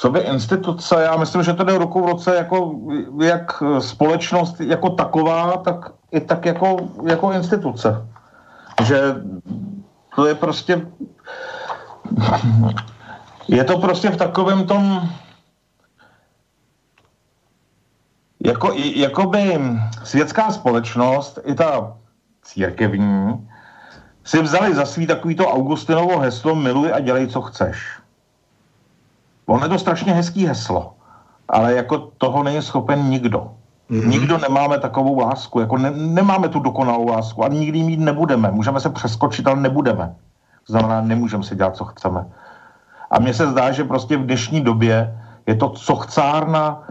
Co 0.00 0.10
by 0.10 0.20
instituce, 0.20 1.02
já 1.02 1.16
myslím, 1.16 1.42
že 1.42 1.52
to 1.52 1.64
jde 1.64 1.78
ruku 1.78 2.02
v 2.02 2.06
roce 2.06 2.36
jako 2.36 2.74
jak 3.22 3.62
společnost 3.78 4.60
jako 4.60 4.90
taková, 4.90 5.56
tak 5.56 5.92
i 6.12 6.20
tak 6.20 6.46
jako, 6.46 6.76
jako 7.06 7.32
instituce. 7.32 8.06
Že 8.84 9.14
to 10.16 10.26
je 10.26 10.34
prostě 10.34 10.86
je 13.48 13.64
to 13.64 13.78
prostě 13.78 14.10
v 14.10 14.16
takovém 14.16 14.66
tom 14.66 15.08
jako, 18.44 18.72
jakoby 18.94 19.60
světská 20.04 20.50
společnost, 20.50 21.38
i 21.44 21.54
ta 21.54 21.96
církevní, 22.42 23.48
si 24.24 24.42
vzali 24.42 24.74
za 24.74 24.84
svý 24.84 25.06
takovýto 25.06 25.48
Augustinovo 25.48 26.18
heslo 26.18 26.54
miluj 26.54 26.92
a 26.92 27.00
dělej, 27.00 27.26
co 27.26 27.40
chceš. 27.40 27.99
Ono 29.50 29.64
je 29.64 29.68
to 29.68 29.78
strašně 29.78 30.12
hezký 30.12 30.46
heslo, 30.46 30.94
ale 31.48 31.74
jako 31.74 31.98
toho 32.18 32.42
není 32.42 32.62
schopen 32.62 33.02
nikdo. 33.10 33.50
Mm-hmm. 33.90 34.06
Nikdo 34.06 34.38
nemáme 34.38 34.78
takovou 34.78 35.18
lásku, 35.18 35.60
jako 35.60 35.78
ne, 35.78 35.90
nemáme 35.90 36.48
tu 36.48 36.60
dokonalou 36.60 37.08
lásku 37.08 37.44
a 37.44 37.48
nikdy 37.48 37.82
mít 37.82 38.00
nebudeme. 38.00 38.50
Můžeme 38.50 38.80
se 38.80 38.90
přeskočit, 38.90 39.46
ale 39.46 39.56
nebudeme. 39.56 40.14
To 40.66 40.72
znamená, 40.72 41.00
nemůžeme 41.00 41.42
si 41.42 41.56
dělat, 41.56 41.76
co 41.76 41.84
chceme. 41.84 42.26
A 43.10 43.18
mně 43.18 43.34
se 43.34 43.46
zdá, 43.46 43.72
že 43.72 43.84
prostě 43.84 44.16
v 44.16 44.26
dnešní 44.26 44.60
době 44.60 45.18
je 45.46 45.54
to 45.54 45.70
co 45.70 45.96
chcárna 45.96 46.82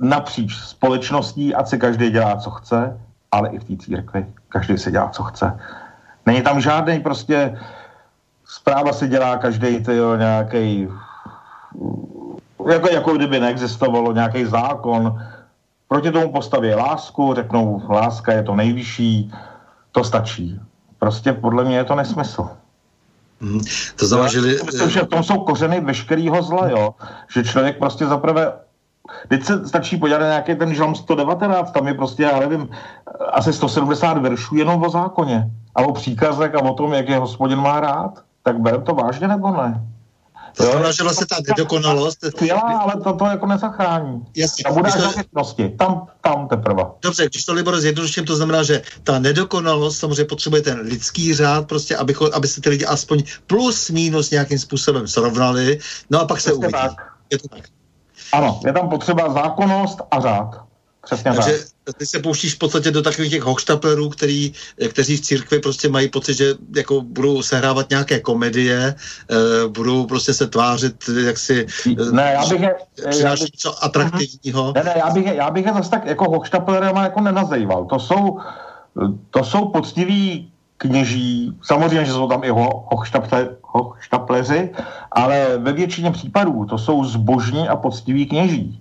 napříč 0.00 0.54
společností, 0.56 1.54
ať 1.54 1.68
si 1.68 1.78
každý 1.78 2.10
dělá, 2.10 2.36
co 2.36 2.50
chce, 2.50 3.00
ale 3.32 3.48
i 3.48 3.58
v 3.58 3.64
té 3.64 3.76
církvi. 3.76 4.26
Každý 4.48 4.78
si 4.78 4.90
dělá, 4.90 5.08
co 5.08 5.22
chce. 5.22 5.58
Není 6.26 6.42
tam 6.42 6.60
žádný 6.60 7.00
prostě 7.00 7.58
zpráva 8.44 8.92
si 8.92 9.08
dělá 9.08 9.36
každý 9.36 9.84
nějaký 10.16 10.88
jako, 12.70 12.88
jako 12.88 13.12
kdyby 13.12 13.40
neexistovalo 13.40 14.12
nějaký 14.12 14.44
zákon, 14.44 15.22
proti 15.88 16.10
tomu 16.10 16.32
postaví 16.32 16.74
lásku, 16.74 17.34
řeknou, 17.34 17.82
láska 17.88 18.32
je 18.32 18.42
to 18.42 18.54
nejvyšší, 18.54 19.32
to 19.92 20.04
stačí. 20.04 20.60
Prostě 20.98 21.32
podle 21.32 21.64
mě 21.64 21.76
je 21.76 21.84
to 21.84 21.94
nesmysl. 21.94 22.48
Hmm. 23.40 23.60
To 23.98 24.28
že... 24.28 24.40
Myslím, 24.40 24.90
že 24.90 25.00
v 25.00 25.06
tom 25.06 25.22
jsou 25.22 25.38
kořeny 25.38 25.80
veškerého 25.80 26.42
zla, 26.42 26.68
jo. 26.68 26.94
Že 27.34 27.44
člověk 27.44 27.78
prostě 27.78 28.06
zaprvé 28.06 28.52
Teď 29.28 29.44
se 29.44 29.68
stačí 29.68 29.96
podívat 29.96 30.18
na 30.18 30.26
nějaký 30.26 30.54
ten 30.54 30.74
žalm 30.74 30.94
119, 30.94 31.72
tam 31.72 31.88
je 31.88 31.94
prostě, 31.94 32.22
já 32.22 32.40
nevím, 32.40 32.68
asi 33.32 33.52
170 33.52 34.18
veršů 34.18 34.56
jenom 34.56 34.82
o 34.82 34.90
zákoně 34.90 35.50
a 35.74 35.82
o 35.82 35.92
příkazech 35.92 36.54
a 36.54 36.62
o 36.62 36.74
tom, 36.74 36.92
jak 36.92 37.08
je 37.08 37.18
hospodin 37.18 37.58
má 37.58 37.80
rád. 37.80 38.22
Tak 38.42 38.60
berem 38.60 38.82
to 38.82 38.94
vážně 38.94 39.28
nebo 39.28 39.50
ne? 39.50 39.84
To 40.58 40.64
znamená, 40.64 40.92
že 40.92 41.02
vlastně 41.02 41.26
ta 41.26 41.36
nedokonalost... 41.48 42.18
Skvělá, 42.24 42.60
ale 42.60 42.92
to, 43.04 43.12
to 43.12 43.24
jako 43.24 43.46
nezachrání. 43.46 44.26
Jasně. 44.36 44.64
A 44.64 44.72
bude 44.72 44.92
to... 44.92 45.10
věcnosti. 45.10 45.68
Tam, 45.78 46.06
tam 46.20 46.48
teprve. 46.48 46.84
Dobře, 47.02 47.26
když 47.26 47.44
to 47.44 47.52
Libor 47.52 47.80
zjednoduším, 47.80 48.24
to 48.24 48.36
znamená, 48.36 48.62
že 48.62 48.82
ta 49.02 49.18
nedokonalost 49.18 49.98
samozřejmě 49.98 50.24
potřebuje 50.24 50.62
ten 50.62 50.80
lidský 50.80 51.34
řád, 51.34 51.68
prostě, 51.68 51.96
aby, 51.96 52.14
aby 52.32 52.48
se 52.48 52.60
ty 52.60 52.68
lidi 52.68 52.84
aspoň 52.84 53.22
plus 53.46 53.90
minus 53.90 54.30
nějakým 54.30 54.58
způsobem 54.58 55.08
srovnali, 55.08 55.78
no 56.10 56.20
a 56.20 56.24
pak 56.24 56.40
se 56.40 56.52
uvidí. 56.52 56.72
Tak. 56.72 56.92
Je 57.30 57.38
to 57.38 57.48
tak. 57.48 57.64
Ano, 58.32 58.60
je 58.66 58.72
tam 58.72 58.88
potřeba 58.88 59.32
zákonnost 59.32 59.98
a 60.10 60.20
řád. 60.20 60.60
Přesně 61.04 61.32
Takže 61.32 61.58
tak. 61.58 61.77
Ty 61.96 62.06
se 62.06 62.18
pouštíš 62.18 62.54
v 62.54 62.58
podstatě 62.58 62.90
do 62.90 63.02
takových 63.02 63.30
těch 63.30 63.42
hochštaplerů, 63.42 64.08
který, 64.08 64.52
kteří 64.88 65.16
v 65.16 65.20
církvi 65.20 65.58
prostě 65.58 65.88
mají 65.88 66.08
pocit, 66.08 66.34
že 66.34 66.54
jako 66.76 67.00
budou 67.00 67.42
sehrávat 67.42 67.90
nějaké 67.90 68.20
komedie, 68.20 68.94
uh, 69.30 69.72
budou 69.72 70.06
prostě 70.06 70.34
se 70.34 70.46
tvářit, 70.46 71.10
jak 71.26 71.38
si 71.38 71.66
uh, 72.00 72.12
ne, 72.12 72.32
já 72.34 72.46
bych 72.46 72.60
je, 72.60 72.74
já 73.22 73.30
bych, 73.30 73.40
něco 73.40 73.84
atraktivního. 73.84 74.72
Ne, 74.76 74.84
ne, 74.84 74.94
já 74.96 75.10
bych 75.10 75.26
je, 75.26 75.34
já 75.34 75.50
bych 75.50 75.66
je 75.66 75.72
zase 75.72 75.90
tak 75.90 76.06
jako 76.06 76.30
hochštaplerama 76.30 77.02
jako 77.02 77.20
nenazýval. 77.20 77.84
To 77.84 77.98
jsou, 77.98 78.38
to 79.30 79.44
jsou 79.44 79.68
poctiví 79.68 80.50
kněží, 80.76 81.56
samozřejmě, 81.62 82.04
že 82.04 82.12
jsou 82.12 82.28
tam 82.28 82.44
i 82.44 82.50
ho, 82.50 82.86
hochštaple, 82.90 83.48
hochštapleři, 83.62 84.70
ale 85.12 85.58
ve 85.58 85.72
většině 85.72 86.10
případů 86.10 86.64
to 86.64 86.78
jsou 86.78 87.04
zbožní 87.04 87.68
a 87.68 87.76
poctiví 87.76 88.26
kněží. 88.26 88.80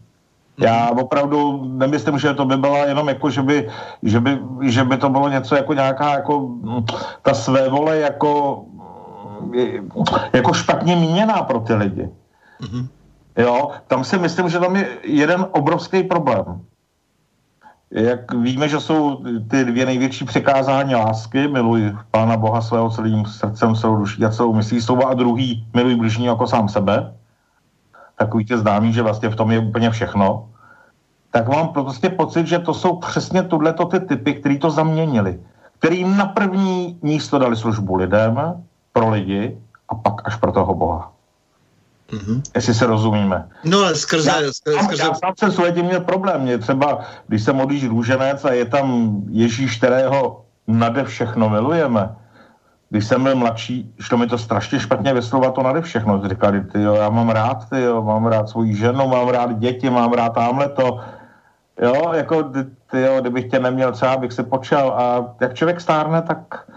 Já 0.59 0.89
mhm. 0.89 0.99
opravdu 0.99 1.63
nemyslím, 1.65 2.19
že 2.19 2.34
to 2.34 2.45
by 2.45 2.57
byla 2.57 2.77
jenom 2.85 3.07
jako, 3.07 3.29
že 3.29 3.41
by, 3.41 3.69
že 4.03 4.19
by, 4.19 4.39
že 4.61 4.84
by 4.84 4.97
to 4.97 5.09
bylo 5.09 5.29
něco 5.29 5.55
jako 5.55 5.73
nějaká 5.73 6.13
jako 6.13 6.39
mm, 6.39 6.85
ta 7.21 7.34
své 7.34 7.69
vole 7.69 7.97
jako, 7.97 8.63
mm, 9.41 9.53
jako 10.34 10.53
špatně 10.53 10.95
míněná 10.95 11.41
pro 11.41 11.59
ty 11.59 11.73
lidi. 11.73 12.09
Mm-hmm. 12.61 12.88
Jo, 13.38 13.69
tam 13.88 14.03
si 14.03 14.17
myslím, 14.17 14.49
že 14.49 14.59
tam 14.59 14.75
je 14.75 14.88
jeden 15.03 15.45
obrovský 15.51 16.03
problém 16.03 16.61
jak 17.91 18.34
víme, 18.34 18.69
že 18.69 18.79
jsou 18.79 19.23
ty 19.49 19.65
dvě 19.65 19.85
největší 19.85 20.25
překázání 20.25 20.95
lásky, 20.95 21.47
miluj 21.47 21.95
Pána 22.11 22.38
Boha 22.38 22.61
svého 22.61 22.89
celým 22.89 23.25
srdcem, 23.25 23.75
celou 23.75 23.95
duší 23.95 24.25
a 24.25 24.29
celou 24.29 24.53
myslí 24.53 24.81
slova 24.81 25.05
a 25.05 25.13
druhý 25.13 25.67
miluj 25.73 25.95
bližní 25.95 26.25
jako 26.25 26.47
sám 26.47 26.69
sebe, 26.69 27.13
takový 28.18 28.45
tě 28.45 28.57
známý, 28.57 28.94
že 28.94 29.02
vlastně 29.02 29.30
v 29.30 29.35
tom 29.35 29.52
je 29.52 29.60
úplně 29.60 29.89
všechno, 29.89 30.49
tak 31.31 31.48
mám 31.48 31.68
prostě 31.68 32.10
pocit, 32.10 32.48
že 32.48 32.60
to 32.60 32.73
jsou 32.73 32.98
přesně 32.98 33.44
tohleto 33.44 33.85
ty 33.85 33.99
typy, 33.99 34.34
který 34.34 34.60
to 34.60 34.69
zaměnili, 34.69 35.39
který 35.80 36.03
na 36.03 36.26
první 36.26 36.98
místo 37.02 37.39
dali 37.39 37.56
službu 37.56 37.95
lidem, 37.95 38.64
pro 38.94 39.10
lidi 39.10 39.57
a 39.89 39.95
pak 39.95 40.26
až 40.26 40.35
pro 40.35 40.52
toho 40.52 40.73
Boha. 40.73 41.11
Mm-hmm. 42.10 42.41
Jestli 42.56 42.73
se 42.73 42.85
rozumíme. 42.85 43.49
No 43.64 43.77
ale 43.80 43.95
skrze... 43.95 44.30
Já, 44.30 44.53
skrze, 44.53 44.80
skrze... 44.84 45.03
já 45.03 45.14
sám 45.14 45.34
jsem 45.38 45.52
s 45.52 45.57
lidem 45.57 45.85
měl 45.85 46.02
problém. 46.02 46.41
Mě 46.41 46.57
třeba, 46.57 46.99
když 47.27 47.44
se 47.44 47.53
modlíš 47.53 47.88
růženec 47.88 48.45
a 48.45 48.52
je 48.52 48.65
tam 48.65 49.15
Ježíš, 49.30 49.77
kterého 49.77 50.45
nade 50.68 51.03
všechno 51.03 51.49
milujeme, 51.49 52.15
když 52.89 53.05
jsem 53.05 53.23
byl 53.23 53.35
mladší, 53.35 53.93
šlo 53.99 54.18
mi 54.18 54.27
to 54.27 54.38
strašně 54.38 54.80
špatně 54.80 55.14
vyslovat 55.14 55.55
to 55.55 55.64
nade 55.64 55.81
všechno. 55.81 56.27
Říkali, 56.27 56.61
ty 56.61 56.81
jo, 56.81 56.95
já 56.95 57.09
mám 57.09 57.30
rád, 57.30 57.69
ty 57.69 57.81
jo, 57.81 58.03
mám 58.03 58.26
rád 58.26 58.49
svoji 58.49 58.76
ženu, 58.76 59.07
mám 59.07 59.27
rád 59.27 59.59
děti, 59.59 59.89
mám 59.89 60.14
rád 60.14 60.30
tamhle 60.30 60.69
to. 60.69 60.99
Jo, 61.81 62.14
jako, 62.14 62.43
ty 62.91 63.01
jo, 63.01 63.22
kdybych 63.22 63.51
tě 63.51 63.59
neměl 63.59 63.91
třeba, 63.91 64.18
bych 64.18 64.34
se 64.34 64.43
počal. 64.43 64.89
A 64.89 65.35
jak 65.41 65.53
člověk 65.53 65.81
stárne, 65.81 66.22
tak 66.22 66.68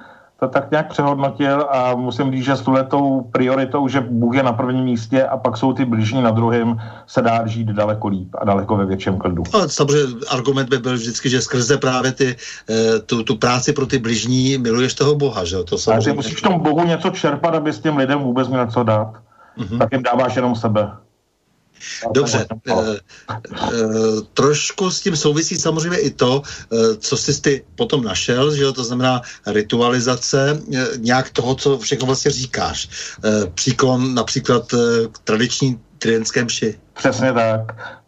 to 0.41 0.49
tak 0.49 0.71
nějak 0.71 0.89
přehodnotil 0.89 1.67
a 1.71 1.95
musím 1.95 2.33
říct, 2.33 2.45
že 2.45 2.57
s 2.57 2.65
tou 2.89 3.21
prioritou, 3.33 3.89
že 3.89 4.01
Bůh 4.01 4.37
je 4.37 4.43
na 4.43 4.53
prvním 4.53 4.85
místě 4.85 5.25
a 5.25 5.37
pak 5.37 5.57
jsou 5.57 5.73
ty 5.73 5.85
blížní 5.85 6.23
na 6.23 6.31
druhém, 6.31 6.81
se 7.07 7.23
dá 7.23 7.47
žít 7.47 7.69
daleko 7.69 8.09
líp 8.09 8.29
a 8.39 8.45
daleko 8.45 8.77
ve 8.77 8.87
větším 8.87 9.19
klidu. 9.19 9.43
No, 9.55 9.69
samozřejmě 9.69 10.17
argument 10.31 10.69
by 10.69 10.79
byl 10.79 10.95
vždycky, 10.95 11.29
že 11.31 11.43
skrze 11.43 11.77
právě 11.77 12.13
ty, 12.13 12.37
eh, 12.71 12.99
tu, 12.99 13.23
tu 13.23 13.37
práci 13.37 13.73
pro 13.73 13.87
ty 13.87 13.99
blížní 13.99 14.59
miluješ 14.59 14.95
toho 14.95 15.15
Boha, 15.15 15.45
že 15.45 15.65
to 15.65 15.79
samozřejmě... 15.79 15.97
Takže 15.97 16.13
musíš 16.13 16.39
v 16.39 16.43
tom 16.43 16.61
Bohu 16.61 16.85
něco 16.85 17.11
čerpat, 17.11 17.55
aby 17.55 17.73
s 17.73 17.81
těm 17.81 17.97
lidem 17.97 18.19
vůbec 18.19 18.49
měl 18.49 18.67
co 18.67 18.83
dát. 18.83 19.13
Mm-hmm. 19.59 19.79
Tak 19.79 19.93
jim 19.93 20.03
dáváš 20.03 20.37
jenom 20.37 20.55
sebe. 20.55 20.91
Dobře, 22.13 22.47
e, 22.69 22.73
e, 22.73 22.99
trošku 24.35 24.91
s 24.91 25.01
tím 25.01 25.17
souvisí 25.17 25.57
samozřejmě 25.57 25.99
i 25.99 26.11
to, 26.11 26.43
e, 26.73 26.97
co 26.97 27.17
jsi 27.17 27.43
ty 27.43 27.65
potom 27.75 28.05
našel, 28.05 28.55
že 28.55 28.63
jo, 28.63 28.73
to 28.73 28.85
znamená 28.85 29.21
ritualizace 29.47 30.63
nějak 30.97 31.31
toho, 31.31 31.55
co 31.55 31.79
všechno 31.79 32.07
vlastně 32.07 32.31
říkáš. 32.31 32.89
Příklon 33.55 34.15
například 34.15 34.65
k 35.13 35.19
tradiční 35.25 35.81
tridentské 35.99 36.45
mši. 36.45 36.79
Přesně 36.93 37.33
tak, 37.33 37.61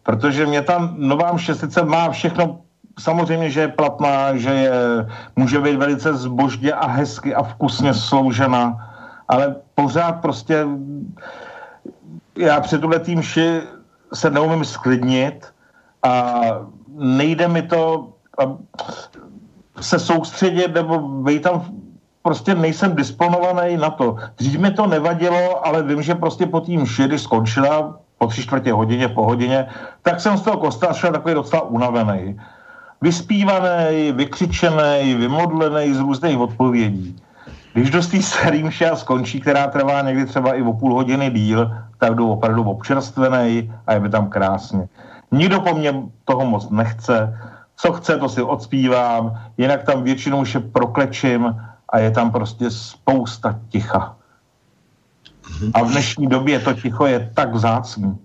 protože 0.03 0.45
mě 0.45 0.61
tam 0.61 0.95
nová 0.97 1.33
mše 1.33 1.55
sice 1.55 1.85
má 1.85 2.11
všechno 2.11 2.59
samozřejmě, 2.99 3.49
že 3.49 3.59
je 3.59 3.67
platná, 3.67 4.37
že 4.37 4.49
je, 4.49 4.71
může 5.35 5.59
být 5.59 5.75
velice 5.75 6.13
zbožně 6.13 6.73
a 6.73 6.87
hezky 6.87 7.35
a 7.35 7.43
vkusně 7.43 7.93
sloužena, 7.93 8.77
ale 9.27 9.55
pořád 9.75 10.11
prostě 10.11 10.65
já 12.37 12.61
před 12.61 12.81
tuhle 12.81 12.99
týmši 12.99 13.61
se 14.13 14.29
neumím 14.29 14.65
sklidnit 14.65 15.45
a 16.03 16.33
nejde 16.97 17.47
mi 17.47 17.61
to 17.61 18.13
se 19.81 19.99
soustředit 19.99 20.73
nebo 20.73 20.99
být 20.99 21.41
tam 21.41 21.65
prostě 22.23 22.55
nejsem 22.55 22.95
disponovaný 22.95 23.77
na 23.77 23.89
to. 23.89 24.15
Dřív 24.37 24.59
mi 24.59 24.71
to 24.71 24.87
nevadilo, 24.87 25.67
ale 25.67 25.83
vím, 25.83 26.01
že 26.01 26.15
prostě 26.15 26.45
po 26.45 26.61
tým 26.61 26.81
mši, 26.81 27.03
když 27.03 27.21
skončila 27.21 27.99
po 28.17 28.27
tři 28.27 28.41
čtvrtě 28.41 28.73
hodině, 28.73 29.07
po 29.07 29.23
hodině, 29.25 29.67
tak 30.01 30.21
jsem 30.21 30.37
z 30.37 30.41
toho 30.41 30.57
kostela 30.57 30.93
šel 30.93 31.11
takový 31.11 31.33
docela 31.33 31.61
unavený. 31.61 32.39
Vyspívaný, 33.01 34.11
vykřičený, 34.11 35.15
vymodlený 35.15 35.93
z 35.93 35.99
různých 35.99 36.37
odpovědí. 36.37 37.15
Když 37.73 37.89
dost 37.89 38.07
té 38.07 38.21
starý 38.21 38.63
mše 38.63 38.91
skončí, 38.95 39.41
která 39.41 39.67
trvá 39.67 40.01
někdy 40.01 40.25
třeba 40.25 40.53
i 40.53 40.61
o 40.61 40.73
půl 40.73 40.93
hodiny 40.93 41.31
díl, 41.31 41.71
tak 41.97 42.15
jdu 42.15 42.31
opravdu 42.31 42.63
občerstvený 42.63 43.73
a 43.87 43.93
je 43.93 43.99
mi 43.99 44.09
tam 44.09 44.29
krásně. 44.29 44.87
Nikdo 45.31 45.61
po 45.61 45.75
mně 45.75 45.93
toho 46.25 46.45
moc 46.45 46.69
nechce, 46.69 47.39
co 47.75 47.93
chce, 47.93 48.17
to 48.17 48.29
si 48.29 48.41
odspívám, 48.41 49.39
jinak 49.57 49.83
tam 49.83 50.03
většinou 50.03 50.41
už 50.41 50.57
proklečím 50.71 51.55
a 51.89 51.99
je 51.99 52.11
tam 52.11 52.31
prostě 52.31 52.71
spousta 52.71 53.59
ticha. 53.69 54.15
A 55.73 55.83
v 55.83 55.91
dnešní 55.91 56.27
době 56.27 56.59
to 56.59 56.73
ticho 56.73 57.05
je 57.05 57.31
tak 57.33 57.53
vzácný. 57.53 58.17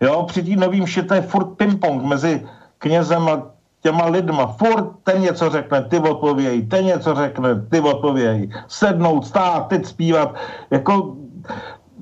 Jo, 0.00 0.22
při 0.22 0.42
té 0.42 0.56
novým 0.56 0.84
to 1.08 1.14
je 1.14 1.22
furt 1.22 1.46
ping-pong 1.56 2.02
mezi 2.02 2.46
knězem 2.78 3.28
a 3.28 3.53
těma 3.84 4.06
lidma. 4.06 4.46
Furt 4.46 5.04
ten 5.04 5.20
něco 5.22 5.50
řekne, 5.50 5.84
ty 5.84 5.98
odpověj, 5.98 6.62
ten 6.66 6.84
něco 6.84 7.14
řekne, 7.14 7.60
ty 7.68 7.80
odpověj. 7.80 8.48
Sednout, 8.68 9.26
stát, 9.26 9.68
teď 9.68 9.86
zpívat. 9.86 10.34
Jako, 10.70 11.16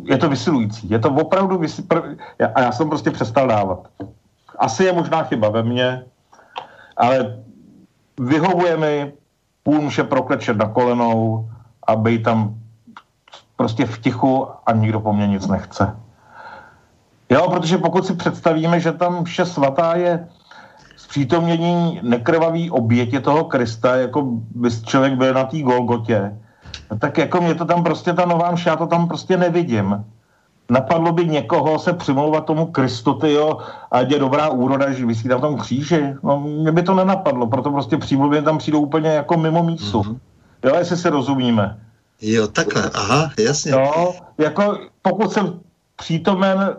je 0.04 0.18
to 0.18 0.28
vysilující. 0.28 0.90
Je 0.90 0.98
to 0.98 1.10
opravdu 1.10 1.58
vysilující. 1.58 2.22
A 2.54 2.60
já 2.60 2.72
jsem 2.72 2.88
prostě 2.88 3.10
přestal 3.10 3.48
dávat. 3.48 3.78
Asi 4.58 4.84
je 4.84 4.92
možná 4.92 5.22
chyba 5.22 5.48
ve 5.48 5.62
mně, 5.62 6.04
ale 6.96 7.42
vyhovuje 8.20 8.76
mi 8.76 9.12
půl 9.62 9.80
muše 9.80 10.04
proklečet 10.06 10.56
na 10.56 10.68
kolenou 10.68 11.50
a 11.86 11.96
být 11.96 12.22
tam 12.22 12.54
prostě 13.56 13.86
v 13.86 13.98
tichu 13.98 14.46
a 14.66 14.72
nikdo 14.72 15.00
po 15.00 15.12
mně 15.12 15.26
nic 15.26 15.46
nechce. 15.46 15.98
Jo, 17.30 17.50
protože 17.50 17.78
pokud 17.78 18.06
si 18.06 18.14
představíme, 18.14 18.80
že 18.80 18.92
tam 18.92 19.24
vše 19.24 19.44
svatá 19.46 19.94
je 19.94 20.28
zpřítomnění 21.12 22.00
nekrvavý 22.02 22.70
obětě 22.70 23.20
toho 23.20 23.44
Krista, 23.44 23.96
jako 23.96 24.22
by 24.54 24.70
člověk 24.70 25.14
byl 25.14 25.34
na 25.34 25.44
té 25.44 25.60
Golgotě, 25.60 26.32
tak 26.98 27.18
jako 27.18 27.40
mě 27.40 27.54
to 27.54 27.64
tam 27.64 27.84
prostě 27.84 28.12
ta 28.12 28.24
nová 28.24 28.50
mša, 28.50 28.70
já 28.70 28.76
to 28.76 28.86
tam 28.86 29.08
prostě 29.08 29.36
nevidím. 29.36 30.04
Napadlo 30.70 31.12
by 31.12 31.26
někoho 31.26 31.78
se 31.78 31.92
přimlouvat 31.92 32.44
tomu 32.44 32.66
Kristu, 32.66 33.18
jo, 33.22 33.58
a 33.90 34.00
je 34.00 34.18
dobrá 34.18 34.48
úroda, 34.48 34.92
že 34.92 35.06
vysí 35.06 35.28
tam 35.28 35.38
v 35.38 35.40
tom 35.40 35.56
kříži. 35.56 36.14
No, 36.22 36.40
mě 36.40 36.72
by 36.72 36.82
to 36.82 36.94
nenapadlo, 36.94 37.46
proto 37.46 37.70
prostě 37.70 37.96
přímluvě 37.96 38.42
tam 38.42 38.58
přijdou 38.58 38.80
úplně 38.80 39.08
jako 39.08 39.36
mimo 39.36 39.62
mísu. 39.62 40.00
Mm-hmm. 40.00 40.18
Jo, 40.64 40.74
jestli 40.78 40.96
se 40.96 41.10
rozumíme. 41.10 41.78
Jo, 42.20 42.48
takhle, 42.48 42.90
aha, 42.94 43.30
jasně. 43.38 43.72
Jo, 43.72 44.14
jako 44.38 44.78
pokud 45.02 45.32
jsem 45.32 45.60
přítomen 45.96 46.76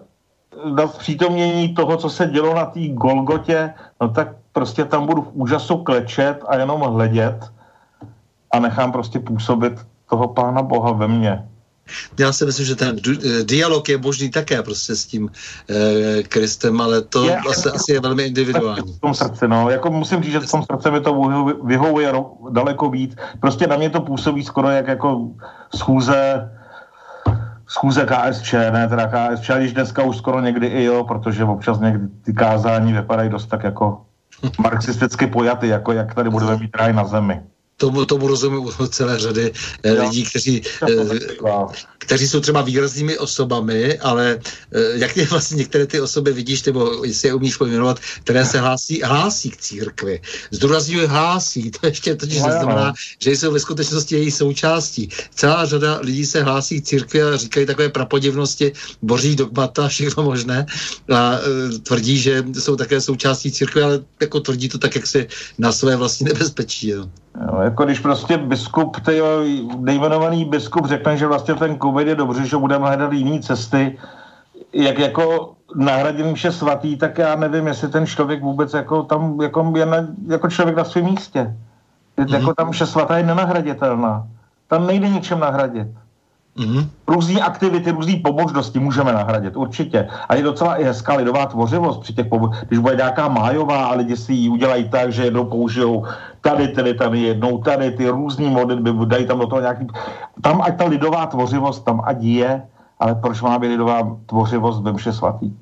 na 0.75 0.87
přítomnění 0.87 1.75
toho, 1.75 1.97
co 1.97 2.09
se 2.09 2.27
dělo 2.27 2.55
na 2.55 2.65
té 2.65 2.87
Golgotě, 2.87 3.73
no 4.01 4.09
tak 4.09 4.27
prostě 4.51 4.85
tam 4.85 5.05
budu 5.05 5.21
v 5.21 5.31
úžasu 5.33 5.77
klečet 5.77 6.39
a 6.47 6.55
jenom 6.55 6.81
hledět 6.81 7.51
a 8.51 8.59
nechám 8.59 8.91
prostě 8.91 9.19
působit 9.19 9.73
toho 10.09 10.27
Pána 10.27 10.61
Boha 10.61 10.91
ve 10.91 11.07
mně. 11.07 11.47
Já 12.19 12.33
si 12.33 12.45
myslím, 12.45 12.65
že 12.65 12.75
ten 12.75 12.95
eh, 12.95 13.43
dialog 13.43 13.89
je 13.89 13.97
možný 13.97 14.29
také 14.31 14.63
prostě 14.63 14.95
s 14.95 15.05
tím 15.05 15.29
e, 15.69 16.23
Kristem, 16.23 16.81
ale 16.81 17.01
to 17.01 17.25
je, 17.25 17.37
vlastně 17.43 17.69
je, 17.69 17.73
asi 17.73 17.91
je 17.91 17.99
velmi 17.99 18.23
individuální. 18.23 18.93
V 18.93 18.99
tom 18.99 19.13
srdci, 19.13 19.47
no. 19.47 19.69
Jako 19.69 19.91
musím 19.91 20.23
říct, 20.23 20.31
že 20.31 20.39
v 20.39 20.51
tom 20.51 20.63
srdci 20.63 20.91
mi 20.91 21.01
to 21.01 21.11
vyhovuje 21.63 22.13
daleko 22.49 22.89
víc. 22.89 23.15
Prostě 23.39 23.67
na 23.67 23.77
mě 23.77 23.89
to 23.89 24.01
působí 24.01 24.43
skoro 24.43 24.69
jak 24.69 24.87
jako 24.87 25.27
schůze 25.75 26.49
schůze 27.73 28.05
KSČ, 28.05 28.53
ne 28.53 28.87
teda 28.87 29.07
KSČ, 29.07 29.51
když 29.57 29.73
dneska 29.73 30.03
už 30.03 30.17
skoro 30.17 30.41
někdy 30.41 30.67
i 30.67 30.83
jo, 30.83 31.03
protože 31.03 31.43
občas 31.43 31.79
někdy 31.79 32.07
ty 32.25 32.33
kázání 32.33 32.93
vypadají 32.93 33.29
dost 33.29 33.47
tak 33.47 33.63
jako 33.63 34.05
marxisticky 34.59 35.27
pojaty, 35.27 35.67
jako 35.67 35.91
jak 35.91 36.15
tady 36.15 36.29
budeme 36.29 36.57
mít 36.57 36.75
ráj 36.75 36.93
na 36.93 37.05
zemi 37.05 37.41
tomu, 37.77 38.05
tomu 38.05 38.27
rozumím 38.27 38.65
u 38.79 38.87
celé 38.87 39.19
řady 39.19 39.51
eh, 39.83 39.89
jo. 39.89 40.03
lidí, 40.03 40.23
kteří, 40.23 40.61
eh, 40.89 41.67
kteří 41.97 42.27
jsou 42.27 42.39
třeba 42.39 42.61
výraznými 42.61 43.17
osobami, 43.17 43.99
ale 43.99 44.39
eh, 44.71 44.79
jak 44.93 45.17
je 45.17 45.25
vlastně 45.25 45.57
některé 45.57 45.85
ty 45.85 46.01
osoby 46.01 46.33
vidíš, 46.33 46.63
nebo 46.63 47.03
jestli 47.05 47.27
je 47.27 47.33
umíš 47.33 47.57
pojmenovat, 47.57 47.99
které 48.23 48.45
se 48.45 48.59
hlásí, 48.59 49.01
hlásí 49.01 49.49
k 49.49 49.57
církvi. 49.57 50.21
Zdůrazňuji 50.51 51.05
hlásí, 51.05 51.71
to 51.71 51.87
ještě 51.87 52.15
totiž 52.15 52.39
no, 52.39 52.51
znamená, 52.51 52.93
že 53.19 53.31
jsou 53.31 53.51
ve 53.51 53.59
skutečnosti 53.59 54.15
její 54.15 54.31
součástí. 54.31 55.09
Celá 55.35 55.65
řada 55.65 55.99
lidí 56.01 56.25
se 56.25 56.43
hlásí 56.43 56.81
k 56.81 56.85
církvi 56.85 57.23
a 57.23 57.37
říkají 57.37 57.65
takové 57.65 57.89
prapodivnosti, 57.89 58.71
boří 59.01 59.35
dogmata, 59.35 59.87
všechno 59.87 60.23
možné 60.23 60.65
a 61.13 61.39
tvrdí, 61.83 62.17
že 62.17 62.43
jsou 62.59 62.75
také 62.75 63.01
součástí 63.01 63.51
církve, 63.51 63.83
ale 63.83 63.99
jako 64.21 64.39
tvrdí 64.39 64.69
to 64.69 64.77
tak, 64.77 64.95
jak 64.95 65.07
se 65.07 65.27
na 65.57 65.71
své 65.71 65.95
vlastní 65.95 66.25
nebezpečí. 66.25 66.87
Jo. 66.89 67.09
Jo, 67.41 67.61
jako 67.61 67.85
když 67.85 67.99
prostě 67.99 68.37
biskup, 68.37 68.99
tyjo, 68.99 69.43
nejmenovaný 69.77 70.45
biskup 70.45 70.85
řekne, 70.85 71.17
že 71.17 71.27
vlastně 71.27 71.55
ten 71.55 71.79
covid 71.79 72.07
je 72.07 72.15
dobře, 72.15 72.45
že 72.45 72.57
budeme 72.57 72.87
hledat 72.87 73.13
jiné 73.13 73.41
cesty, 73.41 73.97
jak 74.73 74.99
jako 74.99 75.53
nahradit 75.75 76.33
vše 76.33 76.51
svatý, 76.51 76.97
tak 76.97 77.17
já 77.17 77.35
nevím, 77.35 77.67
jestli 77.67 77.87
ten 77.87 78.05
člověk 78.05 78.41
vůbec 78.41 78.73
jako 78.73 79.03
tam 79.03 79.41
jako 79.41 79.73
je 79.77 79.85
na, 79.85 79.97
jako 80.27 80.49
člověk 80.49 80.77
na 80.77 80.83
svém 80.83 81.05
místě. 81.05 81.55
Mm-hmm. 82.17 82.33
Jako 82.33 82.53
tam 82.53 82.71
vše 82.71 82.85
svatá 82.85 83.17
je 83.17 83.23
nenahraditelná. 83.23 84.27
Tam 84.67 84.87
nejde 84.87 85.09
ničem 85.09 85.39
nahradit. 85.39 85.87
Mm-hmm. 86.57 86.85
Různé 87.07 87.41
aktivity, 87.41 87.91
různé 87.91 88.15
pobožnosti 88.23 88.79
můžeme 88.79 89.13
nahradit, 89.13 89.57
určitě. 89.57 90.07
A 90.29 90.35
je 90.35 90.43
docela 90.43 90.75
i 90.75 90.83
hezká 90.83 91.13
lidová 91.13 91.45
tvořivost 91.45 92.01
při 92.01 92.13
těch 92.13 92.27
pobo- 92.27 92.53
Když 92.67 92.79
bude 92.79 92.95
nějaká 92.95 93.27
májová 93.27 93.85
a 93.85 93.95
lidi 93.95 94.17
si 94.17 94.33
ji 94.33 94.49
udělají 94.49 94.89
tak, 94.89 95.13
že 95.13 95.25
jednou 95.25 95.45
použijou 95.45 96.05
tady, 96.41 96.67
tedy 96.67 96.93
tady, 96.93 97.21
jednou 97.21 97.57
tady, 97.57 97.91
ty 97.91 98.09
různý 98.09 98.49
modlitby, 98.49 98.91
dají 99.05 99.25
tam 99.27 99.39
do 99.39 99.47
toho 99.47 99.61
nějaký... 99.61 99.87
Tam 100.41 100.61
ať 100.61 100.77
ta 100.77 100.85
lidová 100.85 101.25
tvořivost, 101.25 101.85
tam 101.85 102.01
ať 102.05 102.17
je, 102.21 102.61
ale 102.99 103.15
proč 103.15 103.41
má 103.41 103.59
být 103.59 103.67
lidová 103.67 104.17
tvořivost 104.25 104.83
ve 104.83 104.93
mše 104.93 105.13
svatý? 105.13 105.53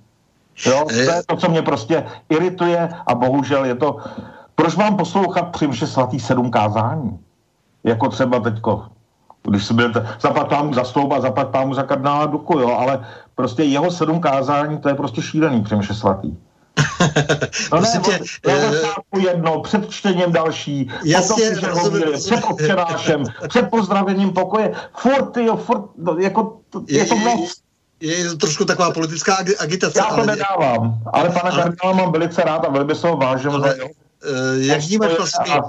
Jo, 0.65 0.85
to 0.87 0.93
je 0.93 1.21
to, 1.25 1.35
co 1.35 1.49
mě 1.49 1.61
prostě 1.61 2.03
irituje 2.29 2.89
a 3.07 3.15
bohužel 3.15 3.65
je 3.65 3.75
to... 3.75 3.97
Proč 4.55 4.75
mám 4.75 4.97
poslouchat 4.97 5.51
při 5.51 5.67
mše 5.67 5.87
svatý 5.87 6.19
sedm 6.19 6.51
kázání? 6.51 7.19
Jako 7.83 8.09
třeba 8.09 8.39
teďko 8.39 8.85
když 9.43 9.65
si 9.65 9.73
byl 9.73 9.91
zapad 10.19 10.73
za 10.73 10.83
stoup 10.83 11.11
a 11.11 11.21
zapad 11.21 11.49
pámu 11.49 11.73
za 11.73 11.83
kardinála 11.83 12.25
Duku, 12.25 12.59
jo, 12.59 12.77
ale 12.79 13.05
prostě 13.35 13.63
jeho 13.63 13.91
sedm 13.91 14.19
kázání, 14.19 14.77
to 14.77 14.89
je 14.89 14.95
prostě 14.95 15.21
šílený, 15.21 15.63
přemše 15.63 15.93
svatý. 15.93 16.31
No 17.71 17.81
ne, 17.81 18.01
tě, 18.03 18.19
uh, 19.13 19.23
jedno, 19.23 19.61
před 19.61 19.89
čtením 19.89 20.31
další, 20.31 20.91
jasně, 21.05 21.49
potom 21.49 21.69
rozumím, 21.69 22.13
před 22.13 22.43
občenášem, 22.43 23.23
před 23.47 23.69
pozdravením 23.69 24.33
pokoje, 24.33 24.73
furt, 24.97 25.37
jo, 25.37 25.57
furt, 25.57 25.81
no, 25.97 26.17
jako, 26.17 26.59
to, 26.69 26.83
je, 26.87 26.97
je 26.97 27.05
to 27.05 27.15
moc. 27.15 27.61
Je, 27.99 28.17
je 28.17 28.29
to 28.29 28.37
trošku 28.37 28.65
taková 28.65 28.91
politická 28.91 29.37
agitace. 29.59 29.99
Já 29.99 30.05
to 30.05 30.13
ale 30.13 30.25
nedávám, 30.25 31.01
ale 31.13 31.29
pana 31.29 31.51
ale... 31.51 31.63
kardinála 31.63 31.97
mám 31.97 32.11
velice 32.11 32.41
rád 32.41 32.65
a 32.65 32.69
velmi 32.69 32.95
se 32.95 33.07
ho 33.07 33.17
vážím. 33.17 33.51
Ale, 33.51 33.75
uh, 33.75 33.89
jak 34.57 34.81
vnímáš 34.81 35.17
vlastně, 35.17 35.61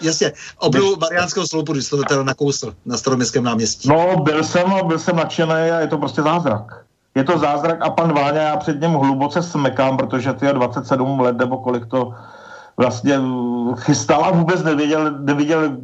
Jasně, 0.00 0.32
obnovu 0.58 0.96
Mariánského 1.00 1.46
sloupu, 1.46 1.72
když 1.72 1.88
to 1.88 2.02
teda 2.02 2.22
nakousl 2.22 2.74
na 2.86 2.96
staroměstském 2.96 3.44
náměstí. 3.44 3.88
No, 3.88 4.16
byl 4.16 4.44
jsem, 4.44 4.86
byl 4.86 4.98
jsem 4.98 5.16
nadšený 5.16 5.52
a 5.52 5.80
je 5.80 5.86
to 5.86 5.98
prostě 5.98 6.22
zázrak. 6.22 6.84
Je 7.14 7.24
to 7.24 7.38
zázrak 7.38 7.78
a 7.82 7.90
pan 7.90 8.12
Váňa, 8.12 8.42
já 8.42 8.56
před 8.56 8.80
něm 8.80 8.92
hluboce 8.92 9.42
smekám, 9.42 9.96
protože 9.96 10.32
ty 10.32 10.46
je 10.46 10.52
27 10.52 11.20
let 11.20 11.36
nebo 11.36 11.58
kolik 11.58 11.86
to 11.86 12.14
vlastně 12.76 13.20
chystal 13.76 14.24
a 14.24 14.30
vůbec 14.30 14.62
nevěděl, 14.62 15.18
neviděl 15.18 15.76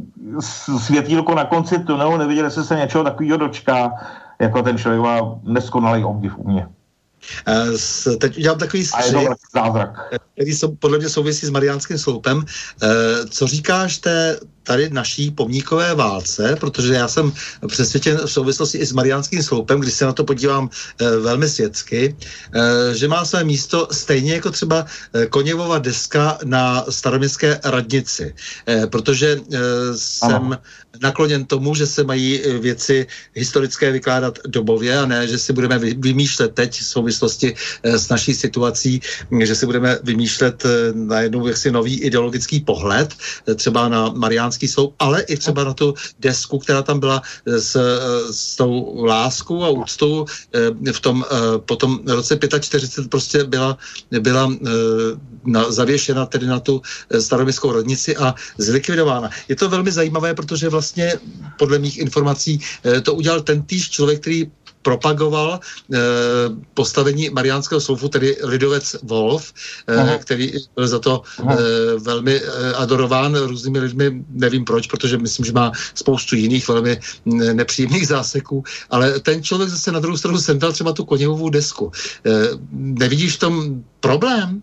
světýlko 0.79 1.35
na 1.35 1.45
konci 1.45 1.79
tunelu, 1.79 2.17
neviděl, 2.17 2.45
jestli 2.45 2.65
se 2.65 2.77
něčeho 2.77 3.05
takového 3.05 3.37
dočká, 3.37 3.93
jako 4.39 4.63
ten 4.63 4.79
člověk 4.79 5.03
má 5.03 5.39
neskonalý 5.43 6.05
obdiv 6.05 6.39
u 6.39 6.51
mě. 6.51 6.69
Uh, 7.49 8.17
teď 8.19 8.39
udělám 8.39 8.59
takový 8.59 8.87
střih, 8.87 9.29
který 10.35 10.53
jsou, 10.53 10.75
podle 10.75 10.99
mě 10.99 11.09
souvisí 11.09 11.47
s 11.47 11.51
Mariánským 11.51 11.99
sloupem. 11.99 12.37
Uh, 12.37 12.45
co 13.31 13.47
říkáš 13.47 13.99
té 13.99 14.41
tady 14.63 14.91
naší 14.91 15.31
pomníkové 15.31 15.95
válce, 15.95 16.57
protože 16.61 16.95
já 16.95 17.09
jsem 17.09 17.33
přesvědčen 17.67 18.21
v 18.27 18.33
souvislosti 18.33 18.79
i 18.79 18.87
s 18.87 18.93
Mariánským 18.93 19.43
sloupem, 19.43 19.81
když 19.81 19.95
se 19.95 20.05
na 20.05 20.13
to 20.13 20.25
podívám 20.25 20.71
e, 20.99 21.17
velmi 21.17 21.49
světsky, 21.49 22.17
e, 22.55 22.95
že 22.95 23.09
má 23.09 23.25
své 23.25 23.45
místo 23.45 23.89
stejně 23.91 24.35
jako 24.35 24.51
třeba 24.51 24.87
e, 25.15 25.27
Koněvova 25.27 25.79
deska 25.79 26.39
na 26.45 26.85
staroměstské 26.89 27.61
radnici, 27.65 28.35
e, 28.69 28.87
protože 28.87 29.41
e, 29.53 29.59
jsem 29.95 30.37
ano. 30.37 30.59
nakloněn 31.03 31.45
tomu, 31.45 31.75
že 31.75 31.87
se 31.87 32.05
mají 32.05 32.43
věci 32.61 33.07
historické 33.35 33.93
vykládat 33.93 34.39
dobově 34.47 34.99
a 34.99 35.07
ne, 35.07 35.29
že 35.29 35.39
si 35.39 35.53
budeme 35.53 35.79
vymýšlet 35.79 36.55
teď 36.55 36.81
v 36.81 36.85
souvislosti 36.85 37.55
e, 37.83 37.99
s 37.99 38.09
naší 38.09 38.35
situací, 38.35 39.01
že 39.43 39.55
si 39.55 39.67
budeme 39.67 39.99
vymýšlet 40.03 40.65
e, 40.65 40.69
najednou 40.93 41.47
jaksi 41.47 41.71
nový 41.71 42.01
ideologický 42.01 42.61
pohled, 42.61 43.15
e, 43.49 43.55
třeba 43.55 43.89
na 43.89 44.09
Mariánský 44.09 44.50
Karlovarský 44.51 44.69
sloup, 44.69 44.95
ale 44.99 45.23
i 45.23 45.37
třeba 45.37 45.65
na 45.65 45.75
tu 45.75 45.95
desku, 46.19 46.59
která 46.59 46.83
tam 46.83 47.01
byla 47.01 47.23
eh, 47.47 47.61
s, 47.61 47.77
eh, 47.77 48.33
s 48.33 48.57
tou 48.57 49.05
láskou 49.05 49.63
a 49.65 49.69
úctou 49.69 50.27
eh, 50.55 50.93
v 50.93 51.01
tom 51.01 51.25
potom 51.65 52.01
roce 52.07 52.39
45 52.61 53.11
prostě 53.11 53.45
byla, 53.45 53.79
byla 54.11 54.51
na, 55.45 55.71
zavěšena 55.71 56.27
tedy 56.27 56.47
na 56.47 56.61
tu 56.61 56.83
staroměstskou 57.21 57.73
rodnici 57.73 58.17
a 58.17 58.35
zlikvidována. 58.59 59.31
Je 59.49 59.57
to 59.57 59.69
velmi 59.69 59.93
zajímavé, 59.93 60.35
protože 60.35 60.69
vlastně 60.69 61.15
podle 61.59 61.79
mých 61.79 61.99
informací 61.99 62.61
to 63.03 63.15
udělal 63.15 63.41
ten 63.41 63.63
týž 63.63 63.91
člověk, 63.91 64.21
který 64.21 64.51
propagoval 64.83 65.61
eh, 65.61 65.99
postavení 66.75 67.31
Mariánského 67.31 67.81
soufu, 67.81 68.09
tedy 68.09 68.37
lidovec 68.43 68.97
Wolf, 69.03 69.53
eh, 69.89 70.19
který 70.23 70.53
byl 70.75 70.89
za 70.89 70.99
to 70.99 71.23
eh, 71.41 71.55
velmi 71.99 72.41
eh, 72.41 72.75
adorován 72.75 73.35
různými 73.35 73.79
lidmi, 73.79 74.25
nevím 74.29 74.65
proč, 74.65 74.87
protože 74.87 75.19
myslím, 75.19 75.47
že 75.47 75.53
má 75.53 75.73
spoustu 75.95 76.37
jiných 76.37 76.69
velmi 76.69 77.01
nepříjemných 77.53 78.07
záseků, 78.07 78.65
ale 78.91 79.21
ten 79.21 79.43
člověk 79.43 79.71
zase 79.71 79.93
na 79.93 80.01
druhou 80.01 80.17
stranu 80.17 80.39
sem 80.39 80.59
dal 80.59 80.73
třeba 80.73 80.93
tu 80.93 81.05
koněvovou 81.05 81.51
desku. 81.51 81.93
Eh, 82.27 82.31
nevidíš 82.73 83.37
v 83.37 83.39
tom 83.39 83.85
problém? 84.01 84.63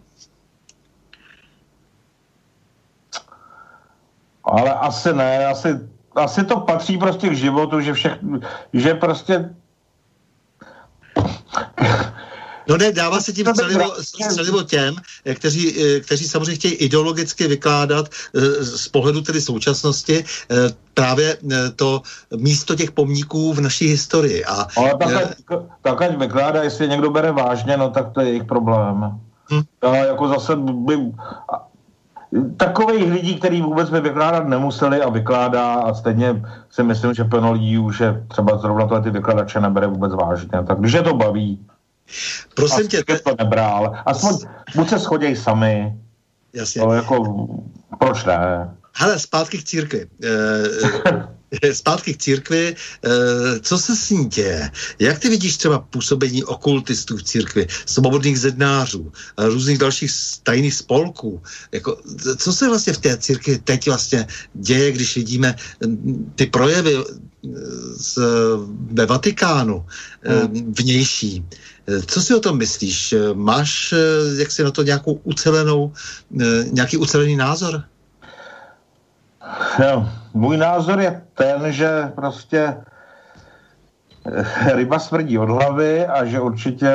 Ale 4.44 4.74
asi 4.74 5.14
ne, 5.14 5.46
asi, 5.46 5.80
asi 6.16 6.46
to 6.46 6.60
patří 6.60 6.98
prostě 6.98 7.30
k 7.30 7.36
životu, 7.36 7.82
že, 7.82 7.94
všech, 7.94 8.14
že 8.74 8.94
prostě 8.94 9.50
No 12.68 12.78
ne, 12.78 12.92
dává 12.92 13.20
se 13.20 13.34
tím 13.34 13.46
střelivo, 13.46 13.94
střelivo 14.02 14.64
těm, 14.64 14.96
eh, 15.26 15.36
kteří, 15.36 15.84
eh, 15.84 16.00
kteří 16.00 16.28
samozřejmě 16.28 16.56
chtějí 16.56 16.74
ideologicky 16.74 17.48
vykládat 17.48 18.10
eh, 18.36 18.40
z 18.64 18.88
pohledu 18.88 19.22
tedy 19.22 19.42
současnosti 19.42 20.24
právě 20.94 21.38
to 21.76 22.02
místo 22.36 22.76
těch 22.76 22.92
pomníků 22.92 23.54
v 23.54 23.62
naší 23.62 23.88
historii. 23.88 24.46
A, 24.46 24.68
Ale 24.78 24.96
tak, 25.00 25.14
ať, 25.14 25.28
tak 25.82 26.02
ať 26.02 26.18
vykládá, 26.18 26.64
jestli 26.64 26.88
někdo 26.88 27.10
bere 27.10 27.32
vážně, 27.32 27.78
no 27.78 27.90
tak 27.90 28.12
to 28.14 28.22
je 28.22 28.28
jejich 28.28 28.44
problém. 28.44 29.20
Hm. 29.52 29.62
Já 29.84 29.96
jako 29.96 30.28
zase 30.28 30.56
by, 30.56 30.98
takových 32.58 33.12
lidí, 33.12 33.36
který 33.36 33.62
vůbec 33.62 33.90
by 33.90 34.02
vykládat 34.02 34.48
nemuseli 34.48 35.02
a 35.02 35.10
vykládá 35.10 35.74
a 35.74 35.94
stejně 35.94 36.44
si 36.70 36.84
myslím, 36.84 37.14
že 37.14 37.24
plno 37.24 37.52
lidí 37.52 37.78
už 37.78 38.00
je 38.00 38.24
třeba 38.28 38.58
zrovna 38.58 38.88
tohle 38.88 39.04
ty 39.04 39.10
vykladače 39.10 39.60
nebere 39.60 39.88
vůbec 39.88 40.14
vážně. 40.14 40.64
Tak 40.68 40.80
když 40.80 40.94
je 40.94 41.02
to 41.02 41.14
baví, 41.14 41.66
Prosím 42.56 42.88
tě. 42.88 43.04
to 43.24 43.36
nebral. 43.40 43.96
Aspoň 44.06 44.38
buď 44.76 44.90
se 44.90 45.00
schoděj 45.00 45.36
sami. 45.36 45.98
Jasně. 46.54 46.82
Ale 46.82 46.96
jako, 46.96 47.48
proč 48.00 48.26
ne? 48.26 48.70
Hele, 48.98 49.20
zpátky 49.20 49.58
k 49.58 49.64
církvi. 49.64 50.08
E, 51.64 51.74
zpátky 51.74 52.14
k 52.14 52.18
církvi. 52.18 52.76
E, 52.76 52.76
co 53.60 53.78
se 53.78 53.96
s 53.96 54.10
ní 54.10 54.26
děje? 54.26 54.72
Jak 55.00 55.20
ty 55.20 55.30
vidíš 55.30 55.58
třeba 55.58 55.80
působení 55.80 56.44
okultistů 56.44 57.18
v 57.18 57.24
církvi, 57.24 57.68
svobodných 57.86 58.40
zednářů, 58.40 59.12
různých 59.38 59.78
dalších 59.78 60.12
tajných 60.44 60.74
spolků? 60.74 61.42
Jako, 61.72 62.02
co 62.38 62.54
se 62.54 62.68
vlastně 62.68 62.94
v 62.94 62.98
té 62.98 63.18
církvi 63.18 63.58
teď 63.58 63.86
vlastně 63.86 64.28
děje, 64.54 64.92
když 64.92 65.16
vidíme 65.16 65.56
ty 66.36 66.46
projevy 66.46 66.98
z, 67.98 68.18
ve 68.92 69.06
Vatikánu 69.06 69.86
hmm. 70.24 70.74
vnější? 70.74 71.46
Co 72.06 72.22
si 72.22 72.36
o 72.36 72.40
tom 72.40 72.58
myslíš? 72.58 73.16
Máš 73.34 73.94
eh, 73.94 74.40
jak 74.40 74.52
si 74.52 74.64
na 74.64 74.72
to 74.72 74.84
nějakou 74.84 75.22
ucelenou, 75.24 75.94
eh, 76.42 76.66
nějaký 76.72 76.98
ucelený 76.98 77.36
názor? 77.36 77.84
No, 79.80 80.10
můj 80.34 80.58
názor 80.58 81.00
je 81.00 81.22
ten, 81.34 81.72
že 81.72 82.12
prostě 82.16 82.78
eh, 84.26 84.74
ryba 84.74 85.00
smrdí 85.00 85.38
od 85.38 85.50
hlavy 85.50 86.08
a 86.08 86.26
že 86.26 86.40
určitě 86.40 86.88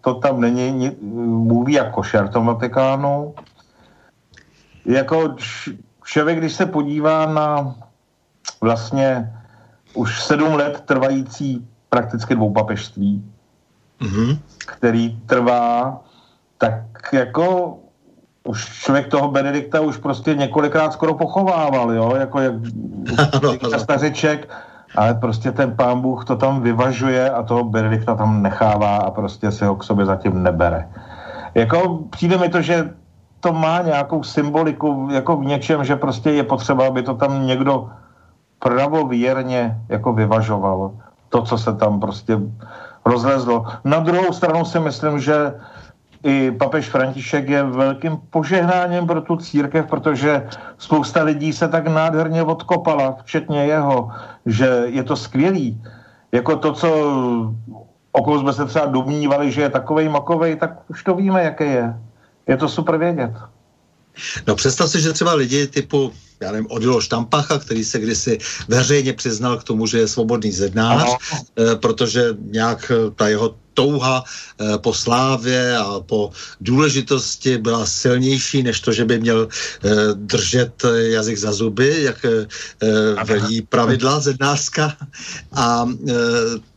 to 0.00 0.14
tam 0.14 0.40
není 0.40 0.96
mluví 1.02 1.72
jako 1.72 2.02
šer 2.02 2.28
tom 2.28 2.46
Vatikánu. 2.46 3.34
Jako 4.84 5.36
člověk, 6.04 6.38
když 6.38 6.52
se 6.52 6.66
podívá 6.66 7.26
na 7.26 7.74
vlastně 8.60 9.32
už 9.94 10.22
sedm 10.22 10.54
let 10.54 10.82
trvající 10.86 11.68
prakticky 11.88 12.34
dvoupapežství, 12.34 13.24
mm-hmm. 14.00 14.38
který 14.66 15.20
trvá, 15.26 16.00
tak 16.58 16.84
jako 17.12 17.78
už 18.44 18.82
člověk 18.82 19.08
toho 19.08 19.28
Benedikta 19.28 19.80
už 19.80 19.96
prostě 19.96 20.34
několikrát 20.34 20.92
skoro 20.92 21.14
pochovával, 21.14 21.92
jo, 21.92 22.14
jako 22.16 22.40
jak 22.40 22.54
stařeček, 23.78 24.48
ale 24.96 25.14
prostě 25.14 25.52
ten 25.52 25.76
pán 25.76 26.00
Bůh 26.00 26.24
to 26.24 26.36
tam 26.36 26.60
vyvažuje 26.60 27.30
a 27.30 27.42
toho 27.42 27.64
Benedikta 27.64 28.14
tam 28.14 28.42
nechává 28.42 28.96
a 28.96 29.10
prostě 29.10 29.50
si 29.52 29.64
ho 29.64 29.76
k 29.76 29.84
sobě 29.84 30.06
zatím 30.06 30.42
nebere. 30.42 30.88
Jako 31.54 31.98
přijde 32.10 32.38
mi 32.38 32.48
to, 32.48 32.62
že 32.62 32.90
to 33.40 33.52
má 33.52 33.82
nějakou 33.82 34.22
symboliku 34.22 35.08
jako 35.12 35.36
v 35.36 35.44
něčem, 35.44 35.84
že 35.84 35.96
prostě 35.96 36.30
je 36.30 36.42
potřeba, 36.42 36.86
aby 36.86 37.02
to 37.02 37.14
tam 37.14 37.46
někdo 37.46 37.90
pravověrně 38.58 39.78
jako 39.88 40.12
vyvažoval. 40.12 40.90
To, 41.28 41.42
co 41.42 41.58
se 41.58 41.72
tam 41.72 42.00
prostě 42.00 42.38
rozlezlo. 43.04 43.66
Na 43.84 43.98
druhou 43.98 44.32
stranu 44.32 44.64
si 44.64 44.80
myslím, 44.80 45.20
že 45.20 45.54
i 46.22 46.50
papež 46.50 46.88
František 46.88 47.48
je 47.48 47.62
velkým 47.62 48.16
požehnáním 48.30 49.06
pro 49.06 49.20
tu 49.20 49.36
církev, 49.36 49.86
protože 49.86 50.46
spousta 50.78 51.22
lidí 51.22 51.52
se 51.52 51.68
tak 51.68 51.86
nádherně 51.86 52.42
odkopala, 52.42 53.16
včetně 53.24 53.64
jeho, 53.64 54.10
že 54.46 54.82
je 54.86 55.02
to 55.02 55.16
skvělý. 55.16 55.82
Jako 56.32 56.56
to, 56.56 56.72
co 56.72 56.88
okolo 58.12 58.40
jsme 58.40 58.52
se 58.52 58.64
třeba 58.64 58.86
domnívali, 58.86 59.52
že 59.52 59.62
je 59.62 59.70
takovej 59.70 60.08
makovej, 60.08 60.56
tak 60.56 60.90
už 60.90 61.04
to 61.04 61.14
víme, 61.14 61.42
jaké 61.42 61.64
je. 61.64 61.94
Je 62.46 62.56
to 62.56 62.68
super 62.68 62.96
vědět. 62.96 63.32
No 64.46 64.54
představ 64.54 64.90
si, 64.90 65.00
že 65.00 65.12
třeba 65.12 65.34
lidi 65.34 65.66
typu 65.66 66.12
já 66.42 66.52
nevím, 66.52 66.66
Odilo 66.70 67.00
Štampacha, 67.00 67.58
který 67.58 67.84
se 67.84 67.98
kdysi 67.98 68.38
veřejně 68.68 69.12
přiznal 69.12 69.56
k 69.58 69.64
tomu, 69.64 69.86
že 69.86 69.98
je 69.98 70.08
svobodný 70.08 70.52
zednář, 70.52 71.08
eh, 71.12 71.76
protože 71.76 72.24
nějak 72.40 72.92
ta 73.16 73.28
jeho 73.28 73.54
touha 73.74 74.24
eh, 74.24 74.78
po 74.78 74.94
slávě 74.94 75.76
a 75.76 76.00
po 76.00 76.30
důležitosti 76.60 77.58
byla 77.58 77.86
silnější, 77.86 78.62
než 78.62 78.80
to, 78.80 78.92
že 78.92 79.04
by 79.04 79.18
měl 79.18 79.48
držet 80.14 80.82
jazyk 80.84 81.38
za 81.38 81.52
zuby, 81.52 82.02
jak 82.02 82.26
velí 83.24 83.62
pravidla 83.62 84.20
zednářska. 84.20 84.96
A 85.52 85.86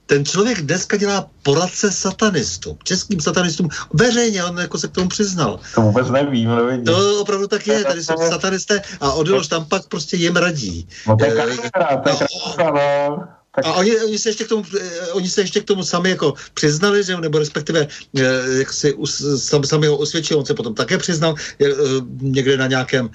ten 0.05 0.25
člověk 0.25 0.61
dneska 0.61 0.97
dělá 0.97 1.29
poradce 1.43 1.91
satanistům, 1.91 2.77
českým 2.83 3.21
satanistům, 3.21 3.69
veřejně, 3.93 4.43
on 4.43 4.57
jako 4.57 4.77
se 4.77 4.87
k 4.87 4.91
tomu 4.91 5.07
přiznal. 5.07 5.59
To 5.75 5.81
vůbec 5.81 6.09
nevím, 6.09 6.55
nevím. 6.55 6.85
To 6.85 7.21
opravdu 7.21 7.47
tak 7.47 7.67
je, 7.67 7.83
tady 7.83 8.03
jsou 8.03 8.13
satanisté 8.29 8.81
a 9.01 9.13
Odiloš 9.13 9.47
tam 9.47 9.65
pak 9.65 9.87
prostě 9.87 10.17
jim 10.17 10.35
radí. 10.35 10.87
No 11.07 11.15
to 11.15 11.25
je 11.25 11.35
kariéra, 11.35 11.97
to 12.03 12.09
je 12.09 12.15
kariéra, 12.15 12.71
no. 12.71 13.27
Tak... 13.55 13.65
A 13.65 13.73
oni, 13.73 14.01
oni, 14.01 14.17
se 14.19 14.29
ještě 14.29 14.43
k 14.43 14.47
tomu, 14.47 14.63
eh, 14.79 15.11
oni 15.11 15.29
se 15.29 15.41
ještě 15.41 15.59
k 15.59 15.63
tomu 15.63 15.83
sami 15.83 16.09
jako 16.09 16.33
přiznali, 16.53 17.03
že 17.03 17.17
nebo 17.17 17.39
respektive 17.39 17.87
eh, 18.17 18.23
jak 18.57 18.73
si 18.73 18.93
us, 18.93 19.23
sami 19.65 19.87
ho 19.87 19.97
osvědčil, 19.97 20.39
on 20.39 20.45
se 20.45 20.53
potom 20.53 20.73
také 20.75 20.97
přiznal 20.97 21.35
eh, 21.61 21.65
někde 22.21 22.57
na 22.57 22.67
nějakém 22.67 23.09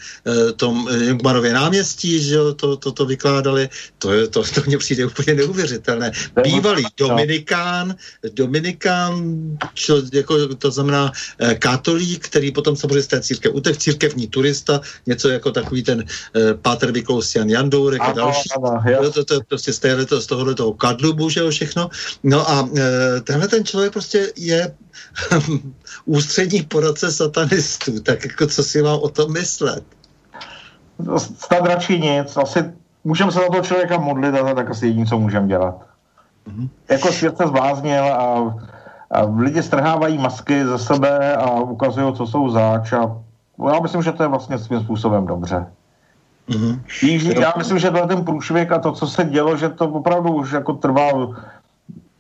tom 0.57 0.89
Jungmanově 0.89 1.53
náměstí, 1.53 2.23
že 2.23 2.37
to, 2.57 2.77
to, 2.77 2.93
to 2.93 3.07
vykládali. 3.07 3.69
To, 3.99 4.12
je, 4.12 4.29
to, 4.29 4.43
to 4.43 4.62
mně 4.67 4.79
přijde 4.79 5.07
úplně 5.07 5.35
neuvěřitelné. 5.35 6.12
Bývalý 6.43 6.87
Dominikán, 6.97 7.95
Dominikán, 8.33 9.37
čo, 9.75 10.03
jako, 10.12 10.55
to 10.55 10.71
znamená 10.71 11.12
katolík, 11.59 12.29
který 12.29 12.53
potom 12.53 12.77
samozřejmě 12.77 13.03
z 13.03 13.07
té 13.07 13.21
církev 13.21 13.55
utek, 13.55 13.77
církevní 13.77 14.29
turista, 14.29 14.81
něco 15.07 15.29
jako 15.29 15.51
takový 15.53 15.83
ten 15.83 16.05
Páter 16.62 16.93
Vyklous 16.93 17.35
Jan 17.35 17.51
Jandourek 17.51 18.01
a 18.01 18.12
další. 18.12 18.51
Ano, 18.57 18.83
to, 19.03 19.12
to, 19.12 19.25
to, 19.25 19.41
prostě 19.49 19.73
z, 19.73 19.79
téhle, 19.79 20.07
to, 20.07 20.21
tohohle 20.31 20.55
toho 20.55 20.73
kadlu, 20.73 21.12
bohužel 21.12 21.51
všechno. 21.51 21.90
No 22.23 22.51
a 22.51 22.69
e, 22.77 23.20
tenhle 23.20 23.48
ten 23.48 23.65
člověk 23.65 23.93
prostě 23.93 24.32
je 24.36 24.74
ústřední 26.05 26.62
poradce 26.62 27.12
satanistů, 27.12 28.01
tak 28.01 28.24
jako 28.24 28.47
co 28.47 28.62
si 28.62 28.82
mám 28.82 28.98
o 29.02 29.09
tom 29.09 29.32
myslet? 29.32 29.85
Snad 31.19 31.66
radši 31.66 32.01
nic, 32.01 32.36
asi 32.36 32.65
můžeme 33.05 33.32
se 33.32 33.39
za 33.39 33.47
toho 33.47 33.62
člověka 33.62 33.98
modlit 33.98 34.35
a 34.35 34.55
tak 34.55 34.70
asi 34.70 34.86
jediné, 34.86 35.07
co 35.07 35.19
můžeme 35.19 35.48
dělat. 35.48 35.74
Mm-hmm. 36.48 36.69
Jako 36.89 37.12
svět 37.12 37.36
se 37.36 37.47
zbláznil 37.47 38.05
a, 38.05 38.55
a 39.11 39.23
lidi 39.39 39.62
strhávají 39.62 40.19
masky 40.19 40.65
ze 40.65 40.78
sebe 40.78 41.36
a 41.36 41.51
ukazují, 41.51 42.15
co 42.15 42.27
jsou 42.27 42.51
záč 42.51 42.93
a 42.93 43.16
já 43.69 43.81
myslím, 43.81 44.02
že 44.02 44.12
to 44.12 44.23
je 44.23 44.28
vlastně 44.28 44.59
svým 44.59 44.81
způsobem 44.81 45.27
dobře. 45.27 45.66
Mm-hmm. 46.51 47.41
Já 47.41 47.53
myslím, 47.59 47.79
že 47.79 47.91
to 47.91 48.07
ten 48.07 48.25
průšvih 48.25 48.73
a 48.73 48.79
to, 48.79 48.93
co 48.93 49.07
se 49.07 49.25
dělo, 49.25 49.57
že 49.57 49.69
to 49.69 49.89
opravdu 49.89 50.33
už 50.33 50.53
jako 50.53 50.73
trvá 50.73 51.11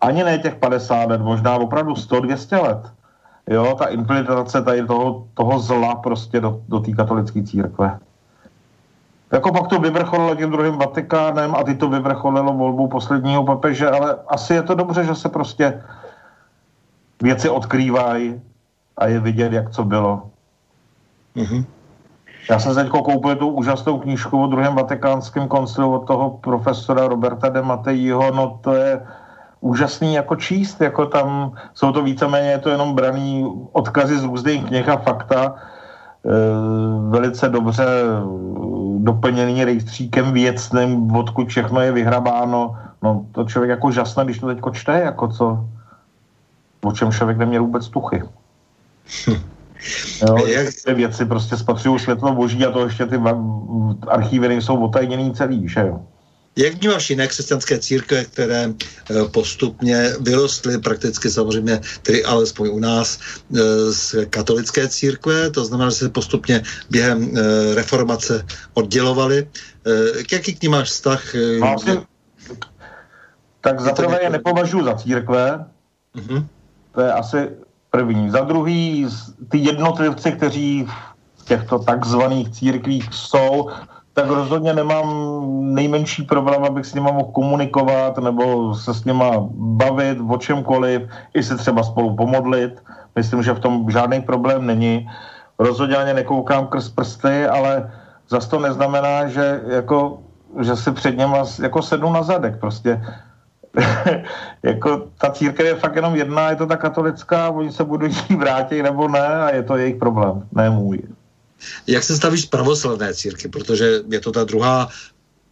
ani 0.00 0.24
ne 0.24 0.38
těch 0.38 0.54
50 0.54 1.08
let, 1.08 1.20
možná 1.20 1.54
opravdu 1.54 1.92
100-200 1.92 2.62
let. 2.62 2.92
Jo, 3.50 3.74
ta 3.78 3.84
implementace 3.84 4.62
tady 4.62 4.86
toho, 4.86 5.26
toho 5.34 5.58
zla 5.58 5.94
prostě 5.94 6.40
do, 6.40 6.62
do 6.68 6.80
té 6.80 6.92
katolické 6.92 7.42
církve. 7.42 7.98
Jako 9.32 9.52
pak 9.52 9.68
to 9.68 9.80
vyvrcholilo 9.80 10.34
tím 10.34 10.50
druhým 10.50 10.74
Vatikánem 10.74 11.54
a 11.54 11.62
ty 11.62 11.74
to 11.74 11.88
vyvrcholilo 11.88 12.52
volbou 12.52 12.88
posledního 12.88 13.44
papeže, 13.44 13.90
ale 13.90 14.16
asi 14.28 14.54
je 14.54 14.62
to 14.62 14.74
dobře, 14.74 15.04
že 15.04 15.14
se 15.14 15.28
prostě 15.28 15.82
věci 17.22 17.48
odkrývají 17.48 18.40
a 18.96 19.06
je 19.06 19.20
vidět, 19.20 19.52
jak 19.52 19.70
co 19.70 19.84
bylo. 19.84 20.22
Mm-hmm. 21.36 21.64
Já 22.50 22.58
jsem 22.58 22.74
teď 22.74 22.88
koupil 22.88 23.36
tu 23.36 23.48
úžasnou 23.48 23.98
knížku 23.98 24.42
o 24.42 24.46
druhém 24.46 24.74
vatikánském 24.74 25.48
koncilu 25.48 25.94
od 25.94 26.06
toho 26.06 26.30
profesora 26.30 27.08
Roberta 27.08 27.48
de 27.48 27.62
Matejího, 27.62 28.30
no 28.30 28.58
to 28.60 28.74
je 28.74 29.00
úžasný 29.60 30.14
jako 30.14 30.36
číst, 30.36 30.80
jako 30.80 31.06
tam 31.06 31.52
jsou 31.74 31.92
to 31.92 32.02
víceméně, 32.02 32.50
je 32.50 32.58
to 32.58 32.70
jenom 32.70 32.94
braný 32.94 33.46
odkazy 33.72 34.18
z 34.18 34.24
různých 34.24 34.64
knih 34.64 34.88
a 34.88 34.96
fakta, 34.96 35.54
e, 35.54 36.30
velice 37.10 37.48
dobře 37.48 37.86
doplněný 38.98 39.64
rejstříkem 39.64 40.32
věcným, 40.32 41.14
odkud 41.16 41.48
všechno 41.48 41.80
je 41.80 41.92
vyhrabáno. 41.92 42.78
No 43.02 43.26
to 43.32 43.44
člověk 43.44 43.70
jako 43.70 43.90
žasne, 43.90 44.24
když 44.24 44.38
to 44.38 44.46
teď 44.46 44.58
čte, 44.72 45.00
jako 45.00 45.28
co, 45.28 45.64
o 46.82 46.92
čem 46.92 47.12
člověk 47.12 47.38
neměl 47.38 47.62
vůbec 47.62 47.88
tuchy. 47.88 48.22
Jo, 50.28 50.46
jak... 50.46 50.68
Ty 50.84 50.94
věci 50.94 51.24
prostě 51.24 51.56
spatřují 51.56 52.00
světlo 52.00 52.34
boží 52.34 52.66
a 52.66 52.70
to 52.70 52.84
ještě 52.84 53.06
ty 53.06 53.16
archívy 54.08 54.48
nejsou 54.48 54.76
otajněný 54.84 55.34
celý, 55.34 55.68
že 55.68 55.80
jo? 55.80 56.00
Jak 56.56 56.74
vnímáš 56.74 57.10
jiné 57.10 57.26
křesťanské 57.26 57.78
církve, 57.78 58.24
které 58.24 58.74
eh, 58.74 59.24
postupně 59.32 60.12
vyrostly 60.20 60.78
prakticky 60.78 61.30
samozřejmě, 61.30 61.80
tedy 62.02 62.24
alespoň 62.24 62.68
u 62.68 62.78
nás, 62.78 63.18
eh, 63.54 63.92
z 63.92 64.26
katolické 64.30 64.88
církve, 64.88 65.50
to 65.50 65.64
znamená, 65.64 65.90
že 65.90 65.96
se 65.96 66.08
postupně 66.08 66.62
během 66.90 67.30
eh, 67.36 67.74
reformace 67.74 68.46
oddělovaly. 68.74 69.48
Jaký 70.32 70.54
k 70.54 70.62
ní 70.62 70.68
máš 70.68 70.88
vztah? 70.88 71.22
Vlastně, 71.60 72.02
tak 73.60 73.80
za 73.80 73.92
prvé 73.92 74.18
je 74.22 74.30
nepovažuji 74.30 74.84
za 74.84 74.94
církve, 74.94 75.64
uh-huh. 76.16 76.46
to 76.92 77.00
je 77.00 77.12
asi 77.12 77.48
první. 77.90 78.30
Za 78.30 78.40
druhý, 78.40 79.06
ty 79.48 79.58
jednotlivci, 79.58 80.32
kteří 80.32 80.86
v 81.36 81.44
těchto 81.44 81.78
takzvaných 81.78 82.50
církvích 82.50 83.08
jsou, 83.10 83.70
tak 84.14 84.26
rozhodně 84.26 84.74
nemám 84.74 85.08
nejmenší 85.74 86.22
problém, 86.22 86.64
abych 86.64 86.86
s 86.86 86.94
nima 86.94 87.10
mohl 87.10 87.32
komunikovat 87.32 88.18
nebo 88.18 88.74
se 88.74 88.94
s 88.94 89.04
nima 89.04 89.30
bavit 89.54 90.18
o 90.28 90.36
čemkoliv, 90.36 91.02
i 91.34 91.42
se 91.42 91.56
třeba 91.56 91.82
spolu 91.82 92.16
pomodlit. 92.16 92.82
Myslím, 93.16 93.42
že 93.42 93.52
v 93.52 93.60
tom 93.60 93.90
žádný 93.90 94.20
problém 94.20 94.66
není. 94.66 95.08
Rozhodně 95.58 95.96
ani 95.96 96.14
nekoukám 96.14 96.66
krz 96.66 96.88
prsty, 96.88 97.46
ale 97.46 97.92
zas 98.28 98.46
to 98.46 98.58
neznamená, 98.58 99.26
že, 99.26 99.60
jako, 99.66 100.18
že 100.60 100.76
si 100.76 100.90
před 100.92 101.16
něma 101.16 101.44
jako 101.62 101.82
sednu 101.82 102.12
na 102.12 102.22
zadek. 102.22 102.60
Prostě 102.60 103.02
jako 104.62 105.08
ta 105.18 105.30
církev 105.30 105.66
je 105.66 105.74
fakt 105.74 105.96
jenom 105.96 106.16
jedna, 106.16 106.50
je 106.50 106.56
to 106.56 106.66
ta 106.66 106.76
katolická, 106.76 107.50
oni 107.50 107.72
se 107.72 107.84
budou 107.84 108.06
jí 108.06 108.36
vrátit 108.36 108.82
nebo 108.82 109.08
ne 109.08 109.26
a 109.26 109.54
je 109.54 109.62
to 109.62 109.76
jejich 109.76 109.96
problém, 109.96 110.42
ne 110.52 110.70
můj. 110.70 111.02
Jak 111.86 112.02
se 112.02 112.16
stavíš 112.16 112.44
pravoslavné 112.44 113.14
círky, 113.14 113.48
protože 113.48 114.00
je 114.08 114.20
to 114.20 114.32
ta 114.32 114.44
druhá 114.44 114.88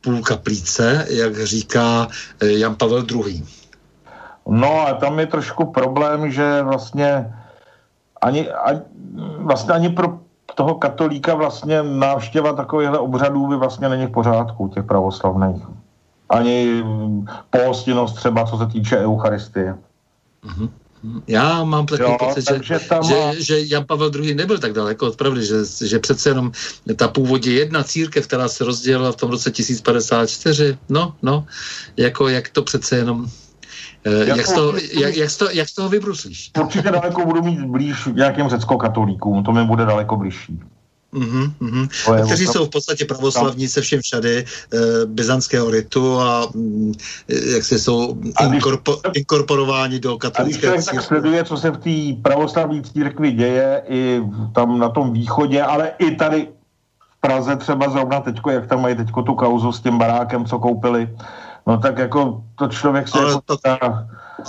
půl 0.01 0.23
kaplíce, 0.23 1.07
jak 1.11 1.45
říká 1.45 2.09
eh, 2.43 2.47
Jan 2.47 2.74
Pavel 2.74 3.05
II. 3.11 3.45
No 4.49 4.81
a 4.81 4.95
tam 4.95 5.19
je 5.19 5.27
trošku 5.27 5.65
problém, 5.65 6.31
že 6.31 6.62
vlastně 6.62 7.35
ani, 8.23 8.51
ani, 8.51 8.81
vlastně 9.39 9.74
ani 9.74 9.89
pro 9.89 10.19
toho 10.55 10.74
katolíka 10.74 11.35
vlastně 11.35 11.82
návštěva 11.82 12.53
takovýchhle 12.53 12.99
obřadů 12.99 13.47
by 13.47 13.57
vlastně 13.57 13.89
není 13.89 14.07
v 14.07 14.11
pořádku, 14.11 14.69
těch 14.69 14.85
pravoslavných. 14.85 15.62
Ani 16.29 16.83
pohostinnost 17.51 18.17
třeba, 18.17 18.47
co 18.47 18.59
se 18.59 18.67
týče 18.67 18.99
Eucharistie. 18.99 19.75
Mm-hmm. 20.45 20.71
Já 21.27 21.65
mám 21.65 21.87
takový 21.87 22.11
jo, 22.11 22.17
pocit, 22.19 22.45
že, 22.65 22.79
tam 22.79 23.03
že, 23.03 23.43
že 23.43 23.61
Jan 23.61 23.85
Pavel 23.85 24.11
II. 24.15 24.35
nebyl 24.35 24.59
tak 24.59 24.73
daleko 24.73 25.07
od 25.07 25.17
pravdy, 25.17 25.47
že, 25.47 25.55
že 25.87 25.99
přece 25.99 26.31
jenom 26.31 26.53
ta 26.97 27.09
původně 27.09 27.53
jedna 27.53 27.83
církev, 27.83 28.27
která 28.27 28.49
se 28.49 28.65
rozdělila 28.65 29.13
v 29.13 29.17
tom 29.17 29.31
roce 29.31 29.51
1054, 29.51 30.79
no, 30.89 31.15
no, 31.23 31.47
jako 31.97 32.29
jak 32.29 32.49
to 32.49 32.63
přece 32.63 32.97
jenom 32.97 33.27
jak, 34.05 34.37
jak, 34.37 34.47
z 34.47 34.53
toho, 34.53 34.73
jak, 34.93 35.17
jak, 35.17 35.31
z 35.31 35.37
toho, 35.37 35.51
jak 35.51 35.69
z 35.69 35.75
toho 35.75 35.89
vybruslíš? 35.89 36.51
Určitě 36.61 36.91
daleko 36.91 37.27
budu 37.27 37.43
mít 37.43 37.61
blíž 37.61 38.09
nějakým 38.13 38.49
řecko-katolíkům, 38.49 39.45
to 39.45 39.53
mi 39.53 39.65
bude 39.65 39.85
daleko 39.85 40.17
blížší. 40.17 40.61
Mm-hmm, 41.14 41.52
mm-hmm. 41.60 42.24
Kteří 42.26 42.47
jsou 42.47 42.66
v 42.66 42.70
podstatě 42.70 43.05
pravoslavní 43.05 43.68
se 43.68 43.80
všem 43.80 44.01
všady 44.01 44.39
e, 44.39 44.44
byzantského 45.06 45.70
ritu 45.70 46.20
a 46.20 46.47
mm, 46.55 46.93
jak 47.28 47.64
se 47.64 47.78
jsou 47.78 48.20
inkorpo, 48.55 49.01
inkorporováni 49.14 50.01
do 50.01 50.18
katolické 50.18 50.68
a 50.68 50.72
když 50.72 50.85
tak 50.85 51.02
sleduje, 51.02 51.44
co 51.44 51.56
se 51.56 51.70
v 51.70 51.76
té 51.76 52.22
pravoslavní 52.22 52.82
církvi 52.82 53.32
děje 53.32 53.82
i 53.89 54.20
tam 54.55 54.78
na 54.78 54.89
tom 54.89 55.12
východě, 55.12 55.62
ale 55.62 55.93
i 55.98 56.16
tady 56.16 56.48
v 56.98 57.20
Praze 57.20 57.56
třeba 57.56 57.90
zrovna 57.90 58.20
teďko, 58.20 58.51
jak 58.51 58.66
tam 58.66 58.82
mají 58.82 58.97
teďko 58.97 59.22
tu 59.22 59.35
kauzu 59.35 59.72
s 59.72 59.80
tím 59.80 59.98
barákem, 59.98 60.44
co 60.44 60.59
koupili, 60.59 61.09
no 61.66 61.78
tak 61.78 61.98
jako 61.98 62.43
to 62.55 62.68
člověk 62.68 63.09
se 63.09 63.18
ale 63.18 63.32
jako 63.32 63.56
to, 63.56 63.56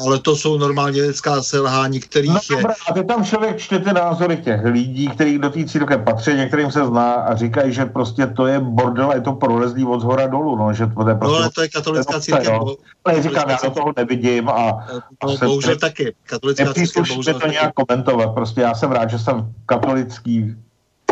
ale 0.06 0.20
to 0.20 0.36
jsou 0.36 0.58
normálně 0.58 1.02
lidská 1.02 1.44
selhání, 1.44 2.00
kterých 2.00 2.50
no, 2.52 2.58
je... 2.58 2.64
a 2.90 2.94
ty 2.94 3.04
tam 3.04 3.26
člověk 3.26 3.58
čte 3.58 3.80
ty 3.80 3.94
názory 3.94 4.38
těch 4.38 4.66
lidí, 4.66 5.08
kteří 5.08 5.38
do 5.38 5.50
té 5.50 5.66
církve 5.66 5.98
patří, 5.98 6.34
některým 6.34 6.72
se 6.72 6.86
zná 6.86 7.14
a 7.14 7.36
říkají, 7.36 7.74
že 7.74 7.86
prostě 7.86 8.28
to 8.28 8.48
je 8.48 8.60
bordel 8.60 9.12
a 9.12 9.16
je 9.16 9.22
to 9.22 9.34
prolezlý 9.34 9.86
od 9.86 10.02
zhora 10.02 10.28
dolů, 10.28 10.56
no, 10.56 10.74
že 10.74 10.88
to 10.88 11.10
je 11.10 11.16
prostě... 11.16 11.34
No, 11.34 11.38
ale 11.38 11.50
to 11.50 11.62
je 11.62 11.70
katolická 11.70 12.20
církev. 12.20 12.54
Jo. 12.54 12.76
Ale 13.06 13.22
říkám, 13.24 13.50
já 13.50 13.58
do 13.64 13.72
toho 13.72 13.94
nevidím 13.98 14.50
a... 14.50 14.88
No, 15.24 15.30
a 15.32 15.46
bohužel 15.46 15.74
ne, 15.74 15.80
taky. 15.80 16.16
Katolická 16.24 16.74
církev 16.74 17.08
bohužel 17.08 17.34
to 17.34 17.40
taky. 17.40 17.52
nějak 17.52 17.74
komentovat, 17.74 18.34
prostě 18.34 18.62
já 18.62 18.76
jsem 18.76 18.92
rád, 18.92 19.10
že 19.10 19.20
jsem 19.20 19.54
katolický 19.66 20.56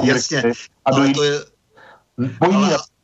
Jasně, 0.03 0.43
a 0.85 0.91
do 0.91 1.13
to 1.13 1.23
je... 1.23 1.39
Bojí 2.39 2.55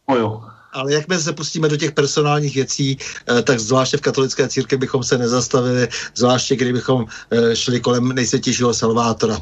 ale 0.07 0.52
ale 0.73 0.93
jakmile 0.93 1.21
se 1.21 1.33
pustíme 1.33 1.69
do 1.69 1.77
těch 1.77 1.91
personálních 1.91 2.55
věcí, 2.55 2.97
eh, 3.29 3.41
tak 3.41 3.59
zvláště 3.59 3.97
v 3.97 4.01
katolické 4.01 4.47
církvi 4.47 4.77
bychom 4.77 5.03
se 5.03 5.17
nezastavili, 5.17 5.87
zvláště 6.15 6.55
kdybychom 6.55 7.05
eh, 7.31 7.55
šli 7.55 7.79
kolem 7.79 8.09
nejsvětějšího 8.09 8.73
Salvátora. 8.73 9.37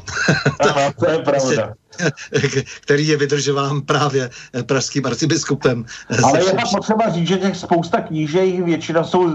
Ano, 0.60 0.92
to 0.98 1.10
je 1.10 1.18
pravda. 1.24 1.74
který 2.80 3.08
je 3.08 3.16
vydržován 3.16 3.80
právě 3.80 4.30
eh, 4.54 4.62
pražským 4.62 5.06
arcibiskupem. 5.06 5.84
Ale 6.24 6.44
je 6.44 6.52
tam 6.52 6.68
potřeba 6.74 7.10
říct, 7.10 7.28
že 7.28 7.36
těch 7.36 7.56
spousta 7.56 8.00
knížek, 8.00 8.64
většina 8.64 9.04
jsou 9.04 9.30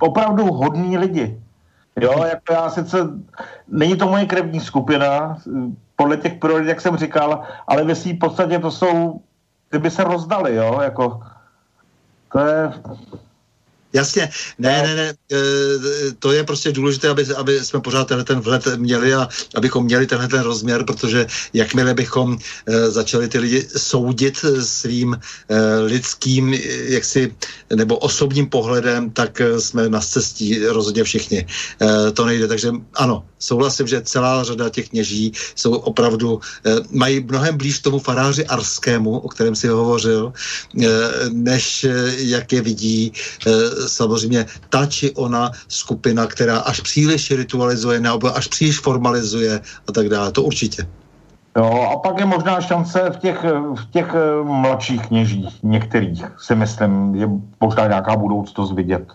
opravdu 0.00 0.44
hodní 0.44 0.98
lidi. 0.98 1.38
Jo, 2.00 2.24
jako 2.28 2.52
já 2.52 2.70
sice, 2.70 2.98
není 3.68 3.96
to 3.96 4.06
moje 4.06 4.26
krevní 4.26 4.60
skupina, 4.60 5.38
podle 5.96 6.16
těch 6.16 6.34
priorit, 6.34 6.68
jak 6.68 6.80
jsem 6.80 6.96
říkal, 6.96 7.42
ale 7.66 7.84
ve 7.84 7.94
v 7.94 8.18
podstatě 8.18 8.58
to 8.58 8.70
jsou 8.70 9.20
ty 9.74 9.78
by 9.78 9.90
se 9.90 10.04
rozdali, 10.04 10.54
jo, 10.54 10.80
jako 10.82 11.20
to 12.32 12.38
je 12.38 12.72
Jasně, 13.94 14.30
ne, 14.58 14.82
ne, 14.82 14.94
ne, 14.94 15.08
e, 15.08 15.36
to 16.18 16.32
je 16.32 16.44
prostě 16.44 16.72
důležité, 16.72 17.08
aby, 17.08 17.26
aby 17.36 17.64
jsme 17.64 17.80
pořád 17.80 18.08
tenhle 18.08 18.24
ten 18.24 18.40
vhled 18.40 18.66
měli 18.76 19.14
a 19.14 19.28
abychom 19.54 19.84
měli 19.84 20.06
tenhle 20.06 20.28
ten 20.28 20.40
rozměr, 20.40 20.84
protože 20.84 21.26
jakmile 21.52 21.94
bychom 21.94 22.38
e, 22.66 22.90
začali 22.90 23.28
ty 23.28 23.38
lidi 23.38 23.68
soudit 23.76 24.44
svým 24.60 25.14
e, 25.14 25.78
lidským 25.78 26.54
jaksi, 26.84 27.34
nebo 27.74 27.96
osobním 27.96 28.50
pohledem, 28.50 29.10
tak 29.10 29.40
jsme 29.58 29.88
na 29.88 30.00
cestí 30.00 30.58
rozhodně 30.58 31.04
všichni. 31.04 31.46
To 32.14 32.24
nejde, 32.24 32.48
takže 32.48 32.72
ano, 32.94 33.24
souhlasím, 33.38 33.86
že 33.86 34.02
celá 34.02 34.44
řada 34.44 34.68
těch 34.68 34.88
kněží 34.88 35.32
jsou 35.54 35.72
opravdu, 35.72 36.40
mají 36.90 37.20
mnohem 37.20 37.56
blíž 37.56 37.78
tomu 37.78 37.98
faráři 37.98 38.46
arskému, 38.46 39.18
o 39.18 39.28
kterém 39.28 39.56
si 39.56 39.68
hovořil, 39.68 40.32
než 41.32 41.86
jak 42.16 42.52
je 42.52 42.60
vidí 42.62 43.12
samozřejmě 43.88 44.46
ta 44.68 44.86
či 44.86 45.14
ona 45.14 45.50
skupina, 45.68 46.26
která 46.26 46.58
až 46.58 46.80
příliš 46.80 47.30
ritualizuje 47.30 48.00
nebo 48.00 48.36
až 48.36 48.46
příliš 48.48 48.80
formalizuje 48.80 49.60
a 49.88 49.92
tak 49.92 50.08
dále. 50.08 50.32
To 50.32 50.42
určitě. 50.42 50.86
Jo, 51.56 51.88
a 51.92 51.96
pak 51.96 52.18
je 52.18 52.26
možná 52.26 52.60
šance 52.60 53.10
v 53.10 53.16
těch, 53.16 53.44
v 53.74 53.90
těch 53.90 54.14
eh, 54.14 54.44
mladších 54.44 55.06
kněžích, 55.06 55.62
některých, 55.62 56.24
si 56.38 56.54
myslím, 56.54 57.14
je 57.14 57.28
možná 57.60 57.86
nějaká 57.86 58.16
budoucnost 58.16 58.72
vidět. 58.72 59.12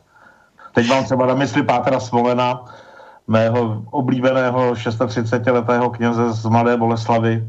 Teď 0.73 0.89
mám 0.89 1.03
třeba 1.03 1.25
na 1.25 1.35
mysli 1.35 1.63
Pátra 1.63 1.99
Smolena, 1.99 2.65
mého 3.27 3.83
oblíbeného 3.91 4.73
630-letého 4.73 5.89
kněze 5.89 6.33
z 6.33 6.45
Mladé 6.45 6.77
Boleslavy, 6.77 7.43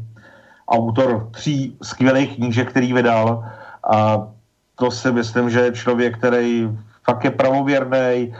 autor 0.67 1.29
tří 1.31 1.77
skvělých 1.83 2.35
knížek, 2.35 2.69
který 2.69 2.93
vydal 2.93 3.45
a 3.91 4.27
to 4.75 4.91
si 4.91 5.11
myslím, 5.11 5.49
že 5.49 5.59
je 5.59 5.71
člověk, 5.71 6.17
který 6.17 6.69
fakt 7.05 7.23
je 7.23 7.31
pravověrný, 7.31 8.33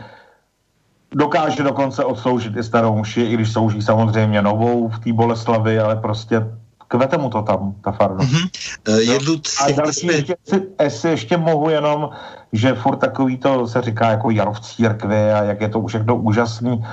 dokáže 1.15 1.63
dokonce 1.63 2.03
odsloužit 2.03 2.57
i 2.57 2.63
starou 2.63 2.95
mši, 2.99 3.21
i 3.21 3.33
když 3.33 3.51
slouží 3.51 3.81
samozřejmě 3.81 4.41
novou 4.41 4.89
v 4.89 4.99
té 4.99 5.13
Boleslavi, 5.13 5.79
ale 5.79 5.95
prostě 5.95 6.47
kvete 6.87 7.17
mu 7.17 7.29
to 7.29 7.41
tam, 7.41 7.75
ta 7.83 7.91
farnost. 7.91 8.31
Mm-hmm. 8.31 9.17
Uh, 9.23 9.39
a 9.67 9.71
další, 9.71 10.07
ještě, 10.07 10.35
jestli 10.81 11.09
ještě 11.09 11.37
mohu 11.37 11.69
jenom, 11.69 12.09
že 12.53 12.73
furt 12.73 12.97
takový 12.97 13.37
to 13.37 13.67
se 13.67 13.81
říká 13.81 14.09
jako 14.09 14.29
jarov 14.29 14.59
církvy 14.59 15.31
a 15.31 15.43
jak 15.43 15.61
je 15.61 15.69
to 15.69 15.85
všechno 15.87 16.15
úžasný. 16.15 16.85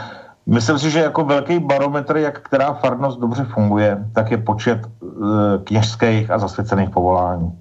Myslím 0.46 0.78
si, 0.78 0.90
že 0.90 1.00
jako 1.00 1.24
velký 1.24 1.58
barometr, 1.58 2.16
jak 2.16 2.40
která 2.40 2.72
farnost 2.72 3.20
dobře 3.20 3.44
funguje, 3.44 3.98
tak 4.14 4.30
je 4.30 4.38
počet 4.38 4.80
uh, 5.00 5.28
kněžských 5.64 6.30
a 6.30 6.38
zasvěcených 6.38 6.90
povolání. 6.90 7.52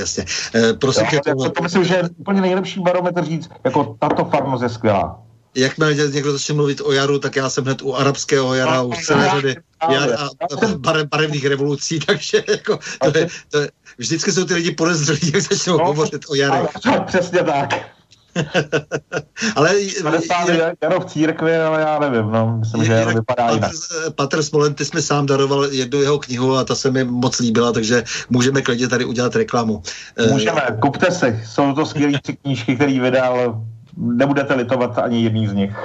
Jasně. 0.00 0.24
E, 0.54 0.72
prosím 0.72 1.06
jo, 1.12 1.20
tě, 1.24 1.34
to, 1.34 1.50
to 1.50 1.62
myslím, 1.62 1.84
že 1.84 1.94
je 1.94 2.08
úplně 2.16 2.40
nejlepší 2.40 2.80
barometr 2.80 3.24
říct, 3.24 3.50
jako 3.64 3.96
tato 3.98 4.24
farnost 4.24 4.62
je 4.62 4.68
skvělá 4.68 5.22
jakmile 5.54 5.94
někdo 5.94 6.32
začne 6.32 6.54
mluvit 6.54 6.80
o 6.80 6.92
jaru, 6.92 7.18
tak 7.18 7.36
já 7.36 7.50
jsem 7.50 7.64
hned 7.64 7.82
u 7.82 7.94
arabského 7.94 8.54
jara, 8.54 8.82
u 8.82 8.92
celé 8.92 9.30
řady 9.30 9.56
jar 9.90 10.10
a 10.12 10.28
barev, 10.76 11.08
barevných 11.08 11.46
revolucí, 11.46 12.00
takže 12.06 12.44
jako, 12.48 12.78
to 13.12 13.18
je, 13.18 13.28
to 13.50 13.58
je, 13.58 13.70
vždycky 13.98 14.32
jsou 14.32 14.44
ty 14.44 14.54
lidi 14.54 14.70
podezřelí, 14.70 15.32
jak 15.34 15.42
začnou 15.42 15.78
no, 15.78 15.84
hovořit 15.84 16.24
o 16.28 16.34
jaru. 16.34 16.68
Přesně 17.06 17.42
tak. 17.42 17.99
ale 19.56 19.76
je, 19.80 20.74
Jaro 20.82 21.00
v 21.00 21.04
církvi, 21.04 21.56
ale 21.56 21.80
já 21.80 21.98
nevím, 21.98 22.30
no. 22.32 22.56
Myslím, 22.58 22.84
že 22.84 22.92
Jaro 22.92 23.10
vypadá 23.10 23.50
jinak. 23.50 23.70
Patr 24.14 24.42
Smolen, 24.42 24.74
ty 24.74 24.84
jsme 24.84 25.02
sám 25.02 25.26
daroval 25.26 25.64
jednu 25.64 26.00
jeho 26.00 26.18
knihu 26.18 26.56
a 26.56 26.64
ta 26.64 26.74
se 26.74 26.90
mi 26.90 27.04
moc 27.04 27.38
líbila, 27.38 27.72
takže 27.72 28.04
můžeme 28.30 28.62
klidně 28.62 28.88
tady 28.88 29.04
udělat 29.04 29.36
reklamu. 29.36 29.82
Můžeme, 30.30 30.62
kupte 30.80 31.10
si, 31.10 31.40
jsou 31.46 31.72
to 31.72 31.86
skvělé 31.86 32.18
tři 32.22 32.36
knížky, 32.36 32.76
který 32.76 33.00
vydal 33.00 33.62
nebudete 33.96 34.54
litovat 34.54 34.98
ani 34.98 35.22
jedný 35.22 35.46
z 35.46 35.52
nich, 35.52 35.76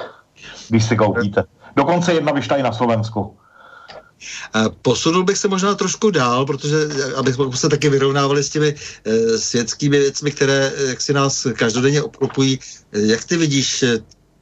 když 0.69 0.85
si 0.85 0.95
koupíte. 0.95 1.43
Dokonce 1.75 2.13
jedna 2.13 2.31
vyšla 2.31 2.57
i 2.57 2.63
na 2.63 2.71
Slovensku. 2.71 3.37
Posunul 4.81 5.23
bych 5.23 5.37
se 5.37 5.47
možná 5.47 5.75
trošku 5.75 6.11
dál, 6.11 6.45
protože 6.45 6.75
abychom 7.15 7.53
se 7.53 7.69
taky 7.69 7.89
vyrovnávali 7.89 8.43
s 8.43 8.49
těmi 8.49 8.75
e, 9.05 9.37
světskými 9.37 9.99
věcmi, 9.99 10.31
které 10.31 10.73
eh, 10.77 10.83
jak 10.83 11.01
si 11.01 11.13
nás 11.13 11.47
každodenně 11.53 12.01
obklopují. 12.01 12.59
Jak 12.91 13.23
ty 13.23 13.37
vidíš 13.37 13.83
eh, 13.83 13.97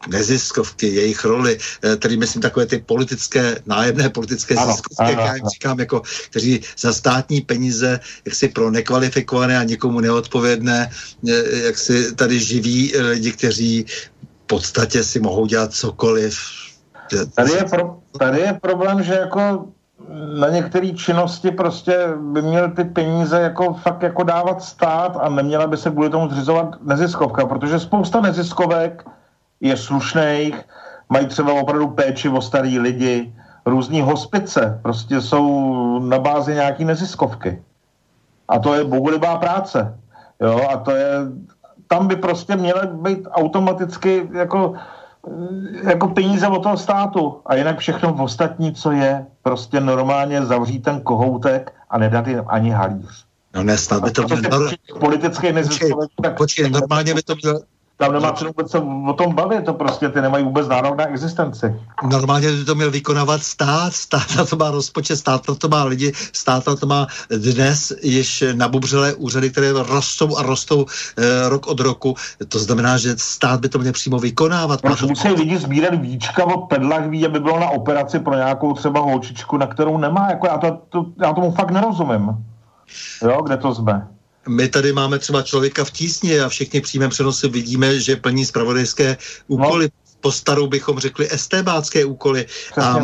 neziskovky, 0.08 0.88
jejich 0.88 1.26
roli, 1.26 1.58
tedy 2.00 2.18
myslím 2.18 2.42
takové 2.42 2.66
ty 2.66 2.78
politické, 2.78 3.64
nájemné 3.66 4.10
politické 4.10 4.56
ano, 4.56 4.72
ziskovky, 4.72 5.14
ano, 5.14 5.22
jak 5.22 5.44
já 5.44 5.50
říkám, 5.50 5.80
jako, 5.80 6.02
kteří 6.30 6.62
za 6.78 6.94
státní 6.94 7.42
peníze, 7.42 8.00
jak 8.26 8.36
si 8.36 8.48
pro 8.48 8.72
nekvalifikované 8.72 9.58
a 9.58 9.64
někomu 9.64 10.00
neodpovědné, 10.00 10.92
jak 11.64 11.78
si 11.78 12.16
tady 12.16 12.40
živí 12.40 12.94
lidi, 12.98 13.32
kteří 13.32 13.86
v 14.44 14.48
podstatě 14.48 15.04
si 15.04 15.20
mohou 15.20 15.46
dělat 15.46 15.74
cokoliv. 15.74 16.40
Tady 17.36 17.52
je, 17.52 17.64
pro, 17.64 18.03
tady 18.20 18.40
je 18.40 18.54
problém, 18.54 19.04
že 19.04 19.14
jako 19.14 19.66
na 20.40 20.50
některé 20.50 20.92
činnosti 20.92 21.52
prostě 21.52 22.08
by 22.18 22.42
měl 22.42 22.72
ty 22.72 22.84
peníze 22.84 23.42
jako 23.42 23.74
fakt 23.74 24.04
jako 24.04 24.24
dávat 24.24 24.64
stát 24.64 25.18
a 25.22 25.30
neměla 25.30 25.68
by 25.68 25.78
se 25.78 25.92
kvůli 25.92 26.10
tomu 26.10 26.30
zřizovat 26.30 26.76
neziskovka, 26.82 27.46
protože 27.46 27.80
spousta 27.80 28.22
neziskovek 28.22 29.06
je 29.62 29.78
slušných, 29.78 30.56
mají 31.10 31.26
třeba 31.28 31.54
opravdu 31.54 31.88
péči 31.88 32.30
o 32.30 32.42
starý 32.42 32.80
lidi, 32.80 33.34
různí 33.66 34.02
hospice, 34.02 34.80
prostě 34.84 35.22
jsou 35.22 36.00
na 36.00 36.20
bázi 36.20 36.54
nějaký 36.54 36.86
neziskovky. 36.86 37.64
A 38.48 38.60
to 38.60 38.74
je 38.74 38.84
bohulibá 38.84 39.38
práce. 39.38 39.98
Jo, 40.42 40.68
a 40.74 40.78
to 40.78 40.92
je, 40.92 41.08
tam 41.88 42.08
by 42.08 42.16
prostě 42.16 42.56
měly 42.56 42.88
být 42.88 43.28
automaticky 43.32 44.30
jako, 44.34 44.74
jako 45.84 46.08
peníze 46.08 46.48
od 46.48 46.64
toho 46.64 46.78
státu. 46.78 47.42
A 47.46 47.56
jinak 47.56 47.80
všechno 47.80 48.14
v 48.14 48.22
ostatní, 48.22 48.74
co 48.74 48.92
je, 48.92 49.26
prostě 49.42 49.80
normálně 49.80 50.46
zavřít 50.46 50.84
ten 50.84 51.02
kohoutek 51.02 51.74
a 51.90 51.98
nedat 51.98 52.28
jim 52.28 52.44
ani 52.48 52.70
halíř. 52.70 53.26
No 53.56 53.64
ne, 53.64 53.78
snad 53.78 54.04
by 54.04 54.12
to 54.12 54.24
bylo... 54.24 54.70
Politické 55.00 55.54
neziskovek... 55.54 56.10
Počkej, 56.16 56.36
počkej, 56.38 56.70
normálně 56.70 57.14
by 57.14 57.24
to 57.24 57.36
mělo, 57.44 57.60
tam 58.06 58.14
nemá 58.14 58.32
cenu 58.32 58.50
vůbec 58.50 58.72
se 58.72 58.80
o 59.08 59.14
tom 59.14 59.36
bavit, 59.36 59.66
to 59.66 59.74
prostě 59.74 60.10
ty 60.10 60.22
nemají 60.22 60.44
vůbec 60.44 60.68
nárok 60.68 60.98
na 60.98 61.08
existenci. 61.08 61.76
Normálně 62.10 62.52
by 62.52 62.66
to 62.66 62.76
měl 62.76 62.92
vykonávat 62.92 63.44
stát, 63.44 63.94
stát 63.94 64.36
na 64.38 64.46
to 64.46 64.56
má 64.56 64.72
rozpočet, 64.72 65.16
stát 65.16 65.48
na 65.48 65.56
to 65.56 65.70
má 65.70 65.84
lidi, 65.84 66.12
stát 66.34 66.68
na 66.68 66.76
to 66.76 66.86
má 66.86 67.08
dnes 67.38 67.94
již 68.02 68.44
nabubřelé 68.54 69.14
úřady, 69.14 69.50
které 69.50 69.72
rostou 69.72 70.38
a 70.38 70.44
rostou 70.44 70.86
e, 71.18 71.50
rok 71.50 71.68
od 71.68 71.80
roku. 71.80 72.16
To 72.48 72.60
znamená, 72.60 72.98
že 72.98 73.16
stát 73.18 73.60
by 73.60 73.70
to 73.70 73.80
měl 73.80 73.94
přímo 73.94 74.20
vykonávat. 74.20 74.82
Proč 74.82 75.02
musí 75.02 75.28
lidi 75.28 75.58
sbírat 75.58 75.96
víčka 75.96 76.46
od 76.46 76.58
pedlahví, 76.58 77.26
aby 77.26 77.40
bylo 77.40 77.60
na 77.60 77.70
operaci 77.70 78.20
pro 78.20 78.36
nějakou 78.36 78.74
třeba 78.74 79.00
holčičku, 79.00 79.58
na 79.58 79.68
kterou 79.68 79.98
nemá, 79.98 80.30
jako 80.30 80.48
já, 80.48 80.58
to, 80.58 80.78
to, 80.90 81.06
já 81.22 81.34
tomu 81.34 81.52
fakt 81.52 81.72
nerozumím. 81.72 82.30
Jo, 83.22 83.42
kde 83.42 83.58
to 83.58 83.76
jsme? 83.76 84.08
My 84.48 84.68
tady 84.68 84.94
máme 84.94 85.20
třeba 85.20 85.42
člověka 85.42 85.84
v 85.84 85.92
tísni 85.92 86.40
a 86.40 86.50
všichni 86.50 86.82
přímém 86.82 87.10
přenosi 87.10 87.48
vidíme, 87.48 88.00
že 88.00 88.16
plní 88.16 88.46
zpravodajské 88.46 89.18
úkoly. 89.48 89.86
No. 89.86 89.90
Po 90.22 90.32
starou 90.32 90.68
bychom 90.68 91.00
řekli 91.00 91.28
estébácké 91.32 92.06
úkoly 92.06 92.46
a 92.82 93.00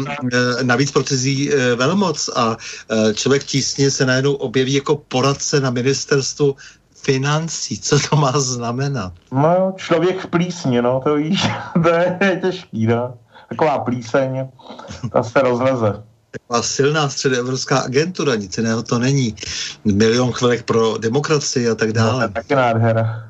e, 0.60 0.64
navíc 0.64 0.92
pro 0.92 1.04
cizí 1.04 1.54
e, 1.54 1.76
velmoc 1.76 2.30
a 2.36 2.58
e, 2.90 3.14
člověk 3.14 3.44
v 3.44 3.46
tísni 3.46 3.92
se 3.92 4.06
najednou 4.06 4.34
objeví 4.34 4.74
jako 4.74 4.96
poradce 4.96 5.60
na 5.60 5.70
ministerstvu 5.70 6.56
financí. 6.96 7.80
Co 7.80 8.00
to 8.00 8.16
má 8.16 8.32
znamenat? 8.40 9.14
No, 9.32 9.74
člověk 9.76 10.20
v 10.20 10.28
plísni, 10.28 10.82
no, 10.82 11.02
to 11.04 11.16
víš, 11.16 11.48
to 11.84 11.90
je 11.90 12.40
těžký, 12.42 12.88
no. 12.88 13.18
Taková 13.50 13.80
plíseň, 13.80 14.48
ta 15.12 15.24
se 15.24 15.40
rozleze 15.42 16.09
taková 16.32 16.62
silná 16.62 17.10
středoevropská 17.10 17.80
agentura, 17.80 18.36
nic 18.36 18.58
jiného 18.58 18.84
to 18.84 19.00
není. 19.00 19.36
Milion 19.86 20.32
chvilek 20.32 20.64
pro 20.64 20.98
demokracii 20.98 21.70
a 21.70 21.76
tak 21.76 21.94
dále. 21.94 22.28
No, 22.28 22.34
taky 22.34 22.56
nádhera. 22.56 23.30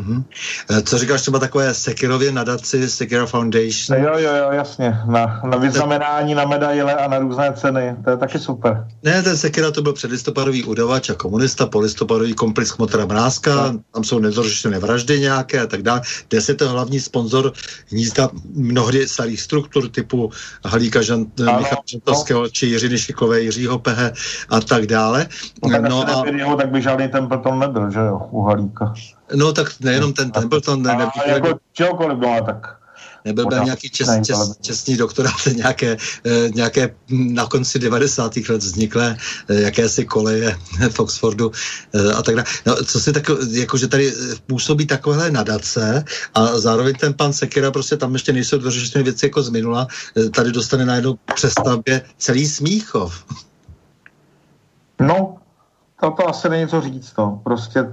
Mm-hmm. 0.00 0.82
Co 0.82 0.98
říkáš 0.98 1.20
třeba 1.20 1.38
takové 1.38 1.74
Sekirově 1.74 2.32
nadaci, 2.32 2.90
Sekira 2.90 3.26
Foundation? 3.26 3.98
Jo, 3.98 4.18
jo, 4.18 4.34
jo, 4.34 4.50
jasně. 4.52 4.98
Na, 5.06 5.40
na 5.44 5.58
vyznamenání, 5.58 6.34
na 6.34 6.44
medaile 6.44 6.94
a 6.94 7.08
na 7.08 7.18
různé 7.18 7.52
ceny. 7.52 7.96
To 8.04 8.10
je 8.10 8.16
taky 8.16 8.38
super. 8.38 8.86
Ne, 9.02 9.22
ten 9.22 9.36
Sekira 9.36 9.70
to 9.70 9.82
byl 9.82 9.92
předlistopadový 9.92 10.64
udavač 10.64 11.10
a 11.10 11.14
komunista, 11.14 11.66
polistopadový 11.66 12.34
komplic 12.34 12.70
Chmotra 12.70 13.06
Mrázka, 13.06 13.54
no. 13.54 13.80
tam 13.94 14.04
jsou 14.04 14.18
nedořešené 14.18 14.78
vraždy 14.78 15.20
nějaké 15.20 15.60
a 15.60 15.66
tak 15.66 15.82
dále. 15.82 16.00
Dnes 16.30 16.48
je 16.48 16.54
to 16.54 16.68
hlavní 16.68 17.00
sponzor 17.00 17.52
hnízda 17.90 18.28
mnohdy 18.54 19.08
starých 19.08 19.40
struktur 19.40 19.88
typu 19.88 20.30
Halíka 20.64 21.02
Žan, 21.02 21.26
ano, 21.40 21.58
Michala 21.58 21.82
Žantovského 21.86 22.42
no. 22.42 22.48
či 22.48 22.66
Jiřiny 22.66 22.98
Šikové, 22.98 23.40
Jiřího 23.40 23.78
Pehe 23.78 24.12
a 24.48 24.60
tak 24.60 24.86
dále. 24.86 25.26
No, 25.62 25.70
tak, 25.70 25.82
no 25.82 26.18
a... 26.18 26.26
Jeho, 26.26 26.56
tak 26.56 26.70
by 26.70 26.82
žádný 26.82 27.08
Templeton 27.08 27.58
nebyl, 27.58 27.90
že 27.90 27.98
jo, 27.98 28.28
u 28.30 28.42
Halíka. 28.42 28.94
No 29.34 29.52
tak 29.52 29.80
nejenom 29.80 30.12
ten 30.12 30.30
Templeton, 30.30 30.82
ne, 30.82 30.96
nebyl, 30.96 31.10
jako 31.26 31.58
čehokoliv 31.72 32.18
byla, 32.18 32.40
tak 32.40 32.80
nebyl 33.24 33.46
byl 33.46 33.64
nějaký 33.64 33.90
čes, 33.90 34.08
čes, 34.26 34.56
čestný 34.60 34.96
doktorát, 34.96 35.34
nějaké, 35.56 35.96
eh, 36.26 36.48
nějaké 36.54 36.94
na 37.10 37.46
konci 37.46 37.78
90. 37.78 38.36
let 38.48 38.62
vzniklé 38.62 39.16
eh, 39.48 39.60
jakési 39.60 40.04
koleje 40.04 40.58
v 40.90 41.00
Oxfordu 41.00 41.52
eh, 41.94 42.12
a 42.12 42.22
tak 42.22 42.34
dále. 42.34 42.46
No, 42.66 42.76
co 42.76 43.00
si 43.00 43.12
tak, 43.12 43.30
jako, 43.50 43.76
že 43.76 43.88
tady 43.88 44.14
působí 44.46 44.86
takovéhle 44.86 45.30
nadace 45.30 46.04
a 46.34 46.58
zároveň 46.58 46.94
ten 46.94 47.14
pan 47.14 47.32
Sekera, 47.32 47.70
prostě 47.70 47.96
tam 47.96 48.12
ještě 48.12 48.32
nejsou 48.32 48.58
dořešené 48.58 49.04
věci 49.04 49.26
jako 49.26 49.42
z 49.42 49.48
minula, 49.50 49.86
tady 50.34 50.52
dostane 50.52 50.84
najednou 50.84 51.18
přestavbě 51.34 52.02
celý 52.18 52.46
Smíchov. 52.46 53.24
No, 55.00 55.36
to, 56.00 56.10
to 56.10 56.28
asi 56.28 56.48
není 56.48 56.68
co 56.68 56.80
říct, 56.80 57.12
no. 57.18 57.40
Prostě 57.44 57.86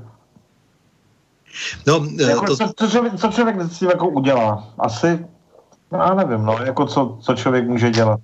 No, 1.87 2.05
eh, 2.19 2.23
jako, 2.23 2.45
to... 2.45 2.55
co, 2.55 2.71
co, 2.77 2.87
člověk, 2.87 3.19
co 3.19 3.27
člověk 3.27 3.71
si 3.71 3.85
jako 3.85 4.09
udělá? 4.09 4.73
Asi, 4.79 5.25
já 5.91 6.13
nevím, 6.13 6.45
no, 6.45 6.57
jako 6.65 6.85
co, 6.85 7.17
co 7.21 7.33
člověk 7.35 7.67
může 7.67 7.91
dělat. 7.91 8.19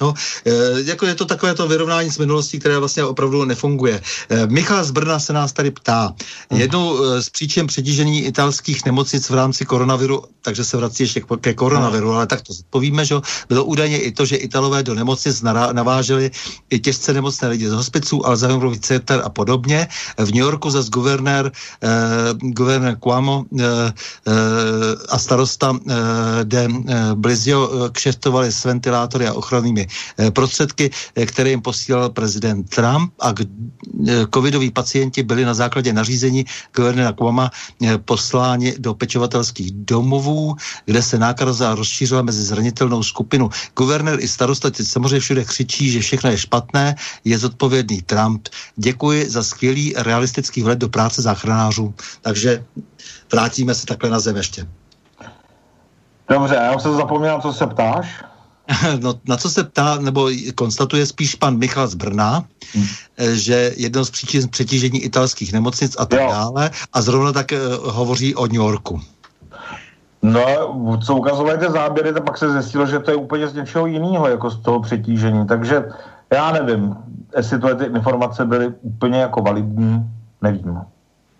No, 0.00 0.14
e, 0.44 0.52
jako 0.82 1.06
je 1.06 1.14
to 1.14 1.24
takové 1.24 1.54
to 1.54 1.68
vyrovnání 1.68 2.10
s 2.10 2.18
minulostí, 2.18 2.58
které 2.58 2.78
vlastně 2.78 3.04
opravdu 3.04 3.44
nefunguje. 3.44 4.00
E, 4.28 4.46
Michal 4.46 4.84
z 4.84 4.90
Brna 4.90 5.18
se 5.18 5.32
nás 5.32 5.52
tady 5.52 5.70
ptá. 5.70 6.14
Hmm. 6.50 6.60
Jednou 6.60 7.04
e, 7.04 7.22
z 7.22 7.30
příčin 7.30 7.66
přetížení 7.66 8.24
italských 8.24 8.84
nemocnic 8.84 9.30
v 9.30 9.34
rámci 9.34 9.64
koronaviru, 9.64 10.24
takže 10.42 10.64
se 10.64 10.76
vrací 10.76 11.02
ještě 11.02 11.20
ke 11.40 11.54
koronaviru, 11.54 12.12
ale 12.12 12.26
tak 12.26 12.42
to 12.42 12.52
povíme, 12.70 13.04
že 13.04 13.16
bylo 13.48 13.64
údajně 13.64 13.98
i 13.98 14.12
to, 14.12 14.24
že 14.24 14.36
Italové 14.36 14.82
do 14.82 14.94
nemocnic 14.94 15.42
naváželi 15.72 16.30
i 16.70 16.78
těžce 16.78 17.12
nemocné 17.12 17.48
lidi 17.48 17.68
z 17.68 17.72
hospiců, 17.72 18.26
Alzheimerový 18.26 18.80
center 18.80 19.22
a 19.24 19.30
podobně. 19.30 19.88
V 20.18 20.30
New 20.30 20.44
Yorku 20.44 20.70
zase 20.70 20.90
guvernér, 20.90 21.50
eh, 21.82 21.88
guvernér 22.40 22.96
Cuomo 23.02 23.44
eh, 23.58 23.64
eh, 23.64 24.32
a 25.08 25.18
starosta 25.18 25.74
eh, 25.74 25.94
de 26.44 26.68
eh, 26.68 27.14
Blizio 27.14 27.58
eh, 27.66 27.90
kšeftovali 27.90 28.52
s 28.52 28.64
ventilátory 28.64 29.26
a 29.26 29.34
ochrannými 29.34 29.85
eh, 30.18 30.30
prostředky, 30.30 30.90
eh, 31.14 31.26
které 31.26 31.50
jim 31.50 31.62
posílal 31.62 32.10
prezident 32.10 32.68
Trump 32.70 33.12
a 33.20 33.34
eh, 33.40 33.44
covidoví 34.34 34.70
pacienti 34.70 35.22
byli 35.22 35.44
na 35.44 35.54
základě 35.54 35.92
nařízení 35.92 36.44
guvernéra 36.76 37.12
Cuoma 37.12 37.50
eh, 37.50 37.98
posláni 37.98 38.74
do 38.78 38.94
pečovatelských 38.94 39.72
domovů, 39.72 40.56
kde 40.84 41.02
se 41.02 41.18
nákaza 41.18 41.74
rozšířila 41.74 42.22
mezi 42.22 42.42
zranitelnou 42.42 43.02
skupinu. 43.02 43.50
Guvernér 43.76 44.20
i 44.20 44.28
starosta 44.28 44.70
teď 44.70 44.86
samozřejmě 44.86 45.20
všude 45.20 45.44
křičí, 45.44 45.90
že 45.90 46.00
všechno 46.00 46.30
je 46.30 46.38
špatné, 46.38 46.94
je 47.24 47.38
zodpovědný 47.38 48.02
Trump. 48.02 48.48
Děkuji 48.76 49.30
za 49.30 49.42
skvělý 49.42 49.94
realistický 49.96 50.62
vhled 50.62 50.78
do 50.78 50.88
práce 50.88 51.22
záchranářů. 51.22 51.94
Takže 52.22 52.64
vrátíme 53.32 53.74
se 53.74 53.86
takhle 53.86 54.10
na 54.10 54.20
zem 54.20 54.36
ještě. 54.36 54.66
Dobře, 56.28 56.54
já 56.54 56.78
jsem 56.78 56.94
zapomněl, 56.94 57.40
co 57.40 57.52
se 57.52 57.66
ptáš. 57.66 58.24
No, 59.00 59.14
na 59.28 59.36
co 59.36 59.50
se 59.50 59.64
ptá, 59.64 59.98
nebo 59.98 60.30
konstatuje 60.54 61.06
spíš 61.06 61.34
pan 61.34 61.58
Michal 61.58 61.88
z 61.88 61.94
Brna, 61.94 62.44
hmm. 62.74 62.86
že 63.32 63.72
jedno 63.76 64.04
z 64.04 64.10
příčin 64.10 64.48
přetížení 64.48 65.02
italských 65.02 65.52
nemocnic 65.52 65.96
a 65.98 66.06
tak 66.06 66.20
jo. 66.20 66.28
dále, 66.30 66.70
a 66.92 67.02
zrovna 67.02 67.32
tak 67.32 67.52
uh, 67.52 67.92
hovoří 67.92 68.34
o 68.34 68.46
New 68.46 68.54
Yorku. 68.54 69.00
No, 70.22 70.44
co 71.04 71.16
ukazovaly 71.16 71.58
ty 71.58 71.70
záběry, 71.70 72.12
tak 72.12 72.24
pak 72.24 72.38
se 72.38 72.52
zjistilo, 72.52 72.86
že 72.86 72.98
to 72.98 73.10
je 73.10 73.16
úplně 73.16 73.48
z 73.48 73.54
něčeho 73.54 73.86
jiného, 73.86 74.28
jako 74.28 74.50
z 74.50 74.58
toho 74.62 74.80
přetížení. 74.80 75.46
Takže 75.46 75.84
já 76.32 76.52
nevím, 76.52 76.96
jestli 77.36 77.58
to 77.58 77.74
ty 77.74 77.84
informace 77.84 78.44
byly 78.44 78.74
úplně 78.82 79.18
jako 79.18 79.42
validní, 79.42 80.10
nevím. 80.42 80.80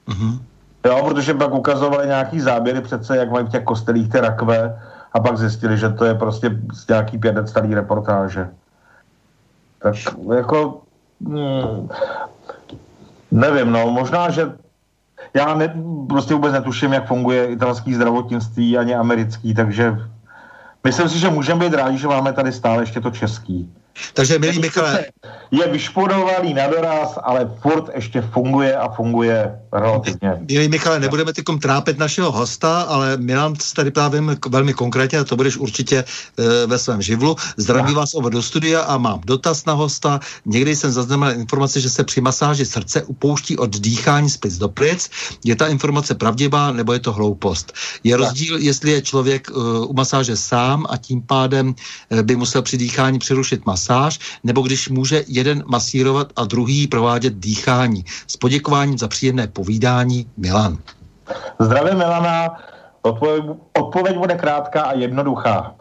Mm-hmm. 0.09 0.39
Jo, 0.87 1.03
protože 1.09 1.35
pak 1.35 1.55
ukazovali 1.55 2.07
nějaký 2.07 2.41
záběry 2.41 2.81
přece, 2.81 3.17
jak 3.17 3.31
mají 3.31 3.47
v 3.47 3.51
těch 3.51 3.65
kostelích 3.65 4.09
ty 4.09 4.21
rakve 4.21 4.79
a 5.17 5.21
pak 5.21 5.39
zjistili, 5.39 5.79
že 5.79 5.89
to 5.89 6.05
je 6.05 6.15
prostě 6.15 6.51
z 6.73 6.89
nějaký 6.89 7.19
pět 7.19 7.37
let 7.37 7.49
starý 7.49 7.75
reportáže. 7.75 8.49
Tak 9.79 9.95
jako... 10.37 10.83
Hmm, 11.27 11.89
nevím, 13.31 13.73
no, 13.73 13.91
možná, 13.91 14.31
že 14.31 14.53
já 15.35 15.55
ne, 15.55 15.75
prostě 16.09 16.35
vůbec 16.35 16.53
netuším, 16.53 16.93
jak 16.93 17.07
funguje 17.07 17.47
italský 17.47 17.95
zdravotnictví 17.95 18.79
ani 18.79 18.95
americký, 18.95 19.55
takže 19.55 19.97
myslím 20.85 21.09
si, 21.09 21.19
že 21.19 21.31
můžeme 21.31 21.65
být 21.65 21.75
rádi, 21.75 21.99
že 21.99 22.09
máme 22.09 22.33
tady 22.33 22.53
stále 22.53 22.83
ještě 22.83 23.01
to 23.01 23.11
český. 23.11 23.73
Takže, 24.15 24.39
milí 24.39 24.59
Michale... 24.59 25.05
Je 25.51 25.69
vyšpodovaný 25.69 26.55
na 26.55 26.67
doraz, 26.67 27.19
ale 27.23 27.51
furt 27.63 27.85
ještě 27.95 28.23
funguje 28.23 28.77
a 28.77 28.89
funguje 28.89 29.59
relativně. 29.73 30.33
Milí 30.49 30.69
Michale, 30.69 31.01
nebudeme 31.01 31.33
tykom 31.33 31.59
trápit 31.59 31.99
našeho 31.99 32.33
hosta, 32.33 32.83
ale 32.83 33.17
Milan 33.17 33.55
tady 33.75 33.91
právě 33.91 34.23
velmi 34.49 34.75
konkrétně, 34.75 35.19
a 35.19 35.25
to 35.25 35.37
budeš 35.37 35.57
určitě 35.57 36.05
e, 36.05 36.67
ve 36.67 36.79
svém 36.79 37.03
živlu. 37.03 37.37
Zdravím 37.57 37.95
vás 37.95 38.15
over 38.15 38.33
do 38.33 38.43
studia 38.43 38.81
a 38.81 38.99
mám 38.99 39.21
dotaz 39.25 39.65
na 39.65 39.73
hosta. 39.73 40.21
Někdy 40.47 40.77
jsem 40.77 40.93
zaznamenal 40.93 41.35
informaci, 41.35 41.81
že 41.81 41.91
se 41.91 42.05
při 42.05 42.21
masáži 42.21 42.67
srdce 42.67 43.03
upouští 43.03 43.57
od 43.59 43.77
dýchání 43.79 44.31
z 44.31 44.37
plic 44.37 44.59
do 44.59 44.69
plic. 44.69 45.11
Je 45.45 45.57
ta 45.57 45.67
informace 45.67 46.15
pravdivá 46.15 46.73
nebo 46.73 46.93
je 46.93 47.01
to 47.01 47.13
hloupost? 47.13 47.73
Je 48.05 48.17
rozdíl, 48.17 48.59
jestli 48.59 48.91
je 48.91 49.03
člověk 49.03 49.51
e, 49.51 49.53
u 49.87 49.93
masáže 49.93 50.37
sám 50.37 50.87
a 50.91 50.97
tím 50.97 51.23
pádem 51.23 51.75
e, 52.11 52.23
by 52.23 52.37
musel 52.37 52.63
při 52.63 52.77
dýchání 52.77 53.19
přerušit 53.19 53.67
masáž 53.67 53.86
masáž, 53.87 54.41
nebo 54.45 54.63
když 54.63 54.89
může 54.89 55.25
jeden 55.27 55.63
masírovat 55.67 56.33
a 56.37 56.45
druhý 56.45 56.87
provádět 56.87 57.35
dýchání. 57.37 58.05
S 58.27 58.37
poděkováním 58.37 58.99
za 58.99 59.09
příjemné 59.09 59.47
povídání 59.47 60.27
Milan. 60.37 60.79
Zdravím 61.59 61.99
Milana. 61.99 62.59
Odpověď, 63.03 63.45
odpověď 63.79 64.17
bude 64.17 64.35
krátká 64.35 64.83
a 64.83 64.93
jednoduchá. 64.93 65.75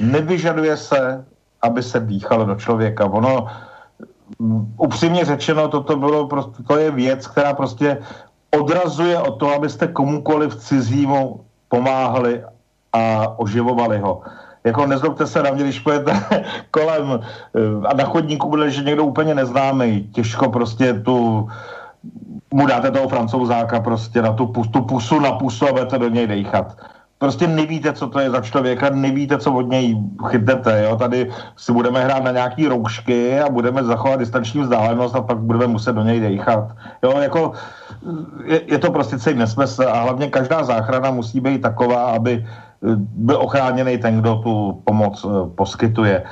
Nevyžaduje 0.00 0.76
se, 0.76 1.24
aby 1.62 1.82
se 1.82 2.00
dýchalo 2.00 2.44
do 2.44 2.54
člověka. 2.54 3.06
Ono, 3.06 3.46
mm, 4.38 4.74
upřímně 4.78 5.24
řečeno, 5.24 5.68
toto 5.68 5.96
bylo 5.96 6.26
prostě, 6.26 6.62
to 6.66 6.76
je 6.76 6.90
věc, 6.90 7.26
která 7.26 7.54
prostě 7.54 7.98
odrazuje 8.50 9.18
od 9.18 9.38
toho, 9.38 9.54
abyste 9.54 9.86
komukoliv 9.86 10.56
cizímu 10.56 11.46
pomáhali 11.68 12.42
a 12.92 13.26
oživovali 13.38 13.98
ho 13.98 14.22
jako 14.64 14.86
nezlobte 14.86 15.26
se 15.26 15.42
na 15.42 15.50
mě, 15.50 15.64
když 15.64 15.80
pojete 15.80 16.12
kolem 16.70 17.20
eh, 17.20 17.86
a 17.86 17.94
na 17.94 18.04
chodníku 18.04 18.48
bude 18.48 18.70
že 18.70 18.82
někdo 18.82 19.04
úplně 19.04 19.34
neznámý, 19.34 20.08
těžko 20.12 20.48
prostě 20.48 20.94
tu 20.94 21.48
mu 22.54 22.66
dáte 22.66 22.90
toho 22.90 23.08
francouzáka 23.08 23.80
prostě 23.80 24.22
na 24.22 24.32
tu, 24.32 24.46
tu 24.46 24.82
pusu 24.82 25.20
na 25.20 25.32
pusu 25.32 25.68
a 25.68 25.72
budete 25.72 25.98
do 25.98 26.08
něj 26.08 26.26
dejchat. 26.26 26.76
Prostě 27.18 27.46
nevíte, 27.46 27.92
co 27.92 28.06
to 28.06 28.18
je 28.18 28.30
za 28.30 28.40
člověka, 28.40 28.90
nevíte, 28.90 29.38
co 29.38 29.52
od 29.52 29.70
něj 29.70 29.96
chytnete, 30.28 30.82
jo. 30.84 30.96
Tady 30.96 31.30
si 31.56 31.72
budeme 31.72 32.04
hrát 32.04 32.24
na 32.24 32.30
nějaký 32.30 32.66
roušky 32.68 33.40
a 33.40 33.48
budeme 33.48 33.84
zachovat 33.84 34.18
distanční 34.18 34.60
vzdálenost 34.60 35.14
a 35.14 35.22
pak 35.22 35.38
budeme 35.38 35.66
muset 35.66 35.92
do 35.92 36.02
něj 36.02 36.20
dejchat. 36.20 36.74
Jo, 37.02 37.18
jako 37.18 37.52
je, 38.44 38.60
je 38.66 38.78
to 38.78 38.90
prostě 38.90 39.18
celý 39.18 39.38
nesmysl 39.38 39.82
a 39.82 40.02
hlavně 40.02 40.26
každá 40.28 40.64
záchrana 40.64 41.10
musí 41.10 41.40
být 41.40 41.62
taková, 41.62 42.04
aby 42.04 42.46
byl 43.16 43.36
ochráněný 43.36 43.98
ten, 43.98 44.20
kdo 44.20 44.34
tu 44.36 44.82
pomoc 44.84 45.24
eh, 45.24 45.28
poskytuje. 45.54 46.24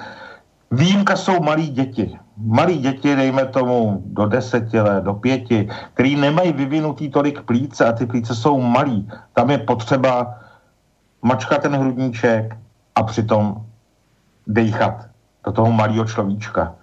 Výjimka 0.70 1.16
jsou 1.16 1.40
malí 1.42 1.68
děti. 1.68 2.18
Malí 2.36 2.78
děti, 2.78 3.16
dejme 3.16 3.46
tomu 3.46 4.02
do 4.06 4.26
deseti 4.26 4.80
let, 4.80 5.04
do 5.04 5.14
pěti, 5.14 5.68
který 5.94 6.16
nemají 6.16 6.52
vyvinutý 6.52 7.10
tolik 7.10 7.42
plíce 7.42 7.86
a 7.86 7.92
ty 7.92 8.06
plíce 8.06 8.34
jsou 8.34 8.60
malí. 8.60 9.08
Tam 9.34 9.50
je 9.50 9.58
potřeba 9.58 10.34
mačkat 11.22 11.62
ten 11.62 11.76
hrudníček 11.76 12.56
a 12.94 13.02
přitom 13.02 13.66
dejchat 14.46 15.06
do 15.44 15.52
toho 15.52 15.72
malého 15.72 16.04
človíčka. 16.04 16.74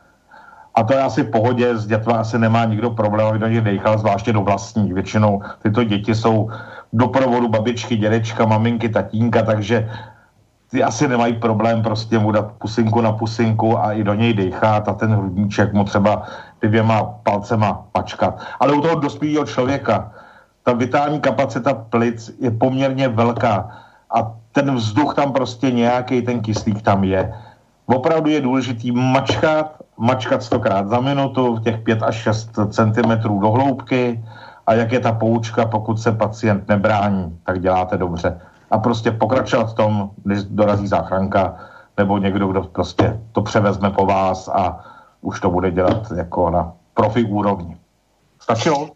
A 0.77 0.83
to 0.83 0.93
je 0.93 1.01
asi 1.01 1.23
v 1.23 1.31
pohodě, 1.31 1.77
s 1.77 1.87
dětma 1.87 2.21
asi 2.21 2.39
nemá 2.39 2.65
nikdo 2.65 2.89
problém, 2.93 3.27
aby 3.27 3.39
do 3.39 3.47
nich 3.47 3.61
dejchal, 3.61 3.97
zvláště 3.97 4.33
do 4.33 4.41
vlastních. 4.41 4.93
Většinou 4.93 5.41
tyto 5.61 5.83
děti 5.83 6.15
jsou 6.15 6.49
doprovodu 6.93 7.49
babičky, 7.49 7.97
dědečka, 7.97 8.45
maminky, 8.45 8.89
tatínka, 8.89 9.41
takže 9.41 9.89
ty 10.69 10.83
asi 10.83 11.07
nemají 11.07 11.33
problém 11.33 11.81
prostě 11.81 12.19
mu 12.19 12.31
dát 12.31 12.51
pusinku 12.61 13.01
na 13.01 13.11
pusinku 13.11 13.79
a 13.79 13.93
i 13.93 14.03
do 14.03 14.13
něj 14.13 14.33
dechat 14.33 14.87
a 14.87 14.93
ten 14.93 15.13
hrudníček 15.13 15.73
mu 15.73 15.83
třeba 15.83 16.23
dvěma 16.61 17.03
palcema 17.03 17.85
pačkat. 17.91 18.37
Ale 18.59 18.73
u 18.73 18.81
toho 18.81 18.95
dospělého 18.95 19.45
člověka 19.45 20.11
ta 20.63 20.73
vitální 20.73 21.19
kapacita 21.19 21.73
plic 21.73 22.31
je 22.39 22.51
poměrně 22.51 23.07
velká 23.07 23.69
a 24.13 24.31
ten 24.51 24.75
vzduch 24.75 25.15
tam 25.15 25.33
prostě 25.33 25.71
nějaký, 25.71 26.21
ten 26.21 26.39
kyslík 26.41 26.81
tam 26.81 27.03
je. 27.03 27.33
Opravdu 27.87 28.29
je 28.29 28.41
důležitý 28.41 28.91
mačkat, 28.91 29.81
mačkat 29.97 30.43
stokrát 30.43 30.87
za 30.87 30.99
minutu, 30.99 31.57
těch 31.63 31.79
5 31.79 32.03
až 32.03 32.15
6 32.15 32.59
cm 32.69 33.11
do 33.23 33.51
hloubky, 33.51 34.23
a 34.67 34.73
jak 34.73 34.91
je 34.91 34.99
ta 34.99 35.11
poučka, 35.11 35.65
pokud 35.65 35.99
se 35.99 36.11
pacient 36.11 36.67
nebrání, 36.67 37.39
tak 37.43 37.61
děláte 37.61 37.97
dobře. 37.97 38.41
A 38.71 38.77
prostě 38.77 39.11
pokračovat 39.11 39.71
v 39.71 39.73
tom, 39.73 40.09
když 40.23 40.43
dorazí 40.43 40.87
záchranka 40.87 41.55
nebo 41.97 42.17
někdo, 42.17 42.47
kdo 42.47 42.63
prostě 42.63 43.21
to 43.31 43.41
převezme 43.41 43.89
po 43.89 44.05
vás 44.05 44.47
a 44.47 44.85
už 45.21 45.39
to 45.39 45.49
bude 45.49 45.71
dělat 45.71 46.11
jako 46.15 46.49
na 46.49 46.73
profi 46.93 47.23
úrovni. 47.23 47.77
Stačilo? 48.39 48.89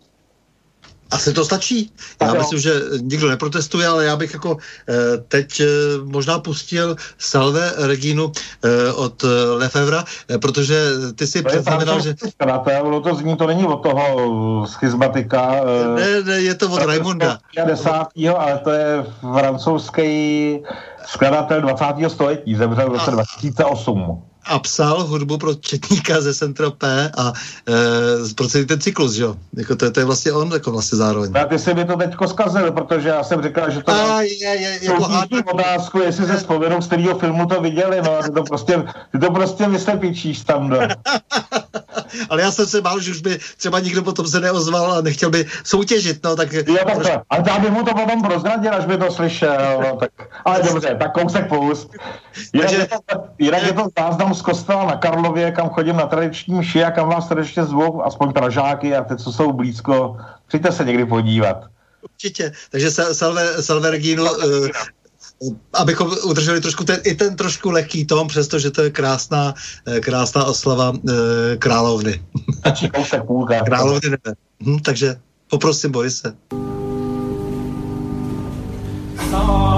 Asi 1.12 1.34
to 1.34 1.46
stačí. 1.46 1.92
Já 2.22 2.28
tak 2.28 2.38
myslím, 2.38 2.60
že 2.60 2.82
nikdo 3.02 3.30
neprotestuje, 3.30 3.88
ale 3.88 4.06
já 4.06 4.16
bych 4.16 4.34
jako 4.34 4.58
eh, 4.90 5.18
teď 5.28 5.60
eh, 5.60 5.66
možná 6.04 6.40
pustil 6.40 6.96
Salve 7.18 7.72
Reginu 7.78 8.32
eh, 8.64 8.92
od 8.92 9.24
Lefevra, 9.56 10.04
protože 10.42 10.84
ty 11.16 11.28
si 11.28 11.44
předznamenal, 11.44 12.00
že... 12.00 12.16
Skladatel, 12.30 13.02
to 13.02 13.16
zní, 13.16 13.38
to 13.38 13.48
není 13.48 13.66
od 13.66 13.78
toho 13.78 14.68
schizmatika. 14.68 15.52
Ne, 15.96 16.22
ne, 16.24 16.42
je 16.42 16.56
to 16.56 16.70
od 16.70 16.82
Raimonda. 16.86 17.38
10. 17.66 17.90
ale 18.38 18.60
to 18.64 18.70
je 18.70 19.06
francouzský 19.22 20.60
skladatel 21.06 21.62
20. 21.62 21.86
století, 22.08 22.56
zemřel 22.56 22.90
v 22.90 22.94
roce 22.94 23.12
2008. 23.12 24.31
a 24.46 24.60
psal 24.60 25.04
hudbu 25.04 25.38
pro 25.38 25.56
Četníka 25.56 26.22
ze 26.22 26.34
P 26.78 27.12
a 27.18 27.34
e, 27.68 28.34
pro 28.34 28.48
celý 28.48 28.66
ten 28.66 28.82
cyklus, 28.82 29.14
že 29.14 29.24
jo? 29.24 29.36
Jako 29.58 29.76
to, 29.76 29.92
to, 29.92 30.00
je 30.00 30.06
vlastně 30.06 30.32
on 30.32 30.52
jako 30.54 30.72
vlastně 30.72 30.98
zároveň. 30.98 31.32
A 31.42 31.46
ty 31.46 31.60
jsi 31.60 31.74
mi 31.74 31.86
to 31.86 31.98
teďko 31.98 32.28
zkazil, 32.28 32.72
protože 32.72 33.10
já 33.10 33.24
jsem 33.24 33.44
říkal, 33.44 33.72
že 33.72 33.84
to 33.84 33.92
a, 33.92 34.22
je, 34.22 34.48
je, 34.48 34.80
jako 34.84 35.52
otázku, 35.54 36.00
jestli 36.00 36.26
se 36.26 36.38
vzpomenu, 36.38 36.82
z 36.82 36.88
kterého 36.88 37.20
filmu 37.20 37.46
to 37.46 37.62
viděli, 37.62 38.02
no, 38.02 38.24
ty 38.24 38.32
to 38.32 38.44
prostě, 38.44 38.84
ty 39.12 39.20
to 39.20 39.32
prostě 39.32 39.68
vyslepíčíš 39.68 40.42
tam, 40.42 40.70
no. 40.70 40.78
Ale 42.30 42.42
já 42.42 42.52
jsem 42.52 42.66
se 42.66 42.82
bál, 42.82 43.00
že 43.00 43.12
už 43.12 43.22
by 43.22 43.40
třeba 43.58 43.80
nikdo 43.80 44.04
potom 44.04 44.28
se 44.28 44.40
neozval 44.40 44.92
a 44.92 45.02
nechtěl 45.02 45.30
by 45.30 45.46
soutěžit, 45.64 46.24
no, 46.24 46.36
tak... 46.36 46.54
Jo, 46.54 46.64
tak 46.86 46.96
trošku... 46.96 47.18
ale 47.30 47.44
já 47.48 47.60
bych 47.60 47.72
mu 47.72 47.84
to 47.84 47.94
potom 47.94 48.22
prozradil, 48.22 48.76
až 48.76 48.86
by 48.86 48.98
to 48.98 49.12
slyšel, 49.12 49.84
no, 49.84 49.98
tak, 49.98 50.12
ale 50.46 50.64
dobře, 50.64 50.96
tak 51.00 51.14
kousek 51.14 51.50
půst. 51.50 51.90
Jinak, 52.54 52.70
Takže... 52.70 52.78
je 52.78 52.88
to, 52.88 53.24
jinak 53.40 53.64
je 53.64 53.74
to 53.74 53.88
záznam 54.00 54.34
z 54.34 54.42
kostela 54.42 54.86
na 54.86 54.96
Karlově, 54.96 55.52
kam 55.52 55.70
chodím 55.70 55.96
na 55.96 56.06
tradiční 56.06 56.60
mši 56.60 56.84
a 56.84 56.92
kam 56.92 57.10
vás 57.10 57.28
srdečně 57.28 57.66
zvu, 57.66 58.06
aspoň 58.06 58.34
Pražáky 58.34 58.96
a 58.96 59.04
ty, 59.04 59.18
co 59.18 59.32
jsou 59.32 59.54
blízko, 59.54 60.18
přijďte 60.48 60.72
se 60.72 60.86
někdy 60.86 61.06
podívat. 61.06 61.58
Určitě. 62.02 62.52
Takže 62.70 62.92
Salve, 62.92 63.64
Salvergino, 63.64 64.24
uh, 64.24 64.68
abychom 65.74 66.12
udrželi 66.24 66.62
trošku 66.62 66.84
ten, 66.84 67.00
i 67.04 67.16
ten 67.16 67.36
trošku 67.36 67.70
lehký 67.72 68.06
tom, 68.06 68.28
přestože 68.28 68.72
to 68.72 68.82
je 68.82 68.90
krásná, 68.90 69.54
eh, 69.88 70.00
krásná 70.00 70.46
oslava 70.46 70.90
uh, 70.90 71.00
královny. 71.60 72.24
královny 73.66 74.10
nebe. 74.10 74.34
Hm, 74.66 74.80
takže 74.80 75.16
poprosím 75.50 75.92
Borise. 75.92 76.36
No. 79.32 79.71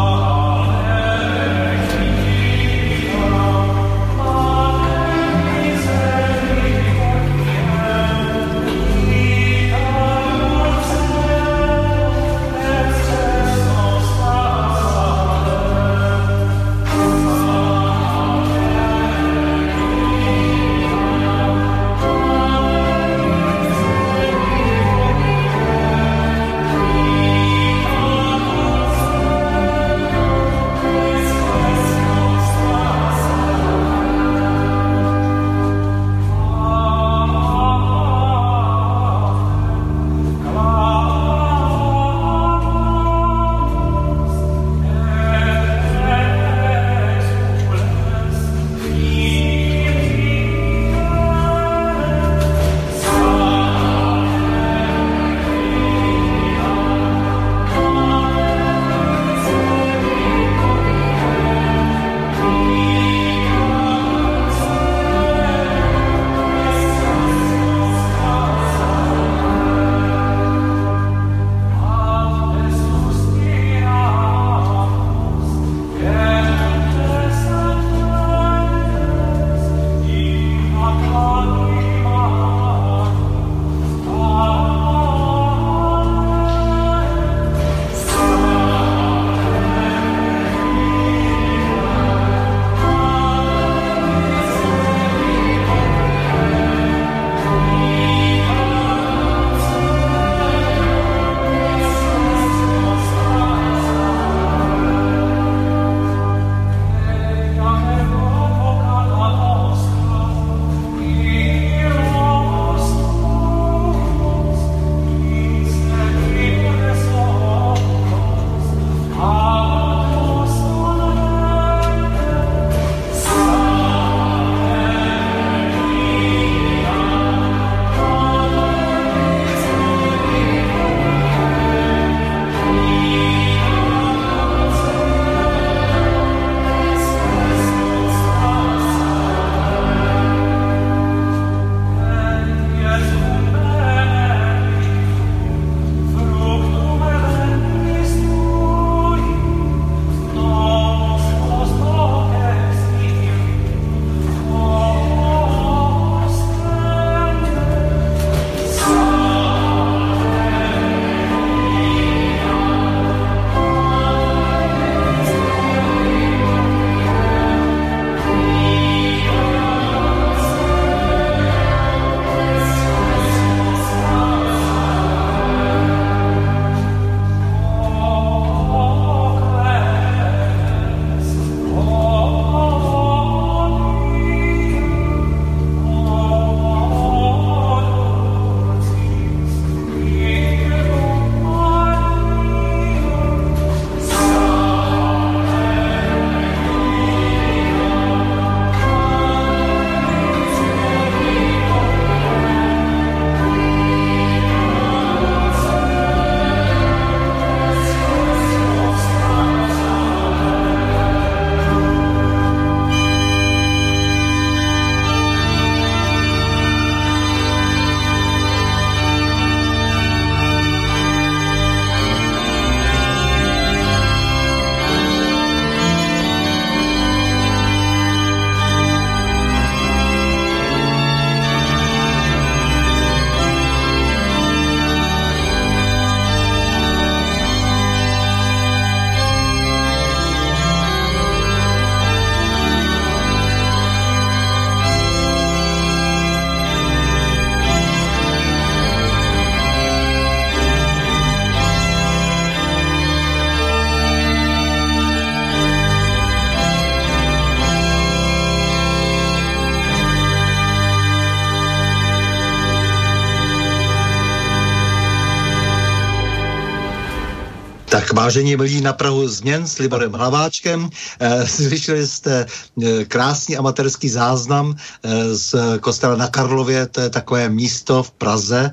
Vážení 268.24 268.56
milí 268.56 268.82
na 268.82 268.94
Prahu 268.94 269.28
změn 269.28 269.68
s 269.68 269.84
Liborem 269.84 270.14
Hlaváčkem. 270.14 270.90
Eh, 271.20 271.48
slyšeli 271.48 272.08
jste 272.08 272.46
eh, 272.48 273.06
krásný 273.06 273.58
amatérský 273.58 274.10
záznam 274.10 274.72
eh, 274.72 275.36
z 275.36 275.80
kostela 275.84 276.16
na 276.16 276.28
Karlově, 276.32 276.88
to 276.88 277.02
je 277.02 277.10
takové 277.10 277.50
místo 277.50 278.04
v 278.04 278.12
Praze, 278.12 278.72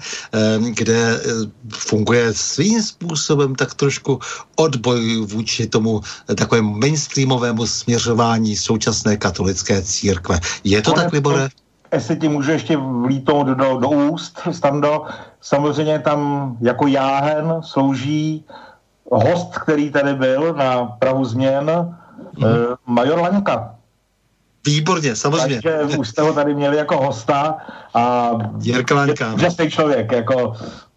kde 0.71 1.21
funguje 1.69 2.35
svým 2.35 2.83
způsobem 2.83 3.55
tak 3.55 3.75
trošku 3.75 4.21
odboj 4.57 5.27
vůči 5.27 5.67
tomu 5.67 6.01
takovému 6.35 6.79
mainstreamovému 6.79 7.67
směřování 7.67 8.57
současné 8.57 9.17
katolické 9.17 9.83
církve. 9.83 10.41
Je 10.65 10.83
to 10.83 10.93
tak, 10.93 11.13
Libore? 11.13 11.49
Jestli 11.93 12.17
ti 12.17 12.29
můžu 12.29 12.51
ještě 12.51 12.77
vlítnout 12.77 13.47
do, 13.47 13.79
do 13.83 13.89
úst, 13.89 14.39
Stando, 14.51 15.11
samozřejmě 15.41 15.99
tam 15.99 16.21
jako 16.61 16.87
jáhen 16.87 17.55
slouží 17.67 18.45
host, 19.19 19.59
který 19.59 19.91
tady 19.91 20.15
byl 20.15 20.55
na 20.55 20.85
Prahu 20.85 21.25
změn, 21.25 21.71
mm. 22.37 22.45
uh, 22.45 22.51
major 22.87 23.19
Laňka. 23.19 23.75
Výborně, 24.67 25.17
samozřejmě. 25.17 25.61
Takže 25.63 25.99
už 25.99 26.09
jste 26.09 26.23
ho 26.23 26.33
tady 26.33 26.55
měli 26.55 26.77
jako 26.77 26.97
hosta 26.97 27.57
a 27.95 28.31
Jirka 28.61 28.95
Laňka. 28.95 29.27
Je, 29.27 29.49
no. 29.59 29.71
člověk, 29.71 30.13
jako 30.13 30.53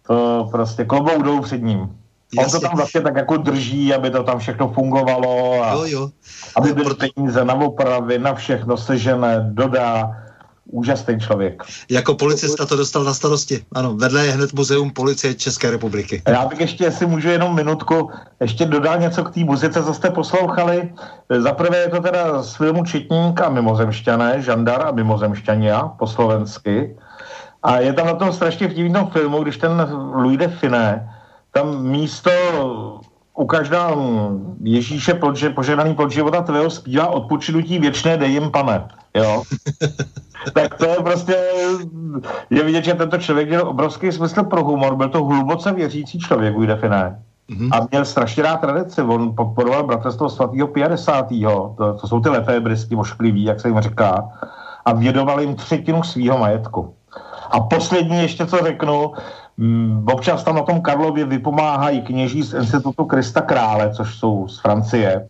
to 0.06 0.48
prostě 0.52 0.84
klobou 0.84 1.22
jdou 1.22 1.40
před 1.40 1.62
ním. 1.62 1.98
On 2.38 2.50
to 2.50 2.60
tam 2.60 2.76
vlastně 2.76 3.00
tak 3.00 3.16
jako 3.16 3.36
drží, 3.36 3.94
aby 3.94 4.10
to 4.10 4.22
tam 4.22 4.38
všechno 4.38 4.68
fungovalo 4.68 5.62
a 5.62 5.72
jo, 5.72 5.84
jo. 5.86 6.10
aby 6.56 6.72
byly 6.72 6.94
peníze 6.94 7.44
na 7.44 7.54
opravy, 7.54 8.18
na 8.18 8.34
všechno 8.34 8.76
sežené, 8.76 9.46
dodá 9.50 10.23
úžasný 10.74 11.20
člověk. 11.20 11.62
Jako 11.90 12.14
policista 12.14 12.66
to 12.66 12.76
dostal 12.76 13.04
na 13.04 13.14
starosti. 13.14 13.64
Ano, 13.72 13.94
vedle 13.94 14.26
je 14.26 14.32
hned 14.32 14.52
Muzeum 14.52 14.90
policie 14.90 15.34
České 15.34 15.70
republiky. 15.70 16.22
Já 16.28 16.46
bych 16.46 16.60
ještě, 16.60 16.84
jestli 16.84 17.06
můžu 17.06 17.28
jenom 17.28 17.54
minutku, 17.54 18.10
ještě 18.40 18.66
dodal 18.66 18.98
něco 18.98 19.24
k 19.24 19.34
té 19.34 19.40
muzice, 19.40 19.84
co 19.84 19.94
jste 19.94 20.10
poslouchali. 20.10 20.92
Za 21.38 21.52
prvé 21.52 21.78
je 21.78 21.88
to 21.88 22.00
teda 22.00 22.42
z 22.42 22.56
filmu 22.56 22.84
Četník 22.84 23.40
a 23.40 23.48
mimozemšťané, 23.48 24.42
Žandar 24.42 24.86
a 24.86 24.90
mimozemšťania 24.90 25.94
po 25.98 26.06
slovensky. 26.06 26.96
A 27.62 27.78
je 27.78 27.92
tam 27.92 28.06
na 28.06 28.14
tom 28.14 28.32
strašně 28.32 28.68
vtipný 28.68 29.00
filmu, 29.12 29.42
když 29.42 29.56
ten 29.56 29.88
Louis 30.14 30.38
de 30.38 30.48
Finé 30.48 31.08
tam 31.54 31.86
místo 31.86 32.30
u 33.34 33.46
každá 33.46 33.96
Ježíše 34.62 35.14
plodže, 35.14 35.50
poženaný 35.50 35.94
plod 35.94 36.10
života 36.10 36.42
tvého 36.42 36.70
zpívá 36.70 37.06
odpočinutí 37.06 37.78
věčné 37.78 38.16
dej 38.16 38.32
jim 38.32 38.50
pane. 38.50 38.88
Jo? 39.14 39.42
tak 40.52 40.74
to 40.74 40.86
je 40.86 40.96
prostě, 40.96 41.36
je 42.50 42.64
vidět, 42.64 42.84
že 42.84 42.94
tento 42.94 43.18
člověk 43.18 43.48
měl 43.48 43.68
obrovský 43.68 44.12
smysl 44.12 44.42
pro 44.42 44.64
humor, 44.64 44.96
byl 44.96 45.08
to 45.08 45.24
hluboce 45.24 45.72
věřící 45.72 46.18
člověk, 46.18 46.54
Guy 46.54 46.66
Define. 46.66 47.22
Mm-hmm. 47.50 47.68
A 47.72 47.86
měl 47.90 48.04
strašně 48.04 48.42
rád 48.42 48.60
tradici. 48.60 49.02
On 49.02 49.36
podporoval 49.36 49.84
bratrstvo 49.84 50.30
svatého 50.30 50.68
50. 50.68 51.28
To, 51.76 51.96
to 52.00 52.06
jsou 52.08 52.20
ty 52.20 52.28
lefébrisky 52.28 52.96
oškliví, 52.96 53.44
jak 53.44 53.60
se 53.60 53.68
jim 53.68 53.80
říká. 53.80 54.28
A 54.84 54.92
vědoval 54.92 55.40
jim 55.40 55.54
třetinu 55.54 56.02
svého 56.02 56.38
majetku. 56.38 56.94
A 57.50 57.60
poslední 57.60 58.22
ještě, 58.22 58.46
co 58.46 58.56
řeknu, 58.64 59.12
mm, 59.56 60.06
občas 60.12 60.44
tam 60.44 60.56
na 60.56 60.62
tom 60.62 60.80
Karlově 60.80 61.24
vypomáhají 61.24 62.02
kněží 62.02 62.42
z 62.42 62.54
Institutu 62.54 63.04
Krista 63.04 63.40
Krále, 63.40 63.94
což 63.94 64.14
jsou 64.14 64.48
z 64.48 64.60
Francie. 64.60 65.28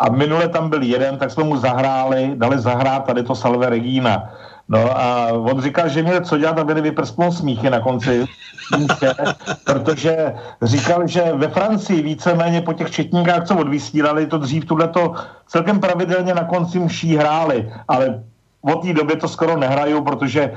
A 0.00 0.10
minule 0.10 0.48
tam 0.48 0.70
byl 0.70 0.82
jeden, 0.82 1.18
tak 1.18 1.30
jsme 1.30 1.44
mu 1.44 1.56
zahráli, 1.56 2.32
dali 2.34 2.58
zahrát 2.58 3.04
tady 3.04 3.22
to 3.22 3.34
Salve 3.34 3.70
Regina. 3.70 4.30
No 4.68 4.98
a 4.98 5.32
on 5.32 5.62
říkal, 5.62 5.88
že 5.88 6.02
měl 6.02 6.20
co 6.20 6.38
dělat, 6.38 6.58
aby 6.58 6.74
nevyprsknul 6.74 7.32
smíchy 7.32 7.70
na 7.70 7.80
konci, 7.80 8.24
protože 9.64 10.34
říkal, 10.62 11.06
že 11.06 11.32
ve 11.34 11.48
Francii 11.48 12.02
víceméně 12.02 12.60
po 12.60 12.72
těch 12.72 12.90
četníkách, 12.90 13.44
co 13.44 13.56
odvysílali, 13.56 14.26
to 14.26 14.38
dřív 14.38 14.64
to 14.64 15.14
celkem 15.46 15.80
pravidelně 15.80 16.34
na 16.34 16.44
konci 16.44 16.78
mší 16.78 17.16
hráli, 17.16 17.72
ale 17.88 18.24
od 18.60 18.82
té 18.82 18.92
doby 18.92 19.16
to 19.16 19.28
skoro 19.28 19.56
nehrajou, 19.56 20.02
protože 20.02 20.52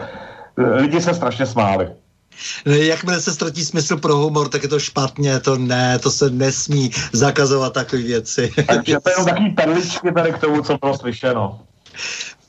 lidi 0.57 1.01
se 1.01 1.13
strašně 1.13 1.45
smáli. 1.45 1.89
Jakmile 2.65 3.21
se 3.21 3.33
ztratí 3.33 3.65
smysl 3.65 3.97
pro 3.97 4.15
humor, 4.15 4.49
tak 4.49 4.63
je 4.63 4.69
to 4.69 4.79
špatně, 4.79 5.39
to 5.39 5.57
ne, 5.57 5.99
to 5.99 6.11
se 6.11 6.29
nesmí 6.29 6.91
zakazovat 7.13 7.73
takové 7.73 8.01
věci. 8.01 8.51
Takže 8.67 8.97
to 8.99 9.09
je 9.09 9.25
takový 9.25 9.49
perličky 9.49 10.11
tady 10.11 10.33
k 10.33 10.37
tomu, 10.37 10.61
co 10.61 10.77
bylo 10.77 10.97
slyšeno. 10.97 11.59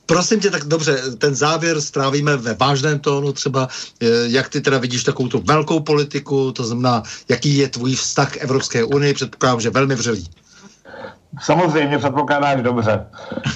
Prosím 0.06 0.40
tě, 0.40 0.50
tak 0.50 0.64
dobře, 0.64 1.02
ten 1.18 1.34
závěr 1.34 1.80
strávíme 1.80 2.36
ve 2.36 2.54
vážném 2.54 2.98
tónu 2.98 3.32
třeba, 3.32 3.68
eh, 4.00 4.06
jak 4.26 4.48
ty 4.48 4.60
teda 4.60 4.78
vidíš 4.78 5.04
takovou 5.04 5.28
tu 5.28 5.42
velkou 5.44 5.80
politiku, 5.80 6.52
to 6.52 6.64
znamená, 6.64 7.02
jaký 7.28 7.56
je 7.56 7.68
tvůj 7.68 7.94
vztah 7.94 8.32
k 8.32 8.36
Evropské 8.36 8.84
unii, 8.84 9.14
předpokládám, 9.14 9.60
že 9.60 9.70
velmi 9.70 9.94
vřelý. 9.94 10.28
Samozřejmě 11.40 11.98
předpokládáš 11.98 12.62
dobře. 12.62 13.06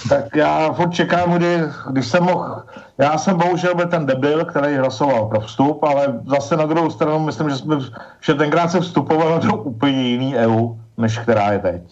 Tak 0.08 0.36
já 0.36 0.72
furt 0.72 0.90
čekám, 0.90 1.32
kdy, 1.32 1.60
když 1.90 2.08
jsem 2.08 2.24
mohl, 2.24 2.62
já 2.98 3.18
jsem 3.18 3.38
bohužel 3.38 3.74
byl 3.74 3.88
ten 3.88 4.06
debil, 4.06 4.44
který 4.44 4.76
hlasoval 4.76 5.26
pro 5.26 5.40
vstup, 5.40 5.82
ale 5.82 6.20
zase 6.26 6.56
na 6.56 6.66
druhou 6.66 6.90
stranu 6.90 7.18
myslím, 7.18 7.50
že, 7.50 7.56
jsme, 7.56 7.76
že 8.20 8.34
tenkrát 8.34 8.70
se 8.70 8.80
vstupovalo 8.80 9.38
do 9.38 9.56
úplně 9.56 10.02
jiný 10.02 10.36
EU, 10.36 10.74
než 10.96 11.18
která 11.18 11.52
je 11.52 11.58
teď. 11.58 11.82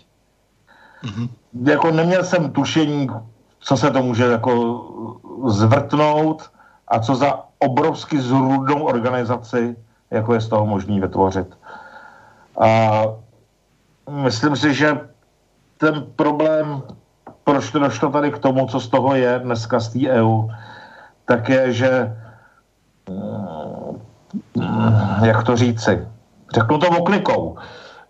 Mm-hmm. 1.05 1.29
Jako 1.65 1.91
neměl 1.91 2.25
jsem 2.25 2.51
tušení, 2.51 3.09
co 3.61 3.77
se 3.77 3.91
to 3.91 4.03
může 4.03 4.25
jako 4.25 4.85
zvrtnout 5.47 6.51
a 6.89 6.99
co 6.99 7.15
za 7.15 7.41
obrovsky 7.59 8.21
zrůdnou 8.21 8.83
organizaci, 8.83 9.77
jako 10.11 10.35
je 10.35 10.41
z 10.41 10.49
toho 10.49 10.67
možný 10.67 11.01
vytvořit. 11.01 11.59
A 12.61 13.03
myslím 14.11 14.57
si, 14.57 14.75
že 14.75 15.01
ten 15.81 16.07
problém, 16.17 16.83
proč 17.45 17.71
to 17.71 17.79
došlo 17.79 18.11
tady 18.11 18.31
k 18.31 18.39
tomu, 18.39 18.67
co 18.67 18.81
z 18.81 18.89
toho 18.89 19.15
je 19.15 19.39
dneska 19.39 19.81
z 19.81 19.89
té 19.89 19.99
EU, 20.09 20.49
tak 21.25 21.49
je, 21.49 21.73
že 21.73 22.17
mm, 23.09 23.97
jak 25.25 25.45
to 25.45 25.57
říci, 25.57 26.09
řeknu 26.55 26.79
to 26.79 26.89
oklikou. 26.89 27.57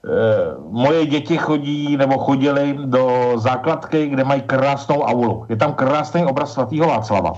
Eh, 0.05 0.55
moje 0.69 1.07
děti 1.07 1.37
chodí 1.37 1.97
nebo 1.97 2.19
chodili 2.19 2.79
do 2.85 3.33
základky, 3.37 4.09
kde 4.09 4.25
mají 4.25 4.43
krásnou 4.43 5.03
aulu. 5.03 5.47
Je 5.49 5.57
tam 5.57 5.75
krásný 5.75 6.25
obraz 6.25 6.53
svatého 6.53 6.89
Václava. 6.89 7.33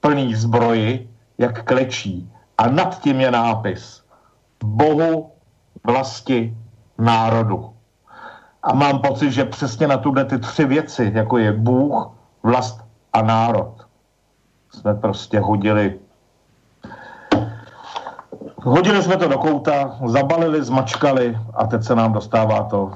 Plný 0.00 0.34
zbroji, 0.34 1.08
jak 1.38 1.64
klečí. 1.64 2.30
A 2.58 2.68
nad 2.68 3.00
tím 3.00 3.20
je 3.20 3.30
nápis 3.30 4.02
Bohu, 4.64 5.30
vlasti, 5.86 6.56
národu. 6.98 7.71
A 8.62 8.74
mám 8.74 8.98
pocit, 8.98 9.32
že 9.32 9.44
přesně 9.44 9.88
na 9.88 9.96
tuhle 9.96 10.24
ty 10.24 10.38
tři 10.38 10.64
věci, 10.64 11.12
jako 11.14 11.38
je 11.38 11.52
Bůh, 11.52 12.10
vlast 12.42 12.84
a 13.12 13.22
národ, 13.22 13.74
jsme 14.70 14.94
prostě 14.94 15.40
hodili 15.40 15.98
Hodili 18.64 19.02
jsme 19.02 19.16
to 19.16 19.28
do 19.28 19.38
kouta, 19.38 19.98
zabalili, 20.06 20.62
zmačkali 20.62 21.38
a 21.54 21.66
teď 21.66 21.82
se 21.82 21.94
nám 21.94 22.12
dostává 22.12 22.62
to. 22.62 22.92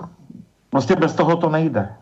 Prostě 0.70 0.97
bez 0.97 1.14
toho 1.14 1.36
to 1.36 1.51
nejde. 1.51 1.94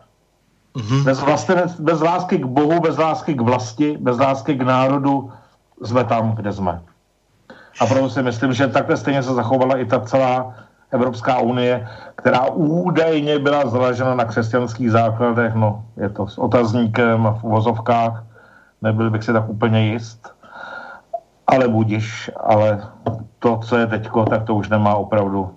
Mm-hmm. 0.75 1.03
Bez, 1.03 1.19
vlastenec, 1.19 1.79
bez 1.79 2.01
lásky 2.01 2.37
k 2.37 2.45
Bohu, 2.45 2.79
bez 2.79 2.97
lásky 2.97 3.33
k 3.33 3.41
vlasti, 3.41 3.97
bez 3.97 4.17
lásky 4.17 4.55
k 4.55 4.61
národu 4.61 5.31
jsme 5.83 6.03
tam, 6.03 6.35
kde 6.35 6.53
jsme. 6.53 6.81
A 7.79 7.85
proto 7.85 8.09
si 8.09 8.23
myslím, 8.23 8.53
že 8.53 8.67
takhle 8.67 8.97
stejně 8.97 9.23
se 9.23 9.33
zachovala 9.33 9.77
i 9.77 9.85
ta 9.85 9.99
celá 9.99 10.55
Evropská 10.91 11.39
unie, 11.39 11.87
která 12.15 12.45
údajně 12.45 13.39
byla 13.39 13.69
založena 13.69 14.15
na 14.15 14.25
křesťanských 14.25 14.91
základech, 14.91 15.53
no 15.53 15.85
je 15.97 16.09
to 16.09 16.27
s 16.27 16.37
otazníkem 16.37 17.27
v 17.39 17.43
uvozovkách, 17.43 18.23
nebyl 18.81 19.11
bych 19.11 19.23
si 19.23 19.33
tak 19.33 19.49
úplně 19.49 19.91
jist, 19.91 20.29
ale 21.47 21.67
budiš, 21.67 22.31
ale 22.35 22.87
to, 23.39 23.57
co 23.57 23.77
je 23.77 23.87
teďko, 23.87 24.25
tak 24.25 24.43
to 24.43 24.55
už 24.55 24.69
nemá 24.69 24.95
opravdu 24.95 25.49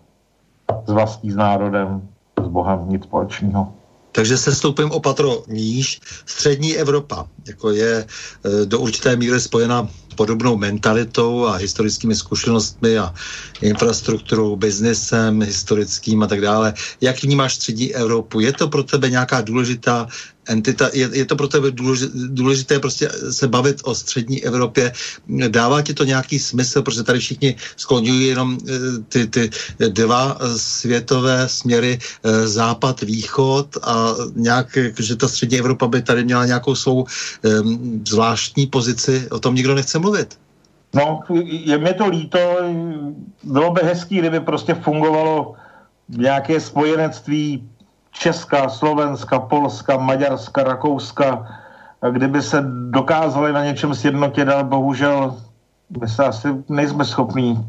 s 0.87 0.93
vlastní 0.93 1.31
s 1.31 1.37
národem, 1.37 2.09
s 2.45 2.49
Bohem 2.49 2.89
nic 2.89 3.05
společného. 3.05 3.73
Takže 4.13 4.39
se 4.39 4.55
stoupím 4.55 4.91
opatro 4.91 5.43
níž. 5.49 6.01
Střední 6.27 6.77
Evropa, 6.77 7.27
jako 7.49 7.71
je 7.71 8.05
e, 8.05 8.67
do 8.67 8.81
určité 8.81 9.17
míry 9.17 9.41
spojena 9.41 9.89
podobnou 10.19 10.59
mentalitou 10.59 11.47
a 11.47 11.63
historickými 11.63 12.15
zkušenostmi 12.15 12.99
a 12.99 13.15
infrastrukturou, 13.63 14.57
biznesem 14.59 15.43
historickým 15.43 16.23
a 16.23 16.27
tak 16.27 16.41
dále. 16.41 16.75
Jak 17.01 17.23
vnímáš 17.23 17.55
střední 17.55 17.95
Evropu? 17.95 18.41
Je 18.41 18.53
to 18.53 18.69
pro 18.69 18.83
tebe 18.83 19.11
nějaká 19.11 19.41
důležitá 19.41 20.11
entita, 20.49 20.91
je, 20.93 21.09
je 21.13 21.25
to 21.25 21.37
pro 21.37 21.49
tebe 21.49 21.69
důležité 22.29 22.79
prostě 22.79 23.11
se 23.31 23.49
bavit 23.49 23.81
o 23.85 23.95
střední 23.95 24.45
Evropě. 24.45 24.93
Dává 25.49 25.83
ti 25.83 25.95
to 25.95 26.05
nějaký 26.05 26.39
smysl, 26.39 26.83
protože 26.83 27.03
tady 27.03 27.19
všichni 27.19 27.57
skloňují 27.77 28.27
jenom 28.27 28.59
eh, 28.69 28.73
ty, 29.09 29.27
ty 29.27 29.51
dva 29.89 30.39
světové 30.57 31.49
směry, 31.49 31.99
eh, 31.99 32.49
západ, 32.49 33.01
východ 33.03 33.77
a 33.83 34.15
nějak, 34.35 34.79
že 34.99 35.17
ta 35.17 35.29
střední 35.29 35.59
Evropa 35.59 35.87
by 35.87 36.03
tady 36.03 36.25
měla 36.25 36.47
nějakou 36.47 36.75
svou 36.75 37.05
um, 37.05 38.03
zvláštní 38.09 38.67
pozici, 38.67 39.29
o 39.31 39.39
tom 39.39 39.55
nikdo 39.55 39.75
nechce 39.75 39.99
mluvit. 39.99 40.39
No, 40.95 41.21
je 41.45 41.79
mi 41.79 41.95
to 41.95 42.09
líto, 42.09 42.39
bylo 43.45 43.71
by 43.71 43.81
hezký, 43.85 44.19
kdyby 44.19 44.41
prostě 44.41 44.75
fungovalo 44.75 45.55
nějaké 46.09 46.61
spojenectví 46.61 47.69
Česka, 48.19 48.69
Slovenska, 48.69 49.39
Polska, 49.39 49.97
Maďarska, 49.97 50.63
Rakouska, 50.65 51.47
kdyby 52.11 52.43
se 52.43 52.65
dokázali 52.91 53.53
na 53.53 53.65
něčem 53.65 53.95
sjednotit, 53.95 54.49
ale 54.49 54.65
bohužel 54.65 55.37
my 56.01 56.09
se 56.09 56.25
asi 56.25 56.49
nejsme 56.69 57.05
schopní 57.05 57.67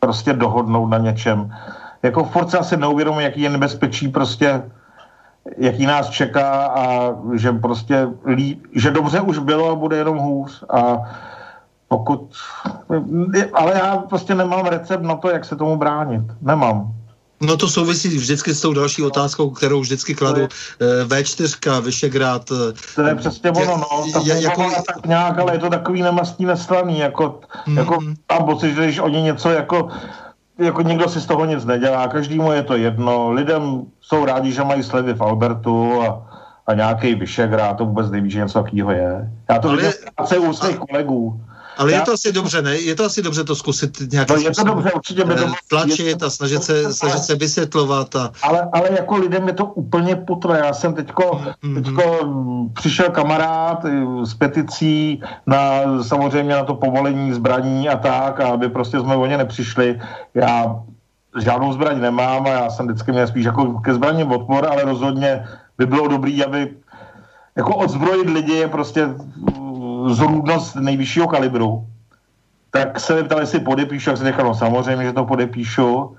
prostě 0.00 0.32
dohodnout 0.32 0.86
na 0.86 0.98
něčem. 0.98 1.54
Jako 2.02 2.24
v 2.24 2.30
Force 2.30 2.58
asi 2.58 2.76
neuvědomuji, 2.76 3.24
jaký 3.24 3.40
je 3.40 3.50
nebezpečí 3.50 4.08
prostě 4.08 4.62
jaký 5.56 5.86
nás 5.86 6.10
čeká 6.10 6.66
a 6.66 7.14
že 7.34 7.52
prostě, 7.52 8.08
lí, 8.24 8.62
že 8.74 8.90
dobře 8.90 9.20
už 9.20 9.38
bylo 9.38 9.70
a 9.70 9.74
bude 9.74 9.96
jenom 9.96 10.18
hůř 10.18 10.64
a 10.68 10.82
pokud, 11.88 12.32
ale 13.54 13.72
já 13.74 13.96
prostě 13.96 14.34
nemám 14.34 14.66
recept 14.66 15.02
na 15.02 15.16
to, 15.16 15.30
jak 15.30 15.44
se 15.44 15.56
tomu 15.56 15.76
bránit. 15.76 16.22
Nemám. 16.42 16.97
No 17.40 17.56
to 17.56 17.68
souvisí 17.68 18.08
vždycky 18.08 18.54
s 18.54 18.60
tou 18.60 18.72
další 18.72 19.02
otázkou, 19.02 19.50
kterou 19.50 19.80
vždycky 19.80 20.14
kladu. 20.14 20.48
Eh, 20.80 21.04
V4, 21.04 21.82
Vyšegrad. 21.82 22.50
Eh, 22.52 22.72
to 22.94 23.02
je 23.02 23.14
přesně 23.14 23.50
ono, 23.50 23.76
no. 23.76 24.12
Ta 24.12 24.20
je, 24.24 24.42
jako... 24.42 24.70
tak 24.86 25.06
nějak, 25.06 25.38
ale 25.38 25.54
je 25.54 25.58
to 25.58 25.70
takový 25.70 26.02
nemastný 26.02 26.46
neslaný, 26.46 26.98
jako, 26.98 27.40
mm. 27.66 27.76
jako 27.76 27.98
a 28.28 28.42
pocit, 28.42 28.74
že 28.74 28.84
když 28.84 28.98
oni 28.98 29.22
něco 29.22 29.50
jako 29.50 29.88
jako 30.58 30.82
nikdo 30.82 31.08
si 31.08 31.20
z 31.20 31.26
toho 31.26 31.44
nic 31.44 31.64
nedělá, 31.64 32.08
každému 32.08 32.52
je 32.52 32.62
to 32.62 32.76
jedno, 32.76 33.30
lidem 33.32 33.82
jsou 34.00 34.24
rádi, 34.24 34.52
že 34.52 34.64
mají 34.64 34.82
slevy 34.82 35.14
v 35.14 35.22
Albertu 35.22 36.02
a, 36.02 36.26
a 36.66 36.74
nějaký 36.74 37.14
Vyšegrad, 37.14 37.76
to 37.76 37.86
vůbec 37.86 38.10
neví, 38.10 38.30
že 38.30 38.38
něco 38.38 38.62
takového 38.62 38.90
je. 38.90 39.30
Já 39.50 39.58
to 39.58 39.76
vidím 39.76 40.48
u 40.48 40.52
svých 40.52 40.78
kolegů. 40.78 41.40
Ale 41.78 41.92
já... 41.92 41.98
je 41.98 42.04
to 42.04 42.12
asi 42.12 42.32
dobře, 42.32 42.62
ne? 42.62 42.76
Je 42.76 42.94
to 42.94 43.04
asi 43.04 43.22
dobře 43.22 43.44
to 43.44 43.56
zkusit 43.56 44.12
nějak 44.12 44.30
no, 44.30 44.36
je 44.36 44.50
to 44.50 44.64
dobře, 44.64 44.92
určitě 44.92 45.24
by 45.24 45.34
to 45.34 45.46
eh, 45.46 45.52
tlačit 45.68 46.22
a 46.22 46.30
snažit 46.30 46.62
se, 46.62 46.94
snažit 46.94 47.18
se 47.18 47.34
vysvětlovat. 47.34 48.16
A... 48.16 48.30
Ale, 48.42 48.68
ale 48.72 48.88
jako 48.90 49.16
lidem 49.16 49.46
je 49.46 49.52
to 49.52 49.64
úplně 49.64 50.16
putvé. 50.16 50.58
Já 50.58 50.72
jsem 50.72 50.94
teďko, 50.94 51.22
mm-hmm. 51.22 51.74
teďko 51.74 52.02
přišel 52.72 53.10
kamarád 53.10 53.84
eh, 53.84 54.26
s 54.26 54.34
peticí 54.34 55.22
na 55.46 55.58
samozřejmě 56.02 56.54
na 56.54 56.64
to 56.64 56.74
povolení 56.74 57.32
zbraní 57.32 57.88
a 57.88 57.96
tak, 57.96 58.40
a 58.40 58.48
aby 58.48 58.68
prostě 58.68 59.00
jsme 59.00 59.16
o 59.16 59.26
ně 59.26 59.38
nepřišli. 59.38 60.00
Já 60.34 60.82
žádnou 61.38 61.72
zbraň 61.72 62.00
nemám 62.00 62.46
a 62.46 62.48
já 62.48 62.70
jsem 62.70 62.86
vždycky 62.86 63.12
měl 63.12 63.26
spíš 63.26 63.44
jako 63.44 63.80
ke 63.80 63.94
zbraním 63.94 64.32
odpor, 64.32 64.66
ale 64.66 64.82
rozhodně 64.82 65.46
by 65.78 65.86
bylo 65.86 66.08
dobrý, 66.08 66.44
aby 66.44 66.74
jako 67.56 67.76
odzbrojit 67.76 68.30
lidi 68.30 68.52
je 68.52 68.68
prostě 68.68 69.08
zrůdnost 70.06 70.74
nejvyššího 70.74 71.28
kalibru, 71.28 71.86
tak 72.70 73.00
se 73.00 73.14
mi 73.14 73.24
ptali, 73.24 73.42
jestli 73.42 73.60
podepíšu, 73.60 74.10
jak 74.10 74.16
jsem 74.16 74.26
říkal, 74.26 74.46
no 74.46 74.54
samozřejmě, 74.54 75.04
že 75.04 75.12
to 75.12 75.24
podepíšu. 75.24 76.16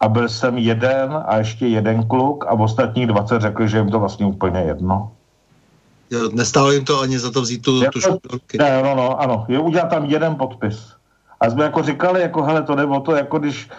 A 0.00 0.08
byl 0.08 0.28
jsem 0.28 0.58
jeden 0.58 1.22
a 1.26 1.36
ještě 1.36 1.66
jeden 1.66 2.08
kluk 2.08 2.44
a 2.48 2.54
v 2.54 2.60
ostatních 2.60 3.06
20 3.06 3.40
řekli, 3.42 3.68
že 3.68 3.78
jim 3.78 3.90
to 3.90 4.00
vlastně 4.00 4.26
úplně 4.26 4.60
jedno. 4.60 5.12
Nestálo 6.32 6.72
jim 6.72 6.84
to 6.84 7.00
ani 7.00 7.18
za 7.18 7.30
to 7.30 7.40
vzít 7.40 7.62
tu, 7.62 7.80
tu 7.90 8.00
školky. 8.00 8.58
Ne, 8.58 8.82
no, 8.82 8.94
no, 8.94 9.20
ano. 9.20 9.44
Je 9.48 9.58
udělat 9.58 9.88
tam 9.88 10.04
jeden 10.04 10.34
podpis. 10.34 10.94
A 11.40 11.50
jsme 11.50 11.64
jako 11.64 11.82
říkali, 11.82 12.20
jako 12.22 12.42
hele, 12.42 12.62
to 12.62 12.74
jde 12.74 12.84
o 12.84 13.00
to, 13.00 13.16
jako 13.16 13.38
když, 13.38 13.70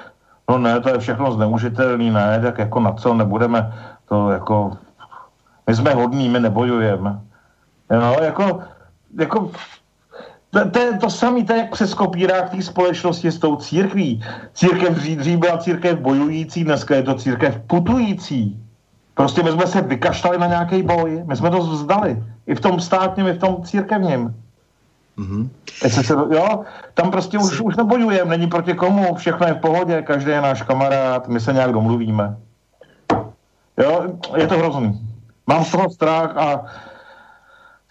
no 0.50 0.58
ne, 0.58 0.80
to 0.80 0.90
je 0.90 1.00
všechno 1.00 1.32
zneužitelný, 1.32 2.12
ne, 2.12 2.40
tak 2.42 2.58
jako 2.58 2.80
na 2.80 2.92
co 2.94 3.14
nebudeme, 3.14 3.74
to 4.10 4.32
jako, 4.32 4.78
my 5.68 5.76
jsme 5.76 5.94
hodní, 5.94 6.30
my 6.30 6.40
nebojujeme. 6.40 7.20
No, 7.92 8.16
jako, 8.22 8.60
jako 9.19 9.52
to, 10.53 10.69
to 10.69 10.80
je 10.80 10.98
to 10.98 11.10
samé, 11.10 11.44
to 11.44 11.53
je 11.53 11.60
jak 11.60 11.72
přes 11.72 11.94
kopírák 11.94 12.49
té 12.49 12.61
společnosti 12.61 13.31
s 13.31 13.40
tou 13.40 13.56
církví. 13.56 14.23
Církev 14.53 14.94
dřív 14.94 15.38
byla 15.38 15.57
církev 15.57 15.99
bojující, 15.99 16.64
dneska 16.64 16.95
je 16.95 17.03
to 17.03 17.15
církev 17.15 17.61
putující. 17.68 18.60
Prostě 19.14 19.44
my 19.44 19.52
jsme 19.52 19.68
se 19.68 19.81
vykašlali 19.81 20.38
na 20.38 20.48
nějaký 20.48 20.84
boj, 20.84 21.23
my 21.26 21.35
jsme 21.35 21.49
to 21.49 21.60
vzdali. 21.60 22.23
I 22.48 22.56
v 22.56 22.60
tom 22.60 22.80
státním, 22.80 23.27
i 23.27 23.34
v 23.34 23.38
tom 23.38 23.64
církevním. 23.64 24.35
Mm-hmm. 25.18 25.49
Se, 25.88 26.14
jo, 26.14 26.64
tam 26.94 27.11
prostě 27.11 27.38
už, 27.38 27.61
už 27.61 27.76
nebojujeme, 27.76 28.38
není 28.38 28.48
proti 28.48 28.73
komu, 28.73 29.15
všechno 29.15 29.48
je 29.48 29.53
v 29.53 29.60
pohodě, 29.61 30.02
každý 30.02 30.31
je 30.31 30.41
náš 30.41 30.61
kamarád, 30.61 31.27
my 31.27 31.40
se 31.40 31.53
nějak 31.53 31.72
domluvíme. 31.72 32.38
Jo, 33.77 34.03
je 34.35 34.48
to 34.48 34.57
hrozný. 34.57 35.10
Mám 35.48 35.65
z 35.65 35.72
toho 35.72 35.90
strach 35.90 36.38
a 36.38 36.65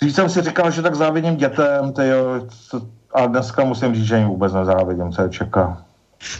Dřív 0.02 0.14
jsem 0.14 0.28
si 0.28 0.42
říkal, 0.42 0.70
že 0.70 0.82
tak 0.82 0.94
závidím 0.94 1.36
dětem, 1.36 1.92
tyjo, 1.92 2.46
a 3.14 3.26
dneska 3.26 3.64
musím 3.64 3.94
říct, 3.94 4.04
že 4.04 4.16
jim 4.16 4.28
vůbec 4.28 4.52
nezávidím, 4.52 5.12
co 5.12 5.22
je 5.22 5.28
čeká. 5.28 5.84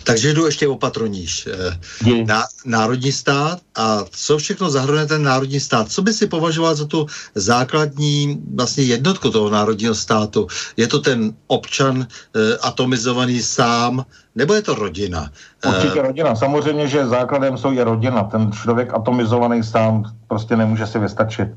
Takže 0.05 0.35
jdu 0.35 0.47
ještě 0.47 0.69
opatroníž. 0.69 1.47
Eh, 1.47 2.25
na, 2.25 2.43
národní 2.67 3.13
stát 3.13 3.59
a 3.75 3.99
co 4.11 4.39
všechno 4.39 4.71
zahrnuje 4.71 5.07
ten 5.07 5.23
národní 5.23 5.61
stát? 5.61 5.91
Co 5.91 6.03
by 6.03 6.13
si 6.13 6.27
považoval 6.27 6.75
za 6.75 6.87
tu 6.87 7.07
základní 7.35 8.43
vlastně 8.55 8.85
jednotku 8.85 9.31
toho 9.31 9.51
národního 9.51 9.95
státu? 9.95 10.47
Je 10.77 10.89
to 10.89 10.99
ten 10.99 11.35
občan 11.47 12.07
eh, 12.07 12.57
atomizovaný 12.63 13.43
sám, 13.43 14.05
nebo 14.35 14.55
je 14.55 14.63
to 14.63 14.75
rodina? 14.75 15.31
Určitě 15.67 15.99
eh, 15.99 16.03
rodina. 16.03 16.35
Samozřejmě, 16.35 16.89
že 16.89 17.07
základem 17.07 17.59
jsou 17.59 17.73
i 17.73 17.83
rodina. 17.83 18.23
Ten 18.23 18.53
člověk 18.53 18.95
atomizovaný 18.95 19.63
sám 19.63 20.05
prostě 20.29 20.57
nemůže 20.57 20.87
si 20.87 20.99
vystačit 20.99 21.49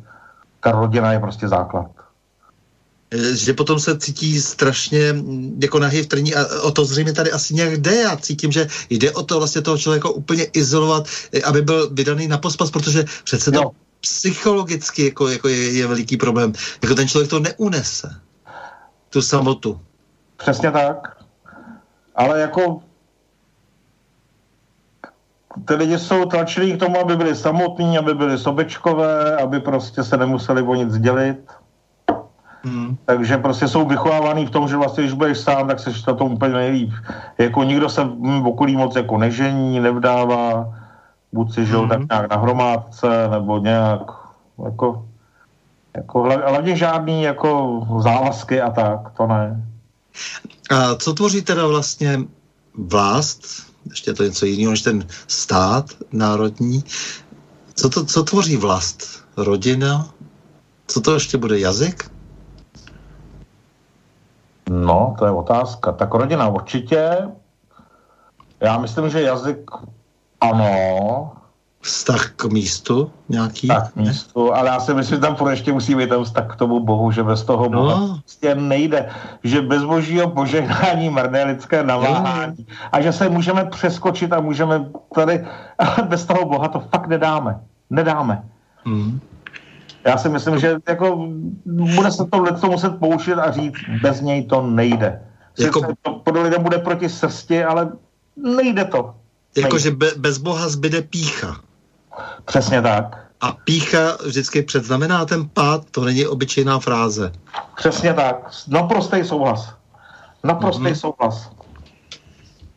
ta 0.66 0.72
rodina 0.72 1.14
je 1.14 1.20
prostě 1.20 1.48
základ. 1.48 1.86
E, 3.12 3.36
že 3.36 3.54
potom 3.54 3.80
se 3.80 3.98
cítí 3.98 4.42
strašně 4.42 5.14
mm, 5.14 5.60
jako 5.62 5.80
nahý 5.80 6.02
v 6.02 6.08
trní 6.08 6.36
a 6.36 6.42
o 6.62 6.72
to 6.72 6.86
zřejmě 6.86 7.14
tady 7.14 7.32
asi 7.32 7.54
nějak 7.54 7.78
jde. 7.78 7.96
Já 7.96 8.18
cítím, 8.18 8.52
že 8.52 8.68
jde 8.90 9.12
o 9.12 9.24
to 9.24 9.38
vlastně 9.38 9.62
toho 9.62 9.78
člověka 9.78 10.10
úplně 10.10 10.44
izolovat, 10.44 11.06
e, 11.34 11.42
aby 11.42 11.62
byl 11.62 11.90
vydaný 11.94 12.28
na 12.28 12.38
pospas, 12.38 12.72
protože 12.72 13.06
přece 13.24 13.52
to 13.52 13.72
psychologicky 14.02 15.06
jako, 15.06 15.30
jako 15.30 15.48
je, 15.48 15.72
je 15.72 15.88
veliký 15.88 16.18
problém. 16.18 16.54
Jako 16.82 16.96
ten 16.96 17.08
člověk 17.08 17.30
to 17.30 17.40
neunese, 17.40 18.10
tu 19.10 19.22
samotu. 19.22 19.80
Přesně 20.38 20.72
tak. 20.72 21.18
Ale 22.16 22.42
jako 22.42 22.82
ty 25.66 25.76
lidi 25.76 26.00
jsou 26.00 26.26
tlačení 26.26 26.74
k 26.74 26.80
tomu, 26.80 27.00
aby 27.00 27.16
byli 27.16 27.36
samotní, 27.36 27.98
aby 27.98 28.14
byli 28.14 28.38
sobečkové, 28.38 29.38
aby 29.38 29.60
prostě 29.60 30.04
se 30.04 30.18
nemuseli 30.18 30.62
o 30.62 30.76
nic 30.76 30.98
dělit. 30.98 31.52
Hmm. 32.64 32.98
Takže 33.06 33.38
prostě 33.38 33.68
jsou 33.68 33.86
vychovávaný 33.86 34.46
v 34.46 34.50
tom, 34.50 34.68
že 34.68 34.78
vlastně, 34.78 35.04
když 35.04 35.14
budeš 35.14 35.38
sám, 35.38 35.68
tak 35.68 35.80
se 35.80 35.90
na 36.08 36.14
tom 36.14 36.34
úplně 36.34 36.54
nejlíp. 36.54 36.92
Jako 37.38 37.64
nikdo 37.64 37.90
se 37.90 38.04
v 38.04 38.48
okolí 38.48 38.76
moc 38.76 38.96
jako 38.96 39.18
nežení, 39.18 39.80
nevdává, 39.80 40.74
buď 41.34 41.54
si 41.54 41.66
žil 41.66 41.80
hmm. 41.80 41.90
tak 41.90 42.00
nějak 42.10 42.30
na 42.30 42.38
hromádce, 42.38 43.28
nebo 43.32 43.58
nějak, 43.58 44.02
jako, 44.66 45.06
jako 45.96 46.22
hlavně 46.22 46.76
žádný 46.76 47.24
jako 47.24 47.82
závazky 48.00 48.62
a 48.62 48.70
tak, 48.72 49.00
to 49.18 49.28
ne. 49.28 49.64
A 50.72 50.96
co 50.96 51.14
tvoří 51.14 51.42
teda 51.42 51.68
vlastně 51.68 52.20
vlast 52.74 53.75
ještě 53.90 54.12
je 54.12 54.16
to 54.16 54.24
něco 54.24 54.46
jiného 54.46 54.72
než 54.72 54.82
ten 54.82 55.08
stát 55.28 55.86
národní. 56.12 56.84
Co, 57.74 57.90
to, 57.90 58.06
co 58.06 58.24
tvoří 58.24 58.58
vlast? 58.58 59.24
Rodina? 59.38 60.08
Co 60.88 61.02
to 61.02 61.14
ještě 61.14 61.38
bude? 61.38 61.60
Jazyk? 61.60 62.12
No, 64.70 65.16
to 65.20 65.26
je 65.26 65.32
otázka. 65.32 65.92
Tak 65.92 66.14
rodina 66.14 66.48
určitě. 66.48 67.18
Já 68.60 68.78
myslím, 68.78 69.10
že 69.10 69.22
jazyk 69.22 69.72
ano, 70.42 71.32
vztah 71.86 72.34
k 72.36 72.46
místu 72.46 73.12
nějaký? 73.30 73.68
Tak 73.68 73.94
k 73.94 73.96
místu, 73.96 74.54
ale 74.54 74.70
já 74.70 74.80
si 74.80 74.94
myslím, 74.94 75.18
že 75.18 75.22
tam 75.22 75.48
ještě 75.50 75.74
musí 75.74 75.96
být 75.96 76.10
ten 76.10 76.24
vztah 76.24 76.48
k 76.54 76.56
tomu 76.56 76.80
Bohu, 76.80 77.12
že 77.12 77.24
bez 77.24 77.44
toho 77.44 77.70
Boha 77.70 78.00
no. 78.00 78.08
prostě 78.08 78.56
nejde. 78.56 79.10
Že 79.44 79.62
bez 79.62 79.84
božího 79.84 80.30
požehnání 80.30 81.10
mrné 81.10 81.44
lidské 81.44 81.84
naváhání. 81.84 82.66
No. 82.70 82.76
A 82.92 83.02
že 83.02 83.14
se 83.14 83.30
můžeme 83.30 83.66
přeskočit 83.66 84.34
a 84.34 84.42
můžeme 84.42 84.90
tady, 85.16 85.46
ale 85.78 86.08
bez 86.08 86.26
toho 86.26 86.46
Boha 86.46 86.68
to 86.68 86.80
fakt 86.80 87.08
nedáme. 87.08 87.60
Nedáme. 87.90 88.44
Hmm. 88.86 89.20
Já 90.06 90.18
si 90.18 90.30
myslím, 90.30 90.60
že 90.60 90.78
jako 90.88 91.30
bude 91.66 92.12
se 92.12 92.26
to 92.26 92.42
lidstvo 92.42 92.72
muset 92.72 93.00
poušit 93.00 93.34
a 93.34 93.52
říct, 93.52 93.76
bez 94.02 94.22
něj 94.22 94.46
to 94.46 94.62
nejde. 94.62 95.22
Jako... 95.60 95.82
to 96.02 96.12
pod 96.14 96.36
lidem 96.38 96.64
bude 96.64 96.78
proti 96.78 97.10
srsti, 97.10 97.64
ale 97.64 97.92
nejde 98.38 98.86
to. 98.86 99.16
Jakože 99.58 99.92
be, 99.92 100.08
bez 100.18 100.38
Boha 100.38 100.70
zbyde 100.70 101.02
pícha. 101.02 101.66
Přesně 102.46 102.82
tak. 102.82 103.26
A 103.42 103.52
pícha 103.52 104.18
vždycky 104.26 104.62
předznamená 104.62 105.26
ten 105.26 105.50
pád, 105.50 105.82
to 105.92 106.04
není 106.04 106.26
obyčejná 106.26 106.80
fráze. 106.80 107.32
Přesně 107.76 108.14
tak. 108.14 108.52
Naprostý 108.68 109.24
souhlas. 109.24 109.74
Naprostý 110.44 110.84
mm-hmm. 110.84 110.96
souhlas. 111.00 111.52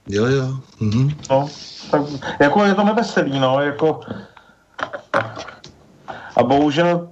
Jo, 0.08 0.26
jo. 0.26 0.46
Mm-hmm. 0.80 1.16
No, 1.30 1.48
tak 1.90 2.02
jako 2.40 2.64
je 2.64 2.74
to 2.74 2.84
neveselý, 2.84 3.38
no, 3.40 3.60
jako 3.60 4.00
a 6.36 6.42
bohužel 6.42 7.08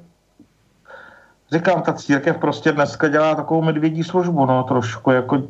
říkám, 1.53 1.83
ta 1.83 1.93
církev 1.93 2.37
prostě 2.39 2.73
dneska 2.73 3.09
dělá 3.09 3.35
takovou 3.35 3.63
medvědí 3.63 4.05
službu, 4.05 4.47
no, 4.47 4.63
trošku, 4.63 5.11
jako 5.11 5.43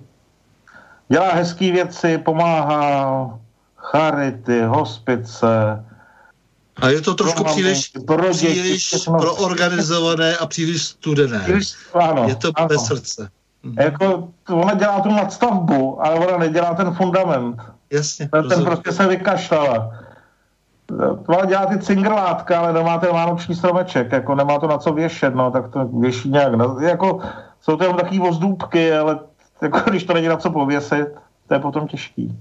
dělá 1.09 1.33
hezké 1.33 1.73
věci, 1.73 2.19
pomáhá, 2.19 3.39
charity, 3.77 4.63
hospice. 4.63 5.85
A 6.83 6.89
je 6.89 7.01
to 7.01 7.15
trošku 7.15 7.43
pro 7.45 7.53
příliš, 7.53 7.93
pro 8.07 8.23
děti, 8.33 8.47
příliš 8.47 8.87
všechno. 8.87 9.19
proorganizované 9.19 10.37
a 10.37 10.47
příliš 10.47 10.83
studené. 10.83 11.39
Příliš- 11.39 11.75
Ano, 11.95 12.25
Je 12.29 12.35
to 12.35 12.51
ano. 12.57 12.69
bez 12.69 12.85
srdce. 12.85 13.31
Jako, 13.79 14.29
ona 14.51 14.75
dělá 14.75 15.01
tu 15.01 15.09
nadstavbu, 15.09 16.07
ale 16.07 16.15
ona 16.27 16.39
nedělá 16.39 16.75
ten 16.75 16.95
fundament. 16.95 17.57
Jasně. 17.91 18.29
Ten, 18.29 18.49
ten 18.49 18.65
prostě 18.65 18.93
se 18.93 19.07
vykašlala. 19.07 19.91
Ona 21.27 21.45
dělá 21.45 21.67
ty 21.67 21.79
cingrlátka, 21.79 22.59
ale 22.59 22.73
nemá 22.73 22.99
ten 22.99 23.11
vánoční 23.13 23.55
stromeček, 23.55 24.13
jako 24.13 24.35
nemá 24.35 24.59
to 24.59 24.67
na 24.67 24.79
co 24.79 24.93
věšet, 24.93 25.35
no, 25.35 25.51
tak 25.51 25.69
to 25.73 25.85
věší 25.85 26.29
nějak. 26.31 26.55
No, 26.55 26.77
jako, 26.81 27.21
jsou 27.61 27.77
to 27.77 27.85
jenom 27.85 27.97
takový 27.97 28.19
vozdůbky, 28.19 28.93
ale 28.93 29.19
jako, 29.63 29.91
když 29.91 30.05
to 30.05 30.13
není 30.15 30.29
na 30.29 30.37
co 30.37 30.51
pověsit, 30.51 31.07
to 31.49 31.55
je 31.55 31.61
potom 31.61 31.89
těžký. 31.89 32.39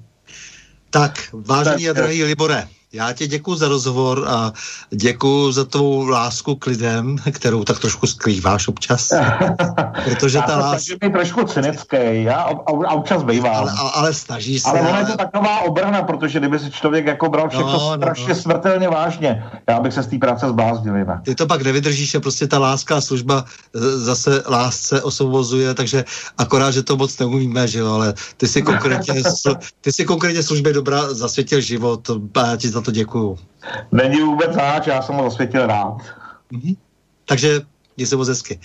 Tak, 0.89 1.11
vážený 1.33 1.89
a 1.89 1.93
Tak, 1.93 1.97
drahý 2.03 2.23
Libore, 2.23 2.67
já 2.95 3.13
ti 3.13 3.27
děkuji 3.27 3.55
za 3.55 3.67
rozhovor 3.67 4.25
a 4.27 4.51
děkuji 4.89 5.51
za 5.51 5.65
tvou 5.65 6.07
lásku 6.07 6.55
k 6.55 6.65
lidem, 6.65 7.15
kterou 7.31 7.63
tak 7.63 7.79
trošku 7.79 8.07
skrýváš 8.07 8.67
občas. 8.67 9.09
Protože 10.03 10.37
Já 10.37 10.43
ta 10.43 10.57
láska... 10.57 10.95
být 11.01 11.13
trošku 11.13 11.43
cynický, 11.43 12.23
já 12.23 12.41
a, 12.41 12.51
občas 12.93 13.23
bývám. 13.23 13.55
Ale, 13.55 13.73
ale, 13.79 13.91
ale 13.93 14.13
snaží 14.13 14.59
se. 14.59 14.69
Ale 14.69 14.81
ona 14.81 14.99
je 14.99 15.05
to 15.05 15.17
taková 15.17 15.59
obrana, 15.59 16.03
protože 16.03 16.39
kdyby 16.39 16.59
si 16.59 16.71
člověk 16.71 17.05
jako 17.05 17.29
bral 17.29 17.49
všechno 17.49 17.71
No, 17.71 17.79
no, 17.79 17.89
no, 17.89 17.97
strašně 17.97 18.33
no. 18.33 18.35
smrtelně 18.35 18.89
vážně, 18.89 19.43
já 19.69 19.79
bych 19.79 19.93
se 19.93 20.03
z 20.03 20.07
té 20.07 20.17
práce 20.17 20.49
zbláznil 20.49 20.95
jinak. 20.95 21.21
Ty 21.23 21.35
to 21.35 21.47
pak 21.47 21.61
nevydržíš 21.61 22.15
a 22.15 22.19
prostě 22.19 22.47
ta 22.47 22.59
láska 22.59 22.97
a 22.97 23.01
služba 23.01 23.45
e, 23.75 23.79
zase 23.97 24.43
lásce 24.47 25.01
osvobozuje, 25.01 25.73
takže 25.73 26.05
akorát, 26.37 26.71
že 26.71 26.83
to 26.83 26.97
moc 26.97 27.19
neumíme, 27.19 27.67
že 27.67 27.79
jo, 27.79 27.93
ale 27.93 28.13
ty 28.37 28.47
si 28.47 28.61
konkrétně, 28.61 29.23
ty 29.81 29.91
si 29.91 30.05
konkrétně 30.05 30.43
službě 30.43 30.73
dobrá 30.73 31.13
zasvětil 31.13 31.61
život 31.61 32.09
já 32.55 32.57
ti 32.57 32.69
za 32.69 32.81
to 32.85 32.91
děkuju. 32.91 33.39
Není 33.91 34.21
vůbec 34.21 34.53
záč, 34.53 34.87
já 34.87 35.01
jsem 35.01 35.15
ho 35.15 35.23
zasvětil 35.23 35.67
rád. 35.67 35.97
Mhm. 36.51 36.73
Takže 37.25 37.61
měj 37.97 38.07
se 38.07 38.15
moc 38.15 38.27
hezky. 38.27 38.59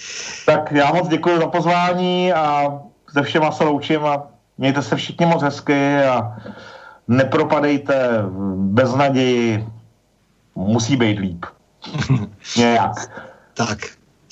Tak 0.47 0.73
já 0.73 0.93
moc 0.93 1.09
děkuji 1.09 1.39
za 1.39 1.47
pozvání 1.47 2.33
a 2.33 2.79
se 3.13 3.23
všema 3.23 3.53
se 3.53 3.65
loučím 3.65 4.05
a 4.05 4.27
mějte 4.59 4.83
se 4.83 4.97
všichni 4.97 5.27
moc 5.27 5.43
hezky 5.43 6.03
a 6.03 6.37
nepropadejte 7.09 8.23
bez 8.57 8.95
naději, 8.95 9.67
musí 10.55 10.97
být 10.97 11.19
líp. 11.19 11.47
Nějak. 12.57 13.25
Tak, 13.55 13.79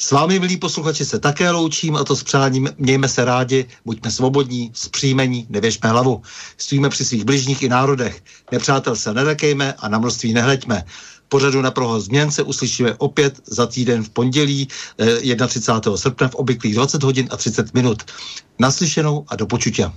s 0.01 0.11
vámi, 0.11 0.39
milí 0.39 0.57
posluchači, 0.57 1.05
se 1.05 1.19
také 1.19 1.51
loučím 1.51 1.97
a 1.97 2.05
to 2.05 2.17
s 2.17 2.23
přáním 2.23 2.69
mějme 2.79 3.09
se 3.09 3.25
rádi, 3.25 3.67
buďme 3.85 4.11
svobodní, 4.11 4.71
zpříjmení, 4.75 5.47
nevěšme 5.49 5.89
hlavu. 5.89 6.23
Stojíme 6.59 6.89
při 6.89 7.05
svých 7.05 7.25
bližních 7.25 7.63
i 7.63 7.69
národech. 7.69 8.23
Nepřátel 8.53 8.97
se 8.97 9.15
nelekejme 9.15 9.73
a 9.73 9.89
na 9.89 9.99
množství 9.99 10.33
nehleďme. 10.33 10.85
Pořadu 11.29 11.63
na 11.63 11.71
prohoz 11.71 12.05
změn 12.05 12.31
se 12.31 12.43
uslyšíme 12.43 12.95
opět 12.99 13.41
za 13.47 13.67
týden 13.67 14.05
v 14.05 14.11
pondělí 14.11 14.69
eh, 14.99 15.47
31. 15.47 15.97
srpna 15.97 16.29
v 16.29 16.35
obvyklých 16.35 16.75
20 16.75 17.03
hodin 17.03 17.29
a 17.31 17.37
30 17.37 17.75
minut. 17.75 18.03
Naslyšenou 18.59 19.25
a 19.29 19.37
do 19.37 19.47
počutě. 19.47 19.91